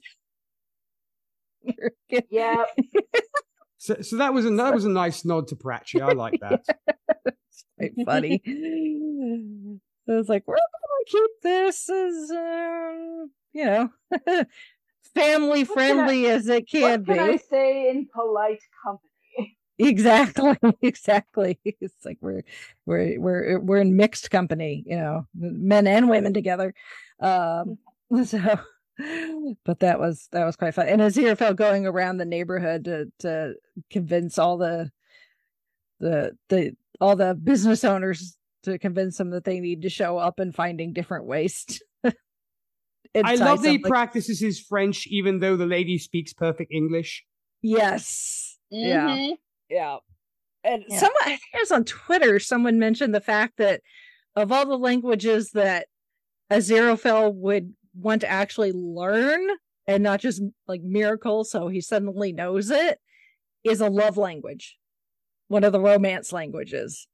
Yeah. 2.29 2.63
so, 3.77 4.01
so 4.01 4.17
that 4.17 4.33
was 4.33 4.45
a 4.45 4.49
that 4.51 4.73
was 4.73 4.85
a 4.85 4.89
nice 4.89 5.25
nod 5.25 5.47
to 5.49 5.55
Pratchett. 5.55 6.01
I 6.01 6.13
like 6.13 6.39
that. 6.41 6.63
it's 7.25 7.65
quite 7.77 7.93
funny. 8.05 8.41
I 10.09 10.13
was 10.13 10.29
like, 10.29 10.43
we're 10.47 10.55
gonna 10.55 11.05
keep 11.05 11.31
this 11.43 11.89
as 11.89 12.31
um, 12.31 13.31
you 13.53 13.65
know 13.65 13.89
family 15.17 15.63
friendly 15.63 16.27
as 16.27 16.47
it 16.47 16.69
can 16.69 16.81
what 16.81 17.05
can 17.05 17.27
be. 17.27 17.33
I 17.33 17.37
say 17.37 17.89
in 17.89 18.07
polite 18.13 18.61
company? 18.83 19.57
Exactly, 19.79 20.57
exactly. 20.81 21.59
It's 21.63 22.05
like 22.05 22.17
we're 22.21 22.43
we're 22.85 23.19
we're 23.19 23.59
we're 23.59 23.77
in 23.77 23.95
mixed 23.95 24.31
company, 24.31 24.83
you 24.85 24.97
know, 24.97 25.27
men 25.35 25.87
and 25.87 26.09
women 26.09 26.33
together. 26.33 26.73
Um, 27.19 27.77
so, 28.23 28.59
but 29.65 29.79
that 29.79 29.99
was 29.99 30.27
that 30.31 30.45
was 30.45 30.55
quite 30.55 30.73
fun. 30.73 30.87
And 30.87 31.01
Aziraphale 31.01 31.55
going 31.55 31.85
around 31.85 32.17
the 32.17 32.25
neighborhood 32.25 32.85
to 32.85 33.05
to 33.19 33.53
convince 33.91 34.37
all 34.37 34.57
the 34.57 34.89
the 35.99 36.35
the 36.49 36.71
all 36.99 37.15
the 37.15 37.35
business 37.35 37.83
owners 37.83 38.37
to 38.63 38.79
convince 38.79 39.17
them 39.17 39.29
that 39.31 39.43
they 39.43 39.59
need 39.59 39.83
to 39.83 39.89
show 39.89 40.17
up 40.17 40.39
and 40.39 40.53
finding 40.53 40.93
different 40.93 41.25
ways. 41.25 41.65
I 42.03 43.35
love 43.35 43.61
that 43.61 43.69
he 43.69 43.75
something. 43.75 43.81
practices 43.83 44.39
his 44.39 44.59
French, 44.59 45.07
even 45.07 45.39
though 45.39 45.55
the 45.55 45.65
lady 45.65 45.97
speaks 45.97 46.33
perfect 46.33 46.71
English. 46.71 47.23
Yes. 47.61 48.57
Yeah. 48.69 49.07
Mhm. 49.07 49.35
Yeah. 49.69 49.97
And 50.63 50.83
Yeah. 50.87 50.97
someone, 50.99 51.21
I 51.23 51.29
think 51.29 51.41
it 51.53 51.59
was 51.61 51.71
on 51.71 51.85
Twitter, 51.85 52.39
someone 52.39 52.79
mentioned 52.79 53.15
the 53.15 53.21
fact 53.21 53.57
that 53.57 53.81
of 54.35 54.51
all 54.51 54.65
the 54.67 54.77
languages 54.77 55.51
that 55.51 55.87
Aziraphale 56.51 57.33
would 57.33 57.73
want 57.99 58.21
to 58.21 58.29
actually 58.29 58.71
learn 58.73 59.47
and 59.87 60.03
not 60.03 60.19
just 60.19 60.41
like 60.67 60.81
miracle, 60.81 61.43
so 61.43 61.67
he 61.67 61.81
suddenly 61.81 62.33
knows 62.33 62.69
it, 62.69 62.99
is 63.63 63.81
a 63.81 63.89
love 63.89 64.17
language, 64.17 64.77
one 65.47 65.63
of 65.63 65.71
the 65.71 65.79
romance 65.79 66.33
languages. 66.33 67.07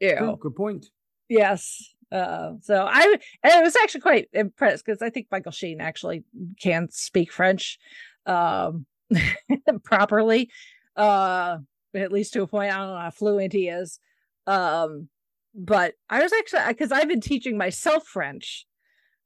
Yeah. 0.00 0.20
Good, 0.20 0.40
good 0.40 0.56
point. 0.56 0.86
Yes. 1.28 1.94
Uh, 2.10 2.52
so 2.60 2.86
I 2.86 3.16
and 3.42 3.52
I 3.52 3.62
was 3.62 3.76
actually 3.76 4.02
quite 4.02 4.28
impressed 4.32 4.84
because 4.84 5.00
I 5.00 5.08
think 5.08 5.28
Michael 5.30 5.52
Sheen 5.52 5.80
actually 5.80 6.24
can 6.60 6.88
speak 6.90 7.32
French 7.32 7.78
um 8.26 8.84
properly. 9.84 10.50
Uh 10.94 11.58
at 11.94 12.12
least 12.12 12.34
to 12.34 12.42
a 12.42 12.46
point. 12.46 12.72
I 12.72 12.78
don't 12.78 12.88
know 12.88 12.98
how 12.98 13.10
fluent 13.10 13.52
he 13.52 13.68
is. 13.68 13.98
Um 14.46 15.08
but 15.54 15.94
I 16.10 16.22
was 16.22 16.32
actually 16.32 16.62
because 16.68 16.92
I've 16.92 17.08
been 17.08 17.20
teaching 17.20 17.56
myself 17.56 18.06
French 18.06 18.66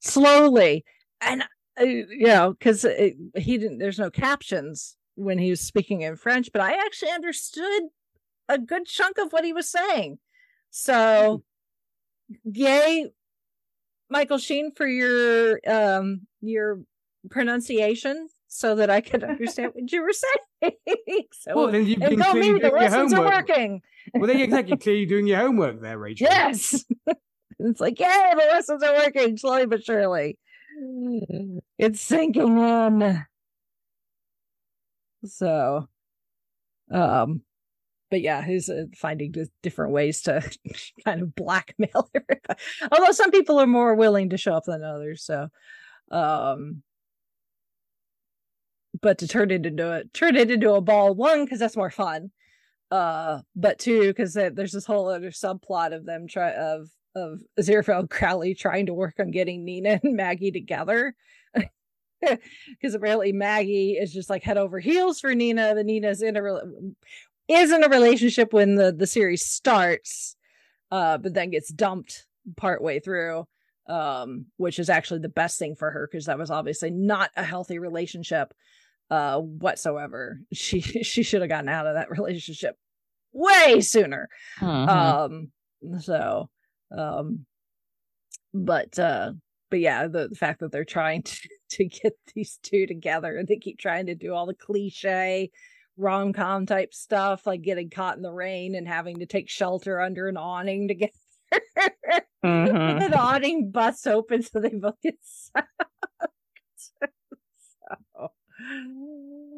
slowly 0.01 0.85
and 1.21 1.43
uh, 1.81 1.85
you 1.85 2.27
know 2.27 2.53
because 2.53 2.83
he 3.37 3.59
didn't 3.59 3.79
there's 3.79 3.99
no 3.99 4.11
captions 4.11 4.97
when 5.15 5.39
he 5.39 5.51
was 5.51 5.61
speaking 5.61 6.03
in 6.03 6.15
French, 6.17 6.51
but 6.53 6.61
I 6.61 6.73
actually 6.73 7.11
understood 7.11 7.85
a 8.49 8.59
good 8.59 8.85
chunk 8.87 9.17
of 9.19 9.33
what 9.33 9.45
he 9.45 9.53
was 9.53 9.69
saying. 9.69 10.19
So 10.71 11.43
yay 12.45 13.07
michael 14.11 14.39
sheen 14.39 14.73
for 14.73 14.87
your 14.87 15.61
um 15.67 16.23
your 16.41 16.81
pronunciation 17.31 18.29
so 18.49 18.77
that 18.77 18.91
i 18.91 19.01
could 19.01 19.25
understand 19.25 19.73
what 19.75 19.91
you 19.91 20.03
were 20.03 20.13
saying 20.63 20.75
so 21.33 21.55
Well, 21.55 21.73
then 21.73 21.87
you've 21.87 22.01
been 22.01 22.21
clearly 22.21 22.53
me 22.53 22.61
the 22.61 22.71
doing 22.71 22.83
your 22.83 22.91
homework. 22.91 23.49
working 23.49 23.83
Well, 24.15 24.27
then 24.27 24.41
exactly 24.41 24.77
clearly 24.77 25.07
doing 25.07 25.27
your 25.27 25.39
homework 25.39 25.81
there, 25.81 25.99
Rachel. 25.99 26.29
yes 26.31 26.85
it's 27.59 27.81
like 27.81 27.99
yeah 27.99 28.33
the 28.35 28.47
lessons 28.53 28.83
are 28.83 28.95
working 28.95 29.37
slowly 29.37 29.67
but 29.67 29.85
surely. 29.85 30.39
It's 31.79 32.01
sinking 32.01 32.59
in. 32.59 33.25
So 35.25 35.89
um 36.93 37.43
but 38.11 38.21
yeah, 38.21 38.45
he's 38.45 38.69
uh, 38.69 38.85
finding 38.97 39.35
different 39.63 39.93
ways 39.93 40.23
to 40.23 40.49
kind 41.05 41.23
of 41.23 41.35
blackmail 41.35 42.09
everybody. 42.15 42.61
Although 42.93 43.13
some 43.13 43.31
people 43.31 43.59
are 43.59 43.67
more 43.67 43.95
willing 43.95 44.31
to 44.31 44.37
show 44.37 44.55
up 44.55 44.65
than 44.65 44.85
others, 44.85 45.25
so 45.25 45.49
um 46.11 46.83
but 49.03 49.19
to 49.19 49.29
turn 49.29 49.51
it 49.51 49.67
into 49.67 49.91
a 49.91 50.05
turn 50.05 50.37
it 50.37 50.51
into 50.51 50.73
a 50.75 50.81
ball 50.81 51.15
one 51.15 51.45
because 51.45 51.59
that's 51.59 51.77
more 51.77 51.91
fun. 51.91 52.31
Uh 52.91 53.41
but 53.57 53.79
two 53.79 54.09
because 54.09 54.35
there's 54.35 54.73
this 54.73 54.87
whole 54.87 55.09
other 55.09 55.31
subplot 55.31 55.93
of 55.95 56.07
them 56.07 56.29
try 56.29 56.53
of 56.53 56.89
of 57.17 57.41
Aziraphale 57.59 58.09
Crowley 58.09 58.55
trying 58.55 58.87
to 58.87 58.95
work 58.95 59.15
on 59.19 59.33
getting 59.33 59.65
Nina 59.65 59.99
and 60.05 60.15
Maggie 60.17 60.53
together. 60.53 61.15
Because 62.21 62.95
apparently 62.95 63.31
Maggie 63.33 63.93
is 63.93 64.13
just 64.13 64.31
like 64.31 64.43
head 64.43 64.57
over 64.57 64.81
heels 64.81 65.21
for 65.21 65.35
Nina. 65.35 65.73
But 65.75 65.85
Nina's 65.87 66.23
in 66.23 66.37
a 66.37 66.43
rel- 66.43 66.93
is 67.47 67.71
in 67.71 67.85
a 67.85 67.89
relationship 67.89 68.53
when 68.53 68.75
the 68.75 68.91
the 68.91 69.07
series 69.07 69.45
starts 69.45 70.35
uh 70.91 71.19
but 71.19 71.35
then 71.35 71.51
gets 71.51 71.69
dumped 71.69 72.27
partway 72.57 72.99
through 73.01 73.47
um 73.89 74.47
which 74.57 74.79
is 74.79 74.89
actually 74.89 75.21
the 75.21 75.29
best 75.29 75.59
thing 75.59 75.77
for 75.77 75.91
her 75.91 76.09
because 76.11 76.27
that 76.27 76.39
was 76.39 76.51
obviously 76.51 76.91
not 76.91 77.31
a 77.37 77.45
healthy 77.45 77.79
relationship 77.79 78.53
uh 79.11 79.39
whatsoever. 79.39 80.41
She 80.53 80.81
she 81.03 81.23
should 81.23 81.43
have 81.43 81.51
gotten 81.51 81.69
out 81.69 81.87
of 81.87 81.95
that 81.95 82.11
relationship 82.11 82.77
way 83.33 83.81
sooner. 83.83 84.29
Mhm. 84.59 84.89
um 84.89 85.51
so 86.01 86.49
um 86.97 87.45
but 88.55 88.99
uh 88.99 89.33
but 89.71 89.81
yeah 89.81 90.07
the, 90.07 90.29
the 90.29 90.37
fact 90.37 90.61
that 90.61 90.71
they're 90.73 90.85
trying 90.85 91.23
to, 91.23 91.49
to 91.71 91.85
get 91.87 92.13
these 92.35 92.59
two 92.63 92.87
together 92.87 93.37
and 93.37 93.49
they 93.49 93.57
keep 93.57 93.79
trying 93.79 94.07
to 94.07 94.15
do 94.15 94.33
all 94.33 94.47
the 94.47 94.55
cliche 94.55 95.51
rom-com 95.97 96.67
type 96.67 96.93
stuff 96.93 97.47
like 97.47 97.63
getting 97.63 97.89
caught 97.89 98.17
in 98.17 98.23
the 98.23 98.31
rain 98.33 98.75
and 98.75 98.87
having 98.87 99.19
to 99.19 99.27
take 99.27 99.49
shelter 99.49 100.01
under 100.01 100.29
an 100.29 100.37
awning 100.37 100.89
together 100.89 101.13
Mhm. 102.45 103.03
and 103.03 103.13
the 103.13 103.19
awning 103.19 103.71
busts 103.71 104.07
open 104.07 104.43
so 104.43 104.61
they 104.61 104.71
both 104.71 105.01
get 105.03 105.17
sucked 105.23 105.69
so 106.77 107.07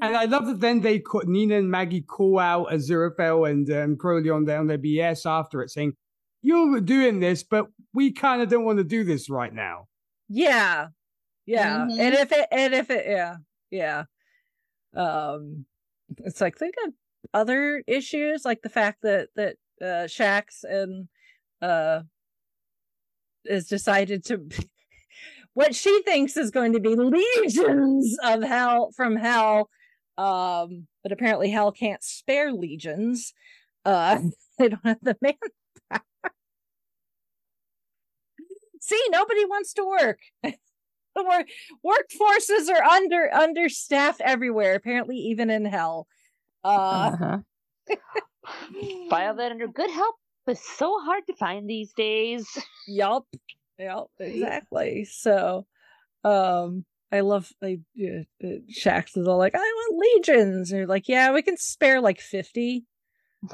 And 0.00 0.16
I 0.16 0.26
love 0.26 0.46
that 0.46 0.60
then 0.60 0.80
they 0.80 1.00
call, 1.00 1.22
Nina 1.24 1.56
and 1.56 1.70
Maggie 1.70 2.02
call 2.02 2.38
out 2.38 2.68
Aziraphale 2.68 3.50
and 3.50 3.70
um, 3.70 3.96
Crowley 3.96 4.30
on 4.30 4.44
their, 4.44 4.58
on 4.60 4.66
their 4.66 4.78
BS 4.78 5.28
after 5.28 5.62
it, 5.62 5.70
saying, 5.70 5.94
"You're 6.42 6.80
doing 6.80 7.20
this, 7.20 7.42
but 7.42 7.66
we 7.94 8.12
kind 8.12 8.42
of 8.42 8.48
don't 8.48 8.64
want 8.64 8.78
to 8.78 8.84
do 8.84 9.04
this 9.04 9.28
right 9.30 9.52
now." 9.52 9.88
Yeah. 10.28 10.88
Yeah. 11.46 11.86
Mhm. 11.86 11.98
And 11.98 12.14
if 12.14 12.32
it 12.32 12.48
and 12.52 12.74
if 12.74 12.90
it 12.90 13.06
yeah, 13.08 13.36
yeah. 13.70 14.04
Um 14.94 15.66
it's 16.18 16.40
like 16.40 16.56
think 16.56 16.74
of 16.86 16.92
other 17.34 17.82
issues 17.86 18.44
like 18.44 18.62
the 18.62 18.68
fact 18.68 19.02
that 19.02 19.28
that 19.36 19.56
uh 19.82 20.06
Shax 20.06 20.64
and 20.64 21.08
uh 21.60 22.02
is 23.44 23.66
decided 23.68 24.24
to 24.26 24.48
what 25.54 25.74
she 25.74 26.02
thinks 26.02 26.36
is 26.36 26.50
going 26.50 26.72
to 26.72 26.80
be 26.80 26.94
legions 26.94 28.16
of 28.22 28.42
hell 28.42 28.90
from 28.96 29.16
hell 29.16 29.68
um 30.16 30.86
but 31.02 31.12
apparently 31.12 31.50
hell 31.50 31.72
can't 31.72 32.02
spare 32.02 32.52
legions 32.52 33.32
uh 33.84 34.18
they 34.58 34.68
don't 34.68 34.84
have 34.84 34.98
the 35.02 35.16
man 35.20 35.34
see 38.88 39.02
nobody 39.10 39.44
wants 39.44 39.72
to 39.74 39.84
work. 39.84 40.18
The 41.16 41.24
work 41.24 41.48
workforces 41.84 42.68
are 42.70 42.84
under 42.84 43.28
understaffed 43.34 44.20
everywhere 44.20 44.76
apparently 44.76 45.16
even 45.16 45.50
in 45.50 45.64
hell. 45.64 46.06
Uh 46.62 47.10
Uh-huh. 47.12 47.38
File 49.10 49.34
that 49.34 49.50
under 49.50 49.66
good 49.66 49.90
help 49.90 50.14
is 50.46 50.60
so 50.62 51.00
hard 51.00 51.26
to 51.26 51.34
find 51.34 51.68
these 51.68 51.92
days. 51.94 52.46
yup 52.86 53.26
yup 53.78 54.10
exactly. 54.20 55.06
So 55.06 55.66
um 56.22 56.84
i 57.10 57.20
love 57.20 57.50
like 57.62 57.80
uh, 58.00 58.22
uh, 58.44 58.58
Shax 58.70 59.16
is 59.16 59.26
all 59.26 59.38
like 59.38 59.54
i 59.54 59.58
want 59.58 60.04
legions. 60.16 60.70
And 60.70 60.78
you're 60.78 60.86
like 60.86 61.08
yeah 61.08 61.32
we 61.32 61.42
can 61.42 61.56
spare 61.56 62.00
like 62.00 62.20
50 62.20 62.84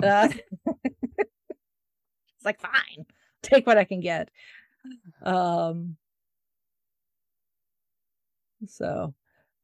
uh 0.03 0.29
it's 0.67 2.45
like 2.45 2.61
fine 2.61 3.07
take 3.43 3.67
what 3.67 3.79
i 3.79 3.85
can 3.85 4.01
get 4.01 4.29
um 5.25 5.97
so 8.67 9.15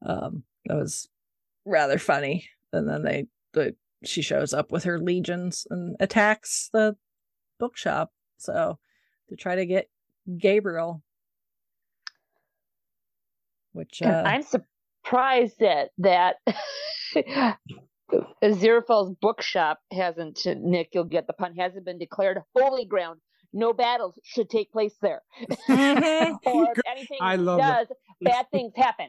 um 0.05 0.43
that 0.67 0.77
was 0.77 1.09
rather 1.65 1.99
funny 1.99 2.49
and 2.73 2.89
then 2.89 3.03
they 3.03 3.27
the 3.53 3.75
she 4.05 4.23
shows 4.23 4.55
up 4.55 4.73
with 4.73 4.85
her 4.85 4.99
legions 4.99 5.67
and 5.71 5.97
attacks 6.01 6.71
the 6.73 6.97
bookshop 7.59 8.11
so 8.39 8.79
to 9.29 9.37
try 9.37 9.55
to 9.57 9.67
get 9.67 9.89
gabriel 10.39 11.03
which 13.73 14.03
uh 14.03 14.23
I'm 14.25 14.43
surprised 14.43 15.59
that 15.61 15.91
that 15.99 16.37
Aziraphale's 18.43 19.15
bookshop 19.21 19.79
hasn't, 19.93 20.45
Nick, 20.47 20.91
you'll 20.93 21.05
get 21.05 21.27
the 21.27 21.33
pun, 21.33 21.55
hasn't 21.57 21.85
been 21.85 21.99
declared 21.99 22.39
holy 22.57 22.85
ground. 22.85 23.21
No 23.53 23.73
battles 23.73 24.19
should 24.23 24.49
take 24.49 24.71
place 24.73 24.95
there. 25.03 25.23
Mhm. 25.69 26.39
or 26.47 26.73
if 26.73 26.79
anything 26.87 27.19
I 27.21 27.37
love 27.37 27.59
does, 27.61 27.87
bad 28.23 28.47
things 28.53 28.73
happen. 28.77 29.09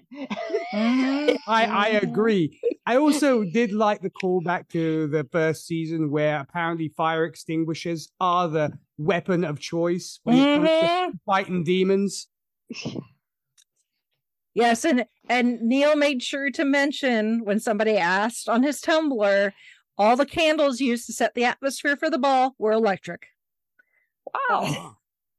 Mhm. 0.73 1.37
I, 1.47 1.65
I 1.65 1.87
agree. 1.89 2.59
I 2.87 2.95
also 2.97 3.43
did 3.43 3.71
like 3.71 4.01
the 4.01 4.09
callback 4.09 4.69
to 4.69 5.07
the 5.07 5.23
first 5.31 5.67
season 5.67 6.09
where 6.09 6.39
apparently 6.39 6.89
fire 6.89 7.25
extinguishers 7.25 8.09
are 8.19 8.47
the 8.47 8.71
weapon 8.97 9.43
of 9.43 9.59
choice 9.59 10.19
when 10.23 10.37
it 10.37 10.55
comes 10.55 10.69
to 10.69 10.85
Mhm. 10.87 11.19
fighting 11.25 11.63
demons. 11.63 12.27
Yes, 14.53 14.83
and 14.83 15.05
and 15.29 15.61
Neil 15.61 15.95
made 15.95 16.21
sure 16.23 16.49
to 16.51 16.65
mention 16.65 17.45
when 17.45 17.59
somebody 17.59 17.95
asked 17.95 18.49
on 18.49 18.63
his 18.63 18.81
Tumblr, 18.81 19.51
all 19.97 20.15
the 20.15 20.25
candles 20.25 20.81
used 20.81 21.05
to 21.05 21.13
set 21.13 21.35
the 21.35 21.45
atmosphere 21.45 21.95
for 21.95 22.09
the 22.09 22.17
ball 22.17 22.55
were 22.57 22.71
electric. 22.73 23.27
Oh, 24.49 24.95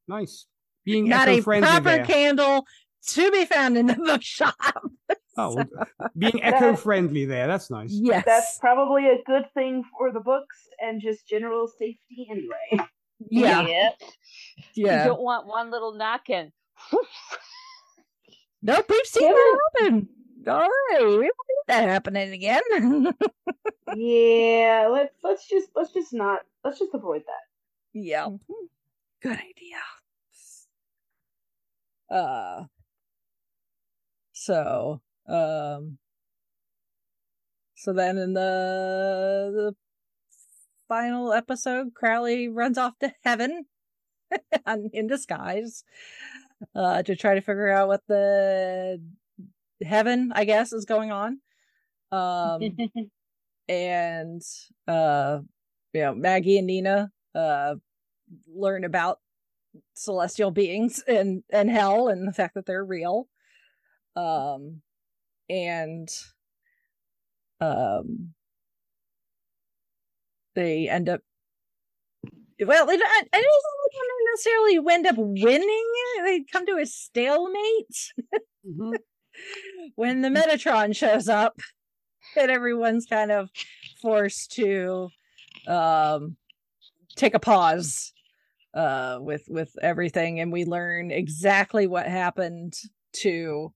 nice. 0.08 0.46
Being 0.84 1.08
Not 1.08 1.28
a 1.28 1.34
eco-friendly 1.34 1.68
proper 1.68 2.04
candle 2.04 2.64
to 3.08 3.30
be 3.30 3.44
found 3.44 3.76
in 3.76 3.86
the 3.86 3.94
bookshop. 4.04 4.54
oh, 5.36 5.54
well, 5.56 5.68
being 6.18 6.38
eco-friendly 6.38 7.24
there. 7.26 7.46
That's 7.46 7.70
nice. 7.70 7.90
Yes. 7.92 8.24
That's 8.26 8.58
probably 8.58 9.08
a 9.08 9.22
good 9.24 9.44
thing 9.54 9.84
for 9.96 10.12
the 10.12 10.20
books 10.20 10.68
and 10.80 11.00
just 11.00 11.26
general 11.26 11.68
safety 11.68 12.26
anyway. 12.30 12.88
yeah. 13.30 13.62
Yep. 13.66 14.00
You 14.74 14.86
don't 14.86 15.22
want 15.22 15.46
one 15.46 15.70
little 15.70 15.92
knock 15.94 16.28
in. 16.30 16.52
Nope, 18.62 18.86
we've 18.88 19.06
seen 19.06 19.22
Kevin- 19.22 19.36
that 19.36 19.58
happen. 19.80 20.08
All 20.48 20.58
right. 20.60 21.00
We 21.00 21.06
don't 21.06 21.20
need 21.20 21.28
that 21.68 21.88
happening 21.88 22.32
again. 22.32 22.62
yeah, 23.96 24.88
let's 24.90 25.14
let's 25.22 25.48
just 25.48 25.68
let's 25.74 25.92
just 25.92 26.12
not 26.12 26.40
let's 26.64 26.78
just 26.78 26.94
avoid 26.94 27.22
that. 27.26 27.42
Yeah. 27.92 28.28
Good 29.22 29.32
idea. 29.38 29.78
Uh 32.10 32.64
so 34.32 35.00
um 35.28 35.98
so 37.74 37.92
then 37.92 38.18
in 38.18 38.34
the 38.34 39.50
the 39.54 39.74
final 40.88 41.32
episode, 41.32 41.94
Crowley 41.94 42.48
runs 42.48 42.76
off 42.76 42.98
to 43.00 43.14
heaven 43.24 43.66
in 44.92 45.06
disguise 45.06 45.84
uh 46.74 47.02
to 47.02 47.16
try 47.16 47.34
to 47.34 47.40
figure 47.40 47.70
out 47.70 47.88
what 47.88 48.02
the 48.08 49.00
heaven, 49.82 50.32
I 50.34 50.44
guess, 50.44 50.72
is 50.72 50.84
going 50.84 51.12
on. 51.12 51.40
Um 52.10 52.76
and 53.68 54.42
uh 54.88 55.38
you 55.92 56.00
know 56.00 56.14
maggie 56.14 56.58
and 56.58 56.66
nina 56.66 57.10
uh 57.34 57.74
learn 58.48 58.84
about 58.84 59.18
celestial 59.94 60.50
beings 60.50 61.02
and 61.08 61.42
and 61.52 61.70
hell 61.70 62.08
and 62.08 62.26
the 62.26 62.32
fact 62.32 62.54
that 62.54 62.66
they're 62.66 62.84
real 62.84 63.28
um 64.16 64.82
and 65.50 66.08
um 67.60 68.34
they 70.54 70.88
end 70.88 71.08
up 71.08 71.22
well 72.66 72.86
they 72.86 72.96
don't, 72.96 73.28
I 73.32 73.40
don't 73.40 74.32
necessarily 74.32 74.94
end 74.94 75.06
up 75.06 75.16
winning 75.18 75.84
they 76.24 76.44
come 76.50 76.66
to 76.66 76.76
a 76.76 76.86
stalemate 76.86 78.12
Mhm. 78.66 78.94
when 79.96 80.22
the 80.22 80.28
Metatron 80.28 80.94
shows 80.94 81.28
up 81.28 81.58
and 82.36 82.50
everyone's 82.50 83.06
kind 83.06 83.32
of 83.32 83.50
forced 84.02 84.52
to 84.52 85.08
um 85.66 86.36
take 87.16 87.34
a 87.34 87.38
pause 87.40 88.12
uh 88.74 89.18
with 89.20 89.44
with 89.48 89.70
everything 89.82 90.40
and 90.40 90.52
we 90.52 90.64
learn 90.64 91.10
exactly 91.10 91.86
what 91.86 92.06
happened 92.06 92.74
to 93.12 93.72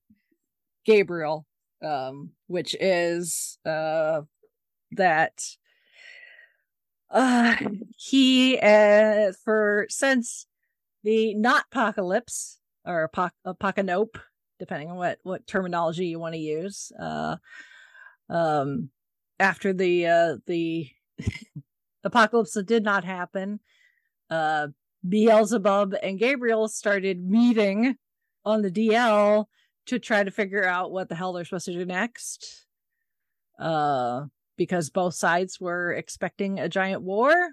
Gabriel 0.85 1.47
um 1.83 2.31
which 2.47 2.75
is 2.81 3.59
uh 3.67 4.23
that 4.93 5.39
uh 7.11 7.57
he 7.97 8.59
uh 8.59 9.33
for 9.45 9.87
since 9.91 10.47
the 11.05 11.35
not 11.35 11.65
apocalypse 11.71 12.59
or 12.87 13.09
apoc- 13.09 13.31
apocalypse 13.45 14.21
depending 14.59 14.91
on 14.91 14.97
what 14.97 15.19
what 15.23 15.47
terminology 15.47 16.07
you 16.07 16.19
want 16.19 16.35
to 16.35 16.41
use 16.41 16.91
uh 16.99 17.37
um 18.31 18.89
after 19.39 19.73
the 19.73 20.07
uh 20.07 20.37
the 20.47 20.89
apocalypse 22.07 22.53
that 22.53 22.67
did 22.67 22.85
not 22.85 23.05
happen. 23.05 23.61
Uh 24.31 24.69
beelzebub 25.07 25.95
and 26.03 26.19
gabriel 26.19 26.67
started 26.67 27.23
meeting 27.25 27.95
on 28.45 28.63
the 28.63 28.71
dl 28.71 29.45
to 29.85 30.01
try 30.01 30.25
to 30.25 30.33
figure 30.33 30.65
out 30.65 30.91
what 30.91 31.09
the 31.09 31.15
hell 31.15 31.33
they're 31.33 31.45
supposed 31.45 31.67
to 31.67 31.73
do 31.73 31.85
next. 31.85 32.67
Uh 33.59 34.25
because 34.57 34.91
both 34.91 35.15
sides 35.15 35.61
were 35.61 35.93
expecting 35.93 36.59
a 36.59 36.69
giant 36.69 37.03
war 37.03 37.51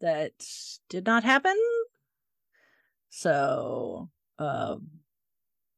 that 0.00 0.32
did 0.88 1.06
not 1.06 1.24
happen. 1.24 1.56
So 3.10 4.08
um 4.38 4.88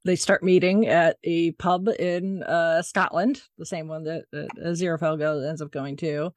they 0.05 0.17
start 0.17 0.43
meeting 0.43 0.87
at 0.87 1.19
a 1.25 1.53
pub 1.53 1.89
in 1.89 2.43
uh, 2.43 2.83
Scotland, 2.83 3.43
the 3.59 3.67
same 3.67 3.89
one 3.89 4.05
that, 4.05 4.25
Aziraphale 4.65 5.19
goes 5.19 5.45
ends 5.45 5.61
up 5.61 5.71
going 5.71 5.97
to. 5.99 6.33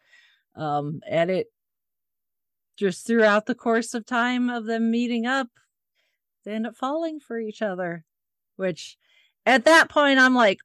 Um, 0.55 1.01
and 1.09 1.29
it 1.31 1.47
just 2.77 3.05
throughout 3.07 3.45
the 3.45 3.55
course 3.55 3.93
of 3.93 4.05
time 4.05 4.49
of 4.49 4.65
them 4.65 4.91
meeting 4.91 5.25
up, 5.25 5.47
they 6.45 6.53
end 6.53 6.67
up 6.67 6.75
falling 6.75 7.19
for 7.19 7.39
each 7.39 7.61
other. 7.61 8.05
Which 8.55 8.97
at 9.45 9.65
that 9.65 9.89
point 9.89 10.19
I'm 10.19 10.35
like, 10.35 10.59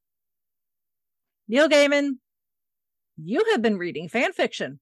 Neil 1.49 1.69
Gaiman, 1.69 2.19
you 3.17 3.45
have 3.53 3.63
been 3.63 3.79
reading 3.79 4.09
fan 4.09 4.33
fiction. 4.33 4.81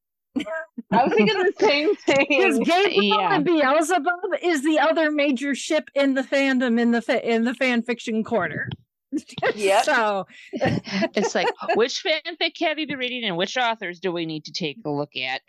I 0.93 1.05
was 1.05 1.15
thinking 1.15 1.39
the 1.39 1.53
same 1.59 1.95
thing. 2.07 2.27
Because. 2.29 2.59
Gabriel 2.59 3.03
Yeah. 3.05 3.35
and 3.37 3.45
Beelzebub 3.45 4.07
is 4.43 4.63
the 4.63 4.79
other 4.81 5.11
major 5.11 5.55
ship 5.55 5.89
in 5.95 6.15
the 6.15 6.23
fandom 6.23 6.79
in 6.81 6.91
the 6.91 7.01
fa- 7.01 7.27
in 7.27 7.45
the 7.45 7.55
fan 7.55 7.83
fiction 7.83 8.23
corner. 8.25 8.69
Yep. 9.55 9.85
So 9.85 10.27
It's 10.53 11.35
like, 11.35 11.49
which 11.75 12.03
fanfic 12.03 12.59
have 12.61 12.79
you 12.79 12.87
been 12.87 12.99
reading 12.99 13.25
and 13.25 13.37
which 13.37 13.57
authors 13.57 14.01
do 14.01 14.13
we 14.13 14.27
need 14.27 14.45
to 14.47 14.53
take 14.53 14.79
a 14.85 14.91
look 14.91 15.17
at? 15.17 15.41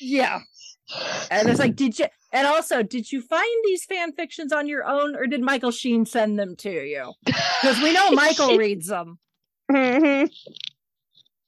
yeah. 0.00 0.40
And 1.30 1.48
it's 1.48 1.58
like, 1.58 1.74
did 1.74 1.98
you 1.98 2.06
and 2.32 2.46
also 2.46 2.82
did 2.82 3.10
you 3.10 3.20
find 3.22 3.48
these 3.64 3.84
fan 3.84 4.12
fictions 4.12 4.52
on 4.52 4.68
your 4.68 4.84
own 4.86 5.16
or 5.16 5.26
did 5.26 5.40
Michael 5.40 5.72
Sheen 5.72 6.06
send 6.06 6.38
them 6.38 6.54
to 6.56 6.70
you? 6.70 7.12
Because 7.24 7.80
we 7.82 7.92
know 7.92 8.10
Michael 8.12 8.56
reads 8.56 8.86
them. 8.86 9.18
Mhm. 9.70 10.30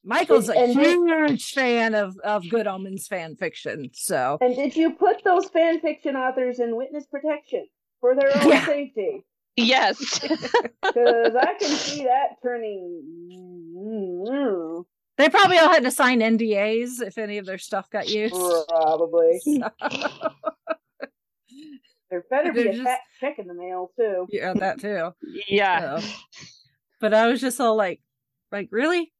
Michael's 0.04 0.48
a 0.48 0.56
And 0.58 0.74
did- 0.74 0.86
huge 0.86 1.52
fan 1.52 1.94
of, 1.94 2.16
of 2.24 2.48
Good 2.48 2.66
Omens 2.66 3.06
fan 3.06 3.36
fiction. 3.36 3.90
So 3.92 4.38
And 4.40 4.56
did 4.56 4.74
you 4.74 4.94
put 4.94 5.22
those 5.22 5.48
fan 5.50 5.80
fiction 5.80 6.16
authors 6.16 6.58
in 6.60 6.74
witness 6.76 7.06
protection 7.06 7.66
for 8.00 8.14
their 8.16 8.34
own 8.36 8.48
Yeah. 8.48 8.64
safety? 8.66 9.24
Yes. 9.58 10.20
Because 10.82 11.34
I 11.36 11.54
can 11.58 11.68
see 11.68 12.04
that 12.04 12.36
turning. 12.42 13.02
they 15.18 15.28
probably 15.28 15.58
all 15.58 15.68
had 15.70 15.82
to 15.84 15.90
sign 15.90 16.20
NDAs 16.20 17.02
if 17.02 17.18
any 17.18 17.38
of 17.38 17.46
their 17.46 17.58
stuff 17.58 17.90
got 17.90 18.08
used. 18.08 18.34
Probably. 18.68 19.40
So- 19.44 19.70
There 22.10 22.24
better 22.30 22.54
be 22.54 22.62
They're 22.62 22.70
a 22.72 22.74
just- 22.74 22.84
fat 22.86 23.00
check 23.20 23.38
in 23.38 23.46
the 23.46 23.52
mail 23.54 23.90
too. 23.98 24.26
yeah, 24.30 24.54
that 24.54 24.80
too. 24.80 25.10
Yeah. 25.46 25.98
So, 25.98 26.08
but 27.02 27.12
I 27.12 27.26
was 27.26 27.38
just 27.38 27.60
all 27.60 27.76
like, 27.76 28.00
like 28.50 28.68
really, 28.72 29.12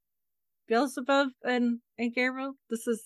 Beelzebub 0.69 1.29
and 1.45 1.81
and 1.99 2.15
Gabriel. 2.15 2.55
This 2.71 2.87
is 2.87 3.05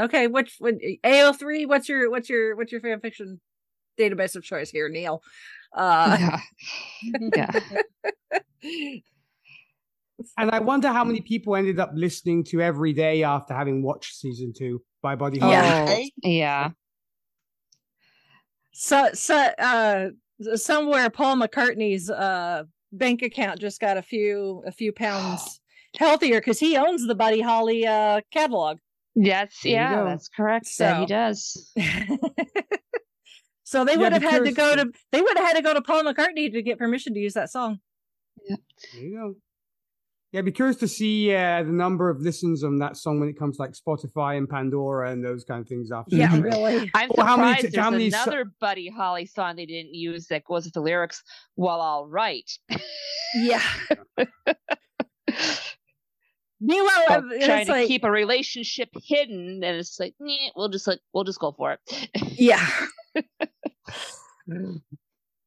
okay. 0.00 0.26
Which 0.26 0.56
what 0.58 0.76
AO 1.04 1.34
three? 1.34 1.66
What's 1.66 1.86
your 1.90 2.10
what's 2.10 2.30
your 2.30 2.56
what's 2.56 2.72
your 2.72 2.80
fan 2.80 3.00
fiction 3.00 3.42
database 3.98 4.36
of 4.36 4.42
choice 4.44 4.70
here, 4.70 4.88
Neil? 4.88 5.22
Uh, 5.76 6.16
yeah. 6.20 6.40
Yeah. 8.62 8.98
And 10.38 10.50
I 10.52 10.60
wonder 10.60 10.88
how 10.88 11.02
many 11.02 11.20
people 11.20 11.56
ended 11.56 11.80
up 11.80 11.90
listening 11.94 12.44
to 12.44 12.60
every 12.62 12.92
day 12.92 13.24
after 13.24 13.54
having 13.54 13.82
watched 13.82 14.14
season 14.14 14.52
two 14.56 14.80
by 15.02 15.16
Buddy 15.16 15.38
Holly. 15.40 15.52
Yeah. 15.52 15.86
Oh, 15.88 16.04
yeah. 16.22 16.70
so 18.72 19.10
so 19.14 19.34
uh 19.36 20.08
somewhere 20.54 21.10
Paul 21.10 21.36
McCartney's 21.36 22.08
uh 22.08 22.62
bank 22.92 23.22
account 23.22 23.58
just 23.60 23.80
got 23.80 23.96
a 23.96 24.02
few 24.02 24.62
a 24.64 24.70
few 24.70 24.92
pounds 24.92 25.60
healthier 25.98 26.40
because 26.40 26.60
he 26.60 26.76
owns 26.76 27.04
the 27.06 27.14
Buddy 27.16 27.40
Holly 27.40 27.84
uh 27.86 28.20
catalog. 28.32 28.78
Yes, 29.16 29.58
There 29.64 29.72
yeah, 29.72 30.04
that's 30.04 30.28
correct. 30.28 30.68
That 30.78 30.94
So- 30.94 31.00
he 31.00 31.06
does. 31.06 31.72
so 33.72 33.84
they 33.84 33.92
Yeah, 33.92 33.98
would 33.98 34.12
have 34.12 34.22
had 34.22 34.44
to 34.44 34.52
go 34.52 34.76
to 34.76 34.90
they 35.10 35.20
would 35.22 35.36
have 35.36 35.46
had 35.46 35.56
to 35.56 35.62
go 35.62 35.72
to 35.74 35.80
Paul 35.82 36.04
McCartney 36.04 36.52
to 36.52 36.62
get 36.62 36.78
permission 36.78 37.14
to 37.14 37.20
use 37.20 37.34
that 37.34 37.50
song. 37.50 37.80
Yeah. 38.48 38.56
There 38.92 39.02
you 39.02 39.16
go. 39.16 39.34
Yeah, 40.32 40.38
I'd 40.38 40.46
be 40.46 40.52
curious 40.52 40.76
to 40.76 40.88
see 40.88 41.34
uh, 41.34 41.62
the 41.62 41.72
number 41.72 42.08
of 42.08 42.20
listens 42.22 42.64
on 42.64 42.78
that 42.78 42.96
song 42.96 43.20
when 43.20 43.28
it 43.28 43.38
comes 43.38 43.56
to 43.58 43.62
like 43.62 43.72
Spotify 43.72 44.38
and 44.38 44.48
Pandora 44.48 45.10
and 45.10 45.22
those 45.22 45.44
kind 45.44 45.60
of 45.60 45.68
things 45.68 45.90
after. 45.92 46.16
Yeah, 46.16 46.34
really. 46.40 46.90
I'm 46.94 47.10
Or 47.18 47.24
how 47.24 47.36
many 47.36 47.56
surprised 47.60 47.76
how 47.76 47.90
there's 47.90 47.92
many 48.00 48.10
so- 48.10 48.22
another 48.22 48.44
Buddy 48.60 48.88
Holly 48.88 49.26
song 49.26 49.56
they 49.56 49.66
didn't 49.66 49.94
use 49.94 50.26
that 50.28 50.44
goes 50.44 50.64
with 50.64 50.72
the 50.74 50.80
lyrics. 50.80 51.22
Well, 51.56 51.80
all 51.80 52.06
right. 52.06 52.50
Yeah. 53.34 53.62
Meanwhile, 56.64 57.04
So 57.08 57.28
it's 57.32 57.44
trying 57.44 57.66
to 57.66 57.72
like, 57.72 57.88
keep 57.88 58.04
a 58.04 58.10
relationship 58.10 58.88
hidden, 59.04 59.64
and 59.64 59.76
it's 59.76 59.98
like, 59.98 60.14
we'll 60.56 60.68
just 60.68 60.86
like 60.86 61.00
we'll 61.12 61.24
just 61.24 61.40
go 61.40 61.52
for 61.52 61.72
it. 61.72 62.08
yeah. 62.38 62.64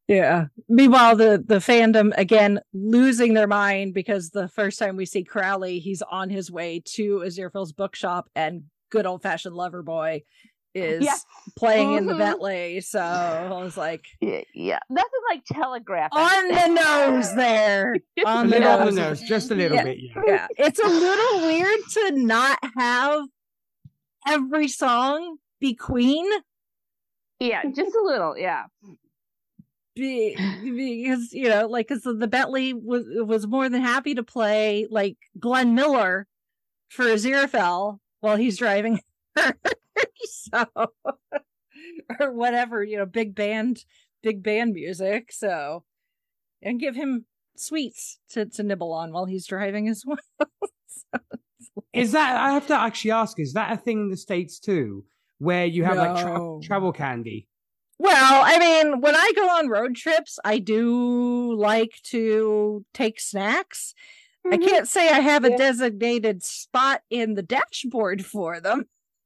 yeah. 0.08 0.48
Meanwhile, 0.68 1.16
the 1.16 1.44
the 1.46 1.60
fandom 1.60 2.12
again 2.18 2.60
losing 2.74 3.34
their 3.34 3.48
mind 3.48 3.94
because 3.94 4.32
the 4.32 4.50
first 4.50 4.78
time 4.78 4.98
we 4.98 5.06
see 5.06 5.24
Crowley, 5.24 5.80
he's 5.80 6.02
on 6.02 6.30
his 6.30 6.52
way 6.52 6.82
to 6.96 7.20
Aziraphale's 7.20 7.72
bookshop, 7.72 8.30
and 8.36 8.64
good 8.92 9.06
old 9.06 9.24
fashioned 9.24 9.56
lover 9.56 9.84
boy 9.84 10.22
is 10.76 11.04
Yes. 11.04 11.26
playing 11.58 11.94
in 11.94 12.06
the 12.06 12.14
Mhm. 12.14 12.18
Bentley. 12.20 12.82
So 12.82 13.00
I 13.00 13.48
was 13.64 13.78
like, 13.78 14.06
Yeah, 14.22 14.42
yeah. 14.54 14.80
Nothing 14.90 15.22
like 15.30 15.44
telegraphing. 15.46 16.18
on 16.20 16.48
the 16.50 16.68
nose 16.68 17.34
there. 17.36 17.96
On 18.26 18.48
the 18.50 18.60
little 18.60 18.72
on 18.72 18.80
the 18.88 18.92
nose. 18.92 19.22
nose, 19.22 19.22
just 19.30 19.50
a 19.52 19.56
little 19.56 19.78
Yeah. 19.78 19.84
bit. 19.86 19.98
Yeah. 20.00 20.22
yeah 20.28 20.48
it's 20.58 20.80
a 20.80 20.88
little 20.88 21.42
weird 21.48 21.80
to 21.94 22.12
not 22.18 22.60
have 22.78 23.24
every 24.28 24.68
song 24.68 25.38
be 25.62 25.74
queen 25.74 26.26
Yeah, 27.40 27.64
just 27.74 27.96
a 27.96 28.02
little. 28.04 28.38
Yeah. 28.38 28.66
be, 29.96 30.36
because 30.62 31.32
you 31.32 31.48
know 31.48 31.68
like 31.68 31.88
because 31.88 32.04
the 32.04 32.28
bentley 32.28 32.74
was 32.74 33.06
was 33.08 33.48
more 33.48 33.70
than 33.70 33.82
happy 33.82 34.14
to 34.16 34.24
play 34.24 34.88
like 34.92 35.16
glenn 35.40 35.74
miller 35.74 36.28
for 36.90 37.06
aziraphale 37.06 38.00
while 38.20 38.36
he's 38.36 38.58
driving 38.58 39.00
her 39.38 39.54
so 40.24 40.66
or 42.20 42.32
whatever 42.34 42.84
you 42.84 42.98
know 42.98 43.06
big 43.06 43.36
band 43.36 43.84
big 44.24 44.42
band 44.44 44.74
music 44.74 45.32
so 45.32 45.84
and 46.62 46.80
give 46.80 46.96
him 46.96 47.26
sweets 47.58 48.20
to, 48.30 48.46
to 48.46 48.64
nibble 48.64 48.92
on 48.94 49.12
while 49.12 49.26
he's 49.26 49.46
driving 49.48 49.88
as 49.88 50.04
well 50.06 50.18
So 50.88 51.20
like- 51.76 51.86
Is 51.94 52.12
that 52.14 52.36
I 52.38 52.52
have 52.54 52.68
to 52.68 52.76
actually 52.76 53.12
ask? 53.12 53.40
Is 53.40 53.54
that 53.54 53.72
a 53.74 53.78
thing 53.78 54.00
in 54.02 54.10
the 54.10 54.18
states 54.18 54.60
too, 54.60 55.06
where 55.40 55.66
you 55.66 55.84
have 55.84 55.98
like 55.98 56.22
tra- 56.22 56.60
travel 56.64 56.92
candy? 56.92 57.48
Well, 57.98 58.42
I 58.46 58.60
mean, 58.60 59.00
when 59.02 59.16
I 59.16 59.32
go 59.36 59.48
on 59.50 59.70
road 59.70 59.96
trips, 59.96 60.38
I 60.44 60.60
do 60.60 61.54
like 61.56 61.94
to 62.06 62.84
take 62.94 63.20
snacks. 63.22 63.94
I 64.46 64.58
Mhm. 64.58 64.68
can't 64.68 64.88
say 64.88 65.08
I 65.10 65.20
have 65.22 65.46
a 65.46 65.52
Yeah. 65.52 65.58
designated 65.58 66.44
spot 66.44 67.02
in 67.10 67.36
the 67.36 67.42
dashboard 67.44 68.26
for 68.26 68.60
them. 68.60 68.86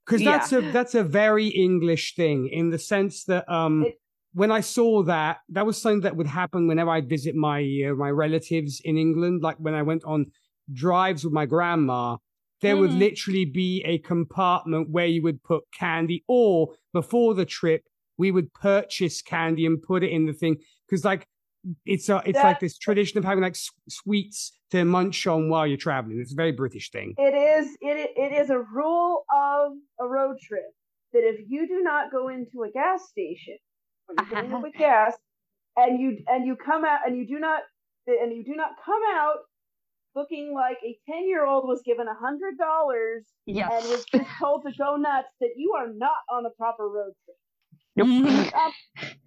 Because 0.09 0.21
Yeah. 0.23 0.31
that's 0.31 0.51
a 0.53 0.61
that's 0.71 0.95
a 0.95 1.03
very 1.03 1.47
English 1.47 2.15
thing 2.15 2.47
in 2.49 2.71
the 2.71 2.79
sense 2.79 3.23
that 3.25 3.47
um 3.51 3.85
It- 3.85 3.99
when 4.33 4.51
I 4.51 4.61
saw 4.61 5.01
that 5.03 5.37
that 5.49 5.65
was 5.65 5.81
something 5.81 6.01
that 6.01 6.15
would 6.15 6.27
happen 6.27 6.67
whenever 6.67 6.91
I'd 6.91 7.09
visit 7.09 7.35
my 7.35 7.59
uh, 7.87 7.93
my 7.95 8.09
relatives 8.11 8.81
in 8.83 8.97
England 8.97 9.41
like 9.41 9.57
when 9.57 9.73
I 9.73 9.83
went 9.83 10.03
on 10.03 10.25
drives 10.71 11.23
with 11.23 11.33
my 11.33 11.45
grandma 11.45 12.17
there 12.61 12.75
would 12.77 12.91
Mhm. 12.91 12.99
literally 12.99 13.45
be 13.45 13.81
a 13.85 13.97
compartment 13.99 14.89
where 14.89 15.05
you 15.07 15.21
would 15.23 15.41
put 15.43 15.63
candy 15.83 16.23
or 16.27 16.75
before 16.93 17.33
the 17.33 17.45
trip 17.45 17.81
we 18.17 18.31
would 18.31 18.49
purchase 18.53 19.21
candy 19.21 19.65
and 19.65 19.81
put 19.81 20.03
it 20.03 20.11
in 20.17 20.25
the 20.25 20.33
thing 20.41 20.57
because 20.85 21.03
like 21.05 21.25
it's 21.85 22.07
a 22.09 22.21
it's 22.25 22.43
like 22.47 22.59
this 22.59 22.77
tradition 22.77 23.17
of 23.17 23.23
having 23.25 23.43
like 23.43 23.55
sweets 23.89 24.39
to 24.71 24.85
munch 24.85 25.25
on 25.27 25.49
while 25.49 25.65
you're 25.67 25.77
traveling 25.89 26.19
it's 26.19 26.33
a 26.33 26.35
very 26.43 26.51
British 26.51 26.87
thing 26.91 27.13
It 27.17 27.33
is 27.33 27.65
it 27.81 28.11
it 28.25 28.31
is 28.41 28.49
a 28.49 28.59
rule 28.59 29.23
of 29.49 29.71
trip 30.41 30.63
that 31.13 31.19
if 31.23 31.39
you 31.47 31.67
do 31.67 31.81
not 31.81 32.11
go 32.11 32.27
into 32.29 32.63
a 32.63 32.71
gas 32.71 33.01
station 33.09 33.57
filling 34.29 34.53
up 34.53 34.61
with 34.63 34.73
gas 34.73 35.13
and 35.77 35.99
you 35.99 36.17
and 36.27 36.45
you 36.45 36.55
come 36.55 36.83
out 36.85 36.99
and 37.05 37.17
you 37.17 37.27
do 37.27 37.39
not 37.39 37.61
and 38.07 38.35
you 38.35 38.43
do 38.43 38.55
not 38.55 38.69
come 38.85 39.01
out 39.13 39.37
looking 40.15 40.53
like 40.53 40.77
a 40.83 40.97
10 41.11 41.27
year 41.27 41.45
old 41.45 41.65
was 41.67 41.81
given 41.85 42.07
a 42.07 42.15
hundred 42.15 42.57
dollars 42.57 43.25
Yes. 43.45 43.69
and 43.71 43.89
was 43.91 44.05
just 44.05 44.29
told 44.39 44.63
to 44.65 44.71
go 44.77 44.95
nuts 44.97 45.27
that 45.39 45.49
you 45.55 45.73
are 45.77 45.87
not 45.93 46.17
on 46.31 46.45
a 46.45 46.49
proper 46.51 46.87
road 46.87 47.13
trip 47.25 47.37
Mhm. 47.97 48.53
Um, 48.53 48.71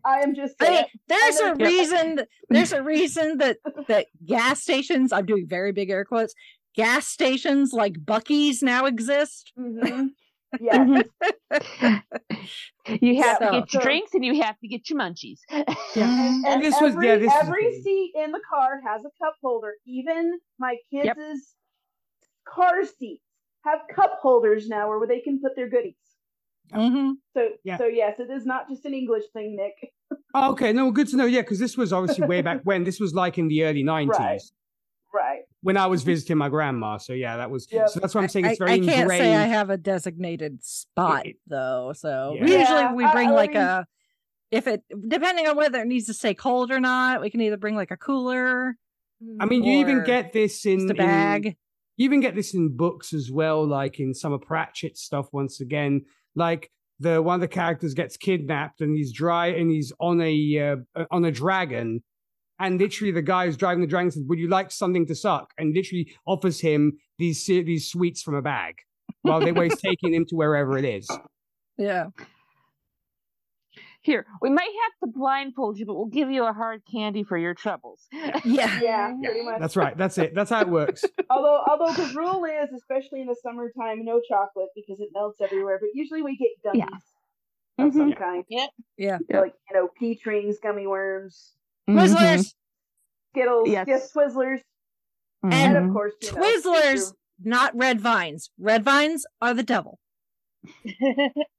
i 0.04 0.20
am 0.20 0.34
just 0.34 0.54
I 0.60 0.70
mean, 0.70 0.84
there's 1.06 1.36
a 1.40 1.54
reason. 1.56 2.20
There's 2.48 2.72
a 2.72 2.82
reason 2.82 3.36
that 3.38 3.58
that 3.88 4.06
gas 4.24 4.62
stations. 4.62 5.12
I'm 5.12 5.26
doing 5.26 5.46
very 5.46 5.72
big 5.72 5.90
air 5.90 6.04
quotes. 6.06 6.32
Gas 6.74 7.06
stations 7.06 7.72
like 7.74 7.94
Buc-ee's 7.94 8.62
now 8.62 8.86
exist. 8.86 9.52
Mhm. 9.58 10.10
Yeah 10.60 11.02
You 13.00 13.22
have 13.22 13.38
So- 13.38 13.50
to 13.50 13.60
get 13.60 13.72
your 13.72 13.82
drinks 13.82 14.14
and 14.14 14.24
you 14.24 14.42
have 14.42 14.58
to 14.60 14.68
get 14.68 14.90
your 14.90 14.98
munchies. 14.98 15.38
And, 15.94 16.46
and 16.46 16.62
this 16.62 16.74
was- 16.80 16.94
every, 16.94 17.06
yeah, 17.06 17.16
this 17.16 17.32
every 17.42 17.70
cool. 17.70 17.82
seat 17.82 18.12
in 18.16 18.32
the 18.32 18.40
car 18.48 18.80
has 18.86 19.02
a 19.04 19.10
cup 19.24 19.34
holder. 19.42 19.74
Even 19.86 20.38
my 20.58 20.76
kids' 20.90 21.04
Yep. 21.06 21.16
car 22.48 22.84
seats 22.84 23.22
have 23.64 23.80
cup 23.94 24.18
holders 24.20 24.68
now 24.68 24.88
where 24.88 25.06
they 25.06 25.20
can 25.20 25.40
put 25.40 25.54
their 25.54 25.68
goodies. 25.68 25.94
Mhm. 26.72 27.12
So, 27.34 27.50
Yeah. 27.64 27.76
so 27.78 27.86
yes, 27.86 28.18
it 28.18 28.30
is 28.30 28.44
not 28.46 28.68
just 28.68 28.84
an 28.86 28.94
English 28.94 29.24
thing, 29.32 29.56
Nick. 29.56 29.92
Oh, 30.34 30.52
okay, 30.52 30.72
no, 30.72 30.90
good 30.90 31.08
to 31.08 31.16
know. 31.16 31.26
Yeah, 31.26 31.42
because 31.42 31.58
this 31.58 31.76
was 31.76 31.92
obviously 31.92 32.26
way 32.26 32.40
back 32.42 32.60
when. 32.64 32.84
This 32.84 32.98
was 32.98 33.14
like 33.14 33.38
in 33.38 33.48
the 33.48 33.64
early 33.64 33.82
nineties 33.82 34.18
Right. 34.18 34.40
Right. 35.14 35.42
When 35.62 35.76
I 35.76 35.86
was 35.86 36.02
visiting 36.02 36.36
my 36.38 36.48
grandma. 36.48 36.98
So 36.98 37.12
yeah, 37.12 37.38
that 37.38 37.50
was. 37.50 37.66
Yep. 37.70 37.88
So 37.88 38.00
that's 38.00 38.14
what 38.14 38.22
I'm 38.22 38.28
saying. 38.28 38.44
It's 38.46 38.58
very 38.58 38.72
I 38.72 38.78
can't 38.78 39.00
ingrained. 39.02 39.22
say 39.22 39.34
I 39.34 39.44
have 39.46 39.70
a 39.70 39.76
designated 39.76 40.62
spot 40.64 41.26
it- 41.26 41.36
though. 41.46 41.92
So 41.96 42.34
Yeah. 42.36 42.42
usually 42.42 42.58
Yeah, 42.60 42.92
we 42.94 43.10
bring 43.12 43.28
I 43.28 43.32
like 43.32 43.50
mean- 43.54 43.62
a 43.62 43.86
if 44.50 44.66
it 44.66 44.82
depending 45.08 45.46
on 45.46 45.56
whether 45.56 45.80
it 45.80 45.86
needs 45.86 46.06
to 46.06 46.14
stay 46.14 46.34
cold 46.34 46.70
or 46.70 46.78
not, 46.80 47.20
we 47.22 47.30
can 47.30 47.40
either 47.40 47.56
bring 47.56 47.74
like 47.74 47.90
a 47.90 47.96
cooler, 47.96 48.76
I 49.40 49.46
mean, 49.46 49.62
you 49.64 49.78
even 49.78 50.04
get 50.04 50.32
this 50.32 50.66
in 50.66 50.80
just 50.80 50.90
a 50.90 50.90
in- 50.90 50.96
bag. 51.08 51.56
you 51.96 52.04
even 52.04 52.20
get 52.20 52.34
this 52.34 52.52
in 52.54 52.76
books 52.76 53.12
as 53.14 53.30
well, 53.30 53.66
like 53.66 54.00
in 54.00 54.14
some 54.14 54.32
of 54.32 54.42
Pratchett 54.42 54.98
stuff. 54.98 55.28
Once 55.32 55.60
again, 55.60 56.02
like 56.34 56.70
the 56.98 57.22
one 57.22 57.36
of 57.36 57.40
the 57.40 57.48
characters 57.48 57.94
gets 57.94 58.16
kidnapped 58.16 58.80
and 58.80 58.96
he's 58.96 59.12
dry 59.12 59.46
and 59.46 59.70
he's 59.70 59.92
on 60.00 60.20
a 60.20 60.58
uh, 60.96 61.04
on 61.10 61.24
a 61.24 61.30
dragon, 61.30 62.02
and 62.58 62.78
literally 62.80 63.12
the 63.12 63.22
guy 63.22 63.46
who's 63.46 63.56
driving 63.56 63.80
the 63.80 63.86
dragon 63.86 64.10
says, 64.10 64.22
"Would 64.26 64.38
you 64.38 64.48
like 64.48 64.70
something 64.70 65.06
to 65.06 65.14
suck?" 65.14 65.52
and 65.58 65.74
literally 65.74 66.12
offers 66.26 66.60
him 66.60 66.98
these 67.18 67.44
these 67.46 67.90
sweets 67.90 68.22
from 68.22 68.34
a 68.34 68.42
bag 68.42 68.76
while 69.22 69.40
they 69.40 69.52
were 69.52 69.68
taking 69.88 70.14
him 70.14 70.24
to 70.28 70.36
wherever 70.36 70.76
it 70.78 70.84
is. 70.84 71.08
Yeah. 71.76 72.06
Here, 74.04 74.26
we 74.40 74.50
might 74.50 74.64
have 74.82 75.08
to 75.08 75.16
blindfold 75.16 75.78
you, 75.78 75.86
but 75.86 75.94
we'll 75.94 76.06
give 76.06 76.28
you 76.28 76.44
a 76.44 76.52
hard 76.52 76.82
candy 76.90 77.22
for 77.22 77.38
your 77.38 77.54
troubles. 77.54 78.00
Yeah. 78.44 78.80
Yeah, 78.82 79.14
pretty 79.22 79.42
much. 79.44 79.60
That's 79.60 79.76
right. 79.76 79.96
That's 79.96 80.18
it. 80.18 80.34
That's 80.34 80.50
how 80.50 80.60
it 80.62 80.68
works. 80.68 81.04
although, 81.30 81.62
although 81.70 81.92
the 81.92 82.12
rule 82.16 82.44
is, 82.44 82.70
especially 82.76 83.20
in 83.20 83.28
the 83.28 83.36
summertime, 83.40 84.04
no 84.04 84.20
chocolate 84.28 84.70
because 84.74 84.98
it 84.98 85.10
melts 85.14 85.40
everywhere. 85.40 85.78
But 85.80 85.90
usually 85.94 86.20
we 86.22 86.36
get 86.36 86.48
gummies 86.66 86.88
Yeah. 87.78 87.86
of 87.86 87.92
some 87.94 88.10
Mhm. 88.12 88.18
kind. 88.18 88.44
Yeah. 88.48 88.66
Yeah. 88.98 89.18
Like 89.30 89.54
you 89.70 89.76
know, 89.76 89.88
peach 89.96 90.26
rings, 90.26 90.58
gummy 90.60 90.88
worms, 90.88 91.52
Mm-hmm. 91.88 91.98
Twizzlers. 91.98 92.54
Skittles, 93.34 93.68
Yes. 93.68 93.86
yes, 93.88 94.12
Twizzlers, 94.12 94.60
And 95.42 95.52
and 95.54 95.76
of 95.76 95.82
mm-hmm. 95.84 95.92
course, 95.94 96.12
you 96.22 96.32
know, 96.32 96.40
Twizzlers, 96.42 97.12
not 97.42 97.74
red 97.76 98.00
vines. 98.00 98.50
Red 98.58 98.84
vines 98.84 99.24
are 99.40 99.54
the 99.54 99.62
devil. 99.62 99.98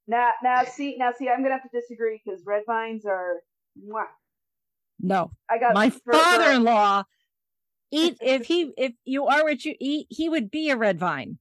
Now, 0.06 0.32
now, 0.44 0.66
see, 0.66 0.98
now, 0.98 1.12
see, 1.18 1.30
I'm 1.30 1.42
gonna 1.42 1.54
have 1.54 1.64
to 1.64 1.70
disagree 1.80 2.20
because 2.24 2.42
red 2.46 2.64
vines 2.68 3.06
are. 3.06 3.38
Mwah. 3.82 4.04
No. 5.00 5.32
I 5.50 5.58
got 5.60 5.74
My 5.74 5.90
for- 5.90 6.00
for- 6.04 6.14
father-in-law 6.14 7.04
eat 7.92 8.18
if 8.20 8.46
he 8.46 8.74
if 8.78 8.94
you 9.06 9.26
are 9.28 9.44
what 9.44 9.64
you 9.64 9.76
eat, 9.80 10.08
he 10.10 10.28
would 10.28 10.52
be 10.52 10.70
a 10.70 10.76
red 10.76 11.00
vine. 11.00 11.40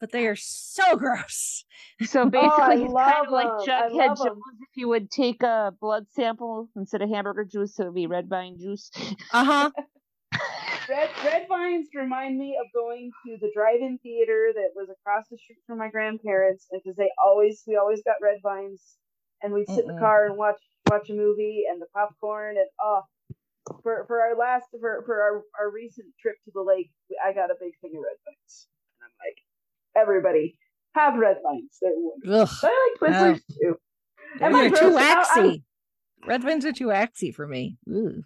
But 0.00 0.12
they 0.12 0.26
are 0.26 0.36
so 0.36 0.96
gross. 0.96 1.64
So 2.02 2.22
I 2.22 2.24
basically, 2.26 2.80
he's 2.84 2.92
kind 2.92 3.26
of 3.26 3.32
like 3.32 3.46
'em. 3.46 3.74
I 3.74 3.88
Jughead. 3.90 4.16
Jones. 4.16 4.40
If 4.62 4.76
you 4.76 4.88
would 4.88 5.10
take 5.10 5.42
a 5.42 5.72
blood 5.80 6.06
sample 6.10 6.70
instead 6.76 7.02
of 7.02 7.10
hamburger 7.10 7.44
juice, 7.44 7.78
it 7.78 7.84
would 7.84 7.94
be 7.94 8.06
red 8.06 8.28
vine 8.28 8.56
juice. 8.58 8.90
Uh-huh. 9.32 9.70
Red 10.88 11.10
red 11.24 11.46
vines 11.48 11.88
remind 11.94 12.38
me 12.38 12.56
of 12.60 12.66
going 12.74 13.12
to 13.24 13.36
the 13.40 13.50
drive-in 13.54 13.98
theater 14.02 14.50
that 14.54 14.70
was 14.74 14.88
across 14.88 15.24
the 15.30 15.36
street 15.38 15.58
from 15.66 15.78
my 15.78 15.88
grandparents, 15.88 16.66
because 16.72 16.96
they 16.96 17.10
always 17.24 17.62
we 17.66 17.76
always 17.76 18.02
got 18.02 18.16
red 18.22 18.38
vines, 18.42 18.96
and 19.42 19.52
we'd 19.52 19.68
sit 19.68 19.84
in 19.84 19.90
Mm-mm. 19.90 19.94
the 19.94 20.00
car 20.00 20.26
and 20.26 20.36
watch 20.36 20.58
watch 20.88 21.08
a 21.10 21.14
movie 21.14 21.64
and 21.70 21.80
the 21.80 21.86
popcorn 21.94 22.56
and 22.56 22.66
oh. 22.82 23.02
For, 23.84 24.04
for 24.08 24.20
our 24.20 24.36
last 24.36 24.66
for, 24.80 25.04
for 25.06 25.20
our, 25.22 25.42
our 25.60 25.70
recent 25.70 26.08
trip 26.20 26.34
to 26.44 26.50
the 26.52 26.62
lake, 26.62 26.90
I 27.24 27.32
got 27.32 27.50
a 27.50 27.54
big 27.60 27.72
thing 27.80 27.92
of 27.94 28.02
red 28.02 28.18
vines, 28.26 28.66
and 28.98 29.06
I'm 29.06 29.14
like, 29.22 29.38
everybody 30.00 30.56
have 30.94 31.14
red 31.16 31.36
vines. 31.42 31.78
They're 31.80 31.92
wonderful. 31.94 32.34
Ugh. 32.42 32.48
But 32.62 32.70
I 32.72 32.88
like 33.00 33.12
Twizzlers 33.12 33.42
too. 33.60 33.76
Am 34.40 34.52
They're 34.52 34.68
gross? 34.70 34.80
too 34.80 34.96
I- 34.96 35.02
I'm- 35.02 35.44
waxy. 35.46 35.64
Red 36.26 36.42
vines 36.42 36.64
are 36.66 36.72
too 36.72 36.88
waxy 36.88 37.32
for 37.32 37.46
me. 37.46 37.76
Ooh. 37.88 38.22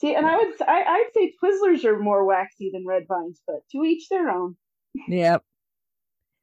See, 0.00 0.14
and 0.14 0.26
I 0.26 0.36
would 0.36 0.60
I, 0.62 0.82
I'd 0.82 1.10
say 1.14 1.32
Twizzlers 1.42 1.84
are 1.84 1.98
more 1.98 2.24
waxy 2.24 2.70
than 2.72 2.84
red 2.86 3.04
vines, 3.08 3.40
but 3.46 3.60
to 3.72 3.82
each 3.84 4.08
their 4.08 4.28
own. 4.30 4.56
Yep. 5.08 5.42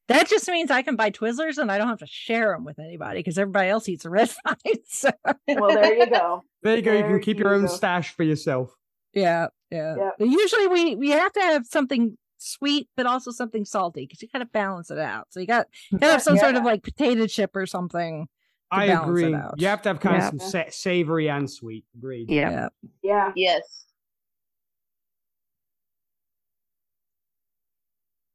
That 0.08 0.28
just 0.28 0.48
means 0.48 0.70
I 0.70 0.82
can 0.82 0.96
buy 0.96 1.10
Twizzlers 1.10 1.56
and 1.58 1.70
I 1.72 1.78
don't 1.78 1.88
have 1.88 2.00
to 2.00 2.06
share 2.06 2.52
them 2.52 2.64
with 2.64 2.78
anybody 2.78 3.20
because 3.20 3.38
everybody 3.38 3.68
else 3.70 3.88
eats 3.88 4.02
the 4.02 4.10
red 4.10 4.28
vines. 4.46 5.04
Well, 5.48 5.68
there 5.74 5.94
you 5.94 6.10
go. 6.10 6.42
There 6.62 6.76
you 6.76 6.82
go. 6.82 6.92
You 6.92 7.02
can 7.04 7.20
keep 7.20 7.38
you 7.38 7.44
your 7.44 7.54
own 7.54 7.62
go. 7.62 7.68
stash 7.68 8.14
for 8.14 8.22
yourself. 8.22 8.74
yeah, 9.14 9.46
yeah. 9.70 9.94
Yep. 9.96 10.12
Usually 10.20 10.66
we 10.68 10.96
we 10.96 11.10
have 11.10 11.32
to 11.32 11.40
have 11.40 11.66
something 11.66 12.18
sweet, 12.44 12.88
but 12.96 13.06
also 13.06 13.30
something 13.30 13.64
salty 13.64 14.02
because 14.06 14.20
you 14.22 14.28
got 14.32 14.40
to 14.40 14.44
balance 14.46 14.90
it 14.90 14.98
out. 14.98 15.26
So 15.30 15.40
you 15.40 15.46
got 15.46 15.66
got 15.92 16.00
to 16.00 16.06
have 16.12 16.22
some 16.22 16.36
sort 16.38 16.54
of 16.56 16.64
like 16.64 16.82
potato 16.82 17.26
chip 17.26 17.54
or 17.56 17.66
something. 17.66 18.26
to 18.72 18.78
I 18.78 18.86
balance 18.88 19.20
it 19.20 19.24
agree. 19.26 19.34
out. 19.34 19.54
You 19.58 19.66
have 19.68 19.82
to 19.82 19.88
have 19.90 20.00
kind 20.00 20.16
Yeah. 20.18 20.28
of 20.28 20.40
some 20.42 20.50
sa- 20.50 20.70
savory 20.70 21.28
and 21.28 21.50
sweet. 21.50 21.84
Agreed. 21.96 22.30
Yeah. 22.30 22.50
Yeah. 22.50 22.68
Yeah. 23.02 23.32
Yes. 23.36 23.84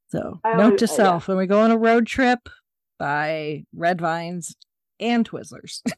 So 0.09 0.39
I 0.43 0.53
note 0.55 0.63
always- 0.63 0.79
to 0.81 0.85
uh, 0.85 0.89
yeah. 0.91 0.95
self: 0.95 1.27
when 1.27 1.37
we 1.37 1.45
go 1.45 1.61
on 1.61 1.71
a 1.71 1.77
road 1.77 2.07
trip, 2.07 2.49
buy 2.97 3.65
red 3.75 4.01
vines 4.01 4.55
and 4.99 5.27
Twizzlers. 5.29 5.81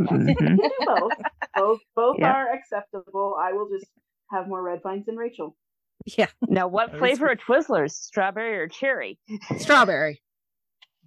Mhm. 0.00 0.56
both. 0.86 1.12
Both 1.54 1.80
both 1.94 2.16
Yeah. 2.18 2.32
are 2.32 2.52
acceptable. 2.54 3.36
I 3.38 3.52
will 3.52 3.68
just 3.68 3.90
have 4.30 4.46
more 4.48 4.62
red 4.62 4.80
vines 4.82 5.06
than 5.06 5.16
Rachel. 5.16 5.56
Yeah, 6.16 6.28
Now, 6.48 6.68
what 6.68 6.96
flavor 6.96 7.26
of 7.28 7.38
Twizzlers? 7.38 7.90
Strawberry 7.92 8.56
or 8.58 8.68
cherry? 8.68 9.18
strawberry, 9.58 10.20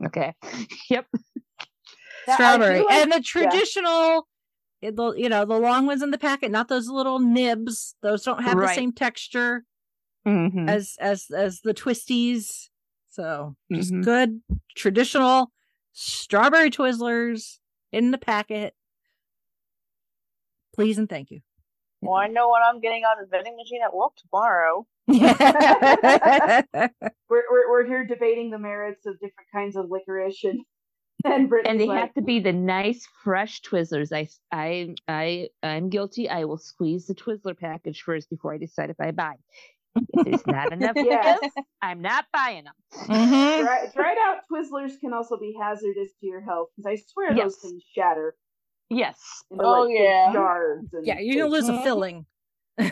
Okay. 0.06 0.34
Yep. 0.90 1.07
That- 2.28 2.36
strawberry, 2.36 2.80
like- 2.80 2.91
and 2.91 3.11
the 3.11 3.22
traditional. 3.22 4.28
it- 4.82 4.95
the 4.95 5.14
you 5.14 5.30
know 5.30 5.45
the 5.45 5.57
long 5.60 5.86
ones 5.86 6.02
in 6.03 6.11
the 6.11 6.18
packet, 6.18 6.52
not 6.52 6.68
those 6.68 6.88
little 6.88 7.19
nibs. 7.19 7.95
Those 8.02 8.23
don't 8.23 8.44
have 8.44 8.57
the 8.57 8.68
same 8.73 8.91
texture 8.94 9.64
Mhm. 10.28 10.69
as 10.69 10.95
as 10.99 11.28
as 11.32 11.61
the 11.61 11.73
twisties. 11.73 12.69
So 13.10 13.56
just 13.72 13.91
Mhm. 13.91 14.03
good 14.03 14.41
traditional 14.76 15.52
strawberry 15.94 16.69
Twizzlers 16.72 17.60
in 17.91 18.11
the 18.11 18.18
packet. 18.18 18.73
Please 20.73 20.98
and 20.98 21.10
thank 21.10 21.30
you. 21.32 21.41
Well, 22.02 22.18
I 22.18 22.28
know 22.28 22.48
what 22.48 22.61
I'm 22.64 22.80
getting 22.82 23.03
on 23.03 23.18
the 23.22 23.28
vending 23.28 23.56
machine 23.56 23.82
at 23.84 23.94
work 23.94 24.14
tomorrow. 24.18 24.88
We're, 27.30 27.44
we're 27.49 27.69
we're 27.69 27.86
here 27.86 28.06
debating 28.06 28.49
the 28.49 28.60
merits 28.60 29.06
of 29.06 29.14
different 29.15 29.48
kinds 29.53 29.76
of 29.78 29.90
licorice 29.90 30.44
and 30.44 30.60
and 31.26 31.49
Brittany's 31.49 31.72
And 31.72 31.80
they 31.80 31.86
like, 31.88 31.99
have 31.99 32.14
to 32.15 32.22
be 32.22 32.40
the 32.40 32.52
nice, 32.53 33.07
fresh 33.23 33.61
Twizzlers. 33.61 34.11
I, 34.11 34.28
I, 34.52 34.95
I, 35.07 35.49
I'm 35.64 35.90
guilty. 35.90 36.28
I 36.30 36.45
will 36.45 36.57
squeeze 36.57 37.06
the 37.07 37.15
Twizzler 37.15 37.57
package 37.57 38.02
first 38.02 38.30
before 38.30 38.53
I 38.53 38.57
decide 38.57 38.90
if 38.90 38.99
I 38.99 39.11
buy. 39.11 39.36
If 39.95 40.26
there's 40.26 40.48
not 40.48 40.72
enough 40.73 40.94
Yes. 40.95 41.40
Twizzlers, 41.44 41.64
I'm 41.82 42.02
not 42.02 42.26
buying 42.34 42.64
them. 42.64 42.73
Mhm. 43.07 43.61
Dry, 43.61 43.91
dried 43.94 44.18
out 44.26 44.38
Twizzlers 44.52 44.99
can 44.99 45.14
also 45.14 45.38
be 45.38 45.56
hazardous 45.61 46.11
to 46.22 46.26
your 46.26 46.41
health 46.41 46.69
because 46.76 46.88
I 46.90 46.95
swear 47.11 47.36
those 47.36 47.57
things 47.57 47.84
shatter 47.94 48.36
Yes. 48.94 49.44
into 49.50 49.64
Oh, 49.64 49.84
like 49.84 49.96
yeah. 49.98 50.34
shards. 50.34 50.94
And 50.94 51.06
yeah, 51.08 51.20
you're 51.20 51.38
gonna 51.44 51.50
lose 51.56 51.70
a 51.70 51.72
Mhm. 51.74 51.84
filling. 51.84 52.26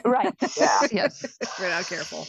Right. 0.05 0.33
Yeah. 0.57 0.79
Yes. 0.91 1.23
if 1.41 1.59
We're 1.59 1.69
not 1.69 1.85
careful. 1.85 2.25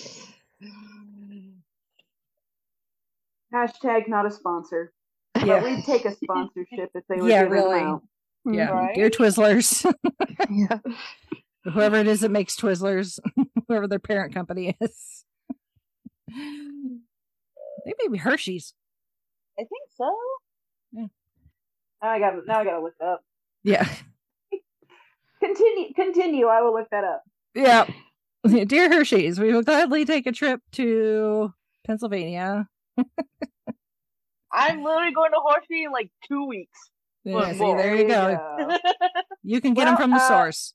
Hashtag 3.54 4.08
not 4.08 4.26
a 4.26 4.30
sponsor. 4.30 4.92
But 5.34 5.46
Yeah, 5.46 5.62
we'd 5.62 5.84
take 5.84 6.04
a 6.04 6.12
sponsorship 6.14 6.90
if 6.94 7.04
they 7.08 7.16
were 7.20 7.28
Yeah, 7.30 7.42
really. 7.42 7.80
out. 7.80 8.02
yeah. 8.44 8.70
Right? 8.70 8.94
Dear 8.94 9.10
Twizzlers, 9.10 9.84
Yeah. 10.50 10.78
whoever 11.64 11.96
it 11.96 12.06
is 12.08 12.20
that 12.20 12.30
makes 12.30 12.56
Twizzlers, 12.56 13.18
whoever 13.68 13.86
their 13.86 13.98
parent 14.00 14.34
company 14.34 14.76
is. 14.80 15.24
They 16.28 17.94
may 18.02 18.08
be 18.10 18.18
Hershey's. 18.18 18.74
I 19.58 19.62
think 19.62 19.90
so. 19.96 20.14
Now 20.92 21.08
I 22.02 22.18
got 22.18 22.34
now 22.46 22.60
I 22.60 22.64
gotta 22.64 22.80
look 22.82 22.94
up. 23.02 23.22
Yeah. 23.62 23.88
Continue 25.40 25.94
continue, 25.94 26.46
I 26.46 26.60
will 26.60 26.74
look 26.74 26.88
that 26.90 27.04
up. 27.04 27.22
Yeah. 27.54 27.86
Dear 28.66 28.90
Hershey's, 28.90 29.40
we 29.40 29.52
will 29.52 29.62
gladly 29.62 30.04
take 30.04 30.26
a 30.26 30.32
trip 30.32 30.60
to 30.72 31.52
Pennsylvania. 31.86 32.68
I'm 34.52 34.82
literally 34.82 35.12
going 35.12 35.30
to 35.30 35.40
Hershey 35.48 35.84
in 35.84 35.92
like 35.92 36.10
two 36.28 36.46
weeks. 36.46 36.78
Yeah, 37.24 37.52
see, 37.52 37.60
well, 37.60 37.76
there 37.76 37.94
you 37.96 38.08
go. 38.08 38.78
You 39.42 39.60
can 39.60 39.74
get 39.74 39.84
them 39.84 39.96
from 39.96 40.10
the 40.10 40.16
uh, 40.16 40.28
source. 40.28 40.74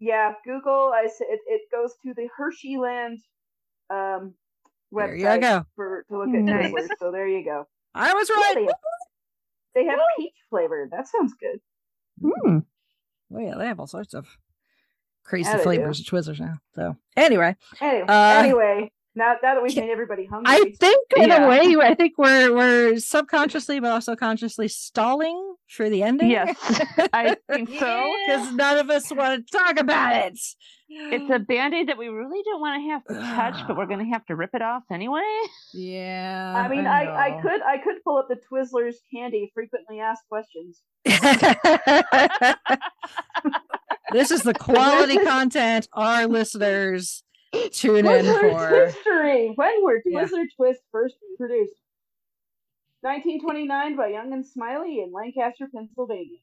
Yeah, 0.00 0.32
Google. 0.44 0.92
I 0.94 1.06
said 1.06 1.26
it, 1.30 1.40
it 1.46 1.62
goes 1.72 1.94
to 2.04 2.14
the 2.14 2.28
Hersheyland 2.38 3.18
um, 3.90 4.34
There 4.92 5.14
you 5.14 5.40
go. 5.40 5.64
for 5.76 6.04
to 6.08 6.18
look 6.18 6.28
at 6.28 6.42
Nice. 6.42 6.88
So 6.98 7.10
there 7.10 7.28
you 7.28 7.44
go. 7.44 7.66
I 7.94 8.12
was 8.12 8.30
right. 8.30 8.54
they, 8.54 8.64
have, 8.64 8.74
they 9.74 9.84
have 9.86 9.98
peach 10.16 10.34
flavor. 10.50 10.88
That 10.90 11.08
sounds 11.08 11.34
good. 11.40 11.60
Hmm. 12.20 12.58
Oh 13.34 13.38
yeah, 13.38 13.54
they 13.56 13.66
have 13.66 13.80
all 13.80 13.86
sorts 13.86 14.14
of 14.14 14.26
crazy 15.24 15.48
Yeah, 15.50 15.58
flavors 15.58 16.00
of 16.00 16.06
Twizzlers 16.06 16.40
now. 16.40 16.58
So 16.74 16.96
anyway, 17.16 17.56
Anyway, 17.80 18.06
Uh, 18.08 18.40
anyway, 18.42 18.90
now 19.18 19.34
now 19.42 19.54
that 19.54 19.62
we've 19.62 19.76
made 19.76 19.90
everybody 19.90 20.24
hungry, 20.26 20.46
I 20.54 20.72
think 20.80 21.06
in 21.16 21.28
Yeah. 21.28 21.44
a 21.44 21.48
way, 21.48 21.76
I 21.82 21.94
think 21.94 22.14
we're 22.16 22.54
we're 22.54 22.98
subconsciously 22.98 23.80
but 23.80 23.90
also 23.90 24.16
consciously 24.16 24.68
stalling 24.68 25.56
for 25.68 25.90
the 25.90 26.02
ending. 26.02 26.30
Yes, 26.30 26.56
I 27.12 27.36
think 27.50 27.68
so. 27.78 28.12
because 28.26 28.52
none 28.54 28.78
of 28.78 28.88
us 28.88 29.12
want 29.12 29.46
to 29.46 29.52
talk 29.58 29.78
about 29.78 30.16
it. 30.26 30.38
It's 30.90 31.30
a 31.30 31.38
band-aid 31.38 31.88
that 31.90 31.98
we 31.98 32.08
really 32.08 32.40
don't 32.46 32.62
want 32.62 32.82
to 32.82 32.88
have 32.88 33.04
to 33.04 33.12
touch, 33.36 33.62
but 33.68 33.76
we're 33.76 33.84
going 33.84 33.98
to 33.98 34.06
have 34.10 34.24
to 34.26 34.34
rip 34.34 34.54
it 34.54 34.62
off 34.62 34.84
anyway. 34.90 35.20
Yeah. 35.74 36.54
I 36.56 36.66
mean, 36.66 36.86
I, 36.86 37.04
I 37.04 37.28
know. 37.36 37.42
could 37.42 37.60
I 37.62 37.76
could 37.76 38.02
pull 38.02 38.16
up 38.16 38.28
the 38.30 38.36
Twizzlers 38.50 38.94
candy 39.14 39.50
frequently 39.54 40.00
asked 40.00 40.22
questions. 40.30 40.80
this 44.12 44.30
is 44.30 44.42
the 44.42 44.54
quality 44.54 45.18
content 45.18 45.88
our 45.92 46.26
listeners 46.26 47.22
tune 47.72 48.06
in 48.06 48.24
for. 48.24 48.68
history. 48.86 49.52
When 49.54 49.82
were 49.84 50.02
Yeah. 50.04 50.26
Twist 50.56 50.80
first 50.92 51.16
produced? 51.36 51.74
1929 53.02 53.96
by 53.96 54.08
Young 54.08 54.32
and 54.32 54.44
Smylie 54.44 55.04
in 55.04 55.12
Lancaster, 55.12 55.68
Pennsylvania. 55.72 56.38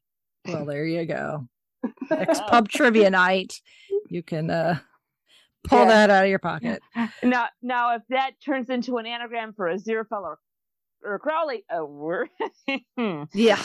Well, 0.48 0.66
there 0.66 0.86
you 0.86 1.06
go. 1.06 1.48
Next 2.10 2.42
pub 2.48 2.70
trivia 2.70 3.10
night, 3.10 3.62
you 4.10 4.24
can 4.24 4.50
uh 4.50 4.80
pull 5.66 5.80
Yeah. 5.80 5.86
that 5.86 6.10
out 6.10 6.24
of 6.24 6.30
your 6.30 6.40
pocket. 6.40 6.82
Now, 7.24 7.48
now, 7.62 7.96
if 7.96 8.04
that 8.10 8.32
turns 8.44 8.70
into 8.70 8.98
an 8.98 9.06
anagram 9.06 9.54
for 9.54 9.66
Aziraphale 9.68 10.22
or, 10.24 10.40
or 11.04 11.20
Crowley, 11.20 11.64
oh, 11.72 11.86
we're 11.86 12.28
Yeah. 13.34 13.64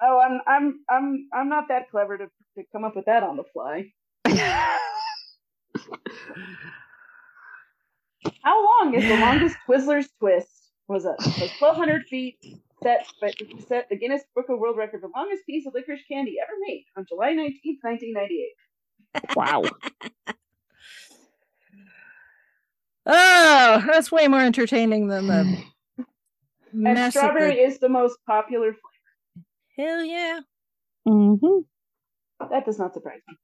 Oh, 0.00 0.18
I'm 0.20 0.40
I'm 0.46 0.80
I'm 0.88 1.28
I'm 1.34 1.48
not 1.48 1.68
that 1.68 1.90
clever 1.90 2.18
to, 2.18 2.26
to 2.26 2.64
come 2.72 2.84
up 2.84 2.94
with 2.96 3.06
that 3.06 3.22
on 3.22 3.36
the 3.36 3.44
fly. 3.52 3.90
How 8.42 8.64
long 8.82 8.94
is 8.94 9.04
the 9.04 9.16
longest 9.16 9.56
Twizzlers 9.68 10.06
twist? 10.18 10.48
Was 10.88 11.04
it 11.06 11.14
was 11.18 11.50
1,200 11.58 12.04
feet 12.04 12.36
set 12.82 13.06
but 13.20 13.34
set 13.68 13.88
the 13.88 13.96
Guinness 13.96 14.22
Book 14.34 14.46
of 14.50 14.58
World 14.58 14.76
Record 14.76 15.00
for 15.00 15.08
longest 15.14 15.46
piece 15.46 15.66
of 15.66 15.72
licorice 15.74 16.02
candy 16.10 16.36
ever 16.42 16.52
made 16.66 16.84
on 16.96 17.06
July 17.08 17.32
19th, 17.32 17.78
1998. 17.82 18.52
wow. 19.34 19.62
Oh, 23.06 23.84
that's 23.86 24.10
way 24.12 24.28
more 24.28 24.40
entertaining 24.40 25.08
than 25.08 25.26
the 25.26 25.62
And 26.74 27.12
strawberry 27.12 27.56
the- 27.56 27.62
is 27.62 27.78
the 27.78 27.88
most 27.88 28.18
popular 28.26 28.72
flavor. 28.72 29.46
Hell 29.76 30.04
yeah. 30.04 30.40
hmm 31.06 31.36
That 32.50 32.64
does 32.66 32.78
not 32.78 32.94
surprise 32.94 33.20
me. 33.28 33.36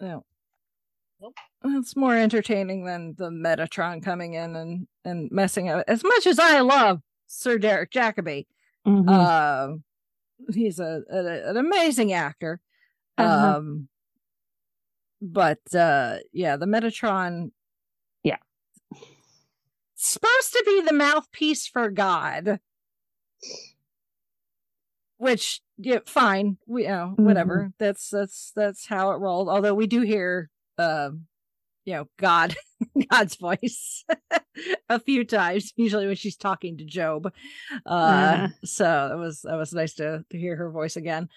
No. 0.00 0.24
It's 1.64 1.96
more 1.96 2.16
entertaining 2.16 2.84
than 2.84 3.14
the 3.16 3.30
Metatron 3.30 4.02
coming 4.02 4.34
in 4.34 4.56
and, 4.56 4.86
and 5.04 5.30
messing 5.30 5.68
up. 5.68 5.84
As 5.86 6.02
much 6.02 6.26
as 6.26 6.38
I 6.38 6.60
love 6.60 7.00
Sir 7.26 7.58
Derek 7.58 7.90
Jacobi, 7.90 8.46
Mm-hmm. 8.84 9.08
um, 9.08 9.84
he's 10.52 10.80
a, 10.80 11.02
a 11.08 11.50
an 11.50 11.56
amazing 11.56 12.12
actor. 12.12 12.58
Uh-huh. 13.16 13.56
Um, 13.58 13.86
but 15.20 15.60
uh, 15.72 16.16
yeah, 16.32 16.56
the 16.56 16.66
Metatron, 16.66 17.52
Yeah. 18.24 18.38
supposed 19.94 20.52
to 20.52 20.62
be 20.66 20.80
the 20.80 20.92
mouthpiece 20.94 21.68
for 21.68 21.90
God. 21.90 22.58
Which, 25.18 25.60
yeah, 25.78 26.00
fine. 26.04 26.58
We, 26.66 26.82
you 26.82 26.88
know, 26.88 27.12
whatever. 27.16 27.72
That's 27.78 28.10
that's 28.10 28.50
that's 28.56 28.86
how 28.86 29.12
it 29.12 29.20
rolled. 29.20 29.48
Although 29.48 29.74
we 29.74 29.86
do 29.86 30.00
hear, 30.00 30.50
um, 30.82 31.26
you 31.84 31.94
know, 31.94 32.08
God, 32.18 32.54
God's 33.10 33.36
voice 33.36 34.04
a 34.88 35.00
few 35.00 35.24
times. 35.24 35.72
Usually 35.76 36.06
when 36.06 36.16
she's 36.16 36.36
talking 36.36 36.78
to 36.78 36.84
Job. 36.84 37.32
Uh, 37.86 37.88
Uh-huh. 37.88 38.48
so 38.64 39.10
it 39.12 39.18
was 39.18 39.42
that 39.42 39.56
was 39.56 39.72
nice 39.72 39.94
to 39.94 40.24
to 40.30 40.38
hear 40.38 40.56
her 40.56 40.70
voice 40.70 40.96
again. 40.96 41.28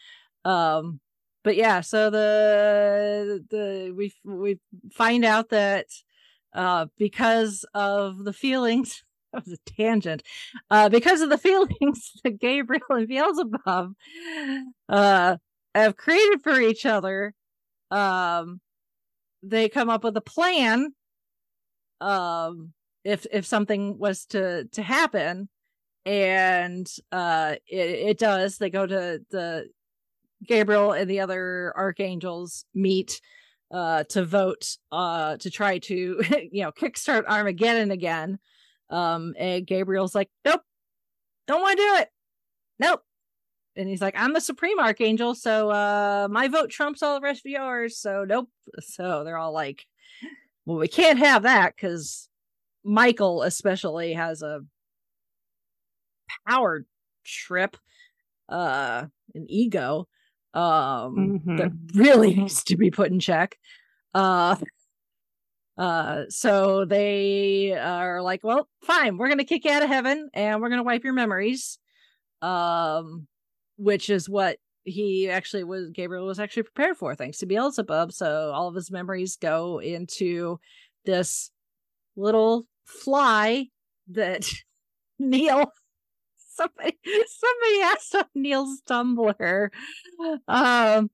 Um, 0.46 1.00
but 1.44 1.56
yeah, 1.56 1.82
so 1.82 2.10
the 2.10 3.44
the 3.50 3.94
we 3.96 4.14
we 4.24 4.60
find 4.94 5.26
out 5.26 5.50
that 5.50 5.88
uh 6.54 6.88
because 6.98 7.66
of 7.74 8.24
the 8.24 8.34
feelings 8.34 9.04
that 9.34 9.46
was 9.46 9.54
a 9.60 9.72
tangent. 9.72 10.24
Uh 10.70 10.90
because 10.90 11.22
of 11.22 11.30
the 11.30 11.38
feelings 11.38 12.12
that 12.24 12.40
Gabriel 12.40 12.84
and 12.92 13.08
Beelzebub 13.08 13.94
uh 14.90 15.38
have 15.74 15.98
created 15.98 16.42
for 16.44 16.60
each 16.60 16.86
other, 16.86 17.34
um 17.92 18.60
they 19.48 19.70
come 19.70 19.90
up 19.90 20.04
with 20.04 20.18
a 20.18 20.22
plan 20.22 20.94
um 22.02 22.74
if 23.04 23.26
if 23.32 23.46
something 23.46 23.98
was 23.98 24.26
to 24.26 24.66
to 24.66 24.82
happen. 24.82 25.50
And 26.06 26.88
uh 27.12 27.56
it, 27.68 27.90
it 28.10 28.20
does. 28.20 28.58
They 28.58 28.70
go 28.70 28.86
to 28.86 29.22
the 29.32 29.70
gabriel 30.46 30.92
and 30.92 31.10
the 31.10 31.22
other 31.22 31.74
archangels 31.76 32.66
meet 32.74 33.22
uh 33.72 34.04
to 34.10 34.26
vote 34.26 34.78
uh 34.92 35.38
to 35.38 35.50
try 35.50 35.80
to 35.80 36.22
you 36.52 36.64
know 36.64 36.72
kickstart 36.72 37.26
armageddon 37.28 37.92
again. 37.92 38.40
Um 38.90 39.34
and 39.38 39.66
gabriel's 39.66 40.16
like 40.16 40.30
nope. 40.44 40.62
Don't 41.48 41.62
want 41.62 41.78
to 41.78 41.84
do 41.84 41.96
it. 42.02 42.10
Nope 42.80 43.02
and 43.76 43.88
he's 43.90 44.02
like 44.02 44.16
i'm 44.18 44.34
the 44.34 44.42
supreme 44.42 44.80
archangel 44.80 45.36
so 45.36 45.70
uh 45.70 46.28
my 46.32 46.48
vote 46.48 46.70
trumps 46.70 47.04
all 47.04 47.16
the 47.16 47.24
rest 47.24 47.46
of 47.46 47.52
yours. 47.52 47.98
So 47.98 48.24
nope. 48.28 48.50
So 48.80 49.24
they're 49.24 49.38
all 49.38 49.52
like 49.54 49.86
well 50.66 50.78
we 50.78 50.88
can't 50.88 51.20
have 51.20 51.44
that 51.44 51.76
because 51.76 52.30
michael 52.84 53.44
especially 53.44 54.14
has 54.14 54.42
a 54.42 54.62
power 56.48 56.86
trip 57.24 57.78
uh 58.50 59.06
an 59.34 59.46
ego 59.50 60.08
um 60.54 61.42
Mhm. 61.46 61.58
that 61.58 61.72
really 61.96 62.34
needs 62.36 62.64
to 62.66 62.78
be 62.78 62.92
put 62.92 63.12
in 63.12 63.20
check. 63.20 63.58
Uh 64.14 64.56
uh 65.78 66.24
so 66.30 66.86
they 66.86 67.74
are 67.74 68.22
like 68.22 68.44
well 68.44 68.70
fine 68.82 69.18
we're 69.18 69.28
gonna 69.28 69.44
kick 69.44 69.66
you 69.66 69.72
out 69.72 69.84
of 69.84 69.90
heaven 69.90 70.30
and 70.34 70.62
we're 70.62 70.70
gonna 70.70 70.84
wipe 70.84 71.04
your 71.04 71.14
memories. 71.14 71.80
Um 72.42 73.28
which 73.78 74.10
is 74.10 74.30
what 74.30 74.58
he 74.84 75.30
actually 75.30 75.64
was 75.64 75.90
gabriel 75.90 76.28
was 76.28 76.40
actually 76.40 76.64
prepared 76.64 76.96
for 76.98 77.16
thanks 77.16 77.40
to 77.40 77.46
beelzebub. 77.46 78.12
So 78.12 78.52
all 78.54 78.68
of 78.68 78.76
his 78.76 78.92
memories 78.92 79.36
go 79.36 79.80
into 79.80 80.60
this 81.06 81.52
little 82.16 82.68
fly 82.86 83.68
that 84.10 84.48
neil 85.20 85.72
somebody 86.56 86.98
somebody 87.04 87.82
asked 87.84 88.16
on 88.16 88.24
neil's 88.34 88.82
tumblr 88.88 89.70
um 90.48 91.10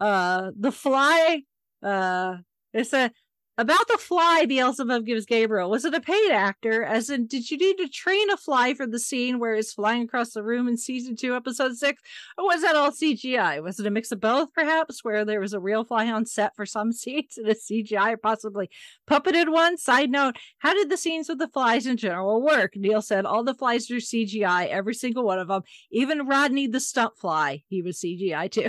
uh 0.00 0.50
the 0.58 0.72
fly 0.72 1.42
uh 1.82 2.36
it's 2.72 2.92
a 2.92 3.10
about 3.56 3.86
the 3.86 3.98
fly 3.98 4.46
Beelzebub 4.46 5.06
gives 5.06 5.26
Gabriel. 5.26 5.70
Was 5.70 5.84
it 5.84 5.94
a 5.94 6.00
paid 6.00 6.32
actor? 6.32 6.82
As 6.82 7.08
in, 7.08 7.26
did 7.26 7.50
you 7.50 7.56
need 7.56 7.76
to 7.76 7.88
train 7.88 8.28
a 8.30 8.36
fly 8.36 8.74
for 8.74 8.86
the 8.86 8.98
scene 8.98 9.38
where 9.38 9.54
it's 9.54 9.72
flying 9.72 10.02
across 10.02 10.30
the 10.30 10.42
room 10.42 10.66
in 10.66 10.76
season 10.76 11.14
two, 11.14 11.36
episode 11.36 11.76
six? 11.76 12.02
Or 12.36 12.46
was 12.46 12.62
that 12.62 12.74
all 12.74 12.90
CGI? 12.90 13.62
Was 13.62 13.78
it 13.78 13.86
a 13.86 13.90
mix 13.90 14.10
of 14.10 14.20
both, 14.20 14.52
perhaps, 14.52 15.04
where 15.04 15.24
there 15.24 15.40
was 15.40 15.52
a 15.52 15.60
real 15.60 15.84
fly 15.84 16.10
on 16.10 16.26
set 16.26 16.56
for 16.56 16.66
some 16.66 16.92
scenes 16.92 17.38
and 17.38 17.48
a 17.48 17.54
CGI 17.54 18.20
possibly 18.20 18.68
puppeted 19.08 19.52
one? 19.52 19.78
Side 19.78 20.10
note, 20.10 20.36
how 20.58 20.74
did 20.74 20.90
the 20.90 20.96
scenes 20.96 21.28
with 21.28 21.38
the 21.38 21.48
flies 21.48 21.86
in 21.86 21.96
general 21.96 22.42
work? 22.42 22.72
Neil 22.74 23.02
said 23.02 23.24
all 23.24 23.44
the 23.44 23.54
flies 23.54 23.88
were 23.88 23.96
CGI, 23.96 24.66
every 24.66 24.94
single 24.94 25.24
one 25.24 25.38
of 25.38 25.46
them. 25.46 25.62
Even 25.92 26.26
Rodney 26.26 26.66
the 26.66 26.80
stunt 26.80 27.16
fly, 27.18 27.62
he 27.68 27.82
was 27.82 28.00
CGI 28.00 28.50
too. 28.50 28.68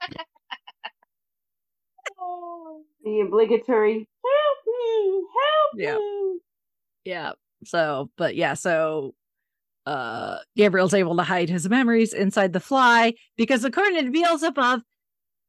The 3.04 3.20
obligatory 3.20 3.94
help 4.24 4.58
me, 4.66 5.14
help 5.14 5.72
Yeah. 5.76 5.96
me. 5.98 6.38
Yeah. 7.04 7.32
So, 7.64 8.10
but 8.16 8.36
yeah, 8.36 8.54
so 8.54 9.14
uh 9.86 10.38
Gabriel's 10.56 10.92
able 10.94 11.16
to 11.16 11.22
hide 11.22 11.48
his 11.48 11.68
memories 11.68 12.12
inside 12.12 12.52
the 12.52 12.60
fly 12.60 13.14
because 13.36 13.64
according 13.64 14.04
to 14.04 14.10
Beelzebub, 14.10 14.82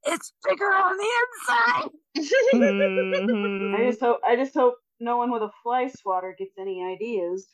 it's 0.06 0.34
bigger 0.48 0.65
on 0.65 0.98
the 0.98 1.10
inside. 1.28 1.90
Mhm. 2.53 3.76
I 3.80 3.86
just 3.90 3.99
hope 3.99 4.19
I 4.28 4.36
just 4.36 4.53
hope 4.53 4.76
no 4.99 5.18
one 5.18 5.32
with 5.32 5.41
a 5.44 5.52
fly 5.64 5.90
swatter 5.99 6.36
gets 6.38 6.53
any 6.60 6.84
ideas. 6.84 7.48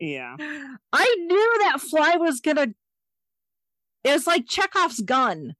yeah. 0.00 0.36
I 0.92 1.16
knew 1.26 1.58
that 1.64 1.80
fly 1.80 2.16
was 2.16 2.40
gonna 2.40 2.68
it 4.04 4.10
was 4.12 4.26
like 4.26 4.46
Chekhov's 4.48 5.00
gun. 5.00 5.54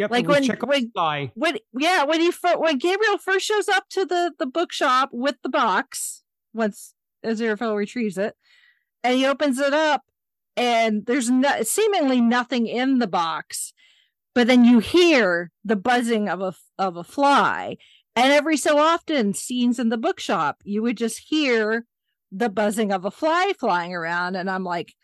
Yep, 0.00 0.10
Like 0.12 0.26
when- 0.26 0.46
when- 0.66 0.90
fly. 0.92 1.30
When 1.34 1.58
yeah, 1.78 2.04
when 2.04 2.22
he 2.22 2.32
when 2.56 2.78
Gabriel 2.78 3.18
first 3.18 3.44
shows 3.44 3.68
up 3.68 3.86
to 3.90 4.06
the 4.06 4.32
the 4.38 4.46
bookshop 4.46 5.10
with 5.12 5.36
the 5.42 5.50
box, 5.50 6.22
once 6.54 6.94
Aziraphale 7.22 7.76
retrieves 7.76 8.16
it, 8.16 8.34
and 9.04 9.16
he 9.18 9.26
opens 9.26 9.58
it 9.58 9.74
up, 9.74 10.04
and 10.56 11.04
there's 11.04 11.28
no, 11.28 11.60
seemingly 11.64 12.18
nothing 12.22 12.66
in 12.66 12.98
the 12.98 13.06
box, 13.06 13.74
but 14.34 14.46
then 14.46 14.64
you 14.64 14.78
hear 14.78 15.50
the 15.66 15.76
buzzing 15.76 16.30
of 16.30 16.40
a 16.40 16.54
of 16.78 16.96
a 16.96 17.04
fly, 17.04 17.76
and 18.16 18.32
every 18.32 18.56
so 18.56 18.78
often, 18.78 19.34
scenes 19.34 19.78
in 19.78 19.90
the 19.90 19.98
bookshop, 19.98 20.62
you 20.64 20.80
would 20.80 20.96
just 20.96 21.24
hear 21.28 21.84
the 22.32 22.48
buzzing 22.48 22.90
of 22.90 23.04
a 23.04 23.10
fly 23.10 23.52
flying 23.60 23.94
around, 23.94 24.34
and 24.34 24.48
I'm 24.48 24.64
like. 24.64 24.94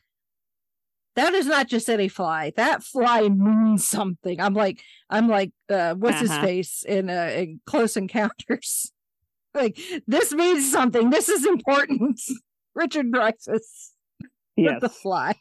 That 1.17 1.33
is 1.35 1.47
not 1.47 1.67
just 1.69 1.89
any 1.91 2.09
fly. 2.09 2.53
That 2.57 2.83
fly 2.85 3.29
means 3.29 3.87
something. 3.89 4.41
I'm 4.41 4.55
like, 4.55 4.83
I'm 5.11 5.29
like, 5.29 5.51
uh, 5.71 5.95
what's 5.95 6.21
his 6.21 6.31
Uh-huh. 6.31 6.43
face 6.47 6.85
in, 6.87 7.09
uh, 7.11 7.33
in 7.35 7.61
Close 7.67 7.97
Encounters? 7.97 8.93
like, 9.55 9.79
this 10.07 10.33
means 10.33 10.71
something. 10.71 11.11
This 11.11 11.29
is 11.31 11.47
important. 11.47 12.21
Richard 12.75 13.11
Dreyfuss 13.11 13.47
with 14.57 14.81
the 14.81 14.91
Yes. 14.91 14.97
fly. 14.99 15.35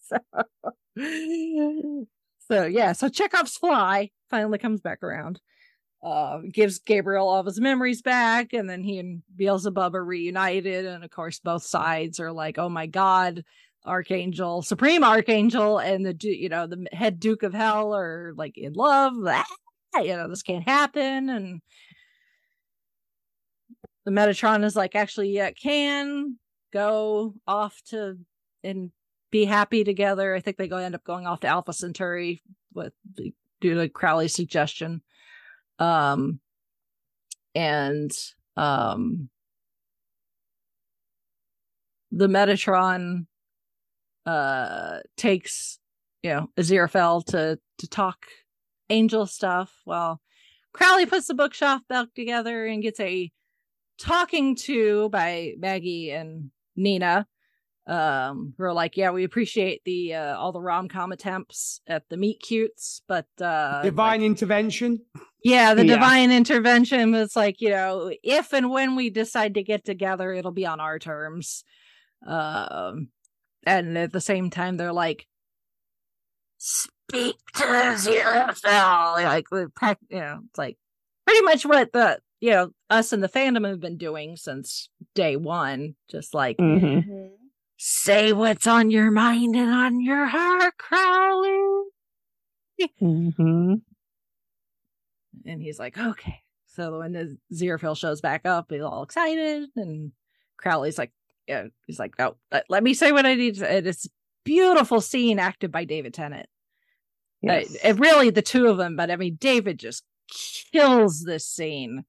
so, 0.00 0.18
so 2.50 2.64
yeah, 2.66 2.92
so 2.92 3.08
Chekhov's 3.08 3.56
fly 3.56 4.10
finally 4.30 4.58
comes 4.58 4.80
back 4.80 5.02
around. 5.02 5.40
Uh, 6.02 6.40
gives 6.52 6.80
Gabriel 6.80 7.28
all 7.28 7.38
of 7.38 7.46
his 7.46 7.60
memories 7.60 8.02
back, 8.02 8.52
and 8.52 8.68
then 8.68 8.82
he 8.82 8.98
and 8.98 9.22
Beelzebub 9.36 9.94
are 9.94 10.04
reunited, 10.04 10.84
and 10.84 11.04
of 11.04 11.10
course 11.10 11.38
both 11.38 11.62
sides 11.62 12.18
are 12.18 12.32
like, 12.32 12.58
"Oh 12.58 12.68
my 12.68 12.86
god, 12.86 13.44
Archangel, 13.84 14.62
Supreme 14.62 15.04
Archangel, 15.04 15.78
and 15.78 16.06
the 16.06 16.16
you 16.20 16.48
know 16.48 16.66
the 16.66 16.86
head 16.92 17.18
Duke 17.20 17.42
of 17.42 17.54
Hell 17.54 17.94
are 17.94 18.32
like 18.36 18.56
in 18.58 18.72
love. 18.74 19.14
Ah, 19.94 20.00
you 20.00 20.16
know 20.16 20.26
this 20.26 20.42
can't 20.42 20.66
happen, 20.66 21.28
and 21.28 21.60
the 24.06 24.10
Metatron 24.10 24.64
is 24.64 24.74
like, 24.74 24.94
actually, 24.94 25.28
yeah, 25.28 25.48
it 25.48 25.58
can 25.60 26.38
go 26.72 27.34
off 27.46 27.78
to 27.88 28.16
and 28.64 28.90
be 29.30 29.44
happy 29.44 29.84
together. 29.84 30.34
I 30.34 30.40
think 30.40 30.56
they 30.56 30.68
go 30.68 30.76
end 30.76 30.94
up 30.94 31.04
going 31.04 31.26
off 31.26 31.40
to 31.40 31.48
Alpha 31.48 31.72
Centauri 31.72 32.42
with 32.74 32.92
due 33.60 33.74
to 33.74 33.88
Crowley's 33.88 34.34
suggestion. 34.34 35.02
Um 35.78 36.40
and 37.54 38.10
um 38.56 39.28
the 42.10 42.28
Metatron 42.28 43.26
uh 44.26 44.98
takes 45.16 45.78
you 46.22 46.30
know 46.30 46.48
Aziraphale 46.56 47.24
to 47.26 47.58
to 47.78 47.88
talk 47.88 48.26
angel 48.90 49.26
stuff 49.26 49.72
while 49.84 50.20
Crowley 50.72 51.06
puts 51.06 51.26
the 51.26 51.34
bookshelf 51.34 51.82
back 51.88 52.08
together 52.14 52.64
and 52.66 52.82
gets 52.82 53.00
a 53.00 53.30
talking 53.98 54.56
to 54.56 55.08
by 55.10 55.52
Maggie 55.58 56.10
and 56.10 56.50
Nina 56.76 57.26
um 57.88 58.54
who 58.56 58.62
are 58.64 58.72
like 58.72 58.96
yeah 58.96 59.10
we 59.10 59.24
appreciate 59.24 59.82
the 59.84 60.14
uh 60.14 60.36
all 60.36 60.52
the 60.52 60.60
rom-com 60.60 61.10
attempts 61.10 61.80
at 61.88 62.08
the 62.08 62.16
meet 62.16 62.38
cutes 62.40 63.02
but 63.08 63.26
uh 63.40 63.82
Divine 63.82 64.20
like- 64.20 64.26
intervention. 64.26 65.00
yeah 65.42 65.74
the 65.74 65.84
Yeah. 65.84 65.94
divine 65.96 66.30
intervention 66.30 67.10
was 67.10 67.34
like 67.34 67.60
you 67.60 67.70
know 67.70 68.12
if 68.22 68.52
and 68.52 68.70
when 68.70 68.94
we 68.94 69.10
decide 69.10 69.54
to 69.54 69.64
get 69.64 69.84
together 69.84 70.32
it'll 70.32 70.52
be 70.52 70.64
on 70.64 70.78
our 70.78 71.00
terms 71.00 71.64
um 72.24 73.08
and 73.66 73.96
at 73.98 74.12
the 74.12 74.20
same 74.20 74.50
time 74.50 74.76
they're 74.76 74.92
like 74.92 75.26
speak 76.58 77.36
to 77.54 77.62
Aziraphale 77.64 79.22
like 79.24 79.46
you 80.08 80.18
know 80.20 80.40
it's 80.48 80.58
like 80.58 80.76
pretty 81.26 81.42
much 81.42 81.64
what 81.66 81.92
the 81.92 82.18
you 82.40 82.50
know 82.50 82.70
us 82.90 83.12
and 83.12 83.22
the 83.22 83.28
fandom 83.28 83.66
have 83.68 83.80
been 83.80 83.96
doing 83.98 84.36
since 84.36 84.88
day 85.14 85.36
one 85.36 85.94
just 86.10 86.34
like 86.34 86.56
Mhm. 86.58 87.30
say 87.76 88.32
what's 88.32 88.66
on 88.66 88.90
your 88.90 89.10
mind 89.10 89.56
and 89.56 89.70
on 89.70 90.00
your 90.00 90.26
heart 90.26 90.76
Crowley 90.78 91.84
Mhm. 93.00 93.82
and 95.46 95.62
he's 95.62 95.78
like 95.78 95.98
okay 95.98 96.40
so 96.66 96.98
when 97.00 97.12
the 97.12 97.36
Aziraphale 97.52 97.96
shows 97.96 98.20
back 98.20 98.46
up 98.46 98.66
he's 98.70 98.82
all 98.82 99.02
excited 99.02 99.68
and 99.76 100.12
Crowley's 100.56 100.98
like 100.98 101.12
yeah 101.46 101.64
he's 101.86 101.98
like 101.98 102.18
no 102.18 102.36
let, 102.50 102.64
let 102.68 102.82
me 102.82 102.94
say 102.94 103.12
what 103.12 103.26
I 103.26 103.34
need 103.34 103.54
to 103.54 103.60
say. 103.60 103.78
It's 103.78 104.08
beautiful 104.44 105.00
scene 105.00 105.38
acted 105.38 105.70
by 105.70 105.84
David 105.84 106.14
Tennant 106.14 106.48
Yes. 107.42 107.76
Uh, 107.84 107.94
really, 107.94 108.30
the 108.30 108.40
two 108.40 108.68
of 108.68 108.76
them, 108.76 108.96
but 108.96 109.10
I 109.10 109.16
mean, 109.16 109.36
David 109.40 109.78
just 109.78 110.04
kills 110.72 111.24
this 111.24 111.46
scene 111.46 112.04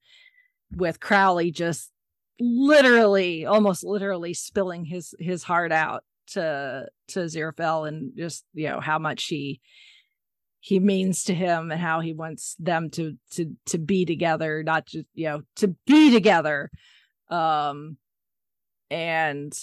with 0.74 1.00
Crowley 1.00 1.50
just 1.50 1.90
literally, 2.38 3.44
almost 3.44 3.84
literally 3.84 4.32
spilling 4.32 4.84
his 4.84 5.14
his 5.18 5.42
heart 5.42 5.72
out 5.72 6.04
to 6.28 6.86
to 7.08 7.20
Aziraphale 7.20 7.86
and 7.88 8.12
just 8.16 8.44
you 8.54 8.68
know 8.68 8.80
how 8.80 8.98
much 8.98 9.24
he 9.24 9.60
he 10.60 10.78
means 10.78 11.24
to 11.24 11.34
him 11.34 11.70
and 11.70 11.80
how 11.80 12.00
he 12.00 12.14
wants 12.14 12.54
them 12.60 12.88
to 12.90 13.16
to 13.32 13.56
to 13.66 13.78
be 13.78 14.04
together, 14.04 14.62
not 14.62 14.86
just 14.86 15.06
you 15.14 15.26
know 15.26 15.42
to 15.56 15.68
be 15.84 16.12
together. 16.12 16.70
Um, 17.28 17.96
and 18.94 19.58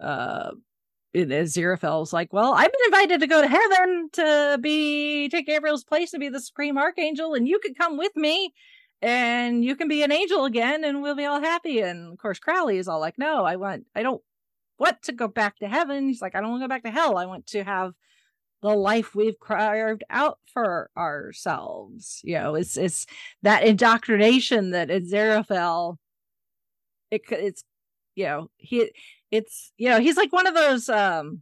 uh 0.00 0.50
Aziraphale's 1.14 2.12
like, 2.14 2.32
well, 2.32 2.54
I've 2.54 2.72
been 2.72 2.86
invited 2.86 3.20
to 3.20 3.26
go 3.26 3.42
to 3.42 3.48
heaven 3.48 4.08
to 4.14 4.58
be 4.60 5.28
take 5.28 5.46
Gabriel's 5.46 5.84
place 5.84 6.14
and 6.14 6.20
be 6.20 6.30
the 6.30 6.40
supreme 6.40 6.78
archangel, 6.78 7.34
and 7.34 7.46
you 7.46 7.58
could 7.58 7.76
come 7.76 7.98
with 7.98 8.16
me, 8.16 8.54
and 9.02 9.62
you 9.62 9.76
can 9.76 9.88
be 9.88 10.02
an 10.02 10.12
angel 10.12 10.46
again, 10.46 10.84
and 10.84 11.02
we'll 11.02 11.14
be 11.14 11.26
all 11.26 11.40
happy. 11.40 11.80
And 11.80 12.12
of 12.12 12.18
course, 12.18 12.38
Crowley 12.38 12.78
is 12.78 12.88
all 12.88 12.98
like, 12.98 13.18
no, 13.18 13.44
I 13.44 13.56
want, 13.56 13.84
I 13.94 14.02
don't 14.02 14.22
want 14.78 15.02
to 15.02 15.12
go 15.12 15.28
back 15.28 15.58
to 15.58 15.68
heaven. 15.68 16.08
He's 16.08 16.22
like, 16.22 16.34
I 16.34 16.40
don't 16.40 16.50
want 16.50 16.62
to 16.62 16.68
go 16.68 16.74
back 16.74 16.84
to 16.84 16.90
hell. 16.90 17.18
I 17.18 17.26
want 17.26 17.46
to 17.48 17.62
have 17.62 17.92
the 18.62 18.70
life 18.74 19.14
we've 19.14 19.38
carved 19.38 20.04
out 20.08 20.38
for 20.46 20.88
ourselves. 20.96 22.20
You 22.24 22.38
know, 22.38 22.54
it's 22.54 22.78
it's 22.78 23.06
that 23.42 23.64
indoctrination 23.64 24.70
that 24.70 24.88
Aziraphale. 24.88 25.98
It 27.10 27.22
it's 27.30 27.64
you 28.14 28.24
know 28.24 28.50
he 28.56 28.90
it's 29.30 29.72
you 29.76 29.88
know 29.88 30.00
he's 30.00 30.16
like 30.16 30.32
one 30.32 30.46
of 30.46 30.54
those 30.54 30.88
um 30.88 31.40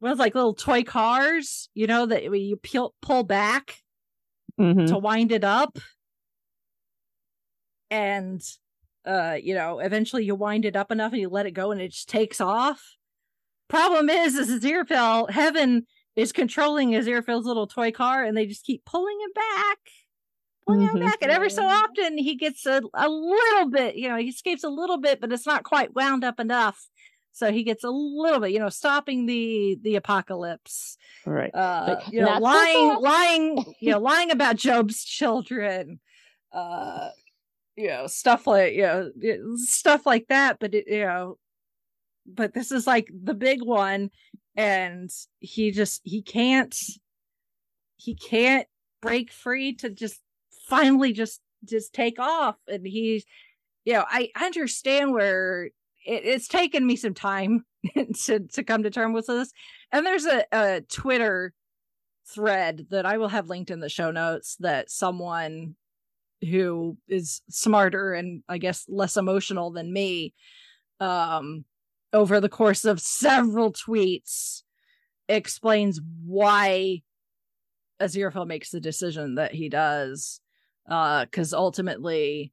one 0.00 0.12
of 0.12 0.18
like 0.18 0.34
little 0.34 0.54
toy 0.54 0.82
cars 0.82 1.68
you 1.74 1.86
know 1.86 2.06
that 2.06 2.22
you 2.22 2.56
peel, 2.56 2.94
pull 3.02 3.24
back 3.24 3.82
mm-hmm. 4.58 4.86
to 4.86 4.98
wind 4.98 5.32
it 5.32 5.44
up. 5.44 5.78
And 7.90 8.42
uh 9.06 9.36
you 9.42 9.54
know 9.54 9.78
eventually 9.78 10.24
you 10.24 10.34
wind 10.34 10.64
it 10.64 10.76
up 10.76 10.90
enough 10.90 11.12
and 11.12 11.20
you 11.20 11.28
let 11.28 11.46
it 11.46 11.52
go 11.52 11.70
and 11.70 11.80
it 11.80 11.92
just 11.92 12.08
takes 12.08 12.40
off. 12.40 12.82
Problem 13.68 14.08
is 14.10 14.34
is 14.34 14.50
Aziraphale 14.50 15.30
heaven 15.30 15.86
is 16.16 16.32
controlling 16.32 16.90
Aziraphale's 16.90 17.46
little 17.46 17.66
toy 17.66 17.90
car 17.90 18.24
and 18.24 18.36
they 18.36 18.46
just 18.46 18.64
keep 18.64 18.84
pulling 18.84 19.18
him 19.20 19.30
back 19.34 19.78
pulling 20.68 20.88
mm-hmm. 20.88 21.00
back. 21.00 21.18
And 21.22 21.30
every 21.30 21.50
so 21.50 21.64
often 21.64 22.18
he 22.18 22.34
gets 22.34 22.66
a, 22.66 22.82
a 22.94 23.08
little 23.08 23.70
bit, 23.70 23.96
you 23.96 24.08
know, 24.08 24.16
he 24.16 24.28
escapes 24.28 24.64
a 24.64 24.68
little 24.68 24.98
bit, 24.98 25.20
but 25.20 25.32
it's 25.32 25.46
not 25.46 25.64
quite 25.64 25.94
wound 25.94 26.24
up 26.24 26.38
enough. 26.38 26.88
So 27.32 27.52
he 27.52 27.62
gets 27.62 27.84
a 27.84 27.90
little 27.90 28.40
bit, 28.40 28.50
you 28.50 28.58
know, 28.58 28.68
stopping 28.68 29.26
the 29.26 29.78
the 29.82 29.94
apocalypse. 29.94 30.96
Right. 31.24 31.54
Uh, 31.54 32.00
you 32.10 32.20
know, 32.20 32.38
lying, 32.38 33.00
lying, 33.00 33.74
you 33.80 33.92
know, 33.92 33.98
lying 34.00 34.30
about 34.30 34.56
Job's 34.56 35.04
children. 35.04 36.00
Uh, 36.52 37.10
you 37.76 37.88
know, 37.88 38.06
stuff 38.08 38.46
like 38.46 38.74
you 38.74 38.82
know, 38.82 39.10
stuff 39.56 40.04
like 40.04 40.26
that. 40.28 40.58
But 40.58 40.74
it, 40.74 40.86
you 40.88 41.04
know, 41.04 41.38
but 42.26 42.54
this 42.54 42.72
is 42.72 42.88
like 42.88 43.08
the 43.12 43.34
big 43.34 43.62
one, 43.62 44.10
and 44.56 45.10
he 45.38 45.70
just 45.70 46.00
he 46.02 46.22
can't 46.22 46.76
he 47.96 48.16
can't 48.16 48.66
break 49.00 49.30
free 49.30 49.74
to 49.76 49.90
just 49.90 50.20
finally 50.68 51.12
just 51.12 51.40
just 51.64 51.92
take 51.92 52.18
off. 52.18 52.56
And 52.68 52.86
he's 52.86 53.24
you 53.88 53.94
know 53.94 54.04
i 54.06 54.28
understand 54.40 55.12
where 55.12 55.70
it, 56.04 56.24
it's 56.24 56.46
taken 56.46 56.86
me 56.86 56.94
some 56.94 57.14
time 57.14 57.64
to 58.24 58.40
to 58.40 58.62
come 58.62 58.82
to 58.82 58.90
terms 58.90 59.14
with 59.14 59.26
this. 59.26 59.50
And 59.90 60.04
there's 60.04 60.26
a, 60.26 60.44
a 60.52 60.80
twitter 60.82 61.54
thread 62.28 62.86
that 62.90 63.06
i 63.06 63.16
will 63.16 63.28
have 63.28 63.48
linked 63.48 63.70
in 63.70 63.80
the 63.80 63.88
show 63.88 64.10
notes 64.10 64.56
that 64.60 64.90
someone 64.90 65.74
who 66.42 66.98
is 67.08 67.40
smarter 67.48 68.12
and 68.12 68.42
i 68.46 68.58
guess 68.58 68.84
less 68.86 69.16
emotional 69.16 69.70
than 69.70 69.90
me 69.90 70.34
um 71.00 71.64
over 72.12 72.38
the 72.38 72.50
course 72.50 72.84
of 72.84 73.00
several 73.00 73.72
tweets 73.72 74.62
explains 75.28 76.00
why 76.24 77.02
Aziraphale 78.00 78.46
makes 78.46 78.70
the 78.70 78.80
decision 78.80 79.36
that 79.36 79.52
he 79.52 79.68
does 79.68 80.40
uh 80.88 81.24
because 81.24 81.52
ultimately 81.52 82.52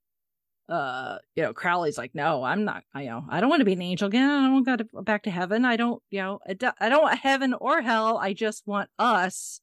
uh 0.68 1.18
you 1.36 1.44
know 1.44 1.54
crowley's 1.54 1.98
like 1.98 2.16
no 2.16 2.44
i'm 2.44 2.66
not 2.66 2.84
i 2.94 3.04
you 3.04 3.10
know 3.10 3.24
i 3.30 3.40
don't 3.40 3.50
want 3.50 3.60
to 3.62 3.66
be 3.66 3.74
an 3.74 3.82
angel 3.82 4.08
again. 4.08 4.28
I 4.30 4.42
don't 4.42 4.66
want 4.66 4.80
to 4.80 4.84
go 4.86 5.02
back 5.02 5.24
to 5.24 5.32
heaven. 5.32 5.64
I 5.64 5.76
don't 5.76 6.02
you 6.10 6.22
know 6.22 6.40
i 6.48 6.54
don't, 6.54 7.04
want 7.04 7.20
heaven 7.20 7.54
or 7.54 7.82
hell. 7.82 8.18
I 8.18 8.34
just 8.34 8.66
want 8.66 8.90
us. 8.98 9.62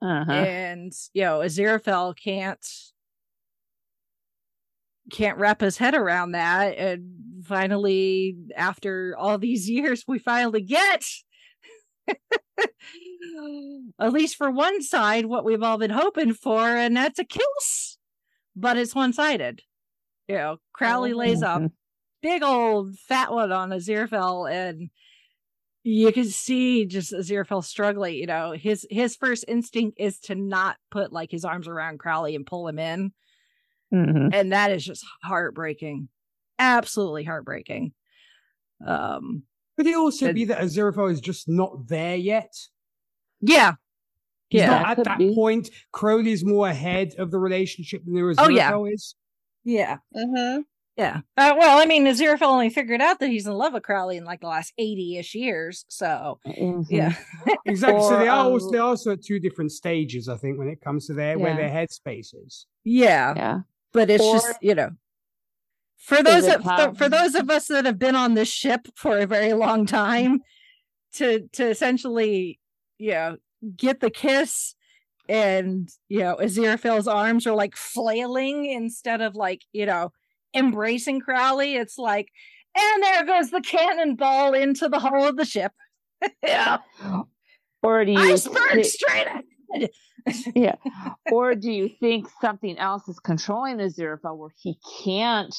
Uh-huh. 0.00 0.30
and 0.30 0.92
you 1.12 1.22
know 1.22 1.40
aziraphale 1.40 2.16
can't 2.16 2.64
can't 5.10 5.38
wrap 5.38 5.60
his 5.60 5.76
head 5.76 5.94
around 5.94 6.32
that. 6.32 6.78
And 6.78 7.44
finally 7.44 8.36
after 8.56 9.16
all 9.18 9.38
these 9.38 9.68
years 9.70 10.04
we 10.06 10.18
finally 10.18 10.62
get 10.62 11.04
at 14.00 14.12
least 14.12 14.36
for 14.36 14.50
one 14.50 14.82
side 14.82 15.26
what 15.26 15.44
we've 15.44 15.62
all 15.62 15.76
been 15.78 15.90
hoping 15.90 16.32
for 16.32 16.68
and 16.68 16.96
that's 16.96 17.18
a 17.18 17.24
kiss 17.24 17.97
but 18.58 18.76
it's 18.76 18.94
one 18.94 19.12
sided. 19.12 19.62
You 20.26 20.36
know, 20.36 20.56
Crowley 20.72 21.12
oh. 21.12 21.16
lays 21.16 21.42
a 21.42 21.70
big 22.22 22.42
old 22.42 22.98
fat 22.98 23.32
one 23.32 23.52
on 23.52 23.70
Aziraphale 23.70 24.50
and 24.50 24.90
you 25.84 26.12
can 26.12 26.26
see 26.26 26.84
just 26.84 27.12
Aziraphale 27.12 27.64
struggling. 27.64 28.14
You 28.14 28.26
know, 28.26 28.52
his 28.52 28.86
his 28.90 29.16
first 29.16 29.44
instinct 29.48 29.98
is 29.98 30.18
to 30.20 30.34
not 30.34 30.76
put 30.90 31.12
like 31.12 31.30
his 31.30 31.44
arms 31.44 31.68
around 31.68 31.98
Crowley 31.98 32.34
and 32.34 32.44
pull 32.44 32.68
him 32.68 32.78
in, 32.78 33.12
mm-hmm. 33.94 34.28
and 34.32 34.52
that 34.52 34.70
is 34.70 34.84
just 34.84 35.04
heartbreaking, 35.22 36.08
absolutely 36.58 37.24
heartbreaking. 37.24 37.92
Um, 38.86 39.44
could 39.76 39.86
it 39.86 39.96
also 39.96 40.26
and, 40.26 40.34
be 40.34 40.44
that 40.46 40.60
Aziraphale 40.60 41.10
is 41.10 41.20
just 41.20 41.48
not 41.48 41.88
there 41.88 42.16
yet? 42.16 42.52
Yeah, 43.40 43.74
He's 44.48 44.62
yeah, 44.62 44.70
not 44.70 44.98
at 44.98 45.04
that 45.04 45.18
be. 45.18 45.34
point. 45.34 45.70
Crowley's 45.92 46.44
more 46.44 46.68
ahead 46.68 47.14
of 47.18 47.30
the 47.30 47.38
relationship 47.38 48.04
than 48.04 48.14
Aziraphale 48.14 48.36
oh, 48.38 48.48
yeah. 48.48 48.92
is. 48.92 49.14
Yeah. 49.64 49.96
Mm-hmm. 50.16 50.60
Yeah. 50.96 51.20
Uh, 51.36 51.54
well, 51.56 51.78
I 51.78 51.84
mean, 51.84 52.06
Aziraphale 52.06 52.42
only 52.42 52.70
figured 52.70 53.00
out 53.00 53.20
that 53.20 53.28
he's 53.28 53.46
in 53.46 53.52
love 53.52 53.74
with 53.74 53.84
Crowley 53.84 54.16
in 54.16 54.24
like 54.24 54.40
the 54.40 54.48
last 54.48 54.72
80 54.78 55.18
ish 55.18 55.34
years. 55.34 55.84
So, 55.88 56.40
mm-hmm. 56.46 56.82
yeah. 56.88 57.14
exactly. 57.66 58.00
Or, 58.00 58.10
so 58.10 58.18
they 58.18 58.26
are, 58.26 58.46
um, 58.46 58.52
also, 58.52 58.70
they're 58.70 58.82
also 58.82 59.12
at 59.12 59.22
two 59.22 59.38
different 59.38 59.70
stages, 59.70 60.28
I 60.28 60.36
think, 60.36 60.58
when 60.58 60.68
it 60.68 60.80
comes 60.80 61.06
to 61.06 61.14
their 61.14 61.36
yeah. 61.38 61.42
where 61.42 61.54
their 61.54 61.70
headspace 61.70 62.34
is. 62.44 62.66
Yeah. 62.84 63.34
Yeah. 63.36 63.58
But 63.92 64.10
it's 64.10 64.24
or, 64.24 64.34
just, 64.34 64.58
you 64.60 64.74
know, 64.74 64.90
for 65.98 66.22
those 66.22 66.46
of, 66.46 66.62
for, 66.62 66.94
for 66.94 67.08
those 67.08 67.34
of 67.34 67.50
us 67.50 67.66
that 67.68 67.84
have 67.84 67.98
been 67.98 68.16
on 68.16 68.34
this 68.34 68.48
ship 68.48 68.88
for 68.96 69.18
a 69.18 69.26
very 69.26 69.52
long 69.52 69.86
time, 69.86 70.40
to 71.14 71.48
to 71.52 71.68
essentially, 71.68 72.60
you 72.98 73.12
know, 73.12 73.36
get 73.76 74.00
the 74.00 74.10
kiss 74.10 74.74
and 75.28 75.88
you 76.08 76.20
know 76.20 76.36
Aziraphale's 76.36 77.08
arms 77.08 77.46
are 77.46 77.54
like 77.54 77.76
flailing 77.76 78.66
instead 78.66 79.20
of 79.20 79.34
like 79.34 79.62
you 79.72 79.86
know 79.86 80.12
embracing 80.54 81.20
Crowley. 81.20 81.76
It's 81.76 81.98
like, 81.98 82.28
and 82.76 83.02
there 83.02 83.26
goes 83.26 83.50
the 83.50 83.60
cannonball 83.60 84.54
into 84.54 84.88
the 84.88 84.98
hull 84.98 85.28
of 85.28 85.36
the 85.36 85.44
ship. 85.44 85.72
yeah. 86.42 86.78
Or 87.80 88.04
do 88.04 88.10
you 88.10 88.18
iceberg 88.18 88.84
straight 88.84 89.28
ahead. 89.28 89.90
yeah. 90.56 90.74
Or 91.30 91.54
do 91.54 91.70
you 91.70 91.88
think 92.00 92.26
something 92.40 92.76
else 92.76 93.06
is 93.08 93.20
controlling 93.20 93.76
Aziraphale 93.76 94.36
where 94.36 94.50
he 94.60 94.80
can't 95.04 95.54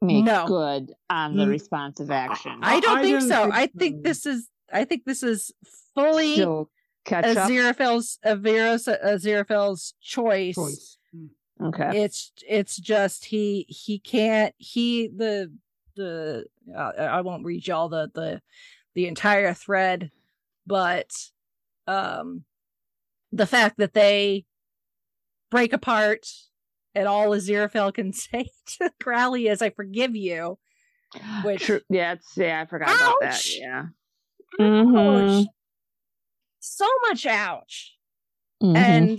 make 0.00 0.24
no. 0.24 0.46
good 0.46 0.92
on 1.10 1.36
the 1.36 1.48
responsive 1.48 2.12
action? 2.12 2.60
I 2.62 2.78
don't 2.78 2.98
I 2.98 3.02
think 3.02 3.20
so. 3.22 3.42
Think 3.42 3.54
I 3.54 3.66
think 3.66 4.04
this 4.04 4.24
is 4.24 4.48
I 4.72 4.84
think 4.84 5.04
this 5.04 5.24
is 5.24 5.50
fully 5.96 6.34
Still 6.34 6.70
catch 7.04 7.24
Aziraphale's 7.24 8.18
Averos 8.24 8.88
Aziraphale's 9.04 9.94
choice. 10.00 10.54
choice. 10.54 10.98
Hmm. 11.12 11.66
Okay. 11.66 12.02
It's 12.02 12.32
it's 12.48 12.76
just 12.76 13.26
he 13.26 13.66
he 13.68 13.98
can't 13.98 14.54
he 14.58 15.08
the 15.08 15.52
the 15.96 16.46
uh, 16.74 16.92
I 16.98 17.20
won't 17.20 17.44
read 17.44 17.66
y'all 17.66 17.88
the 17.88 18.10
the 18.14 18.40
the 18.94 19.06
entire 19.06 19.54
thread, 19.54 20.10
but 20.66 21.10
um 21.86 22.44
the 23.32 23.46
fact 23.46 23.78
that 23.78 23.94
they 23.94 24.44
break 25.50 25.72
apart 25.72 26.26
and 26.94 27.06
all 27.06 27.30
Aziraphale 27.30 27.94
can 27.94 28.12
say 28.12 28.50
to 28.78 28.90
Crowley 29.00 29.48
is 29.48 29.62
I 29.62 29.70
forgive 29.70 30.16
you. 30.16 30.58
Which 31.42 31.64
True. 31.64 31.80
yeah, 31.90 32.12
it's, 32.12 32.36
yeah, 32.36 32.60
I 32.60 32.66
forgot 32.66 32.88
ouch! 32.88 33.00
about 33.00 33.20
that. 33.20 33.56
Yeah. 33.56 33.86
Mm-hmm 34.60 35.42
so 36.60 36.86
much 37.08 37.26
ouch. 37.26 37.96
Mm-hmm. 38.62 38.76
And 38.76 39.18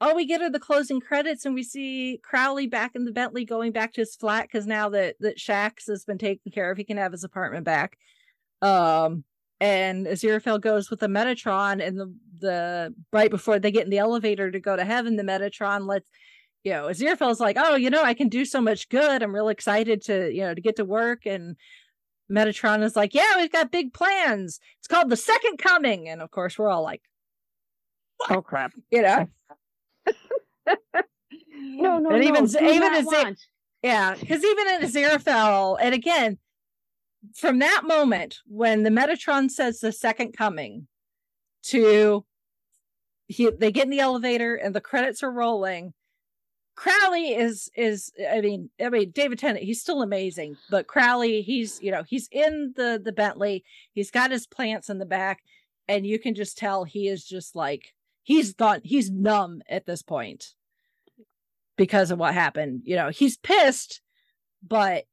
all 0.00 0.16
we 0.16 0.26
get 0.26 0.42
are 0.42 0.50
the 0.50 0.58
closing 0.58 1.00
credits 1.00 1.44
and 1.44 1.54
we 1.54 1.62
see 1.62 2.20
Crowley 2.22 2.66
back 2.66 2.92
in 2.94 3.04
the 3.04 3.12
Bentley 3.12 3.44
going 3.44 3.72
back 3.72 3.92
to 3.94 4.00
his 4.00 4.16
flat 4.16 4.42
because 4.42 4.66
now 4.66 4.88
that 4.90 5.16
that 5.20 5.38
Shax 5.38 5.86
has 5.88 6.04
been 6.04 6.18
taken 6.18 6.50
care 6.50 6.70
of, 6.70 6.76
he 6.76 6.84
can 6.84 6.96
have 6.96 7.12
his 7.12 7.24
apartment 7.24 7.64
back. 7.64 7.96
Um 8.60 9.24
and 9.60 10.06
Aziraphale 10.06 10.60
goes 10.60 10.90
with 10.90 11.00
the 11.00 11.06
Metatron, 11.06 11.86
and 11.86 11.98
the 11.98 12.14
the 12.40 12.94
right 13.12 13.30
before 13.30 13.58
they 13.58 13.70
get 13.70 13.84
in 13.84 13.90
the 13.90 13.98
elevator 13.98 14.50
to 14.50 14.60
go 14.60 14.76
to 14.76 14.84
heaven, 14.84 15.16
the 15.16 15.22
Metatron 15.22 15.86
lets 15.86 16.06
you 16.64 16.72
know 16.72 16.88
Aziraphale's 16.88 17.40
like, 17.40 17.56
oh, 17.58 17.76
you 17.76 17.90
know, 17.90 18.02
I 18.02 18.14
can 18.14 18.28
do 18.28 18.44
so 18.44 18.60
much 18.60 18.88
good. 18.88 19.22
I'm 19.22 19.34
real 19.34 19.48
excited 19.48 20.02
to 20.02 20.30
you 20.30 20.42
know 20.42 20.54
to 20.54 20.60
get 20.60 20.76
to 20.76 20.84
work, 20.84 21.24
and 21.24 21.56
Metatron 22.30 22.82
is 22.82 22.96
like, 22.96 23.14
yeah, 23.14 23.36
we've 23.36 23.52
got 23.52 23.70
big 23.70 23.92
plans. 23.92 24.60
It's 24.78 24.88
called 24.88 25.10
the 25.10 25.16
Second 25.16 25.58
Coming, 25.58 26.08
and 26.08 26.22
of 26.22 26.30
course, 26.30 26.58
we're 26.58 26.70
all 26.70 26.82
like, 26.82 27.02
what? 28.18 28.30
oh 28.32 28.42
crap, 28.42 28.72
you 28.90 29.02
know. 29.02 29.28
no, 30.66 31.98
no, 31.98 32.10
and 32.10 32.20
no, 32.20 32.28
even 32.28 32.46
do 32.46 32.58
even 32.58 32.94
as 32.94 33.04
want. 33.04 33.40
yeah, 33.82 34.14
because 34.18 34.44
even 34.44 34.68
in 34.68 34.80
Aziraphale, 34.82 35.76
and 35.80 35.94
again, 35.94 36.38
from 37.34 37.58
that 37.60 37.82
moment 37.84 38.38
when 38.46 38.82
the 38.82 38.90
Metatron 38.90 39.50
says 39.50 39.80
the 39.80 39.92
second 39.92 40.36
coming 40.36 40.86
to 41.62 42.24
he 43.26 43.50
they 43.50 43.72
get 43.72 43.84
in 43.84 43.90
the 43.90 44.00
elevator 44.00 44.54
and 44.54 44.74
the 44.74 44.80
credits 44.80 45.22
are 45.22 45.32
rolling. 45.32 45.94
Crowley 46.76 47.34
is 47.34 47.70
is 47.76 48.12
I 48.30 48.40
mean 48.40 48.70
I 48.84 48.88
mean 48.88 49.10
David 49.10 49.38
Tennant 49.38 49.64
he's 49.64 49.80
still 49.80 50.02
amazing 50.02 50.56
but 50.70 50.86
Crowley 50.86 51.42
he's 51.42 51.80
you 51.82 51.90
know 51.90 52.02
he's 52.02 52.28
in 52.32 52.72
the 52.76 53.00
the 53.02 53.12
Bentley 53.12 53.64
he's 53.92 54.10
got 54.10 54.30
his 54.30 54.46
plants 54.46 54.90
in 54.90 54.98
the 54.98 55.06
back 55.06 55.42
and 55.88 56.06
you 56.06 56.18
can 56.18 56.34
just 56.34 56.58
tell 56.58 56.84
he 56.84 57.08
is 57.08 57.24
just 57.24 57.54
like 57.54 57.94
he's 58.22 58.54
gone 58.54 58.80
he's 58.82 59.10
numb 59.10 59.62
at 59.68 59.86
this 59.86 60.02
point 60.02 60.54
because 61.76 62.10
of 62.10 62.18
what 62.18 62.34
happened 62.34 62.82
you 62.84 62.96
know 62.96 63.08
he's 63.10 63.36
pissed 63.36 64.00
but 64.66 65.04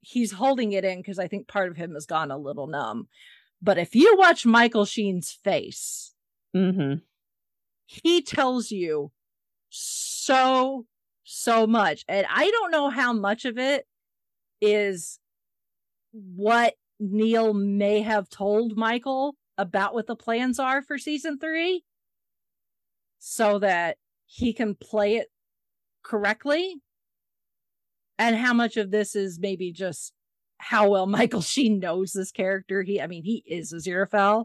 he's 0.00 0.32
holding 0.32 0.72
it 0.72 0.84
in 0.84 0.98
because 0.98 1.18
I 1.18 1.26
think 1.26 1.48
part 1.48 1.68
of 1.70 1.76
him 1.76 1.94
has 1.94 2.06
gone 2.06 2.30
a 2.30 2.38
little 2.38 2.68
numb. 2.68 3.08
But 3.60 3.76
if 3.76 3.96
you 3.96 4.16
watch 4.16 4.46
Michael 4.46 4.84
Sheen's 4.84 5.32
face, 5.32 6.12
Mm-hmm. 6.54 7.00
he 7.86 8.22
tells 8.22 8.70
you 8.70 9.10
so, 9.68 10.86
so 11.26 11.66
much. 11.66 12.04
And 12.08 12.24
I 12.30 12.50
don't 12.50 12.70
know 12.70 12.88
how 12.88 13.12
much 13.12 13.44
of 13.44 13.58
it 13.58 13.84
is 14.60 15.18
what 16.12 16.74
Neil 16.98 17.52
may 17.52 18.00
have 18.00 18.30
told 18.30 18.76
Michael 18.76 19.34
about 19.58 19.92
what 19.92 20.06
the 20.06 20.16
plans 20.16 20.58
are 20.58 20.82
for 20.82 20.96
season 20.96 21.38
three 21.38 21.84
so 23.18 23.58
that 23.58 23.96
he 24.24 24.52
can 24.52 24.76
play 24.76 25.16
it 25.16 25.26
correctly 26.02 26.76
and 28.18 28.36
how 28.36 28.54
much 28.54 28.76
of 28.76 28.90
this 28.92 29.16
is 29.16 29.38
maybe 29.40 29.72
just 29.72 30.12
how 30.58 30.88
well 30.88 31.06
Michael 31.08 31.42
Sheen 31.42 31.80
knows 31.80 32.12
this 32.12 32.30
character. 32.30 32.82
He, 32.82 33.00
I 33.00 33.08
mean, 33.08 33.24
he 33.24 33.42
is 33.46 33.74
Aziraphale. 33.74 34.44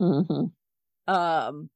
Mm-hmm. 0.00 1.12
Um, 1.12 1.70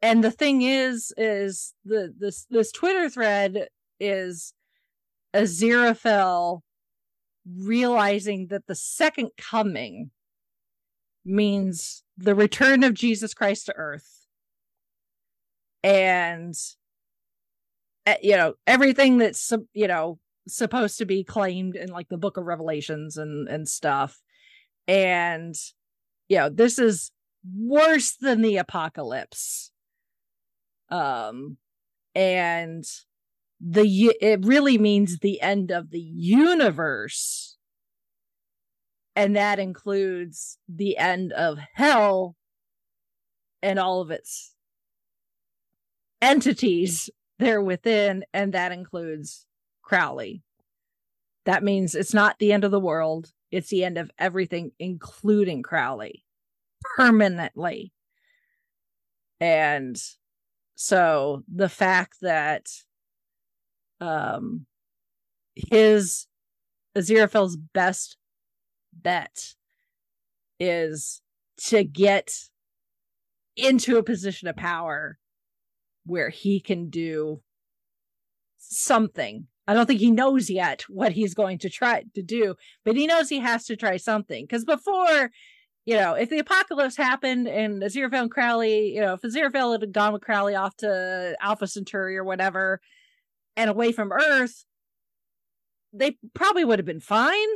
and 0.00 0.24
the 0.24 0.30
thing 0.30 0.62
is, 0.62 1.12
is 1.16 1.74
the 1.84 2.12
this 2.18 2.46
this 2.50 2.72
Twitter 2.72 3.08
thread 3.08 3.68
is 4.02 4.52
Aziraphale 5.34 6.60
realizing 7.46 8.48
that 8.48 8.66
the 8.66 8.74
second 8.74 9.30
coming 9.36 10.10
means 11.24 12.02
the 12.16 12.34
return 12.34 12.84
of 12.84 12.94
Jesus 12.94 13.34
Christ 13.34 13.66
to 13.66 13.76
Earth, 13.76 14.26
and 15.82 16.54
uh, 18.06 18.14
you 18.22 18.36
know 18.36 18.54
everything 18.66 19.18
that's 19.18 19.52
you 19.72 19.86
know 19.86 20.18
supposed 20.48 20.98
to 20.98 21.04
be 21.04 21.24
claimed 21.24 21.76
in 21.76 21.88
like 21.90 22.08
the 22.08 22.18
book 22.18 22.36
of 22.36 22.44
revelations 22.44 23.16
and 23.16 23.48
and 23.48 23.68
stuff. 23.68 24.20
And 24.88 25.54
you 26.28 26.38
know 26.38 26.48
this 26.48 26.78
is 26.78 27.12
worse 27.56 28.12
than 28.12 28.42
the 28.42 28.56
apocalypse. 28.56 29.70
Um 30.90 31.56
and 32.14 32.84
the 33.64 34.12
it 34.20 34.44
really 34.44 34.76
means 34.76 35.18
the 35.18 35.40
end 35.40 35.70
of 35.70 35.90
the 35.90 36.00
universe 36.00 37.56
and 39.14 39.36
that 39.36 39.60
includes 39.60 40.58
the 40.68 40.96
end 40.98 41.32
of 41.32 41.58
hell 41.74 42.34
and 43.62 43.78
all 43.78 44.00
of 44.00 44.10
its 44.10 44.54
entities 46.20 47.08
there 47.38 47.62
within 47.62 48.24
and 48.32 48.52
that 48.52 48.72
includes 48.72 49.46
Crowley. 49.82 50.42
That 51.44 51.62
means 51.62 51.94
it's 51.94 52.14
not 52.14 52.38
the 52.38 52.52
end 52.52 52.64
of 52.64 52.70
the 52.70 52.80
world, 52.80 53.32
it's 53.50 53.68
the 53.68 53.84
end 53.84 53.98
of 53.98 54.10
everything, 54.18 54.72
including 54.78 55.62
Crowley, 55.62 56.24
permanently. 56.96 57.92
And 59.40 59.96
so 60.74 61.42
the 61.52 61.68
fact 61.68 62.18
that 62.22 62.66
um 64.02 64.66
his 65.54 66.26
Aziraphale's 66.96 67.56
best 67.56 68.16
bet 68.92 69.54
is 70.60 71.22
to 71.58 71.84
get 71.84 72.34
into 73.56 73.96
a 73.96 74.02
position 74.02 74.48
of 74.48 74.56
power 74.56 75.18
where 76.04 76.30
he 76.30 76.60
can 76.60 76.90
do 76.90 77.40
something 78.58 79.46
I 79.66 79.74
don't 79.74 79.86
think 79.86 80.00
he 80.00 80.10
knows 80.10 80.50
yet 80.50 80.82
what 80.88 81.12
he's 81.12 81.34
going 81.34 81.58
to 81.58 81.70
try 81.70 82.04
to 82.14 82.22
do, 82.22 82.56
but 82.84 82.96
he 82.96 83.06
knows 83.06 83.28
he 83.28 83.38
has 83.38 83.64
to 83.66 83.76
try 83.76 83.96
something. 83.96 84.44
Because 84.44 84.64
before, 84.64 85.30
you 85.84 85.96
know, 85.96 86.14
if 86.14 86.30
the 86.30 86.40
apocalypse 86.40 86.96
happened 86.96 87.46
and 87.46 87.80
Aziraphale 87.80 88.22
and 88.22 88.30
Crowley, 88.30 88.92
you 88.94 89.00
know, 89.00 89.14
if 89.14 89.22
Aziraphale 89.22 89.80
had 89.80 89.92
gone 89.92 90.12
with 90.12 90.22
Crowley 90.22 90.56
off 90.56 90.76
to 90.78 91.36
Alpha 91.40 91.66
Centauri 91.68 92.16
or 92.16 92.24
whatever 92.24 92.80
and 93.56 93.70
away 93.70 93.92
from 93.92 94.12
Earth, 94.12 94.64
they 95.92 96.16
probably 96.34 96.64
would 96.64 96.78
have 96.78 96.86
been 96.86 97.00
fine. 97.00 97.48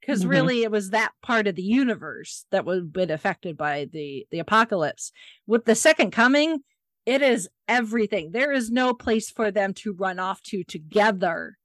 Because 0.00 0.24
Mhm. 0.24 0.28
really, 0.28 0.62
it 0.64 0.70
was 0.70 0.90
that 0.90 1.12
part 1.22 1.46
of 1.46 1.54
the 1.54 1.62
universe 1.62 2.44
that 2.50 2.66
would 2.66 2.76
have 2.76 2.92
been 2.92 3.10
affected 3.10 3.56
by 3.56 3.86
the 3.86 4.26
the 4.30 4.38
apocalypse. 4.38 5.12
With 5.46 5.64
the 5.64 5.74
second 5.74 6.10
coming, 6.10 6.62
it 7.06 7.22
is 7.22 7.48
everything. 7.68 8.32
There 8.32 8.52
is 8.52 8.70
no 8.70 8.92
place 8.92 9.30
for 9.30 9.50
them 9.50 9.72
to 9.74 9.94
run 9.94 10.18
off 10.18 10.42
to 10.42 10.62
together 10.62 11.56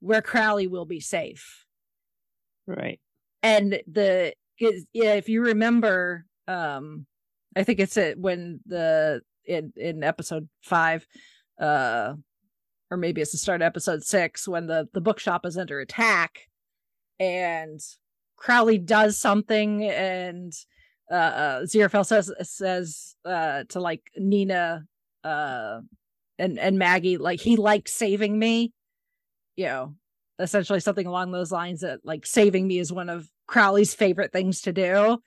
where 0.00 0.22
Crowley 0.22 0.66
will 0.66 0.86
be 0.86 1.00
safe. 1.00 1.64
Right. 2.66 3.00
And 3.42 3.80
the 3.86 4.34
if 4.58 5.28
you 5.28 5.42
remember, 5.42 6.26
um, 6.48 7.06
I 7.54 7.62
think 7.64 7.78
it's 7.78 7.96
it 7.96 8.18
when 8.18 8.60
the 8.66 9.22
in 9.44 9.72
in 9.76 10.02
episode 10.02 10.48
five, 10.62 11.06
uh, 11.60 12.14
or 12.90 12.96
maybe 12.96 13.20
it's 13.20 13.32
the 13.32 13.38
start 13.38 13.62
of 13.62 13.66
episode 13.66 14.02
six 14.04 14.46
when 14.46 14.66
the 14.66 14.88
the 14.92 15.00
bookshop 15.00 15.46
is 15.46 15.56
under 15.56 15.80
attack, 15.80 16.48
and 17.18 17.80
Crowley 18.36 18.78
does 18.78 19.18
something 19.18 19.84
and 19.84 20.52
uh, 21.10 21.14
uh 21.14 21.66
says 21.66 22.32
says 22.42 23.14
uh 23.24 23.64
to 23.68 23.80
like 23.80 24.02
Nina 24.16 24.84
uh 25.22 25.80
and 26.38 26.58
and 26.58 26.78
Maggie 26.78 27.18
like 27.18 27.40
he 27.40 27.56
likes 27.56 27.92
saving 27.92 28.38
me 28.38 28.72
you 29.56 29.66
know 29.66 29.94
essentially 30.38 30.80
something 30.80 31.06
along 31.06 31.30
those 31.30 31.52
lines 31.52 31.80
that 31.80 32.00
like 32.04 32.26
saving 32.26 32.66
me 32.66 32.78
is 32.78 32.92
one 32.92 33.08
of 33.08 33.28
Crowley's 33.46 33.94
favorite 33.94 34.32
things 34.32 34.62
to 34.62 34.72
do. 34.72 35.18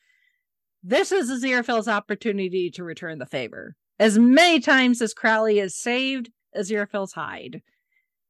This 0.83 1.11
is 1.11 1.29
Aziraphale's 1.29 1.87
opportunity 1.87 2.69
to 2.71 2.83
return 2.83 3.19
the 3.19 3.25
favor 3.25 3.75
as 3.99 4.17
many 4.17 4.59
times 4.59 5.01
as 5.01 5.13
Crowley 5.13 5.57
has 5.57 5.75
saved 5.75 6.29
as 6.53 6.69
Aziraphale's 6.71 7.13
hide 7.13 7.61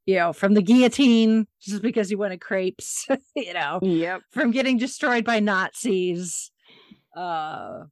you 0.05 0.15
know 0.15 0.31
from 0.33 0.53
the 0.53 0.61
guillotine 0.61 1.47
just 1.61 1.81
because 1.81 2.07
he 2.09 2.15
wanted 2.15 2.39
crepes 2.41 3.05
you 3.35 3.53
know 3.53 3.79
Yep. 3.81 4.21
from 4.31 4.51
getting 4.51 4.77
destroyed 4.77 5.25
by 5.25 5.39
Nazis. 5.39 6.51
Uh, 7.15 7.85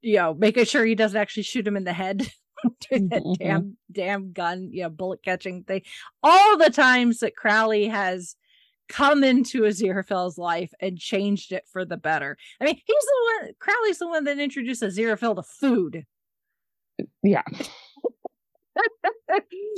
you 0.00 0.16
know, 0.16 0.34
making 0.34 0.64
sure 0.66 0.84
he 0.84 0.94
doesn't 0.94 1.18
actually 1.20 1.42
shoot 1.44 1.66
him 1.66 1.76
in 1.76 1.84
the 1.84 1.92
head 1.92 2.20
with 2.90 3.08
that 3.10 3.22
Mhm. 3.22 3.36
damn 3.38 3.76
damn 3.90 4.32
gun, 4.32 4.68
you 4.72 4.82
know, 4.82 4.90
bullet 4.90 5.22
catching 5.24 5.64
thing. 5.64 5.82
All 6.22 6.56
the 6.58 6.70
times 6.70 7.18
that 7.20 7.34
Crowley 7.36 7.88
has 7.88 8.36
come 8.88 9.24
into 9.24 9.62
Aziraphale's 9.62 10.38
life 10.38 10.72
and 10.80 10.98
changed 10.98 11.52
it 11.52 11.64
for 11.72 11.84
the 11.84 11.96
better. 11.96 12.36
I 12.60 12.64
mean, 12.64 12.74
he's 12.76 12.84
the 12.86 13.40
one. 13.42 13.52
Crowley's 13.58 13.98
the 13.98 14.08
one 14.08 14.24
that 14.24 14.38
introduced 14.38 14.82
Aziraphale 14.82 15.36
to 15.36 15.42
food. 15.42 16.04
Yeah. 17.22 17.42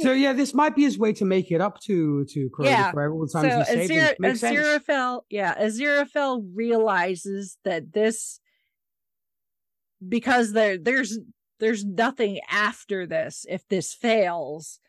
So 0.01 0.13
yeah, 0.13 0.33
this 0.35 0.55
might 0.55 0.77
be 0.77 0.83
his 0.83 0.99
way 0.99 1.13
to 1.15 1.25
make 1.25 1.51
it 1.51 1.61
up 1.61 1.81
to 1.83 2.25
to 2.27 2.49
Crowley 2.51 2.71
Yeah. 2.71 2.91
for 2.93 3.11
all 3.13 3.21
the 3.23 3.29
so 3.29 3.43
times 3.43 3.69
he 3.69 3.75
saved 3.75 3.91
him. 3.93 3.99
Azir- 3.99 4.15
Makes. 4.19 4.41
Aziraphale, 4.43 5.21
yeah, 5.31 5.55
Aziraphale 5.59 6.43
realizes 6.55 7.59
that 7.65 7.93
this 7.93 8.41
because 10.07 10.53
there 10.53 10.79
there's 10.79 11.19
there's 11.59 11.85
nothing 11.85 12.41
after 12.51 13.07
this 13.07 13.45
if 13.49 13.67
this 13.69 13.93
fails, 13.95 14.81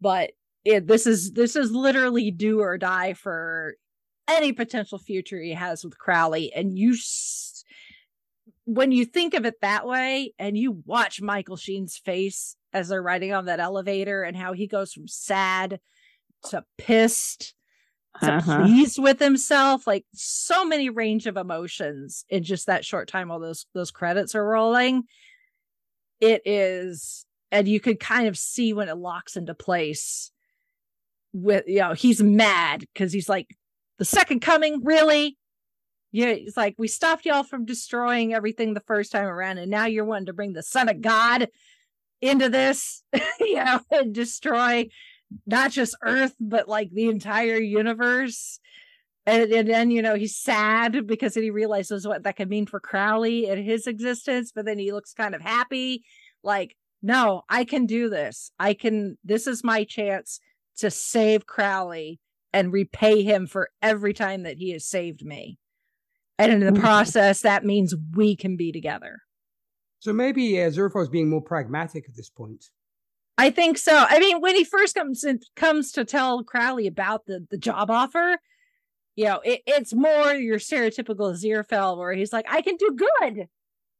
but 0.00 0.32
it, 0.64 0.86
this 0.86 1.06
is 1.06 1.32
this 1.32 1.56
is 1.56 1.70
literally 1.72 2.30
do 2.30 2.60
or 2.60 2.78
die 2.78 3.14
for 3.14 3.74
any 4.28 4.52
potential 4.52 4.98
future 4.98 5.40
he 5.40 5.52
has 5.54 5.84
with 5.84 5.98
Crowley. 5.98 6.52
And 6.52 6.76
you, 6.76 6.96
when 8.66 8.92
you 8.92 9.04
think 9.04 9.34
of 9.34 9.46
it 9.46 9.60
that 9.62 9.86
way, 9.86 10.34
and 10.38 10.58
you 10.58 10.82
watch 10.84 11.22
Michael 11.22 11.56
Sheen's 11.56 11.96
face 11.96 12.56
as 12.72 12.88
they're 12.88 13.02
riding 13.02 13.32
on 13.32 13.46
that 13.46 13.60
elevator 13.60 14.22
and 14.22 14.36
how 14.36 14.52
he 14.52 14.66
goes 14.66 14.92
from 14.92 15.08
sad 15.08 15.80
to 16.50 16.64
pissed 16.76 17.54
to 18.20 18.32
uh-huh. 18.34 18.62
pleased 18.62 18.98
with 18.98 19.18
himself 19.18 19.86
like 19.86 20.04
so 20.14 20.64
many 20.64 20.88
range 20.88 21.26
of 21.26 21.36
emotions 21.36 22.24
in 22.28 22.42
just 22.42 22.66
that 22.66 22.84
short 22.84 23.08
time 23.08 23.28
while 23.28 23.40
those 23.40 23.66
those 23.74 23.90
credits 23.90 24.34
are 24.34 24.46
rolling 24.46 25.02
it 26.20 26.40
is 26.46 27.26
and 27.52 27.68
you 27.68 27.78
could 27.78 28.00
kind 28.00 28.26
of 28.26 28.38
see 28.38 28.72
when 28.72 28.88
it 28.88 28.96
locks 28.96 29.36
into 29.36 29.54
place 29.54 30.30
with 31.32 31.64
you 31.66 31.80
know 31.80 31.92
he's 31.92 32.22
mad 32.22 32.80
because 32.92 33.12
he's 33.12 33.28
like 33.28 33.54
the 33.98 34.04
second 34.04 34.40
coming 34.40 34.82
really 34.82 35.36
yeah 36.16 36.28
it's 36.28 36.56
like 36.56 36.74
we 36.78 36.88
stopped 36.88 37.26
y'all 37.26 37.42
from 37.42 37.66
destroying 37.66 38.32
everything 38.32 38.72
the 38.72 38.80
first 38.80 39.12
time 39.12 39.26
around 39.26 39.58
and 39.58 39.70
now 39.70 39.84
you're 39.84 40.04
wanting 40.04 40.26
to 40.26 40.32
bring 40.32 40.54
the 40.54 40.62
son 40.62 40.88
of 40.88 41.02
god 41.02 41.48
into 42.22 42.48
this 42.48 43.02
you 43.40 43.56
know 43.56 43.80
and 43.90 44.14
destroy 44.14 44.88
not 45.46 45.70
just 45.70 45.96
earth 46.02 46.34
but 46.40 46.68
like 46.68 46.90
the 46.90 47.08
entire 47.08 47.58
universe. 47.58 48.60
And, 49.28 49.50
and 49.52 49.68
then 49.68 49.90
you 49.90 50.02
know 50.02 50.14
he's 50.14 50.36
sad 50.36 51.04
because 51.06 51.34
he 51.34 51.50
realizes 51.50 52.06
what 52.06 52.22
that 52.22 52.36
could 52.36 52.48
mean 52.48 52.66
for 52.66 52.78
crowley 52.78 53.48
and 53.50 53.62
his 53.62 53.88
existence 53.88 54.52
but 54.54 54.64
then 54.64 54.78
he 54.78 54.92
looks 54.92 55.12
kind 55.12 55.34
of 55.34 55.40
happy 55.40 56.04
like 56.44 56.76
no 57.02 57.42
i 57.48 57.64
can 57.64 57.86
do 57.86 58.08
this. 58.08 58.52
I 58.58 58.74
can 58.74 59.18
this 59.24 59.48
is 59.48 59.64
my 59.64 59.82
chance 59.82 60.38
to 60.78 60.92
save 60.92 61.44
crowley 61.44 62.20
and 62.52 62.72
repay 62.72 63.24
him 63.24 63.48
for 63.48 63.68
every 63.82 64.14
time 64.14 64.44
that 64.44 64.58
he 64.58 64.70
has 64.70 64.84
saved 64.84 65.24
me 65.24 65.58
and 66.38 66.52
in 66.52 66.60
the 66.60 66.80
process 66.80 67.40
that 67.40 67.64
means 67.64 67.94
we 68.14 68.36
can 68.36 68.56
be 68.56 68.72
together 68.72 69.22
so 69.98 70.12
maybe 70.12 70.62
uh, 70.62 70.70
Zerfo 70.70 71.02
is 71.02 71.08
being 71.08 71.28
more 71.28 71.42
pragmatic 71.42 72.04
at 72.08 72.16
this 72.16 72.30
point 72.30 72.70
I 73.38 73.50
think 73.50 73.76
so. 73.76 73.94
I 73.94 74.18
mean, 74.18 74.40
when 74.40 74.56
he 74.56 74.64
first 74.64 74.94
comes 74.94 75.22
in, 75.22 75.40
comes 75.56 75.92
to 75.92 76.06
tell 76.06 76.42
Crowley 76.42 76.86
about 76.86 77.26
the 77.26 77.46
the 77.50 77.58
job 77.58 77.90
offer, 77.90 78.38
you 79.14 79.26
know, 79.26 79.40
it, 79.44 79.60
it's 79.66 79.92
more 79.92 80.32
your 80.32 80.58
stereotypical 80.58 81.34
Aziraphale 81.34 81.98
where 81.98 82.12
he's 82.12 82.32
like, 82.32 82.46
"I 82.48 82.62
can 82.62 82.76
do 82.76 82.96
good," 82.96 83.48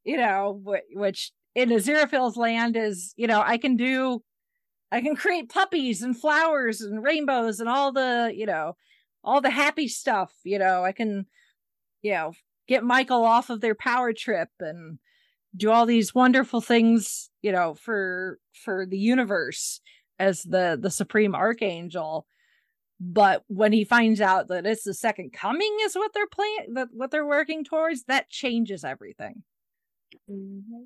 you 0.05 0.17
know, 0.17 0.59
which 0.63 1.33
in 1.55 1.71
Aziraphale's 1.71 2.37
land 2.37 2.77
is, 2.77 3.15
you 3.17 3.27
know, 3.27 3.43
I 3.45 3.57
can 3.59 3.77
do, 3.77 4.23
I 4.93 5.01
can 5.01 5.17
create 5.17 5.49
puppies 5.49 6.03
and 6.03 6.19
flowers 6.19 6.83
and 6.83 7.03
rainbows 7.03 7.61
and 7.61 7.69
all 7.69 7.93
the, 7.93 8.31
you 8.35 8.45
know, 8.47 8.77
all 9.25 9.41
the 9.41 9.51
happy 9.51 9.89
stuff. 9.89 10.33
You 10.45 10.59
know, 10.59 10.85
I 10.85 10.93
can, 10.93 11.27
you 12.07 12.13
know, 12.13 12.33
get 12.69 12.85
Michael 12.85 13.25
off 13.25 13.51
of 13.51 13.61
their 13.61 13.75
power 13.75 14.13
trip 14.13 14.49
and 14.61 15.01
do 15.57 15.73
all 15.73 15.87
these 15.87 16.15
wonderful 16.15 16.61
things 16.61 17.31
you 17.43 17.51
know 17.51 17.75
for 17.75 18.39
for 18.65 18.87
the 18.87 18.99
universe 18.99 19.81
as 20.19 20.43
the 20.45 20.79
the 20.81 20.91
supreme 20.91 21.35
archangel. 21.35 22.27
But 23.01 23.43
when 23.49 23.73
he 23.73 23.85
finds 23.85 24.21
out 24.21 24.49
that 24.49 24.67
it's 24.67 24.85
the 24.85 24.95
second 24.95 25.33
coming 25.33 25.77
is 25.83 25.97
what 25.97 26.13
they're 26.15 26.29
playing 26.29 26.75
that 26.75 26.89
what 26.93 27.11
they're 27.11 27.27
working 27.27 27.65
towards 27.65 28.05
that 28.05 28.31
changes 28.31 28.85
everything. 28.85 29.43
Mm-hmm. 30.31 30.85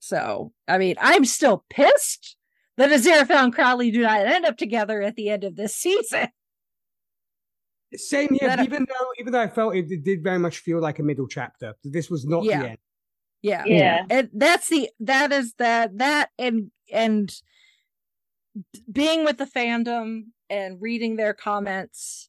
so 0.00 0.52
i 0.66 0.78
mean 0.78 0.96
i'm 0.98 1.24
still 1.26 1.64
pissed 1.68 2.36
that 2.78 2.90
aziraphale 2.90 3.44
and 3.44 3.54
crowley 3.54 3.90
do 3.90 4.02
not 4.02 4.26
end 4.26 4.46
up 4.46 4.56
together 4.56 5.02
at 5.02 5.14
the 5.14 5.28
end 5.28 5.44
of 5.44 5.54
this 5.54 5.76
season 5.76 6.28
same 7.96 8.34
here, 8.34 8.54
even 8.62 8.86
though 8.88 9.06
even 9.18 9.32
though 9.32 9.40
I 9.40 9.48
felt 9.48 9.74
it, 9.74 9.90
it, 9.90 10.04
did 10.04 10.22
very 10.22 10.38
much 10.38 10.58
feel 10.58 10.80
like 10.80 10.98
a 10.98 11.02
middle 11.02 11.28
chapter. 11.28 11.74
This 11.84 12.10
was 12.10 12.24
not 12.24 12.44
yeah. 12.44 12.62
the 12.62 12.68
end. 12.70 12.78
Yeah. 13.42 13.64
Yeah. 13.66 14.06
And 14.08 14.30
that's 14.32 14.68
the 14.68 14.88
that 15.00 15.32
is 15.32 15.54
that 15.58 15.98
that 15.98 16.30
and 16.38 16.70
and 16.92 17.32
being 18.90 19.24
with 19.24 19.38
the 19.38 19.46
fandom 19.46 20.26
and 20.48 20.80
reading 20.80 21.16
their 21.16 21.34
comments 21.34 22.28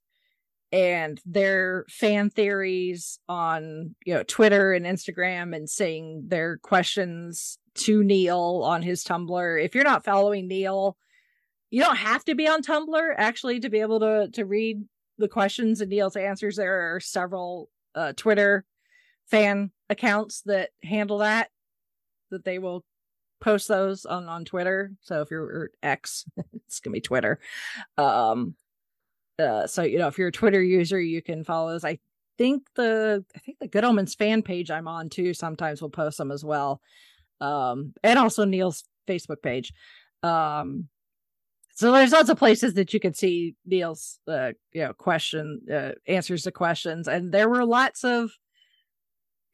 and 0.72 1.22
their 1.26 1.86
fan 1.88 2.32
theories 2.32 3.20
on 3.30 3.96
you 4.06 4.14
know 4.16 4.24
Twitter 4.24 4.74
and 4.74 4.86
Instagram 4.86 5.56
and 5.56 5.70
saying 5.70 6.24
their 6.28 6.58
questions 6.58 7.60
to 7.76 8.04
Neil 8.04 8.62
on 8.66 8.82
his 8.82 9.04
Tumblr. 9.04 9.64
If 9.64 9.76
you're 9.76 9.84
not 9.84 10.04
following 10.04 10.48
Neil, 10.48 10.98
you 11.70 11.82
don't 11.84 11.98
have 11.98 12.26
to 12.26 12.36
be 12.36 12.48
on 12.48 12.64
Tumblr 12.64 13.14
actually 13.18 13.60
to 13.60 13.70
be 13.70 13.82
able 13.82 14.00
to 14.00 14.30
to 14.34 14.46
read 14.46 14.84
the 15.24 15.30
questions 15.30 15.82
and 15.82 15.90
Neil's 15.90 16.16
answers. 16.16 16.56
There 16.56 16.96
are 16.96 17.00
several 17.00 17.70
uh, 17.96 18.14
Twitter 18.14 18.66
fan 19.26 19.72
accounts 19.90 20.42
that 20.46 20.70
handle 20.84 21.20
that, 21.20 21.50
that 22.30 22.46
they 22.46 22.60
will 22.60 22.84
post 23.42 23.68
those 23.68 24.06
on 24.06 24.28
on 24.28 24.46
Twitter. 24.46 24.94
So 25.02 25.22
if 25.22 25.32
you're 25.32 25.72
X, 25.82 26.26
it's 26.54 26.80
gonna 26.80 26.94
be 26.94 27.02
Twitter. 27.02 27.40
Um, 27.98 28.56
uh, 29.40 29.68
so 29.68 29.84
you 29.84 29.98
know 29.98 30.08
if 30.08 30.18
you're 30.18 30.30
a 30.30 30.32
Twitter 30.32 30.62
user, 30.62 31.00
you 31.00 31.22
can 31.22 31.44
follow 31.44 31.72
those. 31.72 31.86
I 31.86 32.00
think 32.38 32.64
the 32.76 33.24
I 33.36 33.40
think 33.40 33.60
the 33.60 33.68
Good 33.68 33.84
Omens 33.84 34.16
fan 34.16 34.42
page 34.42 34.72
I'm 34.72 34.88
on 34.88 35.10
too 35.10 35.34
sometimes 35.34 35.82
will 35.82 35.90
post 35.90 36.18
them 36.18 36.32
as 36.32 36.44
well. 36.44 36.82
Um, 37.42 37.94
and 38.04 38.18
also 38.18 38.46
Neil's 38.46 38.84
Facebook 39.08 39.42
page. 39.42 39.74
Um, 40.22 40.88
so 41.76 41.92
there's 41.92 42.12
lots 42.12 42.30
of 42.30 42.38
places 42.38 42.76
that 42.76 42.94
you 42.94 43.00
could 43.00 43.18
see 43.18 43.56
Neil's 43.66 44.20
uh, 44.28 44.52
you 44.72 44.84
know 44.84 44.94
question 44.94 45.62
uh, 45.74 45.92
answers 46.08 46.44
to 46.44 46.52
questions, 46.52 47.08
and 47.08 47.32
there 47.32 47.50
were 47.50 47.66
lots 47.66 48.04
of 48.04 48.32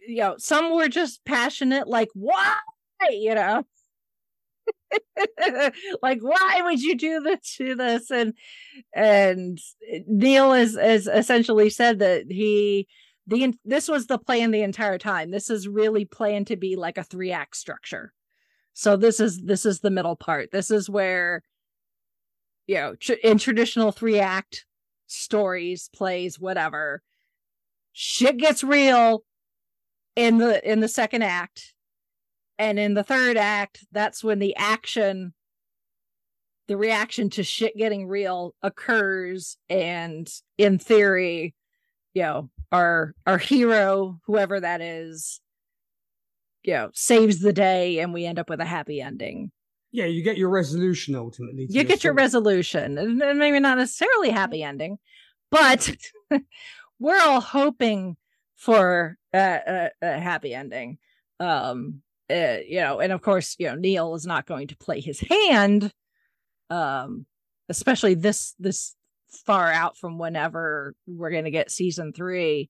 you 0.05 0.17
know 0.17 0.35
some 0.37 0.75
were 0.75 0.89
just 0.89 1.23
passionate, 1.25 1.87
like 1.87 2.09
why? 2.13 2.55
you 3.09 3.35
know. 3.35 3.63
like 6.01 6.19
why 6.21 6.61
would 6.63 6.81
you 6.81 6.95
do 6.95 7.21
this 7.21 7.55
to 7.55 7.75
this? 7.75 8.11
And 8.11 8.33
and 8.93 9.59
neil 10.07 10.53
has, 10.53 10.75
has 10.75 11.07
essentially 11.07 11.69
said 11.69 11.99
that 11.99 12.25
he 12.29 12.87
the 13.27 13.53
this 13.63 13.87
was 13.87 14.07
the 14.07 14.17
plan 14.17 14.51
the 14.51 14.61
entire 14.61 14.97
time. 14.97 15.31
This 15.31 15.49
is 15.49 15.67
really 15.67 16.05
planned 16.05 16.47
to 16.47 16.57
be 16.57 16.75
like 16.75 16.97
a 16.97 17.03
three 17.03 17.31
act 17.31 17.55
structure. 17.55 18.13
So 18.73 18.97
this 18.97 19.19
is 19.19 19.41
this 19.43 19.65
is 19.65 19.79
the 19.79 19.91
middle 19.91 20.15
part. 20.15 20.51
This 20.51 20.71
is 20.71 20.89
where 20.89 21.43
you 22.69 22.75
know, 22.75 22.93
tr- 22.93 23.13
in 23.23 23.39
traditional 23.39 23.91
three 23.91 24.19
act 24.19 24.67
stories, 25.07 25.89
plays, 25.91 26.39
whatever, 26.39 27.01
shit 27.93 28.37
gets 28.37 28.63
real 28.63 29.23
in 30.15 30.37
the 30.37 30.71
in 30.71 30.79
the 30.79 30.87
second 30.87 31.23
act. 31.23 31.73
And 32.59 32.77
in 32.77 32.93
the 32.93 33.03
third 33.03 33.37
act, 33.37 33.87
that's 33.91 34.23
when 34.23 34.37
the 34.37 34.55
action 34.55 35.33
the 36.67 36.77
reaction 36.77 37.31
to 37.31 37.43
shit 37.43 37.75
getting 37.75 38.07
real 38.07 38.53
occurs 38.61 39.57
and 39.67 40.31
in 40.59 40.77
theory, 40.77 41.55
you 42.13 42.21
know, 42.21 42.51
our 42.71 43.15
our 43.25 43.39
hero, 43.39 44.19
whoever 44.27 44.59
that 44.59 44.79
is, 44.79 45.41
you 46.61 46.73
know, 46.73 46.91
saves 46.93 47.39
the 47.39 47.51
day 47.51 47.97
and 47.97 48.13
we 48.13 48.27
end 48.27 48.37
up 48.37 48.47
with 48.47 48.61
a 48.61 48.65
happy 48.65 49.01
ending. 49.01 49.51
Yeah, 49.91 50.05
you 50.05 50.23
get 50.23 50.37
your 50.37 50.49
resolution 50.49 51.15
ultimately. 51.15 51.67
You 51.69 51.83
get 51.83 52.03
your 52.03 52.13
resolution, 52.13 52.97
and 52.97 53.17
maybe 53.39 53.59
not 53.59 53.79
necessarily 53.79 54.29
happy 54.29 54.61
ending, 54.61 54.99
but 55.49 55.95
we're 56.99 57.19
all 57.19 57.41
hoping 57.41 58.15
for 58.55 59.17
a, 59.33 59.39
a, 59.39 59.89
a 60.01 60.19
happy 60.19 60.53
ending. 60.53 60.99
Um, 61.39 62.01
uh, 62.29 62.57
you 62.67 62.81
know, 62.81 62.99
and 62.99 63.11
of 63.11 63.21
course, 63.21 63.55
you 63.57 63.67
know, 63.67 63.75
Neil 63.75 64.13
is 64.13 64.25
not 64.25 64.45
going 64.45 64.67
to 64.67 64.77
play 64.77 64.99
his 64.99 65.19
hand, 65.21 65.91
um, 66.69 67.25
especially 67.69 68.13
this 68.13 68.53
this 68.59 68.95
far 69.45 69.71
out 69.71 69.97
from 69.97 70.19
whenever 70.19 70.95
we're 71.07 71.31
going 71.31 71.45
to 71.45 71.51
get 71.51 71.71
season 71.71 72.13
three. 72.13 72.69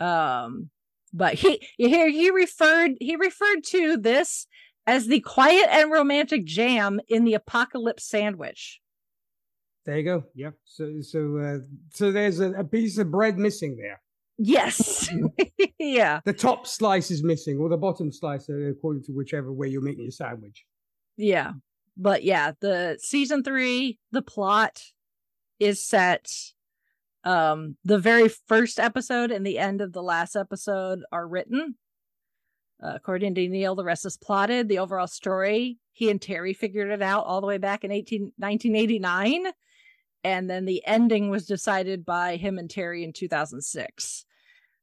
Um, 0.00 0.70
but 1.12 1.34
he 1.34 1.60
he 1.76 1.88
he 1.88 2.30
referred 2.30 2.92
he 3.00 3.16
referred 3.16 3.64
to 3.64 3.96
this 3.96 4.46
as 4.88 5.06
the 5.06 5.20
quiet 5.20 5.66
and 5.70 5.92
romantic 5.92 6.46
jam 6.46 6.98
in 7.08 7.24
the 7.24 7.34
apocalypse 7.34 8.04
sandwich. 8.04 8.80
There 9.84 9.98
you 9.98 10.04
go. 10.04 10.24
Yep. 10.34 10.54
So 10.64 11.00
so 11.02 11.36
uh, 11.36 11.58
so 11.90 12.10
there's 12.10 12.40
a, 12.40 12.52
a 12.52 12.64
piece 12.64 12.96
of 12.96 13.10
bread 13.10 13.38
missing 13.38 13.76
there. 13.76 14.00
Yes. 14.38 15.10
yeah. 15.78 16.20
The 16.24 16.32
top 16.32 16.66
slice 16.66 17.10
is 17.10 17.22
missing, 17.22 17.58
or 17.58 17.68
the 17.68 17.76
bottom 17.76 18.10
slice, 18.10 18.48
uh, 18.48 18.70
according 18.70 19.02
to 19.04 19.12
whichever 19.12 19.52
way 19.52 19.68
you're 19.68 19.82
making 19.82 20.04
your 20.04 20.10
sandwich. 20.10 20.64
Yeah. 21.18 21.52
But 21.96 22.24
yeah, 22.24 22.52
the 22.60 22.98
season 23.02 23.42
three, 23.42 23.98
the 24.10 24.22
plot 24.22 24.80
is 25.60 25.84
set. 25.84 26.30
Um, 27.24 27.76
the 27.84 27.98
very 27.98 28.28
first 28.28 28.78
episode 28.78 29.30
and 29.30 29.44
the 29.44 29.58
end 29.58 29.82
of 29.82 29.92
the 29.92 30.02
last 30.02 30.34
episode 30.34 31.00
are 31.12 31.28
written. 31.28 31.74
Uh, 32.82 32.92
according 32.94 33.34
to 33.34 33.48
Neil, 33.48 33.74
the 33.74 33.84
rest 33.84 34.06
is 34.06 34.16
plotted. 34.16 34.68
The 34.68 34.78
overall 34.78 35.08
story, 35.08 35.78
he 35.92 36.10
and 36.10 36.22
Terry 36.22 36.54
figured 36.54 36.90
it 36.90 37.02
out 37.02 37.24
all 37.26 37.40
the 37.40 37.46
way 37.46 37.58
back 37.58 37.82
in 37.84 37.90
18, 37.90 38.32
1989. 38.36 39.46
and 40.24 40.50
then 40.50 40.64
the 40.64 40.82
ending 40.86 41.30
was 41.30 41.46
decided 41.46 42.04
by 42.04 42.36
him 42.36 42.58
and 42.58 42.70
Terry 42.70 43.04
in 43.04 43.12
2006. 43.12 44.24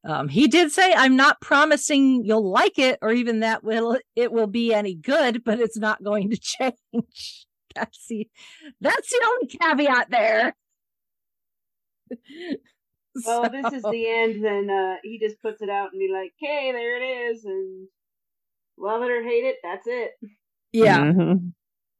Um, 0.05 0.27
he 0.29 0.47
did 0.47 0.71
say, 0.71 0.93
"I'm 0.93 1.15
not 1.15 1.41
promising 1.41 2.23
you'll 2.25 2.49
like 2.49 2.77
it, 2.79 2.99
or 3.01 3.11
even 3.11 3.39
that 3.41 3.63
will 3.63 3.97
it 4.15 4.31
will 4.31 4.47
be 4.47 4.73
any 4.73 4.93
good, 4.95 5.43
but 5.43 5.59
it's 5.59 5.77
not 5.77 6.03
going 6.03 6.29
to 6.31 6.37
change." 6.41 7.47
That's 7.75 8.07
the 8.07 8.27
that's 8.81 9.09
the 9.09 9.21
only 9.25 9.47
caveat 9.47 10.09
there. 10.11 10.55
Well, 13.25 13.43
so... 13.45 13.49
this 13.49 13.73
is 13.73 13.83
the 13.83 14.09
end. 14.09 14.43
Then 14.43 14.69
uh, 14.69 14.95
he 15.03 15.19
just 15.19 15.41
puts 15.41 15.61
it 15.61 15.69
out 15.69 15.91
and 15.91 15.99
be 15.99 16.11
like, 16.11 16.33
"Okay, 16.41 16.71
there 16.71 17.01
it 17.01 17.05
is," 17.05 17.45
and 17.45 17.87
love 18.77 19.01
it 19.03 19.11
or 19.11 19.23
hate 19.23 19.45
it, 19.45 19.57
that's 19.63 19.87
it. 19.87 20.11
Yeah, 20.71 20.99
mm-hmm. 20.99 21.47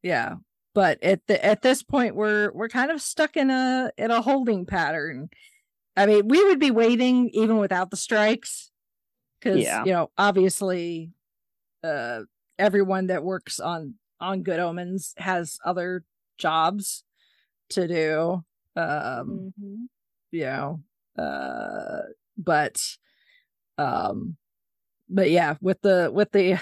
yeah. 0.04 0.36
But 0.74 1.02
at 1.04 1.26
the 1.28 1.44
at 1.44 1.62
this 1.62 1.84
point, 1.84 2.16
we're 2.16 2.52
we're 2.54 2.68
kind 2.68 2.92
of 2.92 3.02
stuck 3.02 3.38
in 3.38 3.50
a 3.50 3.92
in 3.98 4.12
a 4.12 4.22
holding 4.22 4.66
pattern. 4.66 5.30
I 5.96 6.06
mean, 6.06 6.28
we 6.28 6.44
would 6.44 6.60
be 6.60 6.72
waiting 6.72 7.30
even 7.30 7.58
without 7.58 7.92
the 7.92 7.98
strikes, 7.98 8.72
because 9.40 9.62
yeah. 9.62 9.86
you 9.86 9.94
know, 9.94 10.12
obviously, 10.18 11.12
uh, 11.82 12.22
everyone 12.60 13.08
that 13.08 13.24
works 13.24 13.62
on 13.62 13.94
on 14.20 14.44
Good 14.44 14.60
Omens 14.60 15.14
has 15.18 15.58
other 15.64 16.04
jobs 16.38 17.06
to 17.70 17.88
do. 17.88 18.44
Um, 18.76 19.54
mm-hmm. 19.58 19.86
you 20.32 20.44
know, 20.44 20.82
uh, 21.18 22.02
but, 22.38 22.82
um, 23.78 24.38
but 25.10 25.30
yeah, 25.30 25.56
with 25.62 25.82
the 25.82 26.10
with 26.14 26.32
the, 26.32 26.60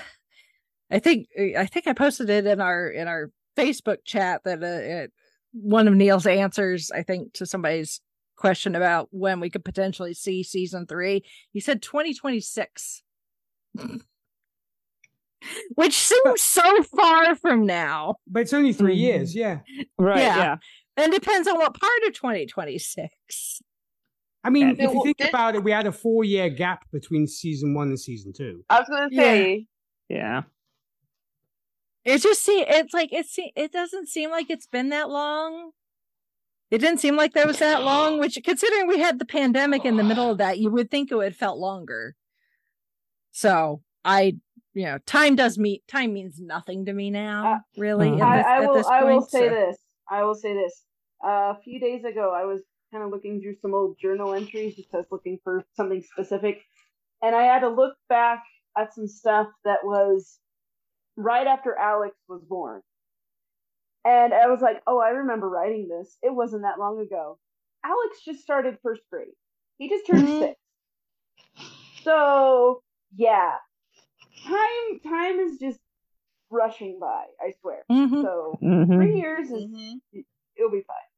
I 0.92 1.00
think 1.00 1.28
I 1.58 1.66
think 1.66 1.88
I 1.88 1.94
posted 1.94 2.30
it 2.30 2.46
in 2.46 2.62
our 2.62 2.88
in 2.88 3.08
our 3.08 3.32
Facebook 3.58 3.98
chat 4.06 4.42
that 4.46 4.64
uh, 4.64 4.66
it, 4.66 5.14
one 5.54 5.88
of 5.88 5.94
Neil's 5.94 6.26
answers, 6.26 6.92
I 6.92 7.04
think, 7.04 7.34
to 7.34 7.46
somebody's 7.46 8.02
question 8.36 8.76
about 8.76 9.08
when 9.12 9.40
we 9.40 9.50
could 9.50 9.64
potentially 9.64 10.14
see 10.14 10.44
season 10.44 10.86
three. 10.88 11.24
He 11.52 11.60
said 11.60 11.82
2026. 11.82 13.04
Which 15.76 15.98
seems 15.98 16.42
so 16.42 16.84
far 16.84 17.36
from 17.36 17.66
now. 17.66 18.16
But 18.28 18.44
it's 18.44 18.54
only 18.54 18.72
3 18.72 18.94
mm-hmm. 18.94 19.00
years, 19.00 19.36
yeah. 19.36 19.60
Right, 19.98 20.20
yeah. 20.20 20.38
yeah. 20.38 20.56
And 20.96 21.12
depends 21.12 21.50
on 21.50 21.58
what 21.58 21.78
part 21.78 22.04
of 22.08 22.14
2026. 22.14 23.62
I 24.44 24.50
mean, 24.50 24.72
if 24.72 24.80
you 24.80 25.04
think 25.04 25.30
about 25.30 25.56
it, 25.56 25.64
we 25.64 25.72
had 25.72 25.88
a 25.88 25.92
four 25.92 26.24
year 26.24 26.50
gap 26.50 26.86
between 26.92 27.28
season 27.28 27.74
one 27.74 27.88
and 27.88 28.00
season 28.00 28.34
two. 28.34 28.64
I 28.70 28.80
was 28.80 28.90
going 28.90 29.10
to 29.10 29.16
say, 29.16 29.68
yeah. 30.10 30.18
yeah. 30.18 30.42
It 32.04 32.22
just 32.22 32.44
see 32.44 32.66
it's 32.68 32.94
like 32.94 33.14
it's 33.14 33.36
it 33.38 33.72
doesn't 33.72 34.10
seem 34.10 34.30
like 34.30 34.50
it's 34.50 34.68
been 34.68 34.90
that 34.90 35.10
long. 35.10 35.72
It 36.70 36.80
didn't 36.80 37.00
seem 37.00 37.16
like 37.16 37.34
that 37.34 37.48
was 37.48 37.60
that 37.60 37.84
long, 37.84 38.20
which 38.20 38.38
considering 38.44 38.88
we 38.88 39.00
had 39.00 39.20
the 39.20 39.26
pandemic 39.26 39.86
in 39.86 39.96
the 39.96 40.04
middle 40.04 40.32
of 40.32 40.40
that, 40.40 40.58
you 40.58 40.72
would 40.72 40.90
think 40.90 41.12
it 41.12 41.16
would 41.16 41.36
felt 41.36 41.60
longer. 41.60 42.16
So 43.32 43.82
I 44.04 44.38
you 44.74 44.86
know, 44.86 44.98
time 45.06 45.36
does 45.36 45.58
meet 45.58 45.88
time 45.88 46.14
means 46.14 46.40
nothing 46.40 46.86
to 46.86 46.94
me 46.94 47.10
now, 47.10 47.54
uh, 47.54 47.58
really. 47.78 48.12
This, 48.12 48.22
I, 48.22 48.42
I 48.42 48.60
will 48.60 48.86
I 48.92 49.04
will 49.04 49.22
say 49.22 49.48
so. 49.48 49.56
this. 49.56 49.78
I 50.10 50.24
will 50.24 50.36
say 50.36 50.54
this. 50.54 50.84
Uh, 51.24 51.54
a 51.56 51.58
few 51.64 51.80
days 51.80 52.04
ago 52.04 52.34
I 52.36 52.44
was 52.44 52.62
kind 52.94 53.04
of 53.04 53.12
looking 53.12 53.42
through 53.42 53.56
some 53.62 53.74
old 53.74 53.98
journal 54.00 54.34
entries 54.34 54.76
just 54.76 54.94
was 54.94 55.06
looking 55.12 55.40
for 55.44 55.66
something 55.76 56.04
specific. 56.04 56.62
And 57.22 57.36
I 57.36 57.44
had 57.44 57.62
to 57.62 57.70
look 57.70 57.96
back 58.08 58.44
at 58.78 58.94
some 58.94 59.08
stuff 59.08 59.48
that 59.66 59.80
was 59.84 60.40
right 61.18 61.48
after 61.48 61.76
Alex 61.76 62.16
was 62.30 62.44
born. 62.48 62.82
And 64.06 64.34
I 64.34 64.48
was 64.48 64.62
like, 64.62 64.82
oh, 64.86 65.00
I 65.00 65.10
remember 65.10 65.50
writing 65.50 65.88
this. 65.88 66.18
It 66.22 66.34
wasn't 66.34 66.64
that 66.64 66.80
long 66.80 67.00
ago. 67.00 67.40
Alex 67.86 68.18
just 68.24 68.42
started 68.42 68.78
first 68.84 69.02
grade. 69.12 69.28
He 69.78 69.90
just 69.90 70.06
turned 70.06 70.28
mm-hmm. 70.28 70.40
six. 70.40 70.60
So 72.04 72.84
yeah, 73.16 73.54
time 74.46 75.00
time 75.04 75.40
is 75.40 75.58
just 75.58 75.80
rushing 76.50 77.00
by. 77.00 77.24
I 77.42 77.54
swear. 77.62 77.84
Mm-hmm. 77.92 78.22
So 78.22 78.60
mm-hmm. 78.62 78.94
three 78.94 79.18
years 79.18 79.50
is 79.50 79.64
mm-hmm. 79.64 80.20
it'll 80.58 80.72
be 80.72 80.84
fine. 80.86 81.13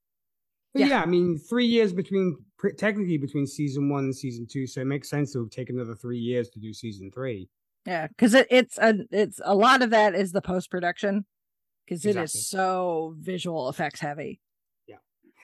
Yeah. 0.76 0.88
yeah. 0.88 1.02
I 1.02 1.06
mean, 1.06 1.38
three 1.38 1.65
years 1.65 1.93
between 1.93 2.38
technically 2.77 3.18
between 3.18 3.47
season 3.47 3.89
one 3.89 4.06
and 4.06 4.15
season 4.15 4.45
two, 4.49 4.68
so 4.68 4.81
it 4.81 4.85
makes 4.85 5.10
sense 5.10 5.34
to 5.34 5.47
take 5.49 5.69
another 5.69 5.95
three 5.95 6.19
years 6.19 6.49
to 6.49 6.60
do 6.60 6.73
season 6.73 7.11
three. 7.11 7.49
Yeah, 7.85 8.07
because 8.07 8.34
it, 8.34 8.47
it's 8.49 8.77
a 8.77 8.95
it's 9.11 9.39
a 9.43 9.56
lot 9.56 9.81
of 9.81 9.91
that 9.91 10.15
is 10.15 10.31
the 10.31 10.41
post 10.41 10.69
production 10.69 11.26
because 11.85 12.03
exactly. 12.03 12.22
it 12.22 12.26
is 12.26 12.49
so 12.49 13.15
visual 13.19 13.69
effects 13.69 13.99
heavy. 13.99 14.41
Yeah, 14.88 14.97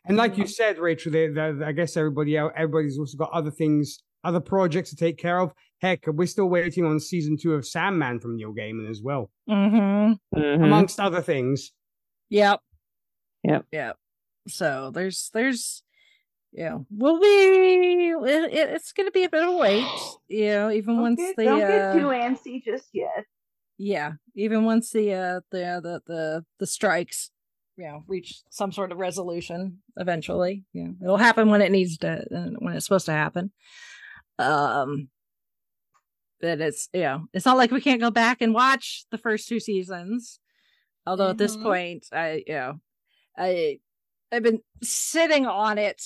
and 0.05 0.17
like 0.17 0.37
you 0.37 0.47
said, 0.47 0.79
Rachel, 0.79 1.11
they, 1.11 1.27
they, 1.27 1.53
I 1.63 1.71
guess 1.71 1.95
everybody 1.95 2.37
everybody's 2.37 2.97
also 2.97 3.17
got 3.17 3.31
other 3.31 3.51
things, 3.51 3.99
other 4.23 4.39
projects 4.39 4.89
to 4.89 4.95
take 4.95 5.17
care 5.17 5.39
of. 5.39 5.53
Heck, 5.81 6.05
we're 6.07 6.27
still 6.27 6.49
waiting 6.49 6.85
on 6.85 6.99
season 6.99 7.37
two 7.41 7.53
of 7.53 7.65
Sandman 7.65 8.19
from 8.19 8.35
Neil 8.35 8.53
Gaiman 8.53 8.89
as 8.89 9.01
well, 9.01 9.31
mm-hmm. 9.49 10.37
Mm-hmm. 10.37 10.63
amongst 10.63 10.99
other 10.99 11.21
things. 11.21 11.71
Yep. 12.29 12.59
Yep. 13.43 13.65
Yep. 13.71 13.97
So 14.47 14.91
there's 14.93 15.29
there's 15.33 15.83
you 16.51 16.65
know 16.65 16.85
we'll 16.89 17.19
be 17.19 18.13
it, 18.29 18.53
it's 18.53 18.91
going 18.91 19.07
to 19.07 19.11
be 19.11 19.23
a 19.23 19.29
bit 19.29 19.43
of 19.43 19.49
a 19.49 19.57
wait. 19.57 19.85
You 20.27 20.47
know, 20.47 20.71
even 20.71 20.95
don't 20.95 21.01
once 21.01 21.19
get, 21.19 21.35
the 21.35 21.43
don't 21.43 21.61
uh, 21.61 21.67
get 21.67 21.93
too 21.93 22.07
antsy 22.07 22.63
just 22.63 22.87
yet. 22.93 23.25
Yeah, 23.77 24.13
even 24.33 24.63
once 24.63 24.91
the 24.91 25.13
uh 25.13 25.39
the 25.51 25.81
the 25.83 26.01
the 26.07 26.45
the 26.57 26.67
strikes 26.67 27.31
you 27.77 27.87
know 27.87 28.03
reach 28.07 28.41
some 28.49 28.71
sort 28.71 28.91
of 28.91 28.97
resolution 28.97 29.79
eventually 29.97 30.63
yeah 30.73 30.89
it'll 31.01 31.17
happen 31.17 31.49
when 31.49 31.61
it 31.61 31.71
needs 31.71 31.97
to 31.97 32.23
when 32.59 32.75
it's 32.75 32.85
supposed 32.85 33.05
to 33.05 33.11
happen 33.11 33.51
um 34.39 35.07
but 36.39 36.59
it's 36.59 36.89
you 36.93 37.01
know 37.01 37.25
it's 37.33 37.45
not 37.45 37.57
like 37.57 37.71
we 37.71 37.81
can't 37.81 38.01
go 38.01 38.11
back 38.11 38.41
and 38.41 38.53
watch 38.53 39.05
the 39.11 39.17
first 39.17 39.47
two 39.47 39.59
seasons 39.59 40.39
although 41.05 41.25
mm-hmm. 41.25 41.31
at 41.31 41.37
this 41.37 41.55
mm-hmm. 41.55 41.63
point 41.63 42.05
i 42.11 42.43
you 42.45 42.53
know 42.53 42.79
i 43.37 43.79
i've 44.31 44.43
been 44.43 44.61
sitting 44.81 45.45
on 45.45 45.77
it 45.77 46.01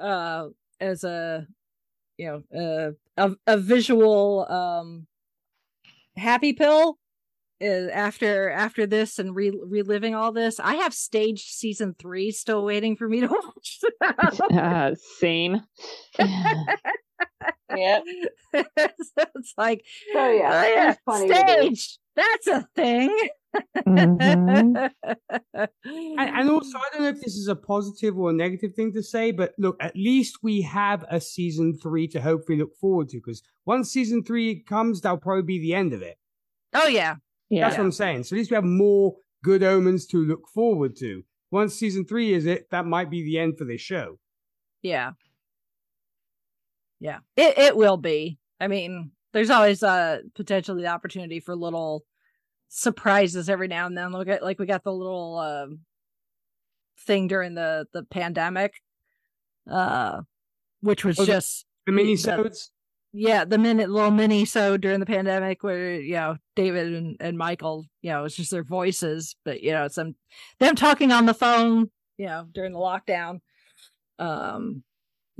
uh 0.00 0.46
as 0.80 1.04
a 1.04 1.46
you 2.18 2.42
know 2.52 2.96
uh, 3.18 3.26
a, 3.28 3.36
a 3.46 3.56
visual 3.56 4.46
um 4.50 5.06
happy 6.16 6.52
pill 6.52 6.98
uh, 7.62 7.88
after 7.92 8.50
after 8.50 8.86
this 8.86 9.18
and 9.18 9.34
re- 9.34 9.58
reliving 9.64 10.14
all 10.14 10.32
this 10.32 10.60
i 10.60 10.74
have 10.74 10.94
staged 10.94 11.48
season 11.48 11.94
three 11.98 12.30
still 12.30 12.64
waiting 12.64 12.96
for 12.96 13.08
me 13.08 13.20
to 13.20 13.26
watch 13.30 13.80
uh, 14.52 14.94
same 15.18 15.62
yeah. 17.74 18.00
so 18.54 19.24
it's 19.34 19.54
like, 19.56 19.84
oh 20.14 20.30
yeah, 20.30 20.94
oh, 21.06 21.24
yeah 21.24 21.26
stage. 21.26 21.98
That's 22.14 22.46
a 22.46 22.68
thing. 22.74 23.16
Mm-hmm. 23.76 24.76
and, 25.54 25.68
and, 26.18 26.50
also, 26.50 26.78
I 26.78 26.88
don't 26.92 27.02
know 27.02 27.08
if 27.08 27.20
this 27.20 27.36
is 27.36 27.48
a 27.48 27.56
positive 27.56 28.18
or 28.18 28.30
a 28.30 28.32
negative 28.32 28.74
thing 28.74 28.92
to 28.92 29.02
say, 29.02 29.32
but 29.32 29.52
look, 29.58 29.76
at 29.80 29.96
least 29.96 30.38
we 30.42 30.62
have 30.62 31.04
a 31.10 31.20
season 31.20 31.78
three 31.78 32.08
to 32.08 32.20
hopefully 32.20 32.58
look 32.58 32.76
forward 32.76 33.08
to. 33.10 33.18
Because 33.18 33.42
once 33.64 33.90
season 33.90 34.22
three 34.24 34.62
comes, 34.62 35.00
that'll 35.00 35.18
probably 35.18 35.42
be 35.42 35.60
the 35.60 35.74
end 35.74 35.92
of 35.92 36.02
it. 36.02 36.18
Oh 36.74 36.88
yeah, 36.88 37.16
yeah. 37.48 37.62
That's 37.64 37.78
what 37.78 37.84
I'm 37.84 37.92
saying. 37.92 38.24
So 38.24 38.34
at 38.34 38.38
least 38.38 38.50
we 38.50 38.56
have 38.56 38.64
more 38.64 39.16
good 39.42 39.62
omens 39.62 40.06
to 40.08 40.18
look 40.18 40.48
forward 40.48 40.96
to. 40.96 41.22
Once 41.50 41.74
season 41.74 42.04
three 42.04 42.34
is 42.34 42.46
it, 42.46 42.68
that 42.70 42.86
might 42.86 43.10
be 43.10 43.22
the 43.22 43.38
end 43.38 43.56
for 43.56 43.64
this 43.64 43.80
show. 43.80 44.18
Yeah, 44.82 45.12
yeah, 47.00 47.18
it 47.36 47.58
it 47.58 47.76
will 47.76 47.96
be. 47.96 48.38
I 48.60 48.68
mean, 48.68 49.12
there's 49.32 49.50
always 49.50 49.82
uh 49.82 50.18
potentially 50.34 50.82
the 50.82 50.88
opportunity 50.88 51.40
for 51.40 51.54
little 51.54 52.04
surprises 52.68 53.48
every 53.48 53.68
now 53.68 53.86
and 53.86 53.96
then. 53.96 54.12
Look 54.12 54.28
at 54.28 54.42
like 54.42 54.58
we 54.58 54.66
got 54.66 54.84
the 54.84 54.92
little 54.92 55.38
um 55.38 55.80
thing 57.06 57.28
during 57.28 57.54
the 57.54 57.86
the 57.92 58.02
pandemic, 58.04 58.74
uh, 59.70 60.22
which 60.80 61.04
was 61.04 61.18
oh, 61.18 61.24
just 61.24 61.66
the, 61.86 61.92
the 61.92 61.96
mini 61.96 62.16
sodes. 62.16 62.70
Yeah, 63.12 63.44
the 63.44 63.58
minute 63.58 63.88
little 63.88 64.10
mini 64.10 64.44
so 64.44 64.76
during 64.76 65.00
the 65.00 65.06
pandemic 65.06 65.62
where 65.62 65.94
you 65.94 66.14
know 66.14 66.36
David 66.54 66.92
and, 66.92 67.16
and 67.20 67.38
Michael, 67.38 67.86
you 68.02 68.10
know, 68.10 68.24
it's 68.24 68.36
just 68.36 68.50
their 68.50 68.64
voices, 68.64 69.36
but 69.44 69.62
you 69.62 69.72
know, 69.72 69.84
it's 69.84 69.94
them 69.94 70.16
them 70.60 70.74
talking 70.74 71.12
on 71.12 71.26
the 71.26 71.34
phone, 71.34 71.90
you 72.18 72.26
know, 72.26 72.46
during 72.52 72.72
the 72.72 72.78
lockdown. 72.78 73.40
Um, 74.18 74.82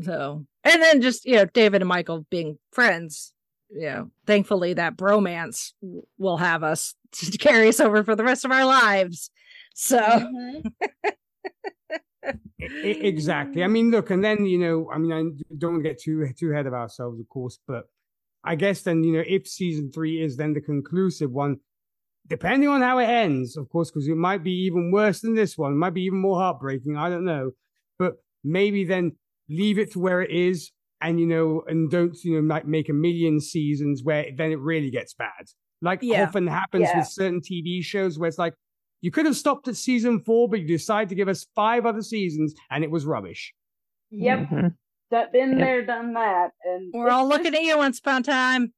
so, 0.03 0.44
and 0.65 0.82
then 0.82 1.01
just, 1.01 1.24
you 1.24 1.36
know, 1.36 1.47
David 1.47 1.82
and 1.82 1.89
Michael 1.89 2.27
being 2.31 2.59
friends, 2.73 3.32
you 3.70 3.86
know, 3.86 4.10
thankfully 4.26 4.74
that 4.74 4.97
bromance 4.97 5.72
will 6.18 6.36
have 6.36 6.62
us 6.62 6.94
to 7.12 7.38
carry 7.38 7.68
us 7.68 7.80
over 7.80 8.05
for 8.05 8.16
the 8.16 8.24
rest 8.24 8.44
of 8.44 8.51
our 8.51 8.64
lives. 8.64 9.30
So, 9.74 9.98
mm-hmm. 9.98 11.09
exactly. 12.59 13.62
I 13.62 13.66
mean, 13.66 13.90
look, 13.90 14.10
and 14.10 14.24
then, 14.24 14.47
you 14.47 14.59
know, 14.59 14.90
I 14.93 14.98
mean, 14.98 15.12
I 15.12 15.22
don't 15.56 15.82
get 15.82 16.01
too, 16.01 16.26
too 16.38 16.52
ahead 16.52 16.66
of 16.66 16.74
ourselves, 16.74 17.20
of 17.20 17.28
course, 17.28 17.59
but 17.66 17.84
I 18.44 18.55
guess 18.55 18.82
then, 18.82 19.02
you 19.05 19.12
know, 19.12 19.24
if 19.26 19.47
season 19.47 19.90
three 19.93 20.22
is 20.22 20.36
then 20.36 20.55
the 20.55 20.60
conclusive 20.60 21.30
one, 21.30 21.56
depending 22.28 22.68
on 22.68 22.80
how 22.80 22.98
it 22.98 23.06
ends, 23.06 23.56
of 23.56 23.68
course, 23.68 23.90
because 23.90 24.09
it 24.09 24.16
might 24.16 24.43
be 24.43 24.64
even 24.66 24.90
worse 24.90 25.20
than 25.20 25.34
this 25.34 25.59
one, 25.59 25.72
it 25.72 25.76
might 25.76 25.94
be 25.94 26.05
even 26.05 26.20
more 26.20 26.36
heartbreaking. 26.36 26.97
I 26.97 27.10
don't 27.10 27.24
know. 27.24 27.51
But 27.98 28.14
maybe 28.44 28.84
then 28.84 29.12
leave 29.48 29.78
it 29.78 29.93
to 29.93 29.98
where 29.98 30.22
it 30.22 30.30
is 30.30 30.70
and 31.01 31.20
you 31.20 31.27
know 31.27 31.62
and 31.66 31.90
don't 31.90 32.16
you 32.24 32.40
know 32.40 32.55
like 32.55 32.66
make 32.66 32.89
a 32.89 32.93
million 32.93 33.40
seasons 33.40 34.02
where 34.02 34.27
then 34.36 34.51
it 34.52 34.59
really 34.60 34.90
gets 34.90 35.14
bad 35.14 35.47
like 35.82 36.01
Yeah. 36.02 36.23
often 36.24 36.47
happens 36.47 36.82
Yeah. 36.89 36.98
with 36.98 37.09
certain 37.09 37.40
tv 37.40 37.82
shows 37.82 38.18
where 38.18 38.28
it's 38.28 38.39
like 38.39 38.55
you 39.02 39.10
could 39.10 39.27
have 39.27 39.36
stopped 39.36 39.68
at 39.68 39.77
season 39.77 40.20
four 40.20 40.48
but 40.48 40.60
you 40.60 40.66
decide 40.66 41.09
to 41.10 41.14
give 41.14 41.28
us 41.28 41.47
five 41.55 41.85
other 41.86 42.02
seasons 42.02 42.55
and 42.70 42.82
it 42.85 42.90
was 42.90 43.05
rubbish 43.06 43.52
Yep, 44.10 44.39
Mhm. 44.51 44.74
that 45.10 45.32
been 45.32 45.51
Yep. 45.51 45.59
there, 45.59 45.85
done 45.85 46.12
that, 46.14 46.52
and 46.64 46.93
We're 46.94 47.10
all 47.10 47.27
looking 47.28 47.55
at 47.56 47.62
you 47.62 47.77
once 47.77 47.98
upon 47.98 48.20
a 48.20 48.24
time. 48.24 48.73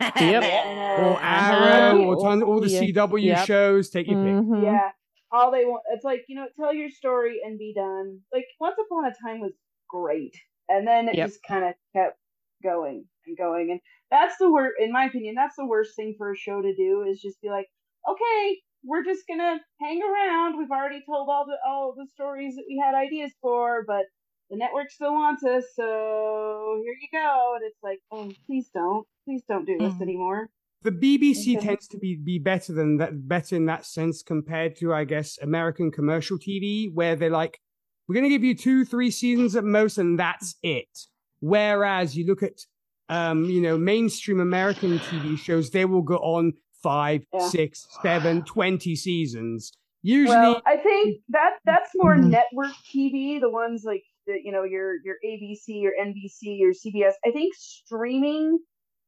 Yep. 0.00 0.42
or 0.42 1.12
Uh, 1.14 1.18
arrow 1.22 2.02
or, 2.02 2.16
Uh-huh. 2.16 2.28
ton, 2.30 2.42
all 2.42 2.60
the 2.60 2.68
Yeah. 2.68 2.80
cw 2.80 3.22
Yep. 3.22 3.46
shows 3.46 3.90
take 3.90 4.08
your 4.08 4.16
pick 4.22 4.34
Mhm. 4.44 4.62
Yeah. 4.64 4.90
All 5.30 5.50
they 5.52 5.64
want 5.64 5.82
it's 5.92 6.04
like, 6.04 6.24
you 6.28 6.34
know, 6.36 6.46
tell 6.58 6.74
your 6.74 6.90
story 6.90 7.40
and 7.44 7.58
be 7.58 7.72
done. 7.74 8.20
Like 8.32 8.44
Once 8.60 8.76
Upon 8.84 9.06
a 9.06 9.14
Time 9.24 9.40
was 9.40 9.52
great. 9.88 10.34
And 10.68 10.86
then 10.86 11.08
it 11.08 11.18
Yep. 11.18 11.20
just 11.20 11.42
kinda 11.42 11.74
kept 11.94 12.18
going 12.62 13.08
and 13.26 13.36
going. 13.36 13.70
And 13.70 13.80
that's 14.10 14.36
the 14.38 14.50
worst 14.50 14.74
in 14.80 14.92
my 14.92 15.06
opinion, 15.06 15.34
that's 15.34 15.56
the 15.56 15.66
worst 15.66 15.96
thing 15.96 16.14
for 16.18 16.32
a 16.32 16.36
show 16.36 16.62
to 16.62 16.74
do 16.74 17.02
is 17.02 17.20
just 17.20 17.40
be 17.40 17.48
like, 17.50 17.68
Okay, 18.08 18.62
we're 18.84 19.04
just 19.04 19.26
gonna 19.26 19.60
hang 19.80 20.02
around. 20.02 20.58
We've 20.58 20.70
already 20.70 21.02
told 21.04 21.28
all 21.28 21.44
the 21.46 21.58
all 21.66 21.94
the 21.96 22.06
stories 22.06 22.54
that 22.56 22.64
we 22.68 22.78
had 22.82 22.94
ideas 22.94 23.32
for, 23.40 23.84
but 23.86 24.06
the 24.50 24.56
network 24.56 24.90
still 24.90 25.12
wants 25.12 25.42
us, 25.44 25.64
so 25.74 26.80
here 26.84 26.94
you 27.00 27.08
go. 27.12 27.54
And 27.56 27.64
it's 27.64 27.82
like, 27.82 27.98
oh, 28.12 28.36
please 28.46 28.68
don't, 28.72 29.06
please 29.24 29.42
don't 29.48 29.64
do 29.64 29.80
this 29.80 30.00
Mhm. 30.00 30.00
anymore. 30.00 30.50
the 30.82 30.92
BBC 30.92 31.56
Okay. 31.56 31.58
tends 31.58 31.88
to 31.88 31.98
be, 31.98 32.16
be 32.16 32.38
better 32.38 32.72
than 32.72 32.98
that, 32.98 33.28
better 33.28 33.56
in 33.56 33.66
that 33.66 33.84
sense 33.86 34.22
compared 34.22 34.76
to, 34.76 34.94
I 34.94 35.04
guess, 35.04 35.38
American 35.38 35.90
commercial 35.90 36.38
TV, 36.38 36.90
where 36.92 37.16
they're 37.16 37.30
like, 37.30 37.60
we're 38.06 38.14
going 38.14 38.24
to 38.24 38.30
give 38.30 38.44
you 38.44 38.54
two, 38.54 38.84
three 38.84 39.10
seasons 39.10 39.56
at 39.56 39.64
most, 39.64 39.98
and 39.98 40.18
that's 40.18 40.54
it. 40.62 41.06
Whereas 41.40 42.16
you 42.16 42.26
look 42.26 42.42
at, 42.42 42.60
um, 43.08 43.44
you 43.44 43.60
know, 43.60 43.76
mainstream 43.76 44.40
American 44.40 44.98
TV 44.98 45.38
shows, 45.38 45.70
they 45.70 45.84
will 45.84 46.02
go 46.02 46.16
on 46.18 46.54
five, 46.82 47.24
Yeah. 47.32 47.48
six, 47.48 47.98
seven, 48.02 48.44
20 48.44 48.94
seasons. 48.96 49.72
Usually, 50.02 50.36
Well, 50.36 50.62
I 50.66 50.76
think 50.76 51.20
that 51.30 51.58
that's 51.64 51.90
more 51.96 52.16
Mhm. 52.16 52.30
network 52.30 52.72
TV, 52.94 53.38
the 53.40 53.50
ones 53.50 53.84
like 53.84 54.04
the, 54.26 54.40
you 54.42 54.52
know 54.52 54.62
your 54.64 54.96
your 55.04 55.16
ABC, 55.24 55.80
your 55.80 55.94
NBC, 56.00 56.56
your 56.58 56.72
CBS. 56.72 57.14
I 57.24 57.32
think 57.32 57.54
streaming 57.54 58.58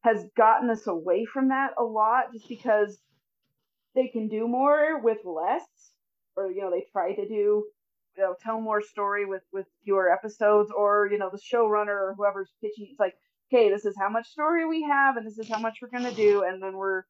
has 0.02 0.24
gotten 0.36 0.70
us 0.70 0.86
away 0.86 1.24
from 1.24 1.48
that 1.48 1.72
a 1.78 1.84
lot, 1.84 2.32
just 2.32 2.48
because 2.48 3.00
they 3.94 4.08
can 4.08 4.28
do 4.28 4.46
more 4.48 5.00
with 5.00 5.18
less, 5.24 5.66
or 6.36 6.50
you 6.50 6.60
know 6.62 6.70
they 6.70 6.84
try 6.92 7.14
to 7.14 7.28
do 7.28 7.64
you 8.18 8.24
know 8.24 8.34
tell 8.42 8.60
more 8.60 8.82
story 8.82 9.24
with 9.24 9.42
with 9.52 9.66
fewer 9.84 10.12
episodes, 10.12 10.70
or 10.76 11.08
you 11.10 11.18
know 11.18 11.30
the 11.30 11.38
showrunner 11.38 11.88
or 11.88 12.14
whoever's 12.16 12.52
pitching. 12.60 12.88
It's 12.90 13.00
like, 13.00 13.14
okay, 13.52 13.70
this 13.70 13.84
is 13.84 13.94
how 13.98 14.08
much 14.08 14.26
story 14.28 14.66
we 14.66 14.82
have, 14.82 15.16
and 15.16 15.26
this 15.26 15.38
is 15.38 15.48
how 15.48 15.60
much 15.60 15.78
we're 15.80 15.96
gonna 15.96 16.14
do, 16.14 16.42
and 16.42 16.62
then 16.62 16.76
we're 16.76 17.04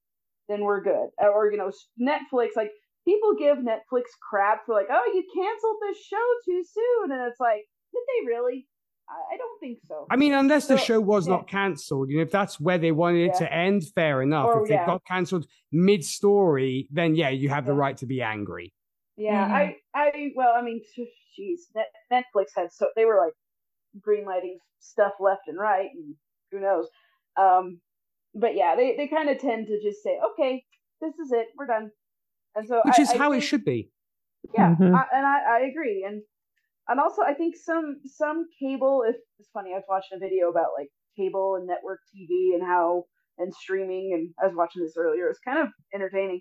then 0.48 0.60
we're 0.60 0.82
good. 0.82 1.08
Uh, 1.22 1.28
or 1.28 1.50
you 1.50 1.58
know 1.58 1.72
Netflix, 2.00 2.48
like 2.56 2.70
people 3.06 3.34
give 3.38 3.58
Netflix 3.58 4.04
crap 4.28 4.66
for 4.66 4.74
like, 4.74 4.88
oh, 4.90 5.12
you 5.14 5.24
canceled 5.34 5.76
this 5.88 5.98
show 6.04 6.26
too 6.44 6.62
soon, 6.70 7.12
and 7.12 7.22
it's 7.28 7.40
like, 7.40 7.62
did 7.92 8.02
they 8.06 8.26
really? 8.26 8.66
I, 9.32 9.38
don't 9.38 9.58
think 9.58 9.78
so. 9.88 10.06
I 10.10 10.16
mean, 10.16 10.34
unless 10.34 10.66
the 10.66 10.76
So, 10.76 10.84
show 10.84 11.00
was 11.00 11.26
yeah. 11.26 11.36
not 11.36 11.48
cancelled, 11.48 12.10
you 12.10 12.18
know, 12.18 12.22
if 12.24 12.30
that's 12.30 12.60
where 12.60 12.76
they 12.76 12.92
wanted 12.92 13.22
it 13.22 13.32
Yeah. 13.40 13.46
to 13.46 13.52
end, 13.54 13.84
fair 13.94 14.20
enough. 14.20 14.48
Or, 14.48 14.64
if 14.64 14.70
it 14.70 14.74
yeah. 14.74 14.84
got 14.84 15.02
cancelled 15.06 15.46
mid-story, 15.72 16.88
then 16.90 17.14
yeah, 17.14 17.30
you 17.30 17.48
have 17.48 17.64
the 17.64 17.72
right 17.72 17.96
to 17.96 18.06
be 18.06 18.20
angry. 18.20 18.74
Yeah, 19.18 19.48
Mhm. 19.48 19.52
I, 19.52 19.76
I, 19.94 20.32
well, 20.36 20.54
I 20.56 20.62
mean, 20.62 20.80
jeez, 21.38 21.58
Netflix 22.12 22.46
had 22.56 22.72
so 22.72 22.88
they 22.96 23.04
were 23.04 23.18
like 23.18 23.34
greenlighting 24.06 24.58
stuff 24.78 25.14
left 25.20 25.42
and 25.48 25.58
right, 25.58 25.90
and 25.92 26.14
who 26.52 26.60
knows. 26.60 26.88
Um, 27.36 27.80
but 28.34 28.54
yeah, 28.54 28.76
they 28.76 28.96
they 28.96 29.08
kind 29.08 29.28
of 29.28 29.38
tend 29.38 29.66
to 29.66 29.82
just 29.82 30.02
say, 30.04 30.18
okay, 30.32 30.64
this 31.00 31.14
is 31.18 31.32
it, 31.32 31.48
we're 31.58 31.66
done, 31.66 31.90
and 32.54 32.66
so 32.68 32.80
Which 32.84 32.98
I- 32.98 33.02
is 33.02 33.10
I 33.12 33.16
how 33.18 33.32
it 33.32 33.40
should 33.42 33.64
be. 33.64 33.90
Yeah, 34.54 34.76
Mhm. 34.78 34.94
I, 34.94 35.04
and 35.12 35.26
I, 35.26 35.38
I 35.56 35.60
agree, 35.70 36.04
and 36.06 36.22
and 36.88 37.00
also 37.00 37.22
I 37.22 37.34
think 37.34 37.56
some 37.56 38.00
some 38.06 38.46
cable. 38.60 39.02
If 39.06 39.16
it's 39.40 39.50
funny, 39.52 39.72
I 39.72 39.76
was 39.76 39.84
watching 39.88 40.16
a 40.16 40.20
video 40.20 40.48
about 40.50 40.70
like 40.78 40.90
cable 41.16 41.56
and 41.56 41.66
network 41.66 42.00
TV 42.14 42.54
and 42.54 42.62
how 42.62 43.04
and 43.38 43.52
streaming, 43.54 44.12
and 44.14 44.34
I 44.40 44.46
was 44.46 44.56
watching 44.56 44.82
this 44.82 44.96
earlier. 44.96 45.28
It's 45.28 45.40
kind 45.40 45.58
of 45.58 45.68
entertaining 45.94 46.40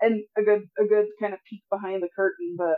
and 0.00 0.22
a 0.36 0.42
good 0.42 0.62
a 0.78 0.86
good 0.86 1.06
kind 1.20 1.34
of 1.34 1.40
peek 1.48 1.62
behind 1.70 2.02
the 2.02 2.08
curtain, 2.14 2.56
but 2.56 2.76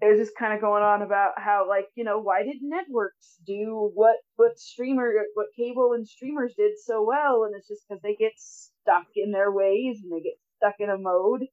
there's 0.00 0.18
just 0.18 0.36
kind 0.38 0.52
of 0.52 0.60
going 0.60 0.82
on 0.82 1.02
about 1.02 1.32
how 1.36 1.66
like 1.68 1.86
you 1.94 2.04
know 2.04 2.20
why 2.20 2.42
did 2.42 2.56
networks 2.60 3.36
do 3.46 3.90
what 3.94 4.16
what 4.36 4.58
streamer 4.58 5.12
what 5.34 5.46
cable 5.56 5.92
and 5.94 6.06
streamers 6.06 6.54
did 6.56 6.72
so 6.78 7.02
well? 7.02 7.44
And 7.44 7.54
it's 7.56 7.68
just 7.68 7.82
because 7.88 8.02
they 8.02 8.14
get 8.14 8.32
stuck 8.36 9.06
in 9.16 9.32
their 9.32 9.50
ways 9.50 10.00
and 10.02 10.12
they 10.12 10.22
get 10.22 10.38
stuck 10.56 10.74
in 10.78 10.90
a 10.90 10.98
mode. 10.98 11.46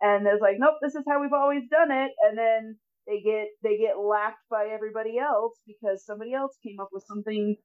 And 0.00 0.26
it's 0.26 0.42
like 0.42 0.56
nope 0.58 0.76
this 0.80 0.94
is 0.94 1.04
how 1.08 1.20
we've 1.20 1.32
always 1.32 1.64
done 1.70 1.90
it. 1.90 2.12
And 2.26 2.38
then 2.38 2.76
they 3.06 3.20
get 3.20 3.48
they 3.62 3.78
get 3.78 3.98
laughed 3.98 4.46
by 4.50 4.68
everybody 4.72 5.18
else 5.18 5.58
because 5.66 6.04
somebody 6.04 6.34
else 6.34 6.56
came 6.62 6.78
up 6.80 6.90
with 6.92 7.04
something 7.08 7.56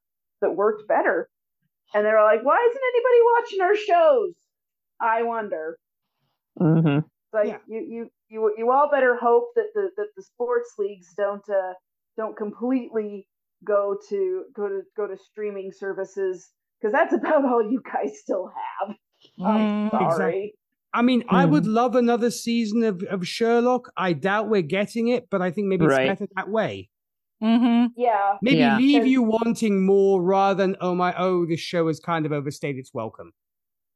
that 0.41 0.55
worked 0.55 0.87
better. 0.87 1.29
And 1.93 2.05
they're 2.05 2.23
like 2.23 2.43
why 2.43 2.57
isn't 2.69 2.81
anybody 2.95 3.19
watching 3.37 3.61
our 3.61 3.75
shows? 3.75 4.33
I 4.99 5.23
wonder 5.23 5.77
Mhm. 6.59 6.97
it's 6.99 7.33
like 7.33 7.47
Yeah. 7.47 7.57
you, 7.67 7.79
you 7.89 8.09
you 8.29 8.53
you 8.57 8.71
all 8.71 8.89
better 8.91 9.15
hope 9.15 9.49
that 9.55 9.67
the 9.73 9.89
that 9.97 10.07
the 10.15 10.23
sports 10.23 10.73
leagues 10.77 11.13
don't 11.15 11.47
uh 11.49 11.73
don't 12.17 12.35
completely 12.37 13.27
go 13.63 13.97
to 14.09 14.45
go 14.55 14.67
to 14.67 14.81
go 14.95 15.07
to 15.07 15.17
streaming 15.17 15.71
services 15.71 16.49
because 16.79 16.91
that's 16.93 17.13
about 17.19 17.45
all 17.45 17.63
you 17.63 17.81
guys 17.91 18.19
still 18.19 18.51
have. 18.79 18.95
I'm 19.45 19.55
Mm. 19.55 19.89
sorry. 19.91 20.05
Exactly. 20.05 20.53
I 20.95 21.01
mean, 21.01 21.23
I 21.29 21.45
Hmm. 21.45 21.51
would 21.51 21.65
love 21.65 21.95
another 21.95 22.29
season 22.29 22.83
of, 22.83 23.01
of 23.09 23.27
Sherlock. 23.27 23.91
I 23.97 24.13
doubt 24.13 24.49
we're 24.49 24.61
getting 24.61 25.07
it, 25.07 25.27
but 25.31 25.41
I 25.41 25.49
think 25.49 25.67
maybe 25.67 25.85
it's 25.85 25.95
better 25.97 26.27
that 26.35 26.49
way. 26.49 26.89
Mm-hmm. 27.41 27.87
Yeah, 27.97 28.37
Maybe 28.43 28.59
Yeah. 28.59 28.77
leave 28.77 29.05
you 29.07 29.23
wanting 29.23 29.85
more 29.85 30.21
rather 30.21 30.55
than, 30.63 30.77
oh 30.81 30.93
my, 30.93 31.13
oh, 31.17 31.45
this 31.47 31.59
show 31.59 31.87
has 31.87 31.99
kind 31.99 32.25
of 32.27 32.31
overstayed 32.31 32.77
its 32.77 32.93
welcome. 32.93 33.33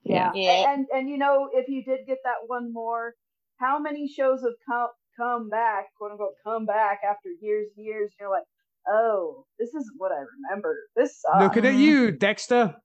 Yeah, 0.08 0.32
Yeah. 0.34 0.74
And 0.74 0.86
and 0.94 1.10
you 1.10 1.18
know 1.18 1.50
if 1.54 1.68
you 1.68 1.84
did 1.84 2.08
get 2.08 2.20
that 2.24 2.48
one 2.48 2.72
more, 2.74 3.14
how 3.60 3.80
many 3.80 4.08
shows 4.08 4.42
have 4.42 4.54
come 4.68 4.90
come 5.20 5.50
back, 5.50 5.86
quote 5.98 6.12
unquote, 6.12 6.34
come 6.44 6.66
back 6.66 7.00
after 7.08 7.30
years 7.42 7.68
and 7.76 7.86
years? 7.86 8.12
And 8.12 8.26
you're 8.26 8.30
like, 8.30 8.46
oh, 8.88 9.46
this 9.60 9.70
isn't 9.70 9.96
what 9.98 10.12
I 10.12 10.24
remember. 10.50 10.76
This 10.96 11.20
sucks. 11.22 11.44
Looking 11.44 11.66
at 11.66 11.76
you, 11.76 12.12
Dexter. 12.12 12.76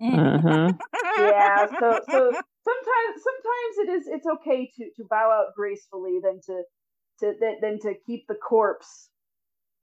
Mhm. 0.00 0.78
yeah 1.18 1.66
so 1.66 2.00
so 2.08 2.32
sometimes 2.64 3.22
sometimes 3.28 3.74
it 3.78 3.88
is 3.90 4.06
it's 4.06 4.26
okay 4.26 4.70
to 4.76 4.84
to 4.96 5.04
bow 5.10 5.30
out 5.32 5.54
gracefully 5.56 6.20
than 6.22 6.40
to 6.46 6.62
to 7.20 7.32
than, 7.40 7.56
than 7.60 7.80
to 7.80 7.94
keep 8.06 8.24
the 8.28 8.36
corpse 8.36 9.08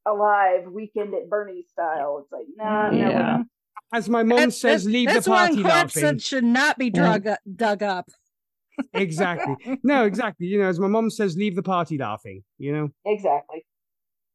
alive 0.06 0.62
weekend 0.72 1.14
at 1.14 1.30
bernie 1.30 1.66
style 1.70 2.20
it's 2.24 2.32
like 2.32 2.46
nah 2.56 2.90
no 2.90 2.96
we're 2.96 3.10
Yeah. 3.10 3.38
not. 3.38 3.46
As 3.94 4.10
my 4.10 4.24
mom 4.24 4.52
says, 4.52 4.86
leave 4.86 5.14
the 5.14 5.22
party 5.22 5.56
one 5.56 5.64
corpse 5.64 5.96
laughing. 5.96 6.04
that 6.04 6.22
should 6.22 6.44
not 6.44 6.78
be 6.78 6.90
drug 6.90 7.28
up, 7.28 7.40
dug 7.56 7.82
up. 7.84 8.10
exactly. 8.94 9.56
No, 9.84 10.04
exactly. 10.06 10.48
You 10.48 10.60
know, 10.60 10.68
as 10.68 10.80
my 10.80 10.88
mom 10.88 11.10
says, 11.10 11.38
leave 11.38 11.56
the 11.56 11.64
party 11.64 11.98
laughing. 11.98 12.44
You 12.58 12.74
know. 12.74 12.90
exactly 13.06 13.66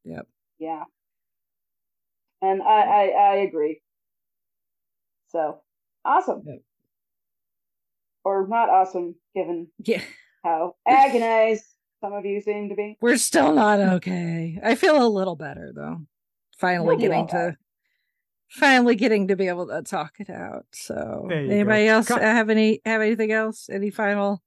Yep. 0.05 0.27
yeah 0.59 0.85
and 2.41 2.63
i 2.63 2.67
i, 2.67 3.05
I 3.09 3.35
agree 3.47 3.83
so 5.29 5.61
awesome 6.07 6.43
Yep. 6.47 6.61
or 8.25 8.47
not 8.49 8.71
awesome 8.71 9.15
given 9.35 9.69
Yeah, 9.85 10.01
how 10.43 10.77
agonized 10.89 11.65
some 12.01 12.15
of 12.15 12.25
you 12.25 12.41
seem 12.41 12.71
to 12.71 12.75
be 12.75 12.97
we're 13.03 13.19
still 13.19 13.53
not 13.53 13.79
okay. 13.79 14.59
I 14.65 14.75
feel 14.75 15.05
a 15.05 15.09
little 15.09 15.37
better 15.37 15.71
though. 15.75 15.99
Finally 16.57 16.89
You'll 16.95 16.97
getting 17.01 17.19
all 17.19 17.27
to 17.29 17.57
finally 18.51 18.97
getting 18.97 19.29
to 19.29 19.37
be 19.37 19.49
able 19.49 19.67
to 19.69 19.83
talk 19.83 20.15
it 20.19 20.29
out. 20.31 20.67
So 20.73 21.27
There 21.29 21.41
you 21.43 21.49
go. 21.49 21.55
anybody 21.55 21.87
else 21.87 22.09
Co- 22.09 22.19
have 22.21 22.51
any 22.51 22.81
have 22.85 23.01
anything 23.01 23.33
else? 23.33 23.69
Any 23.71 23.91
final 23.91 24.43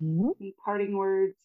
Any 0.00 0.54
parting 0.64 0.96
words 0.96 1.36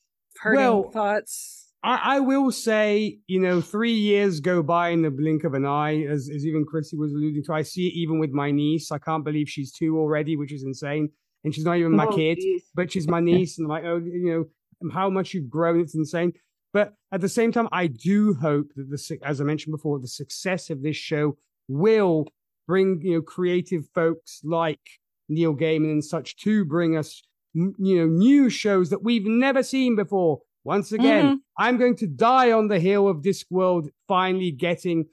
parting 0.41 0.57
Well, 0.61 0.91
thoughts? 0.91 1.64
I, 1.83 2.16
I 2.16 2.19
will 2.22 2.51
say, 2.51 3.19
you 3.27 3.40
know, 3.40 3.61
three 3.61 3.93
years 3.93 4.40
go 4.40 4.64
by 4.64 4.90
in 4.90 5.03
the 5.03 5.11
blink 5.11 5.43
of 5.43 5.53
an 5.53 5.66
eye, 5.66 6.03
as, 6.06 6.30
as 6.33 6.45
even 6.45 6.66
Chrissy 6.66 6.98
was 6.98 7.14
alluding 7.14 7.43
to. 7.43 7.53
I 7.53 7.61
see 7.61 7.88
it 7.88 7.93
even 7.93 8.19
with 8.19 8.32
my 8.32 8.49
niece. 8.51 8.91
I 8.91 8.98
can't 8.98 9.24
believe 9.24 9.48
she's 9.48 9.72
two 9.72 9.98
already, 9.98 10.35
which 10.35 10.51
is 10.51 10.64
insane. 10.64 11.09
And 11.43 11.53
she's 11.53 11.66
not 11.66 11.77
even 11.77 11.95
my 11.95 12.07
Oh, 12.07 12.16
kid, 12.16 12.40
geez. 12.40 12.64
but 12.74 12.91
she's 12.91 13.07
my 13.07 13.19
niece. 13.19 13.59
And 13.59 13.66
I'm 13.66 13.69
like, 13.69 13.83
oh, 13.85 13.98
you 14.03 14.49
know, 14.82 14.90
how 14.91 15.09
much 15.11 15.33
you've 15.35 15.49
grown. 15.49 15.80
It's 15.80 15.95
insane. 15.95 16.33
But 16.77 16.93
at 17.11 17.22
the 17.22 17.30
same 17.30 17.51
time, 17.51 17.67
I 17.72 17.88
do 17.88 18.35
hope 18.35 18.67
that 18.75 18.88
the, 18.91 19.19
as 19.23 19.41
I 19.41 19.43
mentioned 19.43 19.72
before, 19.72 19.97
the 19.97 20.07
success 20.07 20.69
of 20.69 20.83
this 20.83 20.95
show 20.95 21.35
will 21.67 22.27
bring, 22.67 23.01
you 23.01 23.14
know, 23.15 23.22
creative 23.23 23.88
folks 23.95 24.41
like 24.43 24.80
Neil 25.27 25.56
Gaiman 25.56 25.91
and 25.91 26.06
such 26.06 26.38
to 26.43 26.65
bring 26.65 26.95
us, 26.95 27.23
you 27.56 27.73
know, 27.80 28.06
new 28.06 28.51
shows 28.51 28.91
that 28.91 29.03
we've 29.03 29.25
never 29.25 29.64
seen 29.64 29.95
before. 29.95 30.41
Once 30.65 30.91
again, 30.91 31.25
mm-hmm. 31.25 31.35
I'm 31.57 31.80
going 31.80 31.95
to 31.95 32.06
die 32.06 32.51
on 32.51 32.67
the 32.67 32.80
hill 32.80 33.07
of 33.07 33.23
Discworld 33.23 33.89
finally 34.07 34.51
getting 34.51 35.06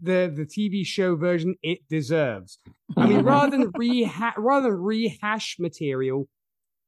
the 0.00 0.28
the 0.34 0.44
TV 0.44 0.84
show 0.84 1.14
version 1.14 1.54
it 1.62 1.86
deserves. 1.88 2.58
I 2.96 3.06
mean, 3.06 3.20
rather 3.22 3.56
than 3.56 3.70
rehash 3.76 4.34
rather 4.36 4.72
than 4.72 4.80
rehash 4.80 5.54
material, 5.60 6.28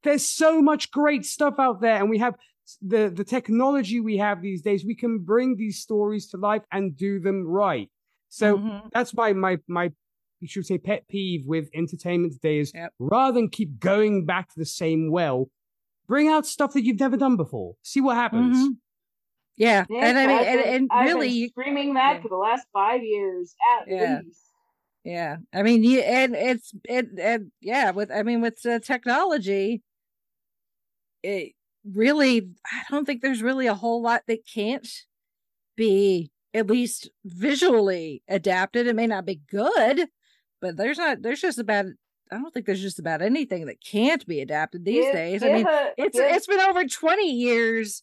there's 0.02 0.26
so 0.26 0.60
much 0.60 0.90
great 0.90 1.24
stuff 1.24 1.54
out 1.60 1.80
there, 1.80 2.00
and 2.00 2.10
we 2.10 2.18
have 2.18 2.34
the 2.80 3.12
the 3.14 3.24
technology 3.24 4.00
we 4.00 4.16
have 4.18 4.42
these 4.42 4.62
days. 4.62 4.84
We 4.84 4.94
can 4.94 5.18
bring 5.18 5.56
these 5.56 5.80
stories 5.80 6.28
to 6.28 6.36
life 6.36 6.62
and 6.72 6.96
do 6.96 7.20
them 7.20 7.46
right. 7.46 7.90
So 8.28 8.58
mm-hmm. 8.58 8.88
that's 8.92 9.12
why 9.12 9.32
my 9.32 9.58
my 9.68 9.92
you 10.40 10.48
should 10.48 10.66
say 10.66 10.78
pet 10.78 11.08
peeve 11.08 11.46
with 11.46 11.68
entertainment 11.74 12.34
today 12.34 12.58
is 12.58 12.72
yep. 12.74 12.92
rather 12.98 13.32
than 13.32 13.48
keep 13.48 13.78
going 13.78 14.26
back 14.26 14.48
to 14.48 14.58
the 14.58 14.66
same 14.66 15.10
well, 15.10 15.48
bring 16.06 16.28
out 16.28 16.46
stuff 16.46 16.72
that 16.74 16.84
you've 16.84 17.00
never 17.00 17.16
done 17.16 17.36
before. 17.36 17.76
See 17.82 18.00
what 18.00 18.16
happens. 18.16 18.56
Mm-hmm. 18.56 18.72
Yeah. 19.56 19.84
Yes, 19.88 20.04
and 20.04 20.18
I 20.18 20.26
mean, 20.26 20.46
and, 20.46 20.60
and 20.60 20.88
I've 20.90 21.06
really 21.06 21.48
screaming 21.48 21.94
that 21.94 22.16
yeah. 22.16 22.22
for 22.22 22.28
the 22.28 22.36
last 22.36 22.66
five 22.72 23.02
years 23.02 23.54
at 23.78 23.88
yeah. 23.88 24.20
least. 24.24 24.40
Yeah. 25.04 25.36
I 25.52 25.62
mean, 25.62 25.84
you, 25.84 26.00
and 26.00 26.34
it's, 26.34 26.72
it, 26.84 27.06
and 27.18 27.52
yeah, 27.60 27.90
with, 27.92 28.10
I 28.10 28.22
mean, 28.22 28.40
with 28.40 28.60
the 28.62 28.80
technology, 28.80 29.82
it 31.22 31.52
really, 31.84 32.50
I 32.70 32.82
don't 32.90 33.04
think 33.04 33.22
there's 33.22 33.42
really 33.42 33.66
a 33.66 33.74
whole 33.74 34.02
lot 34.02 34.22
that 34.26 34.46
can't 34.46 34.88
be 35.76 36.30
at 36.52 36.68
least 36.68 37.10
visually 37.24 38.22
adapted. 38.28 38.86
It 38.86 38.96
may 38.96 39.06
not 39.06 39.26
be 39.26 39.40
good, 39.50 40.08
but 40.60 40.76
there's 40.76 40.98
not, 40.98 41.22
there's 41.22 41.40
just 41.40 41.58
about 41.58 41.86
I 42.32 42.38
don't 42.38 42.52
think 42.52 42.66
there's 42.66 42.82
just 42.82 42.98
about 42.98 43.22
anything 43.22 43.66
that 43.66 43.84
can't 43.84 44.26
be 44.26 44.40
adapted 44.40 44.84
these 44.84 45.04
give, 45.04 45.12
days. 45.12 45.42
Give 45.42 45.50
I 45.50 45.54
mean, 45.54 45.66
it's 45.96 46.18
give, 46.18 46.34
it's 46.34 46.46
been 46.46 46.60
over 46.60 46.84
20 46.84 47.30
years 47.30 48.02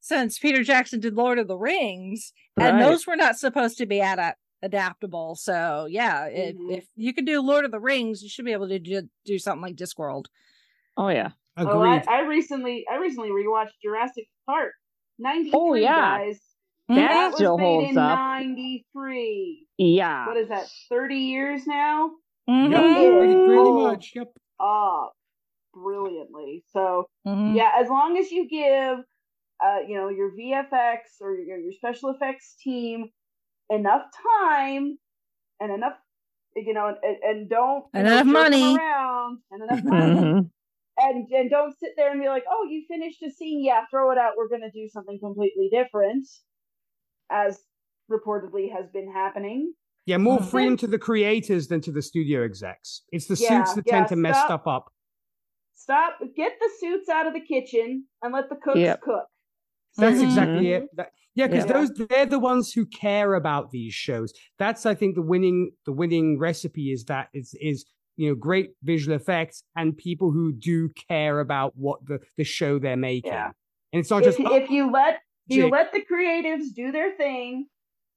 since 0.00 0.38
Peter 0.38 0.62
Jackson 0.62 1.00
did 1.00 1.14
Lord 1.14 1.38
of 1.38 1.48
the 1.48 1.56
Rings, 1.56 2.32
right. 2.56 2.68
and 2.68 2.80
those 2.80 3.06
were 3.06 3.16
not 3.16 3.38
supposed 3.38 3.78
to 3.78 3.86
be 3.86 4.00
ad- 4.00 4.34
adaptable. 4.62 5.36
So 5.36 5.86
yeah, 5.88 6.28
mm-hmm. 6.28 6.70
if, 6.70 6.78
if 6.78 6.88
you 6.96 7.14
can 7.14 7.24
do 7.24 7.40
Lord 7.40 7.64
of 7.64 7.70
the 7.70 7.80
Rings, 7.80 8.22
you 8.22 8.28
should 8.28 8.44
be 8.44 8.52
able 8.52 8.68
to 8.68 8.78
do, 8.78 9.08
do 9.24 9.38
something 9.38 9.62
like 9.62 9.76
Discworld. 9.76 10.26
Oh 10.96 11.08
yeah. 11.08 11.30
Agreed. 11.56 11.72
Oh, 11.72 11.82
I, 11.82 12.02
I 12.08 12.20
recently 12.22 12.84
I 12.90 12.96
recently 12.96 13.30
rewatched 13.30 13.72
Jurassic 13.82 14.26
Park. 14.46 14.72
93 15.18 15.50
oh, 15.54 15.74
yeah. 15.74 16.18
guys. 16.18 16.40
That, 16.88 16.96
that 16.96 17.34
still 17.34 17.58
holds 17.58 17.90
in 17.90 17.98
up. 17.98 18.18
93. 18.18 19.66
Yeah. 19.78 20.26
What 20.26 20.36
is 20.36 20.48
that? 20.48 20.66
30 20.90 21.14
years 21.16 21.66
now? 21.66 22.10
Mm-hmm. 22.50 22.72
Yep, 22.72 23.18
pretty, 23.18 23.46
pretty 23.46 23.70
much. 23.70 24.12
Yep. 24.14 24.28
Up 24.60 25.12
brilliantly. 25.74 26.64
So 26.72 27.06
mm-hmm. 27.26 27.56
yeah, 27.56 27.70
as 27.80 27.88
long 27.88 28.18
as 28.18 28.30
you 28.30 28.48
give 28.48 29.04
uh, 29.62 29.78
you 29.86 29.96
know, 29.96 30.08
your 30.08 30.30
VFX 30.32 31.20
or 31.20 31.36
your, 31.36 31.58
your 31.58 31.72
special 31.72 32.10
effects 32.10 32.56
team 32.62 33.10
enough 33.70 34.02
time 34.42 34.98
and 35.60 35.72
enough, 35.72 35.94
you 36.56 36.74
know, 36.74 36.94
and, 37.02 37.16
and 37.22 37.48
don't 37.50 37.84
enough 37.94 38.26
money 38.26 38.76
around 38.76 39.38
and 39.50 39.62
enough 39.62 39.84
money. 39.84 40.50
Mm-hmm. 41.02 41.16
And, 41.16 41.26
and 41.32 41.50
don't 41.50 41.74
sit 41.78 41.90
there 41.96 42.10
and 42.10 42.20
be 42.20 42.28
like, 42.28 42.44
oh, 42.50 42.66
you 42.70 42.84
finished 42.88 43.22
a 43.22 43.30
scene. 43.30 43.64
Yeah, 43.64 43.82
throw 43.90 44.10
it 44.12 44.18
out. 44.18 44.32
We're 44.36 44.48
going 44.48 44.62
to 44.62 44.70
do 44.70 44.88
something 44.92 45.18
completely 45.22 45.68
different, 45.72 46.26
as 47.30 47.60
reportedly 48.10 48.72
has 48.72 48.86
been 48.92 49.10
happening. 49.12 49.72
Yeah, 50.06 50.16
more 50.16 50.42
freedom 50.42 50.76
to 50.78 50.86
the 50.88 50.98
creators 50.98 51.68
than 51.68 51.80
to 51.82 51.92
the 51.92 52.02
studio 52.02 52.44
execs. 52.44 53.02
It's 53.12 53.26
the 53.26 53.36
Yeah, 53.36 53.62
suits 53.64 53.74
that 53.74 53.84
yeah, 53.86 53.96
tend 53.98 54.08
to 54.08 54.16
mess 54.16 54.36
stuff 54.44 54.66
up. 54.66 54.92
Stop. 55.74 56.18
Get 56.36 56.52
the 56.60 56.70
suits 56.80 57.08
out 57.08 57.26
of 57.26 57.34
the 57.34 57.40
kitchen 57.40 58.06
and 58.20 58.32
let 58.34 58.48
the 58.48 58.56
cooks 58.56 58.78
Yep. 58.80 59.00
cook. 59.02 59.26
That's 59.96 60.18
Mhm. 60.18 60.24
exactly 60.24 60.72
it. 60.72 60.88
That- 60.96 61.12
yeah, 61.34 61.46
because 61.46 61.66
Yeah. 61.66 61.72
those 61.72 61.92
they're 62.08 62.26
the 62.26 62.38
ones 62.38 62.72
who 62.72 62.84
care 62.86 63.34
about 63.34 63.70
these 63.70 63.94
shows. 63.94 64.32
That's 64.58 64.86
I 64.86 64.94
think 64.94 65.14
the 65.14 65.22
winning 65.22 65.72
the 65.86 65.92
winning 65.92 66.38
recipe 66.38 66.92
is 66.92 67.04
that 67.04 67.28
is 67.32 67.54
is 67.60 67.86
you 68.16 68.28
know 68.28 68.34
great 68.34 68.70
visual 68.82 69.16
effects 69.16 69.64
and 69.76 69.96
people 69.96 70.30
who 70.30 70.52
do 70.52 70.90
care 71.08 71.40
about 71.40 71.72
what 71.76 72.00
the 72.06 72.18
the 72.36 72.44
show 72.44 72.78
they're 72.78 72.96
making. 72.96 73.32
Yeah. 73.32 73.50
And 73.92 74.00
it's 74.00 74.10
not 74.10 74.20
If, 74.22 74.36
just 74.36 74.40
oh 74.40 74.54
if 74.54 74.70
you 74.70 74.90
let 74.90 75.20
you 75.48 75.68
let 75.68 75.92
the 75.92 76.00
creatives 76.10 76.74
do 76.74 76.92
their 76.92 77.14
thing, 77.16 77.66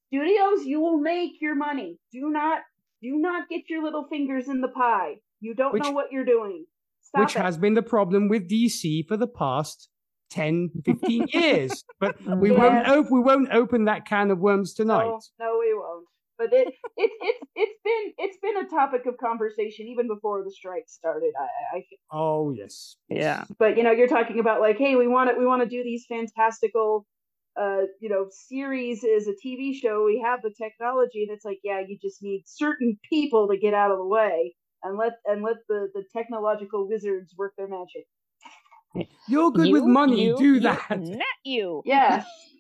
studios, 0.08 0.66
you 0.66 0.80
will 0.80 1.00
make 1.00 1.42
your 1.42 1.56
money. 1.56 1.98
Do 2.12 2.30
not 2.30 2.60
do 3.02 3.18
not 3.18 3.50
get 3.50 3.70
your 3.70 3.84
little 3.84 4.06
fingers 4.10 4.48
in 4.48 4.62
the 4.62 4.68
pie. 4.70 5.16
You 5.42 5.54
don't 5.54 5.74
Which- 5.74 5.84
know 5.84 5.92
what 5.92 6.12
you're 6.12 6.26
doing. 6.26 6.66
Stop 7.02 7.22
which 7.22 7.36
it. 7.36 7.42
has 7.42 7.58
been 7.58 7.76
the 7.76 7.84
problem 7.84 8.30
with 8.30 8.50
DC 8.50 9.08
for 9.08 9.16
the 9.16 9.28
past 9.28 9.90
10, 10.32 10.72
15 10.86 11.28
years. 11.34 11.84
But 12.00 12.16
we 12.40 12.52
Yeah. 12.52 12.58
won't 12.58 12.88
op- 12.88 13.12
we 13.12 13.20
won't 13.20 13.52
open 13.54 13.86
that 13.86 14.06
can 14.06 14.32
of 14.32 14.40
worms 14.40 14.74
tonight. 14.74 15.06
No, 15.06 15.20
no, 15.40 15.58
we 15.60 15.74
won't. 15.74 16.08
But 16.38 16.52
it 16.54 16.74
it's 16.98 17.14
it's 17.22 17.46
it's 17.56 17.80
been 17.84 18.14
it's 18.18 18.38
been 18.42 18.58
a 18.58 18.68
topic 18.70 19.06
of 19.06 19.18
conversation 19.18 19.88
even 19.88 20.08
before 20.08 20.44
the 20.44 20.52
strike 20.52 20.86
started. 20.88 21.34
I, 21.40 21.78
I 21.78 21.78
I 21.80 21.84
Oh 22.12 22.52
yes. 22.52 22.98
Yeah. 23.10 23.46
but 23.60 23.78
you 23.78 23.84
know 23.84 23.92
you're 23.92 24.08
talking 24.08 24.40
about 24.40 24.62
like 24.62 24.78
hey 24.78 24.96
we 24.96 25.08
want 25.08 25.30
to 25.30 25.36
we 25.38 25.46
want 25.46 25.62
to 25.64 25.70
do 25.70 25.84
these 25.84 26.06
fantastical 26.08 27.06
uh 27.60 27.82
you 28.02 28.10
know 28.10 28.28
series 28.32 29.04
as 29.04 29.28
a 29.28 29.34
tv 29.46 29.74
show 29.74 30.04
we 30.06 30.22
have 30.26 30.42
the 30.42 30.52
technology 30.62 31.24
and 31.24 31.32
it's 31.32 31.46
like 31.46 31.60
yeah 31.64 31.80
you 31.88 31.98
just 32.02 32.22
need 32.22 32.44
certain 32.46 33.00
people 33.10 33.48
to 33.48 33.58
get 33.58 33.74
out 33.74 33.92
of 33.92 33.98
the 33.98 34.06
way 34.06 34.54
and 34.84 34.98
let 34.98 35.14
and 35.26 35.42
let 35.44 35.58
the 35.70 35.88
the 35.94 36.04
technological 36.14 36.88
wizards 36.88 37.34
work 37.38 37.54
their 37.58 37.68
magic 37.68 38.06
You're 39.28 39.52
good 39.52 39.72
with 39.72 39.84
money. 39.84 40.26
you- 40.28 40.38
do 40.38 40.54
you- 40.56 40.60
that. 40.62 40.88
Not 40.90 41.40
you. 41.44 41.82
yeah 41.86 42.24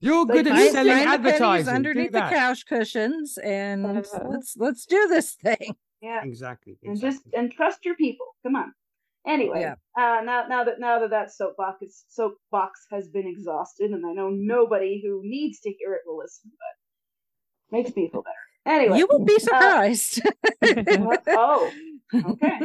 You're 0.00 0.24
Like, 0.24 0.32
good 0.36 0.46
at 0.46 0.52
find- 0.56 0.72
selling 0.72 0.92
Find 0.92 1.06
the 1.08 1.12
advertising. 1.28 1.74
Underneath 1.74 2.12
the 2.12 2.20
couch 2.20 2.66
cushions, 2.66 3.38
and 3.42 3.84
Uh-huh. 3.86 4.24
let's 4.30 4.56
let's 4.56 4.86
do 4.86 5.08
this 5.08 5.34
thing. 5.34 5.74
yeah 6.02 6.22
Exactly. 6.24 6.78
and 6.84 6.98
just 7.00 7.22
and 7.36 7.52
trust 7.52 7.84
your 7.84 7.94
people 7.96 8.26
come 8.42 8.56
on 8.56 8.72
anyway 9.26 9.60
Yeah. 9.60 9.74
uh 10.02 10.22
now 10.22 10.46
now 10.48 10.64
that 10.64 10.80
now 10.80 10.98
that 11.00 11.10
that 11.10 11.30
soapbox 11.30 11.82
is, 11.82 12.04
soapbox 12.08 12.86
has 12.90 13.08
been 13.10 13.26
exhausted 13.26 13.90
and 13.90 14.06
i 14.06 14.12
know 14.14 14.30
nobody 14.30 15.02
who 15.04 15.20
needs 15.22 15.60
to 15.60 15.70
hear 15.70 15.92
it 15.92 16.00
will 16.06 16.16
listen 16.16 16.50
but 16.62 17.76
makes 17.76 17.94
me 17.94 18.08
feel 18.10 18.22
better 18.22 18.46
anyway 18.76 18.96
You 18.98 19.06
will 19.10 19.24
be 19.26 19.34
uh, 19.36 19.38
surprised. 19.40 20.22
oh 21.28 21.70
okay. 22.14 22.60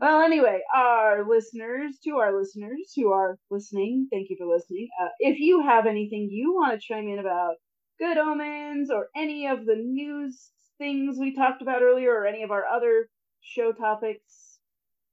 Well 0.00 0.22
anyway 0.22 0.60
our 0.74 1.28
listeners 1.28 1.98
to 2.04 2.18
our 2.18 2.38
listeners 2.38 2.92
who 2.96 3.12
are 3.12 3.38
listening 3.50 4.08
thank 4.12 4.30
you 4.30 4.36
for 4.38 4.46
listening. 4.46 4.88
Uh, 5.02 5.08
if 5.20 5.38
you 5.40 5.62
have 5.62 5.86
anything 5.86 6.28
you 6.30 6.54
want 6.54 6.72
to 6.80 6.86
chime 6.86 7.08
in 7.08 7.18
about 7.18 7.56
good 7.98 8.18
omens 8.18 8.90
or 8.90 9.08
any 9.16 9.46
of 9.46 9.66
the 9.66 9.76
news 9.76 10.50
things 10.78 11.18
we 11.20 11.34
talked 11.34 11.62
about 11.62 11.82
earlier 11.82 12.12
or 12.12 12.26
any 12.26 12.42
of 12.42 12.50
our 12.50 12.66
other 12.66 13.08
show 13.42 13.72
topics 13.72 14.58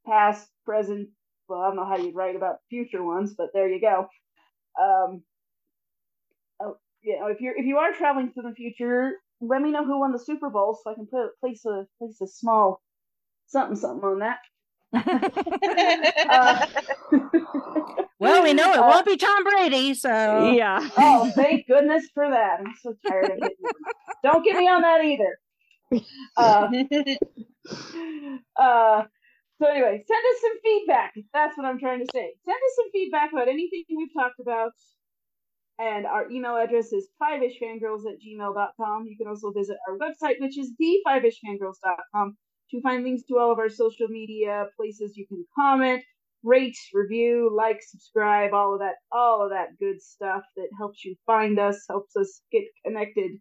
past 0.06 0.50
present 0.66 1.09
well 1.50 1.61
i 1.61 1.67
don't 1.67 1.76
know 1.77 1.85
how 1.85 1.98
you'd 1.98 2.16
write 2.16 2.35
about 2.35 2.58
future 2.69 3.03
ones 3.03 3.35
but 3.38 3.50
there 3.53 3.69
you 3.69 3.82
go. 3.82 4.08
Um 4.82 5.24
oh, 6.61 6.77
you 7.01 7.19
know 7.19 7.27
if 7.27 7.40
you're 7.42 7.58
if 7.58 7.66
you 7.66 7.77
are 7.77 7.93
traveling 7.93 8.32
to 8.34 8.42
the 8.42 8.53
future 8.53 9.14
let 9.42 9.61
me 9.61 9.72
know 9.72 9.85
who 9.85 10.00
won 10.00 10.11
the 10.11 10.19
super 10.19 10.50
bowl 10.50 10.77
so 10.82 10.92
i 10.92 10.95
can 10.95 11.08
put 11.08 11.38
place 11.40 11.66
a 11.66 11.85
place 12.00 12.19
a 12.22 12.27
small 12.27 12.82
something 13.48 13.76
something 13.76 14.03
on 14.08 14.19
that 14.19 14.40
uh, 14.93 16.66
well, 18.19 18.43
we 18.43 18.53
know 18.53 18.72
it 18.74 18.80
Uh, 18.80 18.88
won't 18.88 19.06
be 19.06 19.17
Tom 19.17 19.43
Brady, 19.43 19.93
so 19.93 20.51
Yeah. 20.51 20.88
oh, 20.98 21.32
thank 21.35 21.67
goodness 21.67 22.08
for 22.14 22.30
that. 22.30 22.59
I'm 22.59 22.74
so 22.82 22.95
tired 23.08 23.32
of 23.32 23.38
it. 23.42 23.53
Don't 24.24 24.43
get 24.45 24.56
me 24.58 24.67
on 24.67 24.82
that 24.82 25.03
either. 25.03 25.38
Uh, 26.38 26.67
uh, 28.61 29.03
so 29.59 29.67
anyway, 29.67 30.03
send 30.08 30.24
us 30.32 30.42
some 30.42 30.59
feedback. 30.64 31.14
That's 31.34 31.58
what 31.58 31.66
I'm 31.66 31.80
trying 31.80 32.00
to 32.00 32.08
say. 32.14 32.34
Send 32.45 32.56
us 32.56 32.76
some 32.76 32.92
feedback 32.92 33.32
about 33.34 33.48
anything 33.48 33.84
we've 33.90 34.14
talked 34.14 34.40
about. 34.40 34.72
And 35.80 36.08
our 36.08 36.30
email 36.32 36.56
address 36.56 36.92
is 36.92 37.09
fiveishfangirls 37.22 38.06
at 38.08 38.17
gmail.com. 38.26 39.06
You 39.06 39.17
can 39.17 39.27
also 39.27 39.51
visit 39.51 39.77
our 39.88 39.98
website, 39.98 40.40
which 40.40 40.58
is 40.58 40.72
the5ishfangirls.com 40.82 42.38
to 42.71 42.81
find 42.81 43.03
links 43.03 43.23
to 43.27 43.37
all 43.37 43.51
of 43.51 43.59
our 43.59 43.69
social 43.69 44.07
media 44.07 44.65
places 44.77 45.15
you 45.15 45.25
can 45.27 45.45
comment, 45.57 46.03
rate, 46.43 46.77
review, 46.93 47.51
like, 47.55 47.79
subscribe, 47.81 48.53
all 48.53 48.73
of 48.73 48.79
that, 48.79 48.95
all 49.11 49.43
of 49.43 49.51
that 49.51 49.77
good 49.79 50.01
stuff 50.01 50.43
that 50.55 50.67
helps 50.77 51.03
you 51.03 51.15
find 51.25 51.59
us, 51.59 51.85
helps 51.89 52.15
us 52.15 52.41
get 52.51 52.63
connected. 52.85 53.31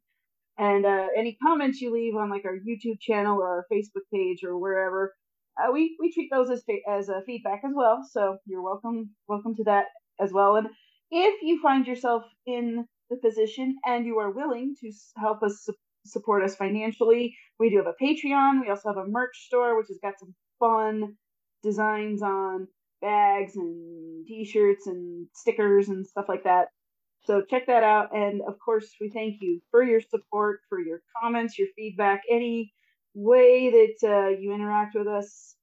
And 0.58 0.86
uh, 0.86 1.08
any 1.16 1.36
comments 1.42 1.80
you 1.80 1.92
leave 1.92 2.14
on 2.16 2.30
like 2.30 2.44
our 2.44 2.56
YouTube 2.56 2.98
channel 3.00 3.38
or 3.38 3.48
our 3.48 3.66
Facebook 3.70 4.06
page 4.12 4.42
or 4.42 4.58
wherever, 4.58 5.14
uh, 5.58 5.70
we 5.72 5.96
we 6.00 6.12
treat 6.12 6.30
those 6.30 6.50
as 6.50 6.62
as 6.88 7.08
uh, 7.08 7.20
feedback 7.26 7.60
as 7.64 7.72
well. 7.74 8.06
So 8.10 8.38
you're 8.46 8.62
welcome 8.62 9.10
welcome 9.28 9.54
to 9.56 9.64
that 9.64 9.86
as 10.18 10.32
well. 10.32 10.56
And 10.56 10.68
if 11.10 11.42
you 11.42 11.60
find 11.60 11.86
yourself 11.86 12.22
in 12.46 12.86
the 13.10 13.16
position 13.16 13.76
and 13.84 14.06
you 14.06 14.18
are 14.18 14.30
willing 14.30 14.74
to 14.80 14.92
help 15.18 15.42
us 15.42 15.68
support 16.06 16.42
us 16.44 16.56
financially, 16.56 17.36
we 17.58 17.70
do 17.70 17.76
have 17.78 17.86
a 17.86 18.04
Patreon. 18.04 18.60
We 18.60 18.70
also 18.70 18.88
have 18.88 18.98
a 18.98 19.08
merch 19.08 19.46
store, 19.46 19.76
which 19.76 19.88
has 19.88 19.98
got 20.02 20.18
some 20.18 20.34
fun 20.58 21.16
designs 21.62 22.22
on 22.22 22.68
bags 23.00 23.56
and 23.56 24.26
t-shirts 24.26 24.86
and 24.86 25.26
stickers 25.34 25.88
and 25.88 26.06
stuff 26.06 26.26
like 26.28 26.44
that. 26.44 26.68
So 27.24 27.42
check 27.42 27.66
that 27.66 27.82
out. 27.82 28.14
And 28.14 28.40
of 28.46 28.54
course, 28.64 28.88
we 29.00 29.10
thank 29.10 29.36
you 29.40 29.60
for 29.70 29.82
your 29.82 30.00
support, 30.00 30.60
for 30.68 30.78
your 30.78 31.00
comments, 31.20 31.58
your 31.58 31.68
feedback, 31.76 32.22
any 32.30 32.72
way 33.14 33.70
that 33.70 34.08
uh, 34.08 34.28
you 34.38 34.52
interact 34.54 34.94
with 34.94 35.08
us. 35.08 35.56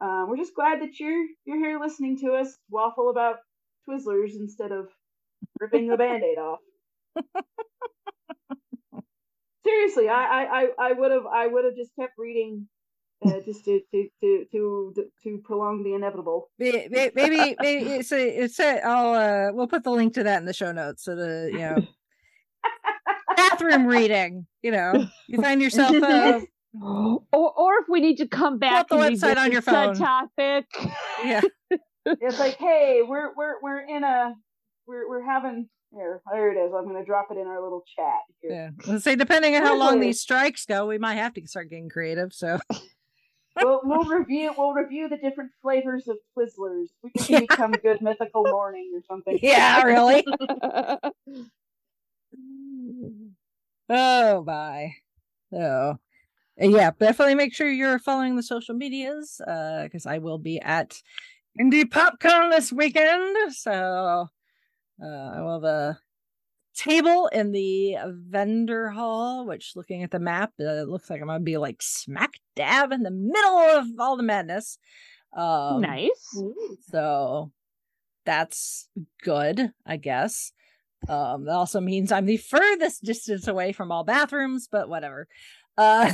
Uh, 0.00 0.24
we're 0.26 0.38
just 0.38 0.54
glad 0.54 0.80
that 0.80 0.98
you're 0.98 1.26
you're 1.44 1.58
here 1.58 1.78
listening 1.78 2.18
to 2.20 2.32
us 2.32 2.56
waffle 2.70 3.10
about 3.10 3.36
Twizzlers 3.88 4.32
instead 4.34 4.72
of 4.72 4.88
ripping 5.60 5.88
the 5.88 5.96
band-aid 5.98 6.38
off. 6.38 6.60
Seriously, 9.70 10.08
I 10.08 10.44
I 10.44 10.68
I 10.78 10.92
would 10.92 11.12
have 11.12 11.26
I 11.26 11.46
would 11.46 11.64
have 11.64 11.76
just 11.76 11.94
kept 11.94 12.14
reading 12.18 12.66
uh, 13.24 13.40
just 13.44 13.64
to, 13.64 13.80
to 13.92 14.08
to 14.20 14.46
to 14.50 14.94
to 15.22 15.38
prolong 15.44 15.84
the 15.84 15.94
inevitable. 15.94 16.50
Maybe 16.58 16.88
maybe, 16.90 17.56
maybe 17.60 17.90
it's 17.90 18.12
a, 18.12 18.42
it's 18.42 18.58
a, 18.58 18.84
I'll 18.84 19.14
uh 19.14 19.52
we'll 19.52 19.68
put 19.68 19.84
the 19.84 19.90
link 19.90 20.14
to 20.14 20.24
that 20.24 20.40
in 20.40 20.46
the 20.46 20.52
show 20.52 20.72
notes 20.72 21.04
so 21.04 21.14
the 21.14 21.50
you 21.52 21.58
know 21.58 21.86
bathroom 23.36 23.86
reading. 23.86 24.46
You 24.62 24.72
know, 24.72 25.06
you 25.28 25.40
find 25.40 25.62
yourself. 25.62 25.94
Uh, 25.94 26.40
or 26.82 27.22
or 27.32 27.74
if 27.80 27.88
we 27.88 28.00
need 28.00 28.16
to 28.16 28.26
come 28.26 28.58
back 28.58 28.88
the 28.88 28.96
website 28.96 29.36
on 29.36 29.52
your 29.52 29.62
phone 29.62 29.94
topic. 29.94 30.66
Yeah, 31.24 31.42
it's 32.06 32.40
like, 32.40 32.56
hey, 32.56 33.02
we're 33.06 33.34
we're 33.36 33.60
we're 33.62 33.86
in 33.86 34.02
a 34.02 34.34
we're 34.86 35.08
we're 35.08 35.24
having 35.24 35.68
here, 35.92 36.22
there 36.30 36.52
it 36.52 36.56
is. 36.56 36.72
I'm 36.74 36.84
going 36.84 36.96
to 36.96 37.04
drop 37.04 37.28
it 37.30 37.36
in 37.36 37.46
our 37.46 37.62
little 37.62 37.84
chat. 37.96 38.20
Here. 38.40 38.50
Yeah. 38.52 38.70
Let's 38.86 39.04
say, 39.04 39.16
depending 39.16 39.56
on 39.56 39.62
how 39.62 39.76
long 39.76 40.00
these 40.00 40.20
strikes 40.20 40.64
go, 40.66 40.86
we 40.86 40.98
might 40.98 41.16
have 41.16 41.34
to 41.34 41.46
start 41.46 41.70
getting 41.70 41.88
creative. 41.88 42.32
So 42.32 42.58
we'll, 43.56 43.80
we'll 43.82 44.04
review 44.04 44.52
we'll 44.56 44.72
review 44.72 45.08
the 45.08 45.16
different 45.16 45.50
flavors 45.62 46.08
of 46.08 46.18
Twizzlers. 46.36 46.88
We 47.02 47.10
can 47.10 47.26
yeah. 47.28 47.40
become 47.48 47.72
good 47.72 48.00
mythical 48.00 48.44
morning 48.44 48.92
or 48.94 49.02
something. 49.08 49.38
Yeah, 49.42 49.82
really. 49.82 50.24
oh 53.88 54.44
my. 54.44 54.94
So 55.52 55.98
yeah, 56.58 56.90
definitely 56.98 57.34
make 57.34 57.54
sure 57.54 57.68
you're 57.70 57.98
following 57.98 58.36
the 58.36 58.42
social 58.42 58.74
medias 58.74 59.40
because 59.44 60.06
uh, 60.06 60.10
I 60.10 60.18
will 60.18 60.38
be 60.38 60.60
at 60.60 61.00
Indy 61.58 61.84
PopCon 61.84 62.50
this 62.50 62.72
weekend. 62.72 63.54
So 63.54 64.28
uh, 65.02 65.32
I 65.36 65.40
will 65.40 65.54
have 65.54 65.64
a 65.64 65.98
table 66.74 67.28
in 67.28 67.52
the 67.52 67.96
vendor 68.06 68.88
hall, 68.90 69.46
which 69.46 69.72
looking 69.76 70.02
at 70.02 70.10
the 70.10 70.18
map, 70.18 70.52
uh, 70.60 70.64
it 70.64 70.88
looks 70.88 71.10
like 71.10 71.20
I'm 71.20 71.26
gonna 71.28 71.40
be 71.40 71.58
like 71.58 71.82
smack 71.82 72.34
dab 72.56 72.92
in 72.92 73.02
the 73.02 73.10
middle 73.10 73.58
of 73.58 73.86
all 73.98 74.16
the 74.16 74.22
madness. 74.22 74.78
Um, 75.32 75.80
nice. 75.80 76.38
So 76.88 77.52
that's 78.24 78.88
good, 79.22 79.72
I 79.86 79.96
guess. 79.96 80.52
Um, 81.08 81.44
that 81.46 81.52
also 81.52 81.80
means 81.80 82.12
I'm 82.12 82.26
the 82.26 82.36
furthest 82.36 83.04
distance 83.04 83.48
away 83.48 83.72
from 83.72 83.90
all 83.90 84.04
bathrooms, 84.04 84.68
but 84.70 84.88
whatever. 84.88 85.28
Uh, 85.76 86.12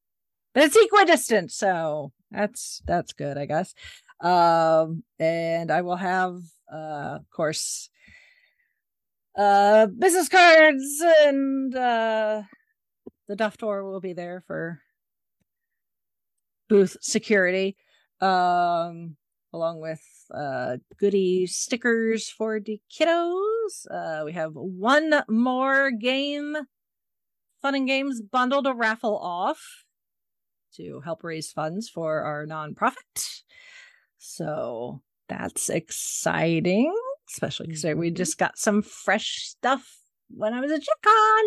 but 0.54 0.64
it's 0.64 0.76
equidistant, 0.76 1.50
so 1.50 2.12
that's 2.30 2.82
that's 2.86 3.12
good, 3.12 3.36
I 3.36 3.46
guess. 3.46 3.74
Um, 4.20 5.04
and 5.18 5.70
I 5.70 5.82
will 5.82 5.96
have, 5.96 6.40
uh, 6.72 7.18
of 7.20 7.30
course, 7.30 7.90
uh 9.38 9.86
business 9.86 10.28
cards 10.28 11.00
and 11.22 11.74
uh 11.74 12.42
the 13.28 13.36
duff 13.36 13.56
door 13.56 13.88
will 13.88 14.00
be 14.00 14.12
there 14.12 14.42
for 14.46 14.80
booth 16.68 16.96
security 17.00 17.76
um 18.20 19.16
along 19.52 19.80
with 19.80 20.02
uh 20.34 20.76
goodie 20.98 21.46
stickers 21.46 22.28
for 22.28 22.60
the 22.60 22.80
kiddos. 22.92 23.86
Uh 23.90 24.22
we 24.24 24.32
have 24.32 24.52
one 24.54 25.22
more 25.28 25.90
game 25.90 26.56
fun 27.62 27.74
and 27.74 27.86
games 27.86 28.20
bundle 28.20 28.62
to 28.62 28.74
raffle 28.74 29.16
off 29.16 29.84
to 30.74 31.00
help 31.00 31.24
raise 31.24 31.52
funds 31.52 31.88
for 31.88 32.22
our 32.22 32.44
nonprofit. 32.44 33.42
So 34.18 35.00
that's 35.28 35.70
exciting 35.70 36.94
especially 37.30 37.66
because 37.66 37.84
mm-hmm. 37.84 37.98
we 37.98 38.10
just 38.10 38.38
got 38.38 38.58
some 38.58 38.82
fresh 38.82 39.44
stuff 39.44 39.98
when 40.30 40.54
I 40.54 40.60
was 40.60 40.72
at 40.72 40.80
JitCon. 40.80 41.42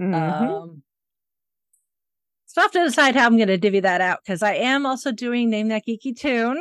Mm-hmm. 0.00 0.14
Um, 0.14 0.82
so 2.46 2.60
I 2.60 2.64
have 2.64 2.72
to 2.72 2.84
decide 2.84 3.14
how 3.14 3.26
I'm 3.26 3.36
going 3.36 3.48
to 3.48 3.58
divvy 3.58 3.80
that 3.80 4.00
out 4.00 4.20
because 4.24 4.42
I 4.42 4.54
am 4.54 4.84
also 4.84 5.12
doing 5.12 5.50
Name 5.50 5.68
That 5.68 5.82
Geeky 5.86 6.18
Tune. 6.18 6.60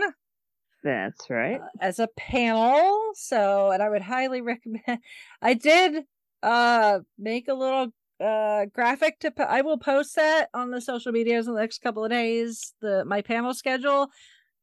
That's 0.83 1.29
right. 1.29 1.59
Uh, 1.59 1.67
as 1.81 1.99
a 1.99 2.07
panel. 2.15 3.11
So, 3.15 3.71
and 3.71 3.81
I 3.81 3.89
would 3.89 4.01
highly 4.01 4.41
recommend. 4.41 4.99
I 5.41 5.53
did 5.53 6.03
uh 6.41 6.99
make 7.17 7.49
a 7.49 7.53
little 7.53 7.87
uh 8.21 8.65
graphic 8.73 9.19
to 9.19 9.33
I 9.39 9.61
will 9.61 9.77
post 9.77 10.15
that 10.15 10.47
on 10.53 10.71
the 10.71 10.79
social 10.79 11.11
medias 11.11 11.47
in 11.47 11.53
the 11.53 11.59
next 11.59 11.81
couple 11.81 12.05
of 12.05 12.11
days 12.11 12.73
the 12.81 13.03
my 13.03 13.21
panel 13.21 13.53
schedule 13.53 14.07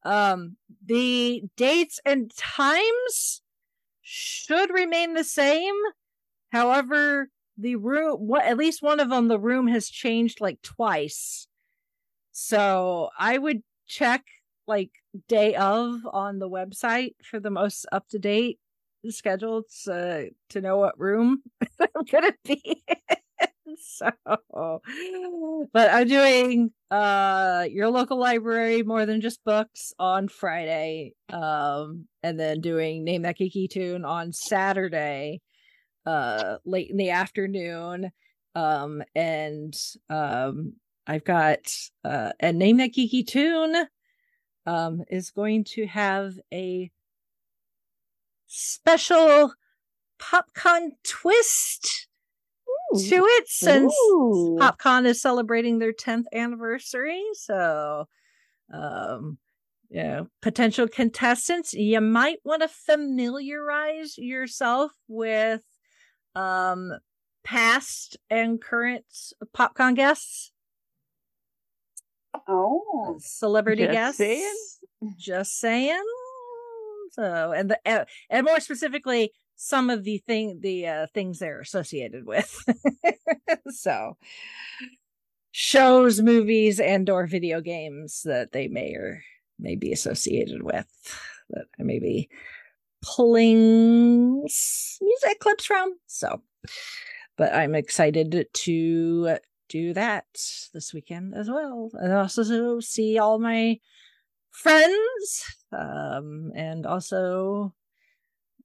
um 0.03 0.57
the 0.87 1.43
dates 1.57 2.01
and 2.07 2.33
times 2.35 3.43
should 4.09 4.71
remain 4.71 5.15
the 5.15 5.25
same. 5.25 5.75
However, 6.53 7.29
the 7.59 7.75
room, 7.75 8.19
what 8.21 8.45
at 8.45 8.57
least 8.57 8.81
one 8.81 9.01
of 9.01 9.11
them, 9.11 9.27
the 9.27 9.39
room 9.39 9.67
has 9.67 9.89
changed 9.89 10.41
like 10.41 10.63
twice. 10.63 11.49
So 12.31 13.11
I 13.19 13.37
would 13.37 13.63
check 13.89 14.25
like 14.69 14.93
day 15.27 15.57
of 15.57 16.07
on 16.13 16.39
the 16.39 16.49
website 16.49 17.17
for 17.25 17.41
the 17.41 17.51
most 17.51 17.85
up 17.91 18.07
to 18.11 18.21
date 18.21 18.61
schedule 19.09 19.65
to, 19.85 20.31
to 20.51 20.61
know 20.61 20.79
what 20.79 21.01
room 21.01 21.43
I'm 21.81 22.05
gonna 22.11 22.35
be. 22.45 22.85
So, 23.79 24.11
but 25.73 25.91
I'm 25.91 26.09
doing 26.09 26.71
uh 26.91 27.67
your 27.71 27.91
local 27.91 28.19
library 28.19 28.83
more 28.83 29.07
than 29.07 29.21
just 29.21 29.45
books 29.45 29.93
on 29.99 30.29
Friday, 30.29 31.15
um, 31.31 32.07
and 32.23 32.39
then 32.39 32.61
doing 32.61 33.05
name 33.05 33.23
that 33.23 33.39
geeky 33.39 33.69
tune 33.69 34.05
on 34.05 34.33
Saturday, 34.33 35.41
uh, 36.05 36.57
late 36.65 36.91
in 36.91 36.97
the 36.97 37.11
afternoon, 37.11 38.11
um, 38.55 39.03
and 39.15 39.75
um, 40.11 40.75
I've 41.07 41.25
got 41.25 41.73
uh, 42.05 42.33
and 42.41 42.59
name 42.59 42.79
that 42.79 42.93
geeky 42.93 43.27
tune, 43.27 43.87
um, 44.67 45.03
is 45.09 45.31
going 45.31 45.65
to 45.65 45.87
have 45.87 46.35
a 46.53 46.91
special 48.47 49.53
popcorn 50.19 50.93
twist 51.05 52.09
to 52.95 53.25
it 53.25 53.49
since 53.49 53.93
Ooh. 53.93 54.59
PopCon 54.61 55.07
is 55.07 55.21
celebrating 55.21 55.79
their 55.79 55.93
10th 55.93 56.25
anniversary. 56.33 57.23
So, 57.35 58.07
um, 58.73 59.39
yeah, 59.91 60.23
potential 60.43 60.89
contestants, 60.89 61.73
you 61.73 62.01
might 62.01 62.39
want 62.45 62.63
to 62.63 62.69
familiarize 62.69 64.19
yourself 64.19 64.93
with 65.09 65.63
um 66.35 66.93
past 67.45 68.19
and 68.29 68.61
current 68.61 69.05
PopCon 69.57 69.95
guests. 69.95 70.51
Oh, 72.49 73.17
celebrity 73.21 73.85
just 73.85 73.93
guests. 73.93 74.19
Saying. 74.19 74.57
Just 75.17 75.59
saying. 75.59 76.05
So, 77.13 77.53
and 77.53 77.71
the 77.71 78.07
and 78.29 78.45
more 78.45 78.61
specifically, 78.61 79.33
some 79.57 79.91
of 79.91 80.05
the 80.05 80.19
thing 80.19 80.61
the 80.61 80.87
uh, 80.87 81.07
things 81.13 81.39
they're 81.39 81.61
associated 81.61 82.27
with. 82.27 82.63
so 83.71 84.17
shows, 85.51 86.21
movies, 86.21 86.79
and 86.79 87.09
or 87.09 87.27
video 87.27 87.61
games 87.61 88.23
that 88.25 88.53
they 88.53 88.69
may 88.69 88.93
or 88.93 89.23
may 89.59 89.75
be 89.75 89.91
associated 89.93 90.63
with 90.63 90.87
that 91.51 91.65
I 91.79 91.83
may 91.83 91.99
be 91.99 92.29
pulling 93.03 94.41
music 94.43 95.41
clips 95.41 95.65
from. 95.65 95.95
So, 96.07 96.43
but 97.37 97.55
I'm 97.55 97.75
excited 97.75 98.47
to 98.53 99.39
do 99.69 99.93
that 99.95 100.27
this 100.73 100.93
weekend 100.95 101.35
as 101.35 101.49
well, 101.49 101.91
and 101.95 102.13
also 102.13 102.81
see 102.81 103.19
all 103.19 103.39
my 103.39 103.79
friends, 104.51 105.45
um, 105.73 106.53
and 106.55 106.87
also 106.87 107.75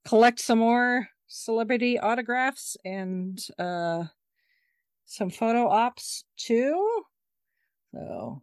collect 0.05 0.39
some 0.39 0.59
more 0.59 1.09
celebrity 1.27 1.97
autographs 1.97 2.75
and 2.83 3.39
uh 3.57 4.03
some 5.05 5.29
photo 5.29 5.67
ops 5.67 6.23
too. 6.37 7.03
So 7.93 8.41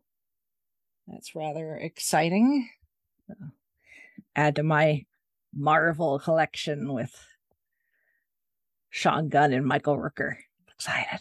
that's 1.06 1.34
rather 1.34 1.76
exciting. 1.76 2.68
So, 3.26 3.34
add 4.36 4.56
to 4.56 4.62
my 4.62 5.04
Marvel 5.54 6.18
collection 6.18 6.92
with 6.92 7.14
Sean 8.90 9.28
Gunn 9.28 9.52
and 9.52 9.64
Michael 9.64 9.96
Rooker. 9.96 10.36
Excited. 10.74 11.20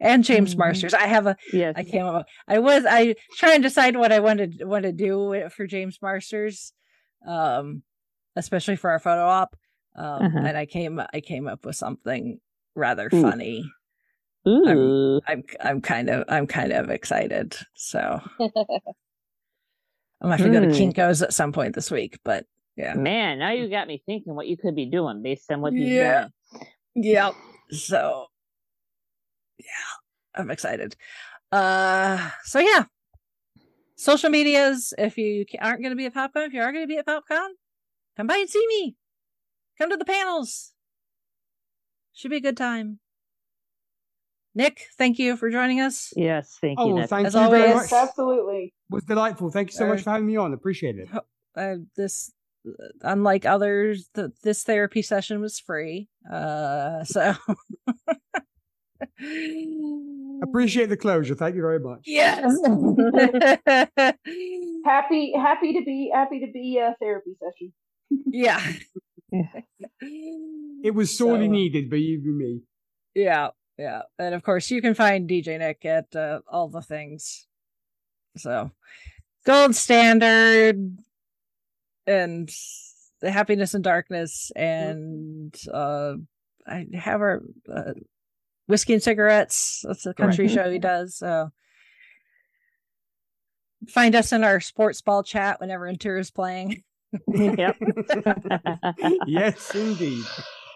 And 0.00 0.24
James 0.24 0.50
mm-hmm. 0.50 0.60
Marsters. 0.60 0.94
I 0.94 1.06
have 1.06 1.26
a 1.26 1.36
yes. 1.52 1.74
I 1.76 1.84
came 1.84 2.04
up 2.04 2.26
I 2.46 2.58
was 2.58 2.84
I 2.88 3.14
trying 3.36 3.62
to 3.62 3.68
decide 3.68 3.96
what 3.96 4.12
I 4.12 4.20
wanted 4.20 4.62
want 4.64 4.84
to 4.84 4.92
do 4.92 5.48
for 5.50 5.66
James 5.66 5.98
Marsters. 6.02 6.72
Um 7.26 7.82
especially 8.36 8.76
for 8.76 8.90
our 8.90 9.00
photo 9.00 9.24
op. 9.26 9.56
Um, 9.98 10.22
Uh-huh. 10.26 10.38
And 10.46 10.56
I 10.56 10.64
came 10.66 11.00
I 11.12 11.20
came 11.20 11.48
up 11.48 11.66
with 11.66 11.76
something 11.76 12.40
rather 12.74 13.10
Ooh. 13.12 13.22
funny. 13.22 13.64
Ooh. 14.46 15.20
I'm 15.26 15.42
I'm 15.60 15.80
kind 15.80 16.08
of 16.08 16.24
I'm 16.28 16.46
kind 16.46 16.72
of 16.72 16.88
excited. 16.90 17.56
So 17.74 18.20
I'm 18.40 18.50
gonna 20.22 20.36
have 20.36 20.46
to 20.46 20.50
go 20.50 20.60
to. 20.60 20.66
Kinko's 20.68 21.22
at 21.22 21.34
some 21.34 21.52
point 21.52 21.74
this 21.74 21.90
week. 21.90 22.18
But 22.24 22.46
yeah, 22.76 22.94
Man, 22.94 23.40
now 23.40 23.50
you 23.50 23.68
got 23.68 23.88
me 23.88 24.02
thinking 24.06 24.34
what 24.34 24.46
you 24.46 24.56
could 24.56 24.76
be 24.76 24.86
doing 24.86 25.20
based 25.22 25.50
on 25.50 25.60
what 25.60 25.72
you've 25.72 25.88
Yeah. 25.90 26.20
done. 26.22 26.30
Yep. 26.94 27.34
So 27.72 28.26
yeah, 29.58 30.36
I'm 30.36 30.50
excited. 30.50 30.96
Uh 31.50 32.30
so 32.44 32.60
yeah. 32.60 32.84
Social 33.96 34.30
medias, 34.30 34.94
if 34.96 35.18
you 35.18 35.44
aren't 35.60 35.82
going 35.82 35.90
to 35.90 35.96
be 35.96 36.06
at 36.06 36.14
PopCon, 36.14 36.46
if 36.46 36.52
you 36.52 36.60
are 36.60 36.70
going 36.70 36.84
to 36.84 36.86
be 36.88 36.98
at 36.98 37.06
PopCon, 37.06 37.48
come 38.16 38.28
by 38.28 38.36
and 38.36 38.48
see 38.48 38.64
me. 38.68 38.96
Come 39.78 39.90
to 39.90 39.96
the 39.96 40.04
panels. 40.04 40.72
Should 42.14 42.30
be 42.30 42.38
a 42.38 42.40
good 42.40 42.56
time. 42.56 42.98
Nik, 44.54 44.86
thank 44.98 45.18
you 45.20 45.36
for 45.36 45.50
joining 45.50 45.80
us. 45.80 46.12
Yes, 46.16 46.56
thank 46.60 46.80
Oh, 46.80 46.88
you. 46.88 46.94
well, 46.94 47.06
thank 47.06 47.28
As 47.28 47.34
you 47.34 47.48
very 47.48 47.70
always- 47.70 47.90
much. 47.90 48.08
Absolutely. 48.08 48.74
It 48.90 48.94
was 48.94 49.04
delightful. 49.04 49.50
Thank 49.50 49.70
you 49.70 49.76
so 49.76 49.86
much 49.86 50.00
Uh, 50.00 50.04
for 50.04 50.10
having 50.10 50.26
me 50.26 50.36
on. 50.36 50.52
Appreciate 50.52 50.96
it. 50.98 51.08
uh, 51.56 51.76
this 51.96 52.32
unlike 53.02 53.46
others 53.46 54.08
th- 54.14 54.32
this 54.42 54.64
therapy 54.64 55.00
session 55.00 55.40
was 55.40 55.58
free 55.60 56.08
uh 56.30 57.02
so 57.04 57.32
Appreciate 60.42 60.88
the 60.88 60.96
closure. 60.96 61.34
Thank 61.36 61.54
you 61.54 61.62
very 61.62 61.78
much. 61.80 62.00
yes 62.04 62.42
Happy, 64.84 65.32
happy 65.34 65.72
to 65.74 65.82
be, 65.84 66.10
happy 66.12 66.40
to 66.40 66.48
be 66.52 66.78
a 66.78 66.94
therapy 67.00 67.36
session. 67.40 67.72
yeah 68.26 68.60
It 69.30 70.94
was 70.94 71.16
sorely 71.16 71.46
So, 71.46 71.52
needed, 71.52 71.90
believe 71.90 72.24
you 72.24 72.32
me. 72.36 72.62
yeah 73.14 73.48
yeah 73.76 74.02
and 74.18 74.34
of 74.34 74.42
course 74.42 74.70
you 74.70 74.80
can 74.80 74.94
find 74.94 75.28
dj 75.28 75.58
Nik 75.58 75.84
at 75.84 76.14
uh, 76.16 76.40
all 76.50 76.68
the 76.68 76.82
things. 76.82 77.46
So 78.36 78.70
gold 79.44 79.74
standard 79.74 80.98
and 82.06 82.48
the 83.20 83.30
happiness 83.30 83.74
and 83.74 83.82
darkness 83.82 84.52
and 84.54 85.54
uh 85.72 86.14
i 86.66 86.86
have 86.94 87.20
our 87.20 87.42
uh, 87.72 87.92
whiskey 88.66 88.92
and 88.94 89.02
cigarettes. 89.02 89.84
That's 89.86 90.06
a 90.06 90.14
country 90.14 90.46
Correct. 90.46 90.54
show 90.54 90.70
he 90.70 90.78
does 90.78 91.16
so. 91.16 91.50
Find 93.88 94.14
us 94.14 94.32
in 94.32 94.44
our 94.44 94.60
sports 94.60 95.00
ball 95.00 95.22
chat 95.22 95.60
whenever 95.60 95.86
Inter 95.86 96.18
is 96.18 96.30
playing 96.30 96.82
yep. 97.28 97.76
yes, 99.26 99.74
indeed. 99.74 100.24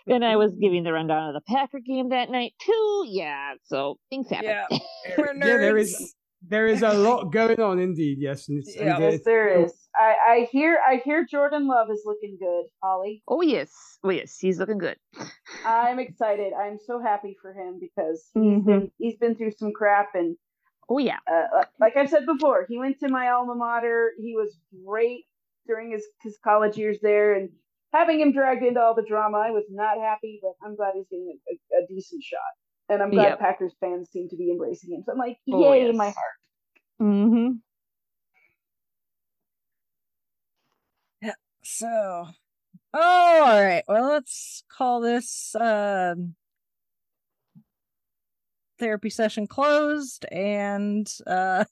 and 0.06 0.24
I 0.24 0.36
was 0.36 0.52
giving 0.60 0.82
the 0.84 0.92
rundown 0.92 1.28
of 1.28 1.34
the 1.34 1.52
Packer 1.52 1.80
game 1.80 2.10
that 2.10 2.30
night 2.30 2.52
too. 2.60 3.04
Yeah, 3.08 3.54
so 3.64 3.98
things 4.10 4.28
happen. 4.28 4.46
yeah 4.48 4.66
we're 5.18 5.34
Yeah, 5.34 5.58
there 5.58 5.76
is 5.76 6.14
there 6.48 6.66
is 6.66 6.82
a 6.82 6.92
lot 6.94 7.32
going 7.32 7.60
on 7.60 7.78
indeed. 7.78 8.18
Yes, 8.20 8.48
and 8.48 8.58
it's, 8.58 8.76
and 8.76 8.86
Yeah. 8.88 8.96
uh, 8.96 9.10
Yes, 9.10 9.20
there 9.24 9.64
is. 9.64 9.72
I, 9.94 10.14
I 10.26 10.48
hear, 10.50 10.78
I 10.88 11.02
hear 11.04 11.24
Jordan 11.24 11.68
Love 11.68 11.88
is 11.90 12.02
looking 12.06 12.38
good, 12.40 12.64
Holly. 12.82 13.22
Oh 13.28 13.42
yes, 13.42 13.70
oh 14.02 14.10
yes, 14.10 14.38
he's 14.38 14.58
looking 14.58 14.78
good. 14.78 14.96
I'm 15.64 15.98
excited. 15.98 16.52
I'm 16.54 16.78
so 16.86 16.98
happy 17.00 17.36
for 17.40 17.52
him 17.52 17.78
because 17.78 18.30
he's 18.34 18.42
Mhm. 18.42 18.64
been 18.66 18.90
he's 18.98 19.16
been 19.16 19.34
through 19.36 19.52
some 19.52 19.72
crap 19.72 20.14
and 20.14 20.36
Oh 20.88 20.98
yeah, 20.98 21.18
uh, 21.30 21.64
like 21.80 21.96
I've 21.96 22.10
said 22.10 22.26
before, 22.26 22.66
he 22.68 22.78
went 22.78 22.98
to 23.00 23.08
my 23.08 23.28
alma 23.28 23.54
mater. 23.54 24.12
He 24.20 24.34
was 24.34 24.58
great 24.84 25.24
during 25.66 25.90
his, 25.92 26.04
his 26.22 26.38
college 26.42 26.76
years 26.76 26.98
there, 27.02 27.34
and 27.34 27.50
having 27.92 28.20
him 28.20 28.32
dragged 28.32 28.64
into 28.64 28.80
all 28.80 28.94
the 28.94 29.04
drama, 29.06 29.38
I 29.38 29.50
was 29.50 29.64
not 29.70 29.98
happy. 29.98 30.40
But 30.42 30.52
I'm 30.66 30.76
glad 30.76 30.92
he's 30.94 31.06
getting 31.10 31.38
a, 31.48 31.52
a, 31.52 31.82
a 31.82 31.86
decent 31.86 32.22
shot, 32.22 32.38
and 32.88 33.02
I'm 33.02 33.10
glad 33.10 33.28
Yep. 33.30 33.38
Packers 33.40 33.72
fans 33.80 34.08
seem 34.10 34.28
to 34.30 34.36
be 34.36 34.50
embracing 34.50 34.92
him. 34.94 35.02
So 35.04 35.12
I'm 35.12 35.18
like, 35.18 35.38
yay, 35.46 35.54
Oh, 35.56 35.72
yes. 35.74 35.94
my 35.96 36.04
heart. 36.06 36.16
mm-hmm. 37.00 37.48
Yeah. 41.20 41.34
So, 41.62 42.26
oh, 42.94 43.42
all 43.44 43.62
right. 43.62 43.84
Well, 43.88 44.08
let's 44.08 44.64
call 44.68 45.00
this 45.00 45.54
um, 45.60 46.34
therapy 48.78 49.10
session 49.10 49.46
closed, 49.46 50.26
and 50.32 51.08
uh, 51.26 51.64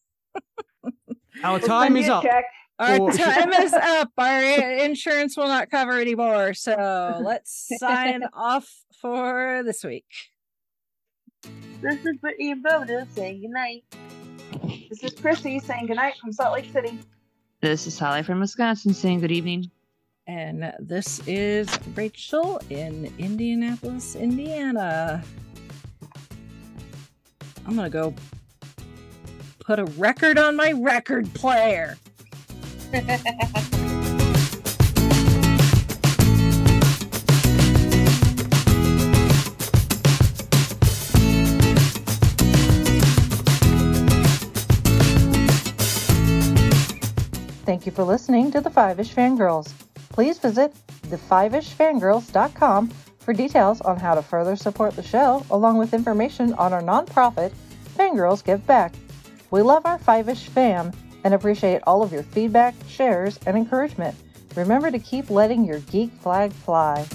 our 1.44 1.58
time 1.58 1.96
is 1.96 2.08
up. 2.08 2.22
check. 2.22 2.44
Our 2.80 3.12
time 3.12 3.52
is 3.52 3.72
up. 3.74 4.10
Our 4.16 4.42
insurance 4.78 5.36
will 5.36 5.48
not 5.48 5.70
cover 5.70 6.00
anymore. 6.00 6.54
So 6.54 7.20
let's 7.24 7.68
sign 7.78 8.22
off 8.32 8.68
for 9.00 9.62
this 9.64 9.84
week. 9.84 10.06
This 11.82 12.04
is 12.04 12.16
Brittany 12.20 12.52
and 12.52 12.64
Boda 12.64 13.06
saying 13.14 13.42
goodnight. 13.42 13.84
This 14.88 15.04
is 15.04 15.12
Chrissy 15.12 15.58
saying 15.60 15.86
goodnight 15.86 16.16
from 16.16 16.32
Salt 16.32 16.54
Lake 16.54 16.72
City. 16.72 16.98
This 17.60 17.86
is 17.86 17.98
Holly 17.98 18.22
from 18.22 18.40
Wisconsin 18.40 18.94
saying 18.94 19.20
good 19.20 19.32
evening. 19.32 19.70
And 20.26 20.72
this 20.78 21.20
is 21.26 21.68
Rachel 21.94 22.60
in 22.70 23.12
Indianapolis, 23.18 24.14
Indiana. 24.14 25.22
I'm 27.66 27.76
going 27.76 27.90
to 27.90 27.90
go 27.90 28.14
put 29.58 29.78
a 29.78 29.84
record 29.84 30.38
on 30.38 30.56
my 30.56 30.72
record 30.72 31.32
player. 31.34 31.96
Thank 47.64 47.86
you 47.86 47.92
for 47.92 48.02
listening 48.02 48.50
to 48.50 48.60
the 48.60 48.70
Fiveish 48.70 49.14
Fangirls. 49.14 49.72
Please 50.08 50.38
visit 50.38 50.74
thefiveishfangirls.com 51.06 52.88
for 53.20 53.32
details 53.32 53.80
on 53.82 53.96
how 53.98 54.16
to 54.16 54.22
further 54.22 54.56
support 54.56 54.96
the 54.96 55.02
show, 55.04 55.46
along 55.52 55.78
with 55.78 55.94
information 55.94 56.54
on 56.54 56.72
our 56.72 56.82
nonprofit, 56.82 57.52
Fangirls 57.96 58.42
Give 58.42 58.66
Back. 58.66 58.92
We 59.52 59.62
love 59.62 59.86
our 59.86 60.00
Fiveish 60.00 60.48
fam 60.48 60.90
and 61.24 61.34
appreciate 61.34 61.82
all 61.86 62.02
of 62.02 62.12
your 62.12 62.22
feedback, 62.22 62.74
shares, 62.88 63.38
and 63.46 63.56
encouragement. 63.56 64.14
Remember 64.56 64.90
to 64.90 64.98
keep 64.98 65.30
letting 65.30 65.64
your 65.64 65.78
geek 65.80 66.10
flag 66.20 66.52
fly. 66.52 67.06